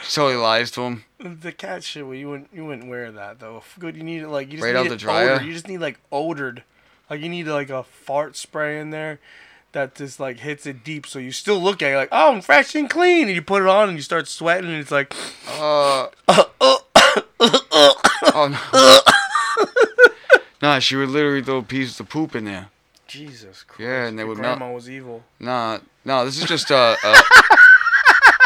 she 0.05 0.15
totally 0.15 0.37
lies 0.37 0.71
to 0.73 0.83
him. 0.83 1.05
The 1.19 1.51
cat 1.53 1.83
shit, 1.83 2.05
well, 2.05 2.15
you 2.15 2.29
wouldn't 2.29 2.51
you 2.53 2.65
wouldn't 2.67 2.89
wear 2.89 3.11
that 3.11 3.39
though. 3.41 3.63
Good, 3.79 3.97
you 3.97 4.03
need 4.03 4.23
it 4.23 4.29
like 4.29 4.49
you 4.49 4.59
just 4.59 4.65
Right 4.65 4.75
need 4.75 4.81
out 4.81 4.89
the 4.91 4.97
dryer? 4.97 5.31
Odor. 5.37 5.45
You 5.45 5.53
just 5.55 5.67
need 5.69 5.79
like 5.79 5.99
odored, 6.13 6.63
like 7.09 7.21
you 7.21 7.29
need 7.31 7.47
like 7.47 7.71
a 7.71 7.83
fart 7.85 8.37
spray 8.37 8.79
in 8.79 8.91
there 8.91 9.19
that 9.73 9.95
just 9.95 10.21
like 10.21 10.41
hits 10.41 10.67
it 10.67 10.85
deep, 10.85 11.07
so 11.07 11.19
you 11.19 11.33
still 11.33 11.59
look 11.59 11.83
at 11.83 11.93
it 11.93 11.97
like, 11.97 12.09
oh, 12.13 12.33
I'm 12.35 12.41
fresh 12.43 12.75
and 12.75 12.89
clean, 12.89 13.29
and 13.29 13.35
you 13.35 13.41
put 13.43 13.63
it 13.63 13.69
on 13.69 13.89
and 13.89 13.97
you 13.99 14.03
start 14.03 14.29
sweating, 14.29 14.71
and 14.71 14.79
it's 14.81 14.91
like, 14.91 15.15
Uh, 15.59 16.09
oh 17.39 18.49
no. 18.51 20.39
nah, 20.63 20.79
she 20.79 20.97
would 20.97 21.09
literally 21.09 21.43
throw 21.43 21.63
pieces 21.63 21.99
of 22.01 22.09
poop 22.09 22.35
in 22.35 22.45
there. 22.45 22.69
Jesus 23.07 23.63
Christ. 23.63 23.81
Yeah, 23.81 24.07
and 24.07 24.19
they 24.19 24.23
your 24.23 24.29
would 24.29 24.39
melt- 24.39 24.59
grandma 24.59 24.75
was 24.75 24.91
evil. 24.91 25.23
Nah, 25.41 25.79
no, 26.05 26.25
this 26.25 26.39
is 26.39 26.45
just 26.45 26.71
uh, 26.71 26.97
a 27.05 27.23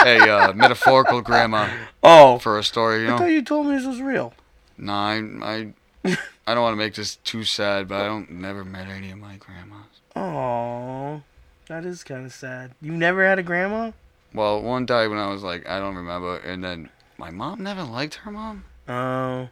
a 0.07 0.30
uh, 0.30 0.53
metaphorical 0.55 1.20
grandma 1.22 1.68
Oh, 2.03 2.38
for 2.38 2.59
a 2.59 2.64
story, 2.64 3.03
you 3.05 3.14
I 3.14 3.18
thought 3.18 3.26
you 3.30 3.42
told 3.42 3.66
me 3.66 3.76
this 3.76 3.86
was 3.86 4.01
real. 4.01 4.32
Nah, 4.78 5.09
I 5.11 5.16
I, 5.42 5.72
I 6.46 6.55
don't 6.55 6.62
want 6.62 6.72
to 6.72 6.76
make 6.78 6.94
this 6.94 7.16
too 7.16 7.44
sad, 7.44 7.88
but 7.88 8.01
I 8.01 8.07
don't 8.07 8.30
never 8.30 8.64
met 8.64 8.88
any 8.88 9.11
of 9.11 9.18
my 9.18 9.36
grandmas. 9.36 9.86
Oh, 10.16 11.22
that 11.68 11.84
is 11.84 12.03
kind 12.05 12.24
of 12.26 12.32
sad. 12.32 12.72
You 12.80 12.92
never 12.92 13.26
had 13.26 13.38
a 13.38 13.42
grandma? 13.42 13.92
Well, 14.32 14.62
one 14.62 14.86
died 14.86 15.09
when 15.11 15.18
I 15.18 15.28
was 15.28 15.42
like, 15.42 15.68
I 15.68 15.78
don't 15.78 15.96
remember, 15.96 16.36
and 16.38 16.64
then 16.64 16.88
my 17.18 17.30
mom 17.30 17.62
never 17.62 17.82
liked 17.82 18.14
her 18.16 18.30
mom, 18.30 18.64
Oh, 18.88 19.48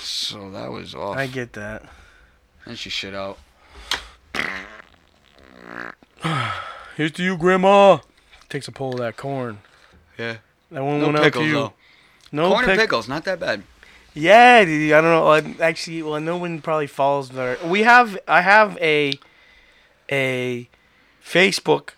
so 0.00 0.50
that 0.50 0.70
was 0.70 0.94
off. 0.94 1.16
I 1.16 1.26
get 1.26 1.54
that. 1.54 1.84
and 2.66 2.78
she 2.78 2.90
shit 2.90 3.14
out. 3.14 3.38
Here's 6.96 7.12
to 7.12 7.22
you, 7.22 7.36
grandma. 7.36 7.98
Takes 8.48 8.68
a 8.68 8.72
pull 8.72 8.92
of 8.94 8.98
that 8.98 9.16
corn. 9.16 9.58
Yeah. 10.18 10.36
That 10.70 10.82
one 10.84 10.98
No 11.00 11.06
went 11.06 11.18
out 11.18 11.22
pickles 11.24 11.44
to 11.44 11.48
you. 11.48 11.54
though. 11.54 11.72
No 12.32 12.48
Corn 12.50 12.68
and 12.68 12.78
pickles, 12.78 13.08
not 13.08 13.24
that 13.24 13.38
bad. 13.40 13.62
Yeah, 14.14 14.64
dude, 14.64 14.92
I 14.92 15.00
don't 15.00 15.10
know. 15.10 15.28
I- 15.60 15.64
Actually, 15.64 16.02
well, 16.02 16.20
no 16.20 16.36
one 16.38 16.60
probably 16.60 16.86
follows 16.86 17.28
there. 17.30 17.58
We 17.64 17.82
have, 17.82 18.18
I 18.26 18.40
have 18.40 18.76
a, 18.78 19.12
a 20.10 20.68
Facebook 21.24 21.90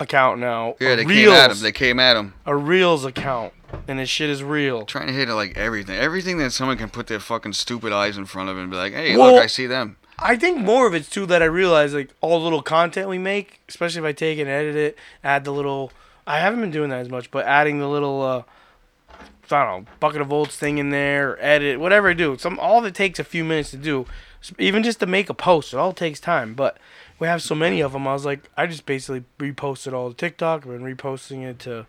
account 0.00 0.40
now. 0.40 0.76
Yeah, 0.80 0.94
they 0.96 1.04
Reels, 1.04 1.32
came 1.34 1.44
at 1.44 1.50
him. 1.50 1.56
They 1.60 1.72
came 1.72 2.00
at 2.00 2.16
him, 2.16 2.34
a 2.46 2.56
Reels 2.56 3.04
account, 3.04 3.52
and 3.86 3.98
this 3.98 4.08
shit 4.08 4.30
is 4.30 4.42
real. 4.42 4.84
trying 4.84 5.08
to 5.08 5.12
hit 5.12 5.28
it 5.28 5.34
like 5.34 5.56
everything. 5.56 5.96
Everything 5.98 6.38
that 6.38 6.52
someone 6.52 6.76
can 6.78 6.88
put 6.90 7.06
their 7.08 7.20
fucking 7.20 7.54
stupid 7.54 7.92
eyes 7.92 8.16
in 8.16 8.24
front 8.26 8.48
of 8.48 8.56
and 8.56 8.70
be 8.70 8.76
like, 8.76 8.92
hey, 8.92 9.16
Well- 9.16 9.34
look, 9.34 9.42
I 9.42 9.46
see 9.48 9.66
them. 9.66 9.96
I 10.20 10.34
think 10.34 10.58
more 10.58 10.88
of 10.88 10.94
it's 10.94 11.08
too 11.08 11.26
that 11.26 11.42
I 11.42 11.44
realize 11.44 11.94
like 11.94 12.10
all 12.20 12.38
the 12.40 12.44
little 12.44 12.60
content 12.62 13.08
we 13.08 13.18
make, 13.18 13.60
especially 13.68 14.00
if 14.00 14.04
I 14.04 14.10
take 14.12 14.40
and 14.40 14.48
edit 14.48 14.74
it, 14.74 14.98
add 15.22 15.44
the 15.44 15.52
little. 15.52 15.92
I 16.28 16.40
haven't 16.40 16.60
been 16.60 16.70
doing 16.70 16.90
that 16.90 17.00
as 17.00 17.08
much, 17.08 17.30
but 17.30 17.46
adding 17.46 17.78
the 17.78 17.88
little, 17.88 18.20
uh, 18.20 18.42
I 19.50 19.64
don't 19.64 19.84
know, 19.84 19.90
bucket 19.98 20.20
of 20.20 20.28
volts 20.28 20.58
thing 20.58 20.76
in 20.76 20.90
there, 20.90 21.42
edit 21.42 21.80
whatever 21.80 22.10
I 22.10 22.12
do. 22.12 22.36
Some 22.36 22.58
all 22.58 22.84
it 22.84 22.94
takes 22.94 23.18
a 23.18 23.24
few 23.24 23.44
minutes 23.44 23.70
to 23.70 23.78
do, 23.78 24.04
even 24.58 24.82
just 24.82 25.00
to 25.00 25.06
make 25.06 25.30
a 25.30 25.34
post. 25.34 25.72
It 25.72 25.78
all 25.78 25.94
takes 25.94 26.20
time, 26.20 26.52
but 26.52 26.76
we 27.18 27.26
have 27.26 27.40
so 27.40 27.54
many 27.54 27.80
of 27.80 27.92
them. 27.92 28.06
I 28.06 28.12
was 28.12 28.26
like, 28.26 28.50
I 28.58 28.66
just 28.66 28.84
basically 28.84 29.24
reposted 29.38 29.94
all 29.94 30.10
the 30.10 30.14
TikTok. 30.14 30.66
I've 30.66 30.72
been 30.72 30.82
reposting 30.82 31.44
it 31.48 31.58
to 31.60 31.86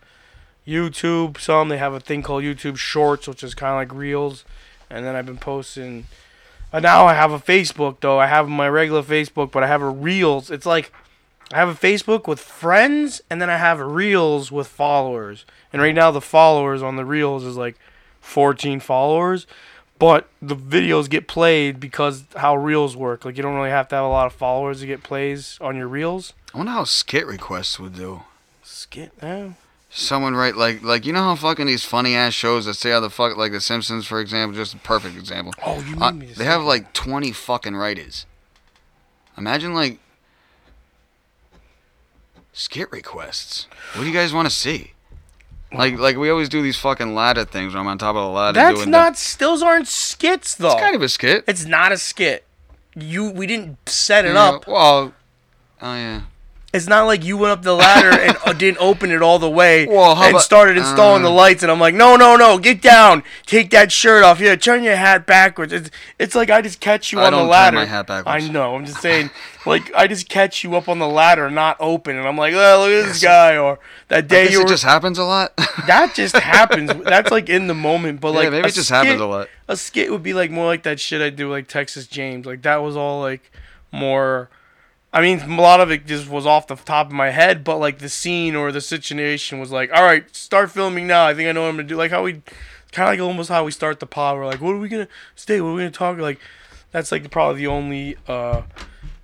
YouTube. 0.65 1.37
Some 1.37 1.67
they 1.67 1.77
have 1.77 1.93
a 1.93 1.99
thing 1.99 2.23
called 2.23 2.45
YouTube 2.45 2.77
Shorts, 2.77 3.27
which 3.27 3.43
is 3.43 3.53
kind 3.53 3.71
of 3.71 3.75
like 3.75 3.99
Reels, 3.99 4.45
and 4.89 5.05
then 5.05 5.17
I've 5.17 5.25
been 5.25 5.37
posting. 5.37 6.05
Uh, 6.71 6.79
now 6.79 7.05
I 7.07 7.13
have 7.13 7.33
a 7.33 7.39
Facebook 7.39 7.97
though. 7.99 8.19
I 8.19 8.27
have 8.27 8.47
my 8.47 8.69
regular 8.69 9.03
Facebook, 9.03 9.51
but 9.51 9.63
I 9.63 9.67
have 9.67 9.81
a 9.81 9.89
Reels. 9.89 10.49
It's 10.49 10.65
like 10.65 10.93
I 11.51 11.57
have 11.57 11.69
a 11.69 11.73
Facebook 11.73 12.27
with 12.27 12.39
friends, 12.39 13.21
and 13.29 13.41
then 13.41 13.49
I 13.49 13.57
have 13.57 13.79
Reels 13.79 14.51
with 14.51 14.67
followers. 14.67 15.45
And 15.73 15.81
right 15.81 15.95
now 15.95 16.11
the 16.11 16.21
followers 16.21 16.81
on 16.83 16.95
the 16.95 17.05
Reels 17.05 17.43
is 17.43 17.57
like 17.57 17.77
14 18.21 18.79
followers, 18.79 19.47
but 19.97 20.29
the 20.41 20.55
videos 20.55 21.09
get 21.09 21.27
played 21.27 21.79
because 21.79 22.23
how 22.37 22.55
reels 22.55 22.95
work. 22.95 23.25
Like 23.25 23.35
you 23.37 23.43
don't 23.43 23.55
really 23.55 23.69
have 23.71 23.87
to 23.89 23.95
have 23.95 24.05
a 24.05 24.09
lot 24.09 24.27
of 24.27 24.33
followers 24.33 24.81
to 24.81 24.85
get 24.87 25.01
plays 25.03 25.57
on 25.59 25.75
your 25.75 25.87
reels. 25.87 26.33
I 26.53 26.57
wonder 26.57 26.71
how 26.71 26.83
skit 26.83 27.25
requests 27.25 27.79
would 27.79 27.95
do. 27.95 28.21
Skit, 28.63 29.11
eh? 29.21 29.49
Someone 29.89 30.35
write 30.35 30.55
like 30.55 30.83
like 30.83 31.05
you 31.05 31.13
know 31.13 31.23
how 31.23 31.35
fucking 31.35 31.65
these 31.65 31.83
funny 31.83 32.15
ass 32.15 32.33
shows 32.33 32.65
that 32.65 32.75
say 32.75 32.91
how 32.91 32.99
the 32.99 33.09
fuck 33.09 33.35
like 33.35 33.51
The 33.51 33.59
Simpsons 33.59 34.05
for 34.05 34.19
example, 34.21 34.55
just 34.55 34.75
a 34.75 34.77
perfect 34.77 35.17
example. 35.17 35.53
Oh, 35.65 35.81
you 35.81 35.97
Uh, 35.99 36.11
me. 36.11 36.27
to 36.27 36.37
they 36.37 36.45
have 36.45 36.61
like 36.61 36.93
twenty 36.93 37.31
fucking 37.31 37.75
writers. 37.75 38.27
Imagine 39.37 39.73
like 39.73 39.97
skit 42.59 42.91
requests. 42.91 43.67
What 43.93 44.01
do 44.03 44.07
you 44.07 44.13
guys 44.13 44.33
want 44.33 44.47
to 44.47 44.53
see? 44.53 44.93
Like 45.71 45.97
like 45.97 46.17
we 46.17 46.29
always 46.29 46.49
do 46.49 46.61
these 46.61 46.77
fucking 46.77 47.13
ladder 47.13 47.45
things 47.45 47.73
where 47.73 47.81
I'm 47.81 47.87
on 47.87 47.97
top 47.97 48.15
of 48.15 48.23
the 48.23 48.29
ladder 48.29 48.55
That's 48.55 48.79
doing 48.79 48.89
not. 48.91 49.35
Those 49.39 49.61
aren't 49.61 49.87
skits 49.87 50.55
though. 50.55 50.69
The, 50.69 50.73
it's 50.73 50.81
kind 50.81 50.95
of 50.95 51.01
a 51.01 51.09
skit. 51.09 51.43
It's 51.47 51.65
not 51.65 51.91
a 51.91 51.97
skit. 51.97 52.43
You 52.95 53.29
we 53.29 53.45
didn't 53.47 53.77
set 53.87 54.25
it 54.25 54.33
Yeah, 54.33 54.49
up. 54.49 54.67
Well, 54.67 55.13
oh 55.81 55.95
yeah. 55.95 56.21
It's 56.71 56.87
not 56.87 57.05
like 57.07 57.23
you 57.25 57.35
went 57.35 57.51
up 57.51 57.63
the 57.63 57.73
ladder 57.73 58.09
and 58.11 58.37
uh, 58.45 58.53
didn't 58.53 58.77
open 58.79 59.09
it 59.09 59.23
all 59.23 59.39
the 59.39 59.49
way 59.49 59.87
Well, 59.89 60.15
and 60.15 60.29
about- 60.29 60.41
started 60.43 60.77
installing 60.77 61.23
the 61.23 61.29
uh, 61.29 61.33
lights. 61.33 61.63
And 61.63 61.71
I'm 61.71 61.79
like, 61.79 61.95
no, 61.95 62.15
no, 62.15 62.35
no, 62.35 62.59
get 62.59 62.79
down, 62.79 63.23
take 63.47 63.71
that 63.71 63.91
shirt 63.91 64.23
off. 64.23 64.39
Yeah, 64.39 64.55
turn 64.55 64.83
your 64.83 64.95
hat 64.95 65.25
backwards. 65.25 65.73
It's, 65.73 65.89
it's 66.19 66.35
like 66.35 66.51
I 66.51 66.61
just 66.61 66.79
catch 66.79 67.11
you 67.11 67.19
I 67.19 67.25
on 67.25 67.31
don't 67.31 67.39
the 67.39 67.43
turn 67.45 67.49
ladder. 67.51 67.75
my 67.77 67.85
hat 67.85 68.05
backwards. 68.05 68.45
I 68.45 68.47
know. 68.51 68.75
I'm 68.75 68.85
just 68.85 69.01
saying, 69.01 69.31
like 69.65 69.91
I 69.95 70.05
just 70.05 70.29
catch 70.29 70.63
you 70.63 70.75
up 70.75 70.87
on 70.87 70.99
the 70.99 71.07
ladder, 71.07 71.49
not 71.49 71.75
open, 71.79 72.15
and 72.17 72.27
I'm 72.27 72.37
like, 72.37 72.53
oh, 72.53 72.85
look 72.87 73.03
at 73.03 73.07
this 73.07 73.23
guy. 73.23 73.57
Or 73.57 73.79
that 74.09 74.17
I 74.17 74.21
day 74.21 74.51
you 74.51 74.61
it 74.61 74.67
just 74.67 74.83
happens 74.83 75.17
a 75.17 75.23
lot. 75.23 75.55
that 75.87 76.13
just 76.13 76.35
happens. 76.35 76.91
That's 77.03 77.31
like 77.31 77.49
in 77.49 77.65
the 77.65 77.73
moment, 77.73 78.21
but 78.21 78.33
yeah, 78.33 78.39
like 78.41 78.51
maybe 78.51 78.67
it 78.67 78.75
just 78.75 78.91
happens 78.91 79.19
a 79.19 79.25
lot. 79.25 79.47
a 79.67 79.75
skit 79.75 80.11
would 80.11 80.21
be 80.23 80.33
like 80.35 80.51
more 80.51 80.65
like 80.67 80.83
that 80.83 80.99
shit 80.99 81.19
I 81.19 81.31
do 81.31 81.49
like 81.49 81.67
Texas 81.67 82.05
James. 82.05 82.45
Like 82.45 82.61
that 82.61 82.77
was 82.83 82.95
all 82.95 83.21
like 83.21 83.51
more. 83.91 84.51
I 85.11 85.21
mean, 85.21 85.39
a 85.39 85.61
lot 85.61 85.79
of 85.79 85.89
it 85.89 86.05
just 86.05 86.29
was 86.29 86.45
off 86.45 86.67
the 86.67 86.75
top 86.75 87.07
of 87.07 87.13
my 87.13 87.31
head, 87.31 87.63
but 87.63 87.77
like 87.77 87.97
the 87.97 88.09
scene 88.09 88.55
or 88.55 88.71
the 88.71 88.81
situation 88.81 89.59
was 89.59 89.71
like, 89.71 89.91
all 89.91 90.03
right, 90.03 90.23
start 90.35 90.71
filming 90.71 91.07
now. 91.07 91.25
I 91.25 91.33
think 91.33 91.49
I 91.49 91.51
know 91.51 91.61
what 91.63 91.69
I'm 91.69 91.77
gonna 91.77 91.87
do. 91.87 91.95
Like 91.95 92.11
how 92.11 92.23
we, 92.23 92.41
kind 92.91 93.09
of 93.09 93.13
like 93.13 93.19
almost 93.19 93.49
how 93.49 93.63
we 93.63 93.71
start 93.71 93.99
the 93.99 94.05
pod. 94.05 94.37
We're 94.37 94.45
like, 94.45 94.61
what 94.61 94.75
are 94.75 94.79
we 94.79 94.87
gonna 94.87 95.07
stay? 95.35 95.61
What 95.61 95.69
are 95.69 95.73
we 95.73 95.81
gonna 95.81 95.91
talk? 95.91 96.17
Like, 96.19 96.39
that's 96.91 97.11
like 97.11 97.29
probably 97.31 97.61
the 97.61 97.67
only 97.67 98.17
uh 98.27 98.63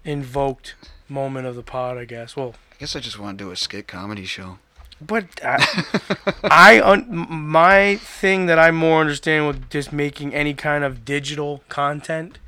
invoked 0.03 0.75
moment 1.07 1.45
of 1.45 1.55
the 1.55 1.63
pod, 1.63 1.97
I 1.97 2.05
guess. 2.05 2.35
Well, 2.35 2.55
I 2.71 2.75
guess 2.79 2.95
I 2.95 2.99
just 2.99 3.19
want 3.19 3.37
to 3.37 3.43
do 3.43 3.51
a 3.51 3.55
skit 3.55 3.87
comedy 3.87 4.25
show. 4.25 4.57
but 4.99 5.25
I, 5.43 6.01
I 6.43 6.81
un, 6.81 7.05
my 7.07 7.97
thing 7.97 8.47
that 8.47 8.57
I 8.57 8.71
more 8.71 9.01
understand 9.01 9.45
with 9.47 9.69
just 9.69 9.93
making 9.93 10.33
any 10.33 10.55
kind 10.55 10.83
of 10.83 11.05
digital 11.05 11.63
content 11.69 12.39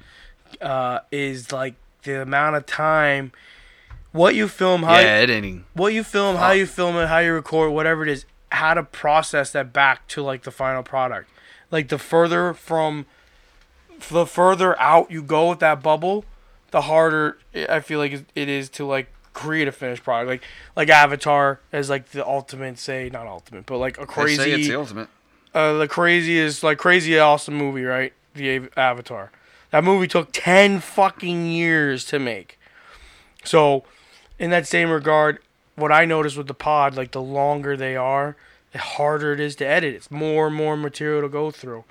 uh, 0.59 0.99
is 1.11 1.51
like 1.51 1.75
the 2.13 2.21
amount 2.21 2.55
of 2.55 2.65
time 2.65 3.31
what 4.11 4.33
you 4.33 4.47
film, 4.47 4.83
how 4.83 4.95
yeah, 4.95 5.01
you, 5.01 5.23
editing. 5.23 5.65
what 5.73 5.93
you 5.93 6.03
film, 6.03 6.37
how 6.37 6.51
you 6.51 6.65
film 6.65 6.95
it, 6.95 7.07
how 7.07 7.19
you 7.19 7.33
record, 7.33 7.71
whatever 7.71 8.03
it 8.03 8.09
is, 8.09 8.25
how 8.51 8.73
to 8.73 8.81
process 8.83 9.51
that 9.51 9.71
back 9.73 10.07
to 10.07 10.23
like 10.23 10.43
the 10.43 10.51
final 10.51 10.81
product. 10.81 11.29
Like 11.69 11.89
the 11.89 11.99
further 11.99 12.53
from 12.53 13.05
the 14.09 14.25
further 14.25 14.79
out 14.79 15.11
you 15.11 15.21
go 15.21 15.49
with 15.49 15.59
that 15.59 15.83
bubble, 15.83 16.25
the 16.71 16.81
harder 16.81 17.37
I 17.69 17.79
feel 17.81 17.99
like 17.99 18.13
it 18.13 18.49
is 18.49 18.69
to 18.69 18.85
like 18.85 19.09
create 19.33 19.67
a 19.67 19.71
finished 19.71 20.03
product. 20.03 20.29
Like 20.29 20.43
like 20.75 20.89
Avatar 20.89 21.59
is 21.71 21.89
like 21.89 22.09
the 22.09 22.25
ultimate, 22.25 22.79
say 22.79 23.09
not 23.11 23.27
ultimate, 23.27 23.65
but 23.65 23.77
like 23.77 23.97
a 23.99 24.05
They 24.07 24.35
say 24.35 24.51
it's 24.51 24.53
crazy, 24.53 24.67
the 24.69 24.79
ultimate. 24.79 25.09
uh, 25.53 25.73
the 25.73 25.87
craziest, 25.87 26.63
like 26.63 26.77
crazy 26.77 27.19
awesome 27.19 27.55
movie, 27.55 27.83
right? 27.83 28.13
The 28.33 28.69
Avatar. 28.77 29.31
That 29.71 29.83
movie 29.83 30.07
took 30.07 30.29
ten 30.31 30.79
fucking 30.79 31.47
years 31.47 32.05
to 32.05 32.19
make. 32.19 32.59
So, 33.43 33.83
in 34.39 34.49
that 34.51 34.67
same 34.67 34.89
regard, 34.89 35.39
what 35.75 35.91
I 35.91 36.05
noticed 36.05 36.37
with 36.37 36.47
the 36.47 36.53
pod, 36.53 36.95
like 36.95 37.11
the 37.11 37.21
longer 37.21 37.77
they 37.77 37.95
are, 37.95 38.35
the 38.71 38.79
harder 38.79 39.33
it 39.33 39.39
is 39.39 39.55
to 39.57 39.67
edit. 39.67 39.93
It's 39.93 40.11
more 40.11 40.47
and 40.47 40.55
more 40.55 40.75
material 40.75 41.21
to 41.21 41.29
go 41.29 41.51
through. 41.51 41.83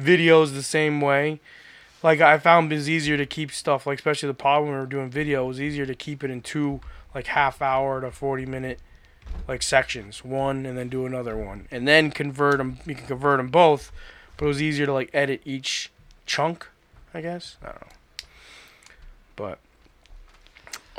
Videos 0.00 0.54
the 0.54 0.62
same 0.62 1.00
way. 1.00 1.40
Like 2.02 2.20
I 2.20 2.38
found 2.38 2.72
it's 2.72 2.88
easier 2.88 3.16
to 3.16 3.26
keep 3.26 3.50
stuff, 3.50 3.86
like 3.86 3.98
especially 3.98 4.26
the 4.26 4.34
pod 4.34 4.62
when 4.62 4.72
we 4.72 4.78
were 4.78 4.86
doing 4.86 5.10
video, 5.10 5.44
it 5.44 5.48
was 5.48 5.60
easier 5.60 5.86
to 5.86 5.94
keep 5.94 6.22
it 6.22 6.30
in 6.30 6.42
two 6.42 6.80
like 7.14 7.28
half 7.28 7.62
hour 7.62 8.00
to 8.00 8.10
forty 8.10 8.44
minute 8.44 8.78
like 9.48 9.62
sections, 9.62 10.24
one 10.24 10.66
and 10.66 10.76
then 10.76 10.88
do 10.88 11.06
another 11.06 11.36
one, 11.36 11.66
and 11.70 11.88
then 11.88 12.10
convert 12.10 12.58
them. 12.58 12.78
You 12.86 12.94
can 12.94 13.06
convert 13.06 13.38
them 13.38 13.48
both, 13.48 13.90
but 14.36 14.44
it 14.44 14.48
was 14.48 14.60
easier 14.60 14.86
to 14.86 14.92
like 14.92 15.10
edit 15.14 15.40
each 15.44 15.90
chunk, 16.26 16.68
I 17.14 17.20
guess. 17.20 17.56
I 17.62 17.66
don't 17.66 17.80
know, 17.80 17.86
but 19.36 19.58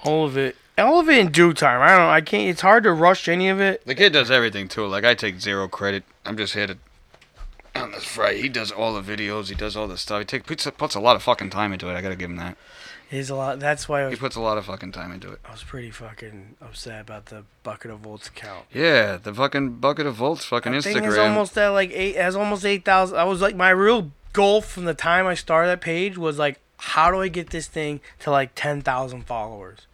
all 0.04 0.26
of 0.26 0.38
it, 0.38 0.56
all 0.78 1.00
of 1.00 1.10
it 1.10 1.18
in 1.18 1.32
due 1.32 1.54
time. 1.54 1.82
I 1.82 1.90
don't. 1.90 1.98
know. 2.08 2.10
I 2.10 2.22
can't. 2.22 2.50
It's 2.50 2.62
hard 2.62 2.84
to 2.84 2.94
rush 2.94 3.28
any 3.28 3.50
of 3.50 3.60
it. 3.60 3.86
The 3.86 3.96
kid 3.96 4.14
does 4.14 4.32
everything 4.32 4.68
too. 4.68 4.88
Like 4.88 5.04
I 5.04 5.14
take 5.16 5.40
zero 5.40 5.68
credit. 5.68 6.04
I'm 6.26 6.38
just 6.38 6.54
here 6.54 6.68
to. 6.68 6.78
On 7.76 7.92
this 7.92 8.06
Friday, 8.06 8.42
he 8.44 8.48
does 8.48 8.72
all 8.72 9.00
the 9.00 9.02
videos. 9.18 9.50
He 9.50 9.56
does 9.56 9.76
all 9.76 9.86
the 9.90 9.98
stuff. 9.98 10.20
He 10.20 10.26
take, 10.26 10.46
puts 10.46 10.66
puts 10.78 10.96
a 10.96 11.00
lot 11.02 11.18
of 11.18 11.24
fucking 11.24 11.50
time 11.50 11.74
into 11.74 11.90
it. 11.90 11.94
I 11.96 12.02
gotta 12.02 12.16
give 12.16 12.30
him 12.30 12.38
that. 12.38 12.56
It 13.12 13.18
is 13.18 13.30
a 13.30 13.36
lot. 13.36 13.60
That's 13.60 13.90
why 13.90 14.06
I 14.06 14.10
He 14.10 14.16
puts 14.16 14.38
a 14.38 14.42
lot 14.42 14.58
of 14.58 14.66
fucking 14.66 14.94
time 14.94 15.12
into 15.12 15.30
it. 15.32 15.40
I 15.46 15.52
was 15.52 15.64
pretty 15.64 15.92
fucking 15.92 16.56
upset 16.62 17.02
about 17.02 17.26
the 17.26 17.44
bucket 17.64 17.92
of 17.92 18.00
volts 18.00 18.30
account. 18.30 18.66
Yeah, 18.74 19.18
the 19.18 19.34
fucking 19.34 19.76
bucket 19.76 20.06
of 20.08 20.16
volts, 20.16 20.46
fucking 20.46 20.72
That 20.72 20.84
thing 20.84 21.04
is 21.04 21.16
Instagram. 21.16 21.28
almost 21.30 21.58
at 21.58 21.68
like 21.70 21.92
eight. 21.94 22.16
Has 22.16 22.38
almost 22.38 22.64
eight 22.66 22.86
thousand. 22.86 23.18
I 23.18 23.26
was 23.26 23.42
like, 23.42 23.58
my 23.58 23.72
real 23.72 24.12
goal 24.36 24.62
from 24.62 24.86
the 24.86 24.94
time 24.94 25.26
I 25.26 25.34
started 25.34 25.70
that 25.70 25.82
page 25.82 26.18
was 26.18 26.38
like, 26.38 26.60
how 26.78 27.10
do 27.10 27.22
I 27.22 27.30
get 27.30 27.50
this 27.50 27.68
thing 27.68 28.02
to 28.20 28.32
like 28.32 28.52
ten 28.54 28.82
thousand 28.82 29.24
followers? 29.24 29.88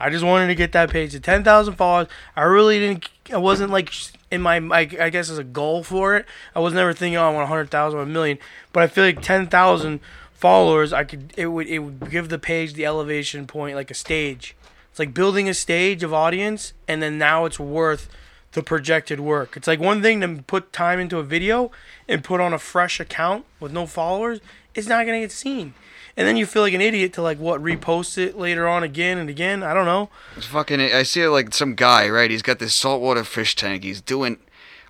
I 0.00 0.08
just 0.10 0.24
wanted 0.24 0.46
to 0.46 0.54
get 0.54 0.72
that 0.72 0.90
page 0.90 1.12
to 1.12 1.20
ten 1.20 1.42
thousand 1.42 1.74
followers. 1.74 2.06
I 2.36 2.42
really 2.42 2.78
didn't. 2.78 3.08
I 3.32 3.38
wasn't 3.38 3.72
like 3.72 3.92
in 4.30 4.40
my, 4.40 4.56
I 4.72 4.84
guess 4.84 5.28
as 5.28 5.38
a 5.38 5.44
goal 5.44 5.82
for 5.82 6.16
it. 6.16 6.24
I 6.54 6.60
was 6.60 6.72
never 6.72 6.92
thinking, 6.92 7.16
oh, 7.16 7.28
I 7.28 7.32
want 7.32 7.44
a 7.44 7.48
hundred 7.48 7.70
thousand, 7.70 7.98
a 7.98 8.06
million. 8.06 8.38
But 8.72 8.84
I 8.84 8.86
feel 8.86 9.04
like 9.04 9.20
ten 9.20 9.48
thousand 9.48 10.00
followers, 10.32 10.92
I 10.92 11.02
could 11.02 11.34
it 11.36 11.48
would 11.48 11.66
it 11.66 11.80
would 11.80 12.10
give 12.10 12.28
the 12.28 12.38
page 12.38 12.74
the 12.74 12.86
elevation 12.86 13.46
point 13.48 13.74
like 13.74 13.90
a 13.90 13.94
stage. 13.94 14.54
It's 14.90 15.00
like 15.00 15.12
building 15.12 15.48
a 15.48 15.54
stage 15.54 16.04
of 16.04 16.14
audience, 16.14 16.72
and 16.86 17.02
then 17.02 17.18
now 17.18 17.44
it's 17.44 17.58
worth 17.58 18.08
the 18.52 18.62
projected 18.62 19.20
work. 19.20 19.56
It's 19.56 19.66
like 19.66 19.80
one 19.80 20.02
thing 20.02 20.20
to 20.20 20.42
put 20.42 20.72
time 20.72 20.98
into 20.98 21.18
a 21.18 21.22
video 21.22 21.70
and 22.08 22.24
put 22.24 22.40
on 22.40 22.52
a 22.52 22.58
fresh 22.58 23.00
account 23.00 23.44
with 23.60 23.72
no 23.72 23.86
followers. 23.86 24.40
It's 24.74 24.86
not 24.86 25.06
gonna 25.06 25.20
get 25.20 25.32
seen, 25.32 25.74
and 26.16 26.26
then 26.26 26.36
you 26.36 26.46
feel 26.46 26.62
like 26.62 26.72
an 26.72 26.80
idiot 26.80 27.12
to 27.14 27.22
like 27.22 27.38
what 27.38 27.62
repost 27.62 28.16
it 28.16 28.38
later 28.38 28.66
on 28.68 28.82
again 28.82 29.18
and 29.18 29.28
again. 29.28 29.62
I 29.62 29.74
don't 29.74 29.86
know. 29.86 30.08
It's 30.36 30.46
fucking. 30.46 30.80
I 30.80 31.02
see 31.02 31.22
it 31.22 31.30
like 31.30 31.52
some 31.52 31.74
guy, 31.74 32.08
right? 32.08 32.30
He's 32.30 32.42
got 32.42 32.58
this 32.58 32.74
saltwater 32.74 33.24
fish 33.24 33.54
tank. 33.56 33.82
He's 33.82 34.00
doing 34.00 34.38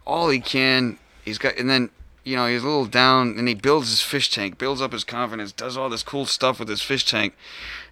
all 0.07 0.29
he 0.29 0.41
can. 0.41 0.99
He's 1.25 1.39
got, 1.39 1.57
and 1.59 1.69
then 1.69 1.91
you 2.25 2.37
know 2.37 2.47
he's 2.47 2.63
a 2.63 2.67
little 2.67 2.87
down, 2.87 3.39
and 3.39 3.49
he 3.49 3.55
builds 3.55 3.91
his 3.91 4.03
fish 4.03 4.31
tank, 4.31 4.59
builds 4.59 4.83
up 4.83 4.93
his 4.93 5.05
confidence, 5.05 5.53
does 5.53 5.77
all 5.77 5.89
this 5.89 6.03
cool 6.03 6.27
stuff 6.27 6.59
with 6.59 6.69
his 6.69 6.83
fish 6.83 7.05
tank, 7.05 7.35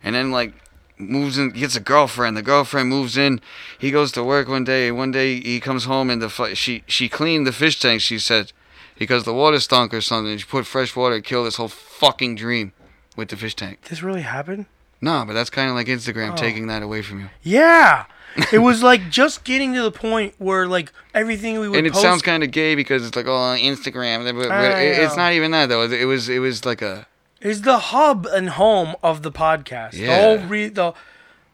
and 0.02 0.14
then 0.14 0.30
like 0.30 0.52
moves 0.98 1.38
in, 1.38 1.50
gets 1.50 1.76
a 1.76 1.80
girlfriend. 1.80 2.36
The 2.36 2.42
girlfriend 2.42 2.88
moves 2.88 3.16
in. 3.16 3.40
He 3.78 3.90
goes 3.90 4.12
to 4.12 4.24
work 4.24 4.48
one 4.48 4.64
day. 4.64 4.90
One 4.90 5.10
day 5.10 5.40
he 5.40 5.60
comes 5.60 5.84
home 5.84 6.10
and 6.10 6.20
the 6.22 6.54
she 6.54 6.82
she 6.86 7.08
cleaned 7.08 7.46
the 7.46 7.52
fish 7.52 7.78
tank. 7.80 8.00
She 8.00 8.18
said 8.18 8.52
because 8.98 9.24
the 9.24 9.34
water 9.34 9.60
stunk 9.60 9.92
or 9.92 10.00
something. 10.00 10.36
She 10.38 10.44
put 10.46 10.66
fresh 10.66 10.96
water 10.96 11.16
and 11.16 11.24
killed 11.24 11.46
this 11.46 11.56
whole 11.56 11.68
fucking 11.68 12.36
dream 12.36 12.72
with 13.16 13.28
the 13.28 13.36
fish 13.36 13.54
tank. 13.54 13.82
This 13.88 14.02
really 14.02 14.22
happened? 14.22 14.66
No, 15.00 15.24
but 15.26 15.34
that's 15.34 15.50
kind 15.50 15.68
of 15.68 15.74
like 15.76 15.86
Instagram 15.88 16.32
Oh. 16.32 16.36
taking 16.36 16.68
that 16.68 16.82
away 16.82 17.02
from 17.02 17.20
you. 17.20 17.28
Yeah. 17.42 18.06
it 18.52 18.58
was 18.60 18.82
like 18.90 19.10
just 19.10 19.44
getting 19.44 19.74
to 19.74 19.82
the 19.82 19.90
point 19.90 20.34
where 20.38 20.66
like 20.66 20.90
everything 21.14 21.58
we 21.60 21.68
would 21.68 21.76
and 21.78 21.86
it 21.86 21.92
post. 21.92 22.02
sounds 22.02 22.22
kind 22.22 22.42
of 22.42 22.50
gay 22.50 22.74
because 22.74 23.06
it's 23.06 23.14
like 23.16 23.26
oh 23.26 23.30
Instagram, 23.58 24.24
but, 24.24 24.48
but 24.48 24.78
it- 24.82 24.98
it's 24.98 25.16
not 25.16 25.32
even 25.34 25.50
that 25.50 25.68
though. 25.68 25.82
It 25.82 26.04
was 26.06 26.28
it 26.30 26.38
was 26.38 26.64
like 26.64 26.80
a 26.80 27.06
is 27.40 27.62
the 27.62 27.78
hub 27.78 28.26
and 28.26 28.50
home 28.50 28.96
of 29.02 29.22
the 29.22 29.32
podcast. 29.32 29.94
Yeah. 29.94 30.06
The 30.06 30.14
whole 30.38 30.48
re- 30.48 30.68
the 30.68 30.94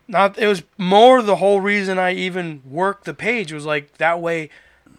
not 0.08 0.38
it 0.38 0.46
was 0.46 0.62
more 0.78 1.22
the 1.22 1.36
whole 1.36 1.60
reason 1.60 1.98
I 1.98 2.12
even 2.12 2.62
worked 2.68 3.04
the 3.04 3.14
page 3.14 3.52
was 3.52 3.64
like 3.64 3.98
that 3.98 4.20
way 4.20 4.50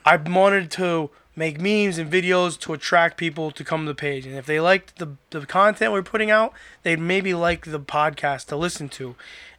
I 0.06 0.18
wanted 0.18 0.72
to 0.72 1.10
make 1.36 1.60
memes 1.60 1.98
and 1.98 2.12
videos 2.12 2.60
to 2.60 2.74
attract 2.74 3.18
people 3.18 3.50
to 3.52 3.64
come 3.64 3.86
to 3.86 3.92
the 3.92 3.96
page. 3.96 4.26
And 4.26 4.36
if 4.36 4.46
they 4.46 4.60
liked 4.60 4.98
the 5.00 5.16
the 5.30 5.46
content 5.46 5.92
we're 5.92 6.04
putting 6.04 6.32
out, 6.32 6.54
they'd 6.84 7.00
maybe 7.00 7.34
like 7.34 7.66
the 7.66 7.80
podcast 7.80 8.48
to 8.48 8.56
listen 8.56 8.90
to. 8.90 9.16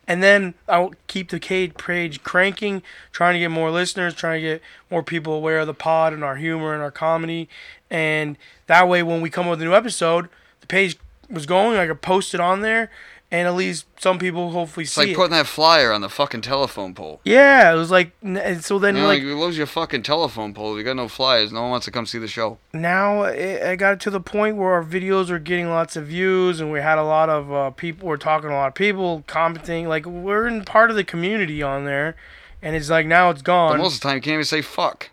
And 0.07 0.23
then 0.23 0.53
I'll 0.69 0.93
keep 1.07 1.31
the 1.31 1.41
page 1.41 2.23
cranking, 2.23 2.83
trying 3.11 3.35
to 3.35 3.39
get 3.39 3.51
more 3.51 3.71
listeners, 3.71 4.15
trying 4.15 4.43
to 4.43 4.49
get 4.49 4.63
more 4.91 5.03
people 5.03 5.33
aware 5.33 5.61
of 5.61 5.67
the 5.67 5.73
pod 5.73 6.13
and 6.13 6.23
our 6.23 6.37
humor 6.37 6.75
and 6.75 6.83
our 6.83 6.91
comedy. 6.91 7.49
And 7.91 8.37
that 8.67 8.87
way, 8.87 9.03
when 9.03 9.23
we 9.23 9.31
come 9.31 9.47
up 9.47 9.53
with 9.53 9.63
a 9.63 9.65
new 9.65 9.75
episode, 9.75 10.29
the 10.61 10.67
page 10.67 10.99
was 11.35 11.47
going. 11.47 11.77
I 11.79 11.87
could 11.87 12.01
post 12.03 12.35
it 12.35 12.41
on 12.41 12.61
there, 12.63 12.91
and 13.31 13.47
at 13.49 13.55
least 13.55 13.87
some 13.99 14.19
people 14.19 14.53
hopefully 14.53 14.85
It's 14.85 14.93
see 14.93 15.01
like 15.03 15.11
it. 15.11 15.17
putting 15.17 15.33
that 15.33 15.47
flyer 15.47 15.93
on 15.93 16.01
the 16.01 16.09
fucking 16.09 16.43
telephone 16.43 16.95
pole. 16.95 17.21
yeah, 17.25 17.73
it 17.73 17.77
was 17.77 17.91
like, 17.91 18.13
and 18.23 18.63
so 18.65 18.79
then 18.79 18.95
You 18.97 19.03
know, 19.03 19.09
like 19.09 19.23
you 19.23 19.39
lose 19.39 19.57
your 19.59 19.67
fucking 19.67 20.03
telephone 20.03 20.55
pole. 20.55 20.77
You 20.79 20.85
got 20.85 20.97
no 20.97 21.09
flyers. 21.09 21.53
No 21.53 21.63
one 21.63 21.71
wants 21.71 21.85
to 21.87 21.91
come 21.91 22.07
see 22.07 22.19
the 22.19 22.29
show. 22.29 22.59
now 22.73 23.25
it, 23.25 23.63
I 23.63 23.77
got 23.77 23.99
to 24.01 24.11
the 24.11 24.21
point 24.21 24.57
where 24.57 24.73
our 24.73 24.85
videos 24.85 25.31
were 25.31 25.39
getting 25.39 25.69
lots 25.69 25.97
of 25.97 26.07
views, 26.07 26.61
and 26.61 26.71
we 26.71 26.81
had 26.81 26.99
a 26.99 27.05
lot 27.05 27.29
of 27.29 27.53
uh, 27.53 27.71
people. 27.71 28.09
We're 28.09 28.17
talking 28.17 28.49
to 28.51 28.55
a 28.55 28.59
lot 28.59 28.69
of 28.69 28.75
people 28.75 29.25
commenting. 29.27 29.89
Like 29.89 30.07
we're 30.07 30.47
in 30.47 30.65
part 30.65 30.91
of 30.91 30.97
the 30.97 31.05
community 31.05 31.63
on 31.63 31.85
there, 31.87 32.15
and 32.63 32.77
it's 32.77 32.91
like 32.91 33.07
now 33.07 33.31
it's 33.31 33.43
gone. 33.43 33.79
most 33.79 33.97
of 33.97 34.01
the 34.01 34.09
time, 34.09 34.17
you 34.17 34.23
can't 34.23 34.35
even 34.35 34.45
say 34.45 34.63
fuck. 34.63 35.11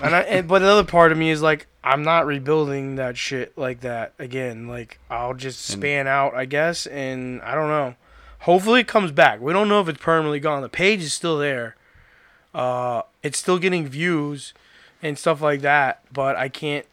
And, 0.00 0.14
I, 0.14 0.20
and 0.20 0.46
but 0.46 0.60
the 0.60 0.68
other 0.68 0.84
part 0.84 1.10
of 1.12 1.18
me 1.18 1.30
is 1.30 1.42
like, 1.42 1.66
I'm 1.92 2.02
not 2.02 2.26
rebuilding 2.26 2.96
that 2.96 3.16
shit 3.16 3.56
like 3.56 3.80
that 3.80 4.12
again. 4.18 4.68
Like 4.68 4.98
I'll 5.10 5.34
just 5.34 5.68
And- 5.70 5.78
span 5.80 6.06
out, 6.06 6.34
I 6.34 6.44
guess, 6.44 6.86
and 6.86 7.40
I 7.42 7.54
don't 7.54 7.68
know. 7.68 7.94
Hopefully 8.40 8.80
it 8.80 8.86
comes 8.88 9.10
back. 9.10 9.40
We 9.40 9.52
don't 9.52 9.68
know 9.68 9.80
if 9.80 9.88
it's 9.88 10.00
permanently 10.02 10.38
gone. 10.40 10.62
The 10.62 10.68
page 10.68 11.02
is 11.02 11.12
still 11.12 11.38
there. 11.38 11.76
Uh, 12.54 13.02
it's 13.22 13.38
still 13.38 13.58
getting 13.58 13.86
views 13.88 14.54
and 15.02 15.18
stuff 15.18 15.40
like 15.40 15.60
that, 15.62 16.02
but 16.12 16.36
I 16.36 16.48
can't 16.48 16.86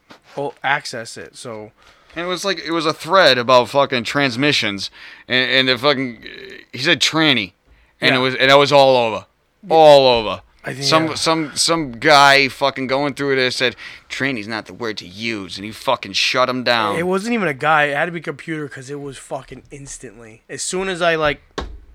access 0.63 1.17
it. 1.17 1.35
So 1.35 1.71
And 2.15 2.25
it 2.25 2.29
was 2.29 2.45
like 2.45 2.59
it 2.59 2.71
was 2.71 2.85
a 2.85 2.93
thread 2.93 3.37
about 3.37 3.69
fucking 3.69 4.03
transmissions, 4.05 4.89
and, 5.27 5.49
and 5.51 5.67
the 5.69 5.77
fucking 5.77 6.23
he 6.71 6.79
said 6.79 6.99
tranny, 7.01 7.53
and 8.01 8.13
Yeah. 8.13 8.19
it 8.19 8.21
was 8.21 8.35
and 8.35 8.49
that 8.49 8.55
was 8.57 8.71
all 8.71 8.95
over, 8.97 9.25
all 9.69 10.07
over. 10.07 10.41
I 10.67 10.73
think 10.73 10.83
Some 10.85 11.07
yeah. 11.09 11.13
some 11.13 11.55
some 11.55 11.91
guy 11.93 12.47
fucking 12.47 12.87
going 12.87 13.13
through 13.13 13.35
this 13.35 13.55
said 13.55 13.75
tranny's 14.09 14.47
not 14.47 14.65
the 14.65 14.73
word 14.73 14.97
to 14.97 15.07
use, 15.07 15.57
and 15.57 15.65
he 15.65 15.71
fucking 15.71 16.13
shut 16.13 16.49
him 16.49 16.63
down. 16.63 16.97
It 16.97 17.05
wasn't 17.05 17.33
even 17.35 17.47
a 17.47 17.53
guy. 17.53 17.83
It 17.85 17.95
had 17.95 18.05
to 18.07 18.11
be 18.11 18.19
computer 18.21 18.65
because 18.67 18.89
it 18.89 18.99
was 18.99 19.17
fucking 19.17 19.63
instantly. 19.69 20.41
As 20.49 20.61
soon 20.63 20.89
as 20.89 21.01
I 21.03 21.15
like, 21.15 21.41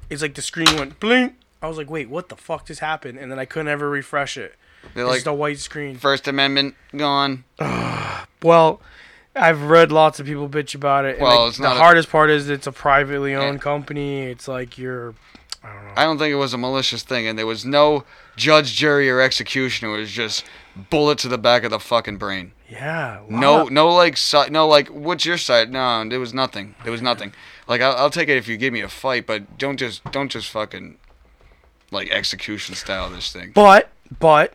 it's 0.08 0.22
like 0.22 0.34
the 0.34 0.42
screen 0.42 0.76
went 0.78 1.00
blink. 1.00 1.34
I 1.60 1.68
was 1.68 1.76
like, 1.76 1.90
wait, 1.90 2.08
what 2.08 2.28
the 2.28 2.36
fuck 2.36 2.66
just 2.66 2.80
happened? 2.80 3.18
And 3.18 3.30
then 3.30 3.38
I 3.40 3.44
couldn't 3.44 3.68
ever 3.68 3.90
refresh 3.90 4.36
it. 4.36 4.54
They're 4.94 5.02
It's 5.04 5.08
like 5.10 5.16
just 5.18 5.26
a 5.26 5.34
white 5.34 5.58
screen. 5.58 5.96
First 5.96 6.26
Amendment 6.28 6.74
gone. 6.96 7.44
Well, 8.42 8.80
I've 9.36 9.64
read 9.64 9.92
lots 9.92 10.18
of 10.20 10.26
people 10.26 10.48
bitch 10.48 10.74
about 10.74 11.04
it. 11.04 11.16
and, 11.16 11.22
Well, 11.22 11.40
like, 11.42 11.48
it's 11.50 11.58
the 11.58 11.66
a- 11.66 11.74
hardest 11.74 12.08
part 12.10 12.30
is 12.30 12.48
it's 12.48 12.66
a 12.66 12.72
privately 12.72 13.34
owned 13.34 13.58
Yeah. 13.58 13.62
company. 13.62 14.22
It's 14.22 14.48
like 14.48 14.78
you're, 14.78 15.14
I 15.62 15.72
don't 15.72 15.84
know. 15.84 15.92
I 15.96 16.04
don't 16.04 16.18
think 16.18 16.32
it 16.32 16.36
was 16.36 16.54
a 16.54 16.58
malicious 16.58 17.02
thing, 17.02 17.26
and 17.26 17.38
there 17.38 17.46
was 17.46 17.64
no 17.64 18.04
judge, 18.36 18.74
jury, 18.74 19.11
or 19.11 19.20
execution. 19.20 19.88
It 19.88 19.96
was 19.96 20.11
just 20.11 20.44
bullet 20.90 21.18
to 21.18 21.28
the 21.28 21.38
back 21.38 21.64
of 21.64 21.70
the 21.70 21.80
fucking 21.80 22.16
brain. 22.16 22.52
Yeah. 22.68 23.20
No, 23.28 23.64
wow. 23.64 23.68
no, 23.70 23.88
like, 23.88 24.16
si- 24.16 24.48
no, 24.50 24.66
like, 24.66 24.88
what's 24.88 25.26
your 25.26 25.38
side? 25.38 25.70
No, 25.70 26.08
there 26.08 26.20
was 26.20 26.32
nothing. 26.32 26.74
There 26.84 26.92
was 26.92 27.02
nothing. 27.02 27.34
Like, 27.66 27.80
I'll, 27.80 27.96
I'll 27.96 28.11
take 28.11 28.28
it 28.28 28.36
if 28.36 28.48
you 28.48 28.56
give 28.56 28.72
me 28.72 28.80
a 28.80 28.88
fight, 28.88 29.26
but 29.26 29.58
don't 29.58 29.76
just, 29.76 30.04
don't 30.12 30.30
just 30.30 30.48
fucking, 30.48 30.96
like, 31.90 32.11
execution 32.11 32.74
style 32.74 33.11
this 33.11 33.32
thing. 33.32 33.52
But 33.54 33.90
but 34.18 34.54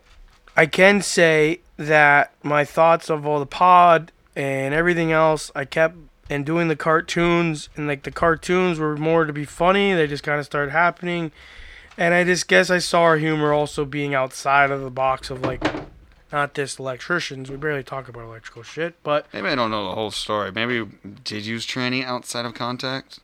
I 0.58 0.66
can 0.66 1.01
say 1.01 1.60
that 1.78 2.34
my 2.43 2.66
thoughts 2.66 3.10
of 3.10 3.26
all 3.26 3.39
the 3.39 3.45
pod 3.45 4.12
and 4.36 4.74
everything 4.74 5.12
else, 5.12 5.51
I 5.56 5.66
kept 5.66 5.95
and 6.30 6.46
doing 6.46 6.68
the 6.68 6.76
cartoons 6.76 7.70
and 7.76 7.88
like 7.88 8.04
the 8.04 8.12
cartoons 8.12 8.80
were 8.80 8.98
more 8.98 9.26
to 9.26 9.34
be 9.34 9.46
funny. 9.46 9.94
They 9.94 10.08
just 10.08 10.24
kind 10.24 10.40
of 10.40 10.46
started 10.46 10.72
happening, 10.72 11.32
and 11.98 12.14
I 12.14 12.24
just 12.24 12.48
guess 12.48 12.70
I 12.70 12.80
saw 12.80 13.04
our 13.04 13.18
humor 13.18 13.54
also 13.54 13.86
being 13.86 14.14
outside 14.14 14.72
of 14.72 14.82
the 14.82 14.92
box 14.92 15.30
of 15.30 15.42
like. 15.42 15.64
Not 16.32 16.54
just 16.54 16.80
electricians. 16.80 17.50
We 17.50 17.56
barely 17.56 17.84
talk 17.84 18.10
about 18.10 18.24
electrical 18.24 18.64
shit, 18.64 18.96
but 19.04 19.26
Maybe 19.32 19.48
I 19.48 19.56
don't 19.56 19.72
know 19.72 19.88
the 19.88 19.96
whole 19.96 20.12
story. 20.12 20.52
Maybe 20.52 20.84
did 21.24 21.46
use 21.46 21.66
tranny 21.66 22.04
outside 22.04 22.46
of 22.46 22.54
contact. 22.56 23.20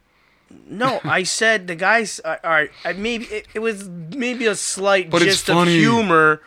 No, 0.68 1.02
I 1.04 1.24
said 1.40 1.68
the 1.68 1.76
guys. 1.76 2.22
Uh, 2.24 2.38
all 2.44 2.52
right, 2.52 2.72
I 2.86 2.94
maybe 2.94 3.26
it, 3.26 3.48
it 3.54 3.60
was 3.60 3.90
maybe 3.90 4.46
a 4.46 4.56
slight 4.56 5.10
But 5.10 5.24
gist 5.24 5.50
of 5.50 5.68
humor, 5.68 6.42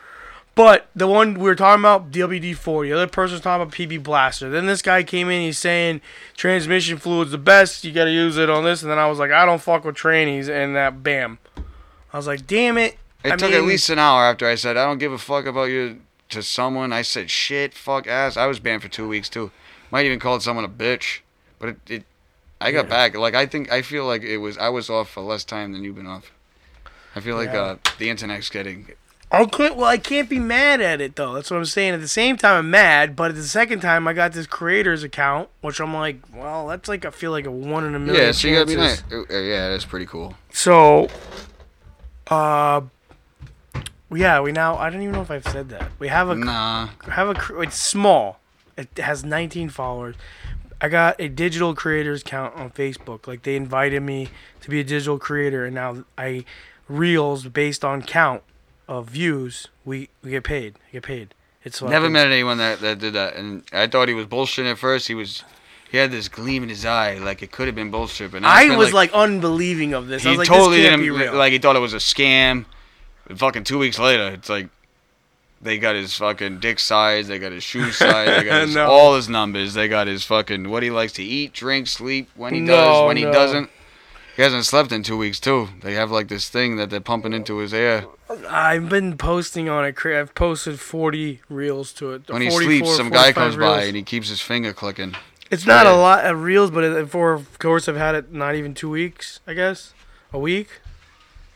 but 0.55 0.87
the 0.95 1.07
one 1.07 1.33
we 1.35 1.43
were 1.43 1.55
talking 1.55 1.81
about 1.81 2.11
WD 2.11 2.55
four. 2.55 2.85
The 2.85 2.93
other 2.93 3.07
person 3.07 3.33
was 3.35 3.41
talking 3.41 3.61
about 3.63 3.73
PB 3.73 4.03
Blaster. 4.03 4.49
Then 4.49 4.65
this 4.65 4.81
guy 4.81 5.03
came 5.03 5.29
in. 5.29 5.41
He's 5.41 5.59
saying 5.59 6.01
transmission 6.35 6.97
fluid's 6.97 7.31
the 7.31 7.37
best. 7.37 7.83
You 7.83 7.91
got 7.91 8.05
to 8.05 8.11
use 8.11 8.37
it 8.37 8.49
on 8.49 8.63
this. 8.63 8.81
And 8.81 8.89
then 8.91 8.97
I 8.97 9.07
was 9.07 9.19
like, 9.19 9.31
I 9.31 9.45
don't 9.45 9.61
fuck 9.61 9.83
with 9.83 9.95
trannies. 9.95 10.49
And 10.49 10.75
that 10.75 11.03
bam, 11.03 11.39
I 12.13 12.17
was 12.17 12.27
like, 12.27 12.47
damn 12.47 12.77
it. 12.77 12.97
It 13.23 13.33
I 13.33 13.35
took 13.35 13.51
at 13.51 13.63
least 13.63 13.89
an 13.89 13.99
hour 13.99 14.23
after 14.23 14.47
I 14.47 14.55
said 14.55 14.77
I 14.77 14.85
don't 14.85 14.99
give 14.99 15.11
a 15.11 15.17
fuck 15.17 15.45
about 15.45 15.65
you 15.65 15.99
to 16.29 16.41
someone. 16.43 16.93
I 16.93 17.01
said 17.01 17.29
shit, 17.29 17.73
fuck 17.73 18.07
ass. 18.07 18.37
I 18.37 18.45
was 18.45 18.59
banned 18.59 18.81
for 18.83 18.87
two 18.87 19.07
weeks 19.07 19.29
too. 19.29 19.51
Might 19.91 20.05
even 20.05 20.19
called 20.19 20.41
someone 20.43 20.63
a 20.65 20.69
bitch, 20.69 21.19
but 21.59 21.69
it, 21.69 21.77
it 21.89 22.03
I 22.61 22.71
got 22.71 22.85
Yeah. 22.85 22.89
back. 22.91 23.15
Like 23.15 23.33
I 23.35 23.45
think 23.47 23.71
I 23.71 23.81
feel 23.81 24.05
like 24.05 24.21
it 24.21 24.37
was 24.37 24.57
I 24.57 24.69
was 24.69 24.89
off 24.89 25.09
for 25.09 25.21
less 25.21 25.43
time 25.43 25.73
than 25.73 25.83
you've 25.83 25.95
been 25.95 26.07
off. 26.07 26.31
I 27.15 27.19
feel 27.19 27.35
like 27.35 27.51
Yeah. 27.51 27.61
uh, 27.61 27.77
the 27.97 28.09
internet's 28.09 28.49
getting. 28.49 28.89
Well, 29.41 29.85
I 29.85 29.97
can't 29.97 30.29
be 30.29 30.39
mad 30.39 30.81
at 30.81 31.01
it 31.01 31.15
though. 31.15 31.33
That's 31.33 31.51
what 31.51 31.57
I'm 31.57 31.65
saying. 31.65 31.93
At 31.93 32.01
the 32.01 32.07
same 32.07 32.37
time, 32.37 32.57
I'm 32.57 32.69
mad, 32.69 33.15
but 33.15 33.31
at 33.31 33.35
the 33.35 33.43
second 33.43 33.81
time, 33.81 34.07
I 34.07 34.13
got 34.13 34.33
this 34.33 34.47
creators 34.47 35.03
account, 35.03 35.49
which 35.61 35.79
I'm 35.79 35.93
like, 35.93 36.19
well, 36.33 36.67
that's 36.67 36.87
like 36.87 37.05
I 37.05 37.09
feel 37.09 37.31
like 37.31 37.45
a 37.45 37.51
one 37.51 37.85
in 37.85 37.95
a 37.95 37.99
million. 37.99 38.25
Yeah, 38.25 38.31
so 38.31 38.47
you 38.47 38.55
gotta 38.55 38.65
be 38.67 38.75
nice. 38.75 39.03
Yeah, 39.11 39.69
that's 39.69 39.85
pretty 39.85 40.05
cool. 40.05 40.35
So, 40.51 41.09
uh, 42.27 42.81
yeah, 44.13 44.39
we 44.39 44.51
now 44.51 44.77
I 44.77 44.89
don't 44.89 45.01
even 45.01 45.13
know 45.13 45.21
if 45.21 45.31
I've 45.31 45.47
said 45.47 45.69
that. 45.69 45.91
We 45.99 46.07
have 46.07 46.29
a 46.29 46.35
Nah, 46.35 46.89
have 47.09 47.29
a 47.29 47.61
it's 47.61 47.77
small. 47.77 48.39
It 48.77 48.97
has 48.97 49.23
19 49.23 49.69
followers. 49.69 50.15
I 50.81 50.89
got 50.89 51.19
a 51.19 51.29
digital 51.29 51.73
creators 51.73 52.21
account 52.21 52.55
on 52.55 52.69
Facebook. 52.69 53.27
Like 53.27 53.43
they 53.43 53.55
invited 53.55 54.01
me 54.01 54.29
to 54.61 54.69
be 54.69 54.79
a 54.79 54.83
digital 54.83 55.17
creator, 55.17 55.65
and 55.65 55.75
now 55.75 56.03
I 56.17 56.45
reels 56.87 57.47
based 57.47 57.83
on 57.83 58.01
count 58.01 58.43
of 58.87 59.07
views. 59.09 59.67
We 59.83 60.09
we 60.23 60.31
get 60.31 60.43
paid. 60.43 60.75
I 60.89 60.93
get 60.93 61.03
paid. 61.03 61.33
It's 61.63 61.81
like 61.81 61.91
never 61.91 62.09
met 62.09 62.27
anyone 62.27 62.57
that 62.59 62.79
that 62.81 62.99
did 62.99 63.13
that, 63.13 63.35
and 63.35 63.63
I 63.73 63.87
thought 63.87 64.07
he 64.07 64.13
was 64.13 64.25
bullshitting 64.27 64.71
at 64.71 64.77
first. 64.77 65.07
He 65.07 65.15
was. 65.15 65.43
He 65.91 65.97
had 65.99 66.11
this 66.11 66.27
gleam 66.27 66.63
in 66.63 66.69
his 66.69 66.83
eye, 66.85 67.15
like 67.19 67.41
it 67.41 67.51
could 67.51 67.67
have 67.67 67.75
been 67.75 67.89
bullshit, 67.91 68.31
but 68.31 68.41
now 68.41 68.49
it's 68.49 68.65
I 68.65 68.67
been 68.69 68.77
was 68.77 68.91
like, 68.91 69.13
unbelieving 69.13 69.93
of 69.93 70.07
this. 70.07 70.25
I 70.25 70.29
he 70.31 70.37
was 70.37 70.39
like, 70.39 70.47
totally 70.47 70.77
this 70.81 70.89
can't 70.89 71.01
didn't 71.01 71.15
be 71.15 71.23
real. 71.25 71.33
like 71.35 71.53
he 71.53 71.59
thought 71.59 71.75
it 71.75 71.79
was 71.79 71.93
a 71.93 71.97
scam. 71.97 72.65
And 73.29 73.39
fucking 73.39 73.63
two 73.63 73.77
weeks 73.77 73.97
later, 73.97 74.27
it's 74.29 74.49
like 74.49 74.67
they 75.61 75.77
got 75.77 75.95
his 75.95 76.13
fucking 76.17 76.59
dick 76.59 76.79
size, 76.79 77.27
they 77.27 77.39
got 77.39 77.51
his 77.53 77.63
shoe 77.63 77.91
size, 77.91 78.27
they 78.27 78.43
got 78.43 78.61
his, 78.67 78.75
No. 78.75 78.87
all 78.87 79.15
his 79.15 79.29
numbers, 79.29 79.73
they 79.73 79.87
got 79.87 80.07
his 80.07 80.25
fucking 80.25 80.69
what 80.69 80.83
he 80.83 80.89
likes 80.91 81.13
to 81.13 81.23
eat, 81.23 81.53
drink, 81.53 81.87
sleep, 81.87 82.29
when 82.35 82.53
he 82.53 82.59
No, 82.59 82.73
does, 82.75 83.07
when 83.07 83.17
he 83.17 83.23
no. 83.23 83.31
doesn't. 83.31 83.69
He 84.35 84.41
hasn't 84.41 84.65
slept 84.65 84.91
in 84.91 85.03
two 85.03 85.17
weeks 85.17 85.39
too. 85.39 85.69
They 85.81 85.93
have 85.93 86.11
like 86.11 86.27
this 86.27 86.49
thing 86.49 86.75
that 86.75 86.89
they're 86.89 86.99
pumping 86.99 87.33
into 87.33 87.57
his 87.57 87.73
air. 87.73 88.05
I've 88.49 88.89
been 88.89 89.17
posting 89.17 89.69
on 89.69 89.85
it. 89.85 89.95
I've 90.05 90.35
posted 90.35 90.79
40 90.79 91.41
reels 91.49 91.93
to 91.93 92.13
it. 92.13 92.29
When 92.29 92.41
he 92.41 92.49
sleeps, 92.51 92.95
some 92.95 93.09
guy 93.09 93.31
45 93.31 93.35
comes 93.35 93.55
by 93.55 93.83
and 93.83 93.95
he 93.95 94.03
keeps 94.03 94.29
his 94.29 94.41
finger 94.41 94.73
clicking. 94.73 95.15
It's 95.51 95.65
not 95.65 95.85
a 95.85 95.95
lot 95.95 96.25
of 96.25 96.41
reels, 96.41 96.71
but 96.71 96.83
it, 96.83 97.09
for 97.09 97.33
of 97.33 97.59
course 97.59 97.87
I've 97.87 97.95
had 97.95 98.15
it 98.15 98.33
not 98.33 98.55
even 98.55 98.73
two 98.73 98.89
weeks. 98.89 99.39
I 99.47 99.53
guess 99.53 99.93
a 100.33 100.39
week. 100.39 100.81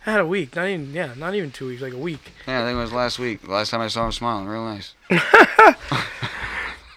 I 0.05 0.11
had 0.11 0.21
a 0.21 0.25
week, 0.25 0.55
not 0.55 0.67
even 0.67 0.93
yeah, 0.93 1.13
not 1.17 1.35
even 1.35 1.51
two 1.51 1.67
weeks, 1.67 1.81
like 1.81 1.93
a 1.93 1.97
week. 1.97 2.31
Yeah, 2.47 2.61
I 2.61 2.65
think 2.65 2.77
it 2.77 2.81
was 2.81 2.93
last 2.93 3.19
week. 3.19 3.45
Last 3.47 3.71
time 3.71 3.81
I 3.81 3.89
saw 3.89 4.05
him 4.05 4.11
smiling, 4.11 4.47
real 4.47 4.63
nice. 4.63 4.93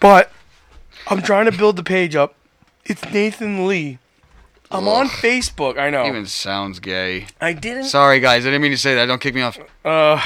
But 0.02 0.32
I'm 1.06 1.22
trying 1.22 1.44
to 1.44 1.56
build 1.56 1.76
the 1.76 1.84
page 1.84 2.16
up. 2.16 2.34
It's 2.84 3.04
Nathan 3.12 3.68
Lee. 3.68 4.00
I'm 4.72 4.88
on 4.88 5.06
Facebook. 5.08 5.78
I 5.78 5.90
know. 5.90 6.06
Even 6.06 6.26
sounds 6.26 6.80
gay. 6.80 7.26
I 7.40 7.52
didn't. 7.52 7.84
Sorry 7.84 8.20
guys, 8.20 8.44
I 8.44 8.48
didn't 8.48 8.62
mean 8.62 8.70
to 8.72 8.78
say 8.78 8.94
that. 8.94 9.06
Don't 9.06 9.20
kick 9.20 9.34
me 9.34 9.42
off. 9.42 9.58
Uh, 9.84 10.20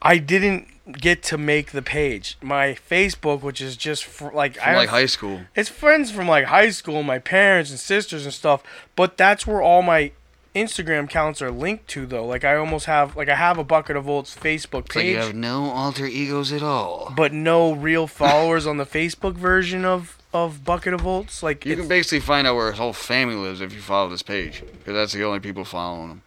I 0.00 0.18
didn't 0.18 0.68
get 0.92 1.22
to 1.24 1.36
make 1.36 1.72
the 1.72 1.82
page. 1.82 2.38
My 2.40 2.74
Facebook, 2.88 3.42
which 3.42 3.60
is 3.60 3.76
just 3.76 4.04
for, 4.04 4.30
like 4.30 4.54
From 4.56 4.68
I 4.68 4.76
like 4.76 4.88
high 4.88 5.06
school. 5.06 5.40
It's 5.54 5.68
friends 5.68 6.10
from 6.10 6.28
like 6.28 6.44
high 6.46 6.70
school, 6.70 7.02
my 7.02 7.18
parents 7.18 7.70
and 7.70 7.78
sisters 7.80 8.24
and 8.24 8.32
stuff. 8.32 8.62
But 8.94 9.16
that's 9.16 9.46
where 9.46 9.60
all 9.60 9.82
my 9.82 10.12
Instagram 10.54 11.04
accounts 11.04 11.42
are 11.42 11.50
linked 11.50 11.88
to, 11.88 12.06
though. 12.06 12.24
Like 12.24 12.44
I 12.44 12.56
almost 12.56 12.86
have, 12.86 13.16
like 13.16 13.28
I 13.28 13.34
have 13.34 13.58
a 13.58 13.64
bucket 13.64 13.96
of 13.96 14.04
volts 14.04 14.34
Facebook 14.34 14.86
It's 14.86 14.96
like 14.96 15.04
you 15.06 15.16
have 15.18 15.34
no 15.34 15.64
alter 15.70 16.06
egos 16.06 16.52
at 16.52 16.62
all. 16.62 17.12
but 17.16 17.32
no 17.32 17.72
real 17.72 18.06
followers 18.06 18.66
on 18.66 18.76
the 18.76 18.86
Facebook 18.86 19.34
version 19.34 19.84
of 19.84 20.15
of 20.32 20.64
bucket 20.64 20.94
of 20.94 21.00
volts. 21.02 21.42
Like 21.42 21.64
You 21.64 21.76
can 21.76 21.88
basically 21.88 22.20
find 22.20 22.46
out 22.46 22.56
where 22.56 22.70
his 22.70 22.78
whole 22.78 22.92
family 22.92 23.36
lives 23.36 23.60
if 23.60 23.72
you 23.72 23.80
follow 23.80 24.08
this 24.08 24.22
page, 24.22 24.62
because 24.78 24.94
that's 24.94 25.12
the 25.12 25.24
only 25.24 25.40
people 25.40 25.64
following 25.64 26.08
him. 26.10 26.22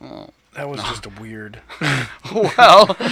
Oh. 0.00 0.30
that 0.56 0.68
was 0.68 0.80
just 0.82 1.06
a 1.06 1.10
weird. 1.20 1.60
Well, 2.32 2.96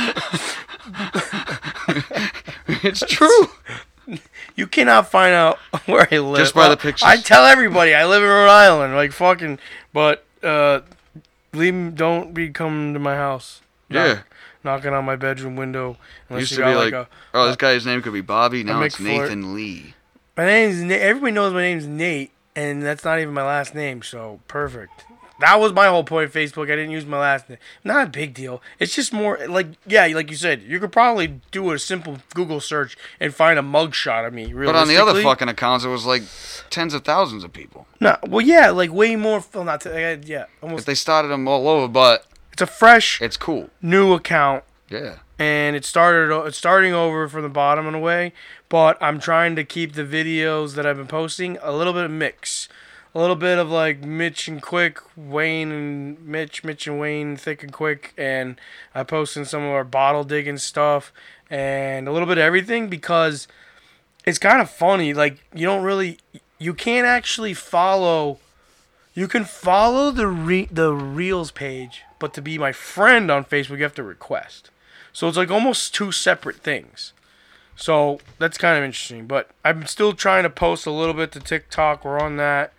it's 2.68 3.00
true. 3.06 3.50
You 4.56 4.66
cannot 4.66 5.08
find 5.08 5.32
out 5.32 5.58
where 5.86 6.08
I 6.10 6.18
live 6.18 6.38
Just 6.38 6.54
by 6.54 6.68
the 6.68 6.76
pictures. 6.76 7.04
I 7.06 7.16
tell 7.18 7.44
everybody 7.46 7.94
I 7.94 8.04
live 8.06 8.24
in 8.24 8.28
Rhode 8.28 8.48
Island, 8.48 8.96
like 8.96 9.12
fucking. 9.12 9.60
But 9.92 10.24
uh, 10.42 10.80
leave. 11.52 11.94
Don't 11.94 12.34
be 12.34 12.50
coming 12.50 12.92
to 12.92 12.98
my 12.98 13.14
house. 13.14 13.60
Yeah. 13.88 14.22
Knocking 14.64 14.92
on 14.92 15.04
my 15.04 15.16
bedroom 15.16 15.56
window. 15.56 15.96
Unless 16.28 16.42
Used 16.42 16.54
to 16.54 16.64
be 16.66 16.74
like, 16.74 16.92
like, 16.92 16.94
a. 16.94 17.08
oh, 17.34 17.46
this 17.46 17.56
guy's 17.56 17.86
name 17.86 18.02
could 18.02 18.12
be 18.12 18.20
Bobby. 18.20 18.62
Now 18.64 18.82
it's. 18.82 18.98
Nathan 19.00 19.54
Lee. 19.54 19.94
My 20.36 20.46
name's 20.46 20.80
Na- 20.82 20.94
everybody 20.94 21.32
knows 21.32 21.52
my 21.52 21.60
name's 21.62 21.86
Nate, 21.86 22.30
and 22.56 22.82
that's 22.82 23.04
not 23.04 23.18
even 23.20 23.34
my 23.34 23.44
last 23.44 23.74
name. 23.74 24.02
So 24.02 24.40
perfect. 24.48 25.04
That 25.40 25.58
was 25.58 25.72
my 25.72 25.86
whole 25.86 26.04
point. 26.04 26.30
Facebook. 26.32 26.64
I 26.64 26.76
didn't 26.76 26.90
use 26.90 27.06
my 27.06 27.18
last 27.18 27.48
name. 27.48 27.56
Not 27.82 28.06
a 28.06 28.10
big 28.10 28.34
deal. 28.34 28.60
It's 28.78 28.94
just 28.94 29.10
more 29.10 29.38
like 29.48 29.68
yeah, 29.86 30.06
like 30.08 30.30
you 30.30 30.36
said, 30.36 30.62
you 30.62 30.78
could 30.78 30.92
probably 30.92 31.40
do 31.50 31.72
a 31.72 31.78
simple 31.78 32.18
Google 32.34 32.60
search 32.60 32.96
and 33.18 33.34
find 33.34 33.58
a 33.58 33.62
mugshot 33.62 34.26
of 34.26 34.34
me. 34.34 34.52
But 34.52 34.74
on 34.76 34.86
the 34.86 34.98
other 34.98 35.22
fucking 35.22 35.48
accounts, 35.48 35.84
it 35.84 35.88
was 35.88 36.04
like 36.04 36.22
tens 36.68 36.92
of 36.92 37.04
thousands 37.04 37.42
of 37.42 37.54
people. 37.54 37.86
no, 38.00 38.16
well 38.26 38.42
yeah, 38.44 38.68
like 38.70 38.92
way 38.92 39.16
more. 39.16 39.42
Well, 39.54 39.64
not 39.64 39.80
to, 39.82 40.20
yeah, 40.26 40.42
If 40.42 40.48
almost. 40.62 40.84
they 40.86 40.94
started 40.94 41.28
them 41.28 41.48
all 41.48 41.68
over, 41.68 41.88
but 41.88 42.26
It's 42.60 42.70
a 42.70 42.74
fresh 42.74 43.22
it's 43.22 43.38
cool. 43.38 43.70
new 43.80 44.12
account 44.12 44.64
Yeah. 44.90 45.14
and 45.38 45.74
it 45.74 45.86
started 45.86 46.30
it's 46.44 46.58
starting 46.58 46.92
over 46.92 47.26
from 47.26 47.40
the 47.40 47.48
bottom 47.48 47.86
in 47.86 47.94
a 47.94 47.98
way 47.98 48.34
but 48.68 48.98
i'm 49.00 49.18
trying 49.18 49.56
to 49.56 49.64
keep 49.64 49.94
the 49.94 50.04
videos 50.04 50.74
that 50.74 50.84
i've 50.84 50.98
been 50.98 51.06
posting 51.06 51.56
a 51.62 51.72
little 51.72 51.94
bit 51.94 52.04
of 52.04 52.10
mix 52.10 52.68
a 53.14 53.18
little 53.18 53.34
bit 53.34 53.56
of 53.58 53.70
like 53.70 54.04
mitch 54.04 54.46
and 54.46 54.60
quick 54.60 54.98
wayne 55.16 55.72
and 55.72 56.22
mitch 56.26 56.62
mitch 56.62 56.86
and 56.86 57.00
wayne 57.00 57.34
thick 57.34 57.62
and 57.62 57.72
quick 57.72 58.12
and 58.18 58.60
i 58.94 59.02
posted 59.02 59.46
some 59.46 59.62
of 59.62 59.70
our 59.70 59.82
bottle 59.84 60.22
digging 60.22 60.58
stuff 60.58 61.14
and 61.48 62.06
a 62.06 62.12
little 62.12 62.28
bit 62.28 62.36
of 62.36 62.42
everything 62.42 62.88
because 62.88 63.48
it's 64.26 64.38
kind 64.38 64.60
of 64.60 64.68
funny 64.68 65.14
like 65.14 65.42
you 65.54 65.64
don't 65.64 65.82
really 65.82 66.18
you 66.58 66.74
can't 66.74 67.06
actually 67.06 67.54
follow 67.54 68.38
you 69.14 69.26
can 69.26 69.46
follow 69.46 70.10
the 70.10 70.26
re- 70.26 70.68
the 70.70 70.92
reels 70.92 71.50
page 71.52 72.02
but 72.20 72.32
to 72.32 72.40
be 72.40 72.56
my 72.56 72.70
friend 72.70 73.30
on 73.30 73.44
facebook 73.44 73.78
you 73.78 73.82
have 73.82 73.94
to 73.94 74.04
request 74.04 74.70
so 75.12 75.28
it's 75.28 75.36
like 75.36 75.50
almost 75.50 75.94
two 75.94 76.12
separate 76.12 76.56
things. 76.56 77.12
So 77.76 78.20
that's 78.38 78.58
kind 78.58 78.78
of 78.78 78.84
interesting. 78.84 79.26
But 79.26 79.50
I'm 79.64 79.86
still 79.86 80.12
trying 80.12 80.42
to 80.44 80.50
post 80.50 80.86
a 80.86 80.90
little 80.90 81.14
bit 81.14 81.32
to 81.32 81.40
TikTok. 81.40 82.04
We're 82.04 82.20
on 82.20 82.36
that. 82.36 82.72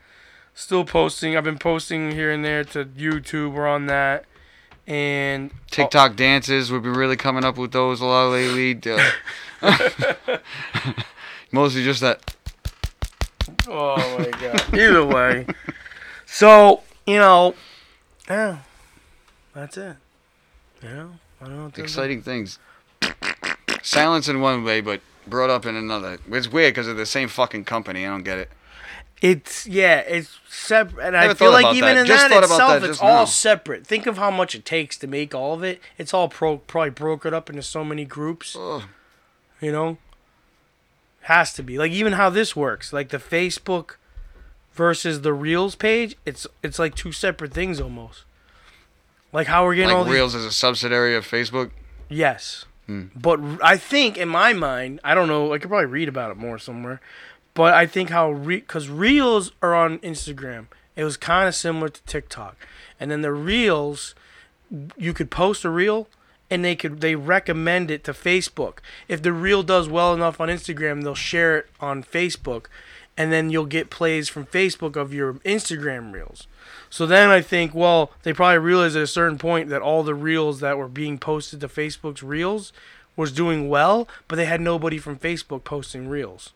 Still 0.53 0.85
posting. 0.85 1.35
I've 1.35 1.43
been 1.43 1.57
posting 1.57 2.11
here 2.11 2.31
and 2.31 2.45
there 2.45 2.63
to 2.65 2.85
YouTube. 2.85 3.53
We're 3.53 3.67
on 3.67 3.87
that. 3.87 4.25
And 4.87 5.51
oh, 5.53 5.57
TikTok 5.69 6.15
dances, 6.15 6.71
we've 6.71 6.81
been 6.81 6.93
really 6.93 7.15
coming 7.15 7.45
up 7.45 7.57
with 7.57 7.71
those 7.71 8.01
a 8.01 8.05
lot 8.05 8.31
lately. 8.31 8.73
Mostly 11.51 11.83
just 11.83 12.01
that. 12.01 12.35
Oh 13.67 14.17
my 14.17 14.29
god. 14.39 14.73
Either 14.73 15.05
way. 15.05 15.45
So, 16.25 16.81
you 17.05 17.17
know, 17.17 17.55
yeah. 18.29 18.59
That's 19.53 19.77
it. 19.77 19.97
You 20.81 20.89
know, 20.89 21.11
I 21.41 21.45
don't 21.45 21.57
know 21.57 21.63
what 21.65 21.77
Exciting 21.77 22.21
things. 22.21 22.59
Silence 23.83 24.27
in 24.27 24.41
one 24.41 24.63
way, 24.63 24.81
but 24.81 25.01
brought 25.27 25.49
up 25.49 25.65
in 25.65 25.75
another. 25.75 26.19
It's 26.29 26.51
weird 26.51 26.73
because 26.73 26.85
they're 26.85 26.95
the 26.95 27.05
same 27.05 27.27
fucking 27.27 27.65
company. 27.65 28.05
I 28.05 28.09
don't 28.09 28.23
get 28.23 28.37
it. 28.39 28.49
It's 29.21 29.67
yeah, 29.67 29.99
it's 29.99 30.39
separate, 30.49 31.05
and 31.05 31.15
I 31.15 31.35
feel 31.35 31.51
like 31.51 31.75
even 31.75 31.93
that. 31.95 32.01
in 32.01 32.05
Just 32.07 32.29
that 32.29 32.43
itself, 32.43 32.81
that 32.81 32.89
it's 32.89 32.99
all 32.99 33.19
now. 33.19 33.25
separate. 33.25 33.85
Think 33.85 34.07
of 34.07 34.17
how 34.17 34.31
much 34.31 34.55
it 34.55 34.65
takes 34.65 34.97
to 34.97 35.05
make 35.07 35.35
all 35.35 35.53
of 35.53 35.63
it. 35.63 35.79
It's 35.99 36.11
all 36.11 36.27
pro 36.27 36.57
probably 36.57 36.89
broken 36.89 37.31
up 37.31 37.47
into 37.47 37.61
so 37.61 37.83
many 37.83 38.03
groups. 38.03 38.55
Ugh. 38.59 38.83
You 39.59 39.71
know, 39.71 39.97
has 41.21 41.53
to 41.53 41.61
be 41.61 41.77
like 41.77 41.91
even 41.91 42.13
how 42.13 42.31
this 42.31 42.55
works. 42.55 42.91
Like 42.91 43.09
the 43.09 43.17
Facebook 43.19 43.97
versus 44.73 45.21
the 45.21 45.33
Reels 45.33 45.75
page. 45.75 46.15
It's 46.25 46.47
it's 46.63 46.79
like 46.79 46.95
two 46.95 47.11
separate 47.11 47.53
things 47.53 47.79
almost. 47.79 48.23
Like 49.33 49.47
how 49.47 49.65
we're 49.65 49.75
getting 49.75 49.95
all 49.95 50.01
Like 50.01 50.07
these. 50.07 50.15
Reels 50.15 50.35
is 50.35 50.45
a 50.45 50.51
subsidiary 50.51 51.15
of 51.15 51.25
Facebook. 51.25 51.71
Yes. 52.09 52.65
Hmm. 52.87 53.05
But 53.15 53.39
I 53.63 53.77
think 53.77 54.17
in 54.17 54.27
my 54.27 54.53
mind, 54.53 54.99
I 55.03 55.13
don't 55.15 55.27
know, 55.27 55.53
I 55.53 55.57
could 55.57 55.69
probably 55.69 55.85
read 55.85 56.09
about 56.09 56.31
it 56.31 56.37
more 56.37 56.57
somewhere. 56.57 56.99
But 57.53 57.73
I 57.73 57.85
think 57.85 58.09
how 58.09 58.31
re 58.31 58.61
cuz 58.61 58.89
reels 58.89 59.51
are 59.61 59.75
on 59.75 59.99
Instagram. 59.99 60.67
It 60.95 61.03
was 61.03 61.17
kind 61.17 61.47
of 61.47 61.55
similar 61.55 61.89
to 61.89 62.01
TikTok. 62.03 62.55
And 62.99 63.09
then 63.09 63.21
the 63.21 63.33
reels 63.33 64.15
you 64.97 65.13
could 65.13 65.29
post 65.29 65.65
a 65.65 65.69
reel 65.69 66.07
and 66.49 66.63
they 66.63 66.75
could 66.75 67.01
they 67.01 67.15
recommend 67.15 67.91
it 67.91 68.03
to 68.05 68.13
Facebook. 68.13 68.79
If 69.07 69.21
the 69.21 69.33
reel 69.33 69.63
does 69.63 69.87
well 69.87 70.13
enough 70.13 70.39
on 70.39 70.49
Instagram, 70.49 71.03
they'll 71.03 71.15
share 71.15 71.57
it 71.57 71.69
on 71.79 72.03
Facebook 72.03 72.65
and 73.17 73.31
then 73.31 73.49
you'll 73.49 73.65
get 73.65 73.89
plays 73.89 74.29
from 74.29 74.45
Facebook 74.45 74.95
of 74.95 75.13
your 75.13 75.35
Instagram 75.35 76.13
reels. 76.13 76.47
So 76.89 77.05
then 77.05 77.29
I 77.29 77.41
think, 77.41 77.73
well, 77.73 78.11
they 78.23 78.33
probably 78.33 78.59
realized 78.59 78.95
at 78.95 79.03
a 79.03 79.07
certain 79.07 79.37
point 79.37 79.69
that 79.69 79.81
all 79.81 80.03
the 80.03 80.15
reels 80.15 80.59
that 80.59 80.77
were 80.77 80.87
being 80.87 81.17
posted 81.17 81.61
to 81.61 81.67
Facebook's 81.67 82.23
reels 82.23 82.73
was 83.15 83.31
doing 83.31 83.69
well, 83.69 84.07
but 84.27 84.35
they 84.35 84.45
had 84.45 84.61
nobody 84.61 84.97
from 84.97 85.17
Facebook 85.17 85.63
posting 85.63 86.07
reels. 86.07 86.51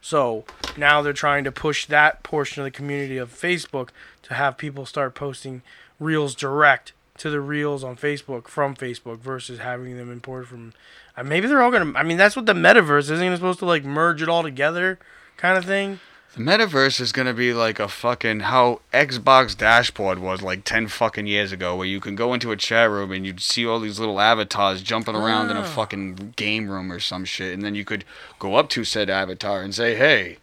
So 0.00 0.44
now 0.76 1.00
they're 1.00 1.12
trying 1.12 1.44
to 1.44 1.52
push 1.52 1.86
that 1.86 2.22
portion 2.22 2.60
of 2.60 2.64
the 2.64 2.70
community 2.76 3.18
of 3.18 3.32
Facebook 3.32 3.90
to 4.22 4.34
have 4.34 4.58
people 4.58 4.84
start 4.84 5.14
posting 5.14 5.62
reels 6.00 6.34
direct 6.34 6.92
to 7.18 7.30
the 7.30 7.40
reels 7.40 7.84
on 7.84 7.96
Facebook 7.96 8.48
from 8.48 8.74
Facebook 8.74 9.18
versus 9.18 9.60
having 9.60 9.96
them 9.96 10.10
imported 10.10 10.48
from. 10.48 10.72
Uh, 11.16 11.22
maybe 11.22 11.46
they're 11.46 11.62
all 11.62 11.70
gonna. 11.70 11.96
I 11.96 12.02
mean, 12.02 12.16
that's 12.16 12.34
what 12.34 12.46
the 12.46 12.52
metaverse 12.52 13.10
isn't 13.10 13.22
it 13.22 13.36
supposed 13.36 13.60
to 13.60 13.66
like 13.66 13.84
merge 13.84 14.22
it 14.22 14.28
all 14.28 14.42
together, 14.42 14.98
kind 15.36 15.56
of 15.56 15.64
thing. 15.64 16.00
The 16.34 16.40
metaverse 16.40 16.98
is 16.98 17.12
gonna 17.12 17.34
be 17.34 17.52
like 17.52 17.78
a 17.78 17.88
fucking 17.88 18.40
how 18.40 18.80
Xbox 18.92 19.54
dashboard 19.56 20.18
was 20.18 20.40
like 20.40 20.64
ten 20.64 20.88
fucking 20.88 21.26
years 21.26 21.52
ago, 21.52 21.76
where 21.76 21.86
you 21.86 22.00
can 22.00 22.16
go 22.16 22.32
into 22.32 22.52
a 22.52 22.56
chat 22.56 22.88
room 22.88 23.12
and 23.12 23.26
you'd 23.26 23.40
see 23.42 23.66
all 23.66 23.78
these 23.80 23.98
little 23.98 24.18
avatars 24.18 24.80
jumping 24.80 25.14
around 25.14 25.50
in 25.50 25.58
a 25.58 25.60
Ah. 25.60 25.64
fucking 25.64 26.32
game 26.36 26.70
room 26.70 26.90
or 26.90 27.00
some 27.00 27.26
shit, 27.26 27.52
and 27.52 27.62
then 27.62 27.74
you 27.74 27.84
could 27.84 28.06
go 28.38 28.54
up 28.54 28.70
to 28.70 28.82
said 28.82 29.10
avatar 29.10 29.60
and 29.60 29.74
say, 29.74 29.94
"Hey," 29.94 30.38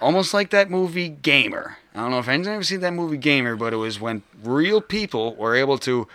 almost 0.00 0.32
like 0.32 0.48
that 0.50 0.70
movie 0.70 1.10
Gamer. 1.10 1.76
I 1.94 1.98
don't 2.00 2.12
know 2.12 2.20
if 2.20 2.28
anyone's 2.28 2.48
ever 2.48 2.62
seen 2.62 2.80
that 2.80 2.94
movie 2.94 3.18
Gamer, 3.18 3.56
but 3.56 3.74
it 3.74 3.76
was 3.76 4.00
when 4.00 4.22
real 4.42 4.80
people 4.80 5.34
were 5.34 5.54
able 5.54 5.76
to 5.78 6.08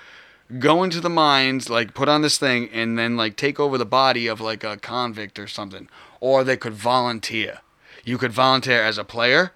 go 0.58 0.82
into 0.82 1.00
the 1.00 1.10
mines, 1.12 1.70
like 1.70 1.94
put 1.94 2.10
on 2.10 2.24
this 2.24 2.40
thing, 2.40 2.70
and 2.74 2.98
then 2.98 3.16
like 3.16 3.36
take 3.36 3.60
over 3.60 3.78
the 3.78 3.86
body 3.86 4.26
of 4.26 4.42
like 4.42 4.64
a 4.64 4.78
convict 4.78 5.38
or 5.38 5.46
something, 5.48 5.90
or 6.20 6.44
they 6.44 6.58
could 6.58 6.74
volunteer. 6.74 7.60
You 8.06 8.18
could 8.18 8.32
volunteer 8.32 8.82
as 8.82 8.98
a 8.98 9.04
player, 9.04 9.52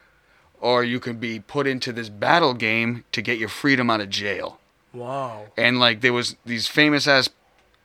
or 0.59 0.83
you 0.83 0.99
could 0.99 1.19
be 1.19 1.39
put 1.39 1.67
into 1.67 1.93
this 1.93 2.09
battle 2.09 2.53
game 2.53 3.05
to 3.13 3.21
get 3.21 3.39
your 3.39 3.47
freedom 3.47 3.89
out 3.89 4.01
of 4.01 4.09
jail. 4.09 4.59
Wow. 4.93 5.45
And 5.55 5.79
like 5.79 6.01
there 6.01 6.11
was 6.11 6.35
these 6.45 6.67
famous 6.67 7.07
ass 7.07 7.29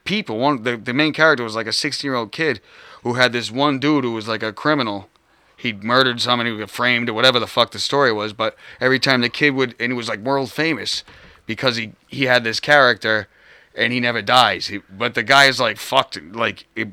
people. 0.04 0.38
One 0.38 0.62
the, 0.62 0.76
the 0.76 0.94
main 0.94 1.12
character 1.12 1.44
was 1.44 1.54
like 1.54 1.66
a 1.66 1.72
16 1.72 2.08
year 2.08 2.16
old 2.16 2.32
kid 2.32 2.60
who 3.02 3.14
had 3.14 3.32
this 3.32 3.50
one 3.50 3.78
dude 3.78 4.04
who 4.04 4.12
was 4.12 4.26
like 4.26 4.42
a 4.42 4.52
criminal. 4.52 5.08
He'd 5.56 5.84
murdered 5.84 6.20
somebody, 6.20 6.50
who 6.50 6.58
got 6.58 6.70
framed 6.70 7.08
or 7.08 7.14
whatever 7.14 7.38
the 7.38 7.46
fuck 7.46 7.70
the 7.70 7.78
story 7.78 8.12
was. 8.12 8.32
But 8.32 8.56
every 8.80 8.98
time 8.98 9.20
the 9.20 9.28
kid 9.28 9.50
would, 9.50 9.74
and 9.78 9.92
it 9.92 9.94
was 9.94 10.08
like 10.08 10.20
world 10.20 10.50
famous 10.50 11.04
because 11.46 11.76
he 11.76 11.92
he 12.08 12.24
had 12.24 12.42
this 12.42 12.60
character, 12.60 13.28
and 13.74 13.92
he 13.92 14.00
never 14.00 14.22
dies. 14.22 14.68
He, 14.68 14.78
but 14.90 15.14
the 15.14 15.22
guy 15.22 15.44
is 15.44 15.60
like 15.60 15.76
fucked. 15.76 16.20
Like 16.22 16.66
it, 16.74 16.88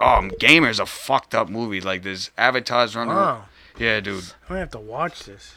um, 0.00 0.30
Gamer's 0.38 0.80
a 0.80 0.86
fucked 0.86 1.34
up 1.34 1.48
movie. 1.48 1.80
Like 1.80 2.02
there's 2.02 2.30
avatars 2.38 2.96
running. 2.96 3.14
Wow. 3.14 3.44
Yeah, 3.78 4.00
dude. 4.00 4.24
I'm 4.24 4.48
gonna 4.48 4.60
have 4.60 4.70
to 4.72 4.78
watch 4.78 5.24
this. 5.24 5.54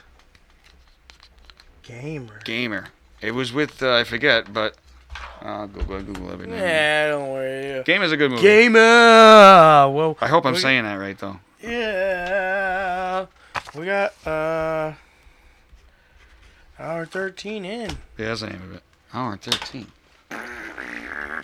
Gamer. 1.83 2.39
Gamer. 2.45 2.87
It 3.21 3.31
was 3.31 3.51
with 3.53 3.81
uh, 3.83 3.95
I 3.95 4.03
forget, 4.03 4.53
but 4.53 4.75
I'll 5.41 5.67
Google 5.67 6.01
Google 6.03 6.31
every 6.31 6.47
name. 6.47 6.59
Yeah, 6.59 7.09
don't 7.09 7.29
worry. 7.29 7.83
Gamer's 7.83 8.11
a 8.11 8.17
good 8.17 8.31
movie. 8.31 8.41
Gamer. 8.43 8.79
Well, 9.89 10.17
I 10.21 10.27
hope 10.27 10.45
I'm 10.45 10.55
saying 10.55 10.83
that 10.83 10.95
right 10.95 11.17
though. 11.17 11.39
Yeah. 11.61 13.25
We 13.75 13.85
got 13.85 14.13
uh 14.27 14.93
hour 16.79 17.05
13 17.05 17.65
in. 17.65 17.89
Yeah, 18.17 18.27
that's 18.27 18.41
the 18.41 18.47
name 18.47 18.61
of 18.61 18.75
it. 18.75 18.83
Hour 19.13 19.37
thirteen. 19.37 19.91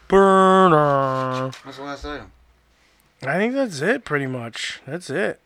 Burner. 0.07 1.51
What's 1.63 1.77
the 1.77 1.83
last 1.83 2.03
item? 2.03 2.31
I 3.23 3.37
think 3.37 3.53
that's 3.53 3.81
it 3.81 4.05
pretty 4.05 4.27
much. 4.27 4.81
That's 4.87 5.09
it. 5.09 5.39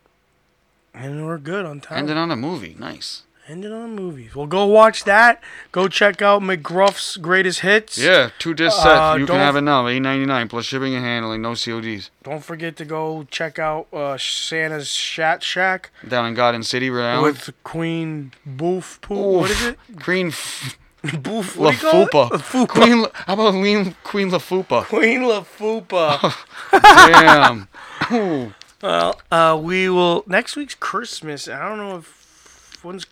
And 0.93 1.25
we're 1.25 1.39
good 1.39 1.65
on 1.65 1.81
time. 1.81 1.97
Ended 1.99 2.17
on 2.17 2.29
a 2.31 2.35
movie. 2.35 2.75
Nice. 2.79 3.23
Ended 3.45 3.73
on 3.73 3.93
movies. 3.93 4.35
Well, 4.35 4.45
go 4.45 4.65
watch 4.67 5.03
that. 5.03 5.41
Go 5.73 5.89
check 5.89 6.21
out 6.21 6.41
McGruff's 6.41 7.17
greatest 7.17 7.59
hits. 7.59 7.97
Yeah, 7.97 8.29
two 8.39 8.53
disc 8.53 8.77
set. 8.77 8.87
Uh, 8.95 9.15
you 9.15 9.25
can 9.25 9.35
have 9.35 9.57
it 9.57 9.61
now. 9.61 9.85
Eight 9.87 9.99
ninety 9.99 10.25
nine 10.25 10.47
plus 10.47 10.63
shipping 10.63 10.95
and 10.95 11.03
handling. 11.03 11.41
No 11.41 11.49
CODs. 11.55 12.09
Don't 12.23 12.41
forget 12.41 12.77
to 12.77 12.85
go 12.85 13.27
check 13.29 13.59
out 13.59 13.87
uh, 13.91 14.17
Santa's 14.17 14.87
Shat 14.87 15.43
Shack 15.43 15.89
Down 16.07 16.25
in 16.27 16.35
Garden 16.35 16.63
City, 16.63 16.89
Rhode 16.89 17.03
Island. 17.05 17.23
with 17.33 17.63
Queen 17.65 18.31
Boof 18.45 18.99
Poo. 19.01 19.15
What 19.39 19.51
is 19.51 19.61
it? 19.65 19.77
Queen 19.99 20.27
F- 20.27 20.77
Boof. 21.21 21.57
La 21.57 21.65
What 21.65 21.79
do 21.79 21.85
you 21.85 21.91
call 21.91 22.01
it? 22.03 22.09
Fupa. 22.11 22.29
Fupa. 22.39 22.67
Queen. 22.69 23.01
La- 23.01 23.09
How 23.13 23.33
about 23.33 23.51
Queen 23.51 23.95
Queen 24.03 24.29
La 24.29 24.37
Fupa? 24.39 24.85
Queen 24.85 25.23
La 25.23 25.41
Fupa. 25.43 26.33
Damn. 26.71 27.67
Ooh. 28.11 28.53
well, 28.81 29.19
uh, 29.31 29.59
we 29.61 29.89
will 29.89 30.23
next 30.27 30.55
week's 30.55 30.75
Christmas. 30.75 31.47
I 31.49 31.67
don't 31.67 31.77
know 31.77 31.97
if 31.97 32.79
when's 32.83 33.05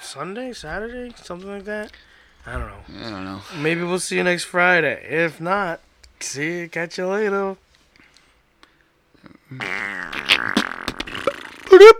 Sunday, 0.00 0.52
Saturday, 0.54 1.14
something 1.22 1.48
like 1.50 1.64
that. 1.64 1.92
I 2.46 2.52
don't 2.52 2.66
know. 2.68 3.06
I 3.06 3.10
don't 3.10 3.24
know. 3.24 3.40
Maybe 3.56 3.82
we'll 3.82 3.98
see 3.98 4.16
you 4.16 4.22
next 4.24 4.44
Friday. 4.44 5.04
If 5.08 5.40
not, 5.40 5.80
see 6.20 6.60
you. 6.60 6.68
Catch 6.68 6.96
you 6.98 7.06
later. 7.08 7.56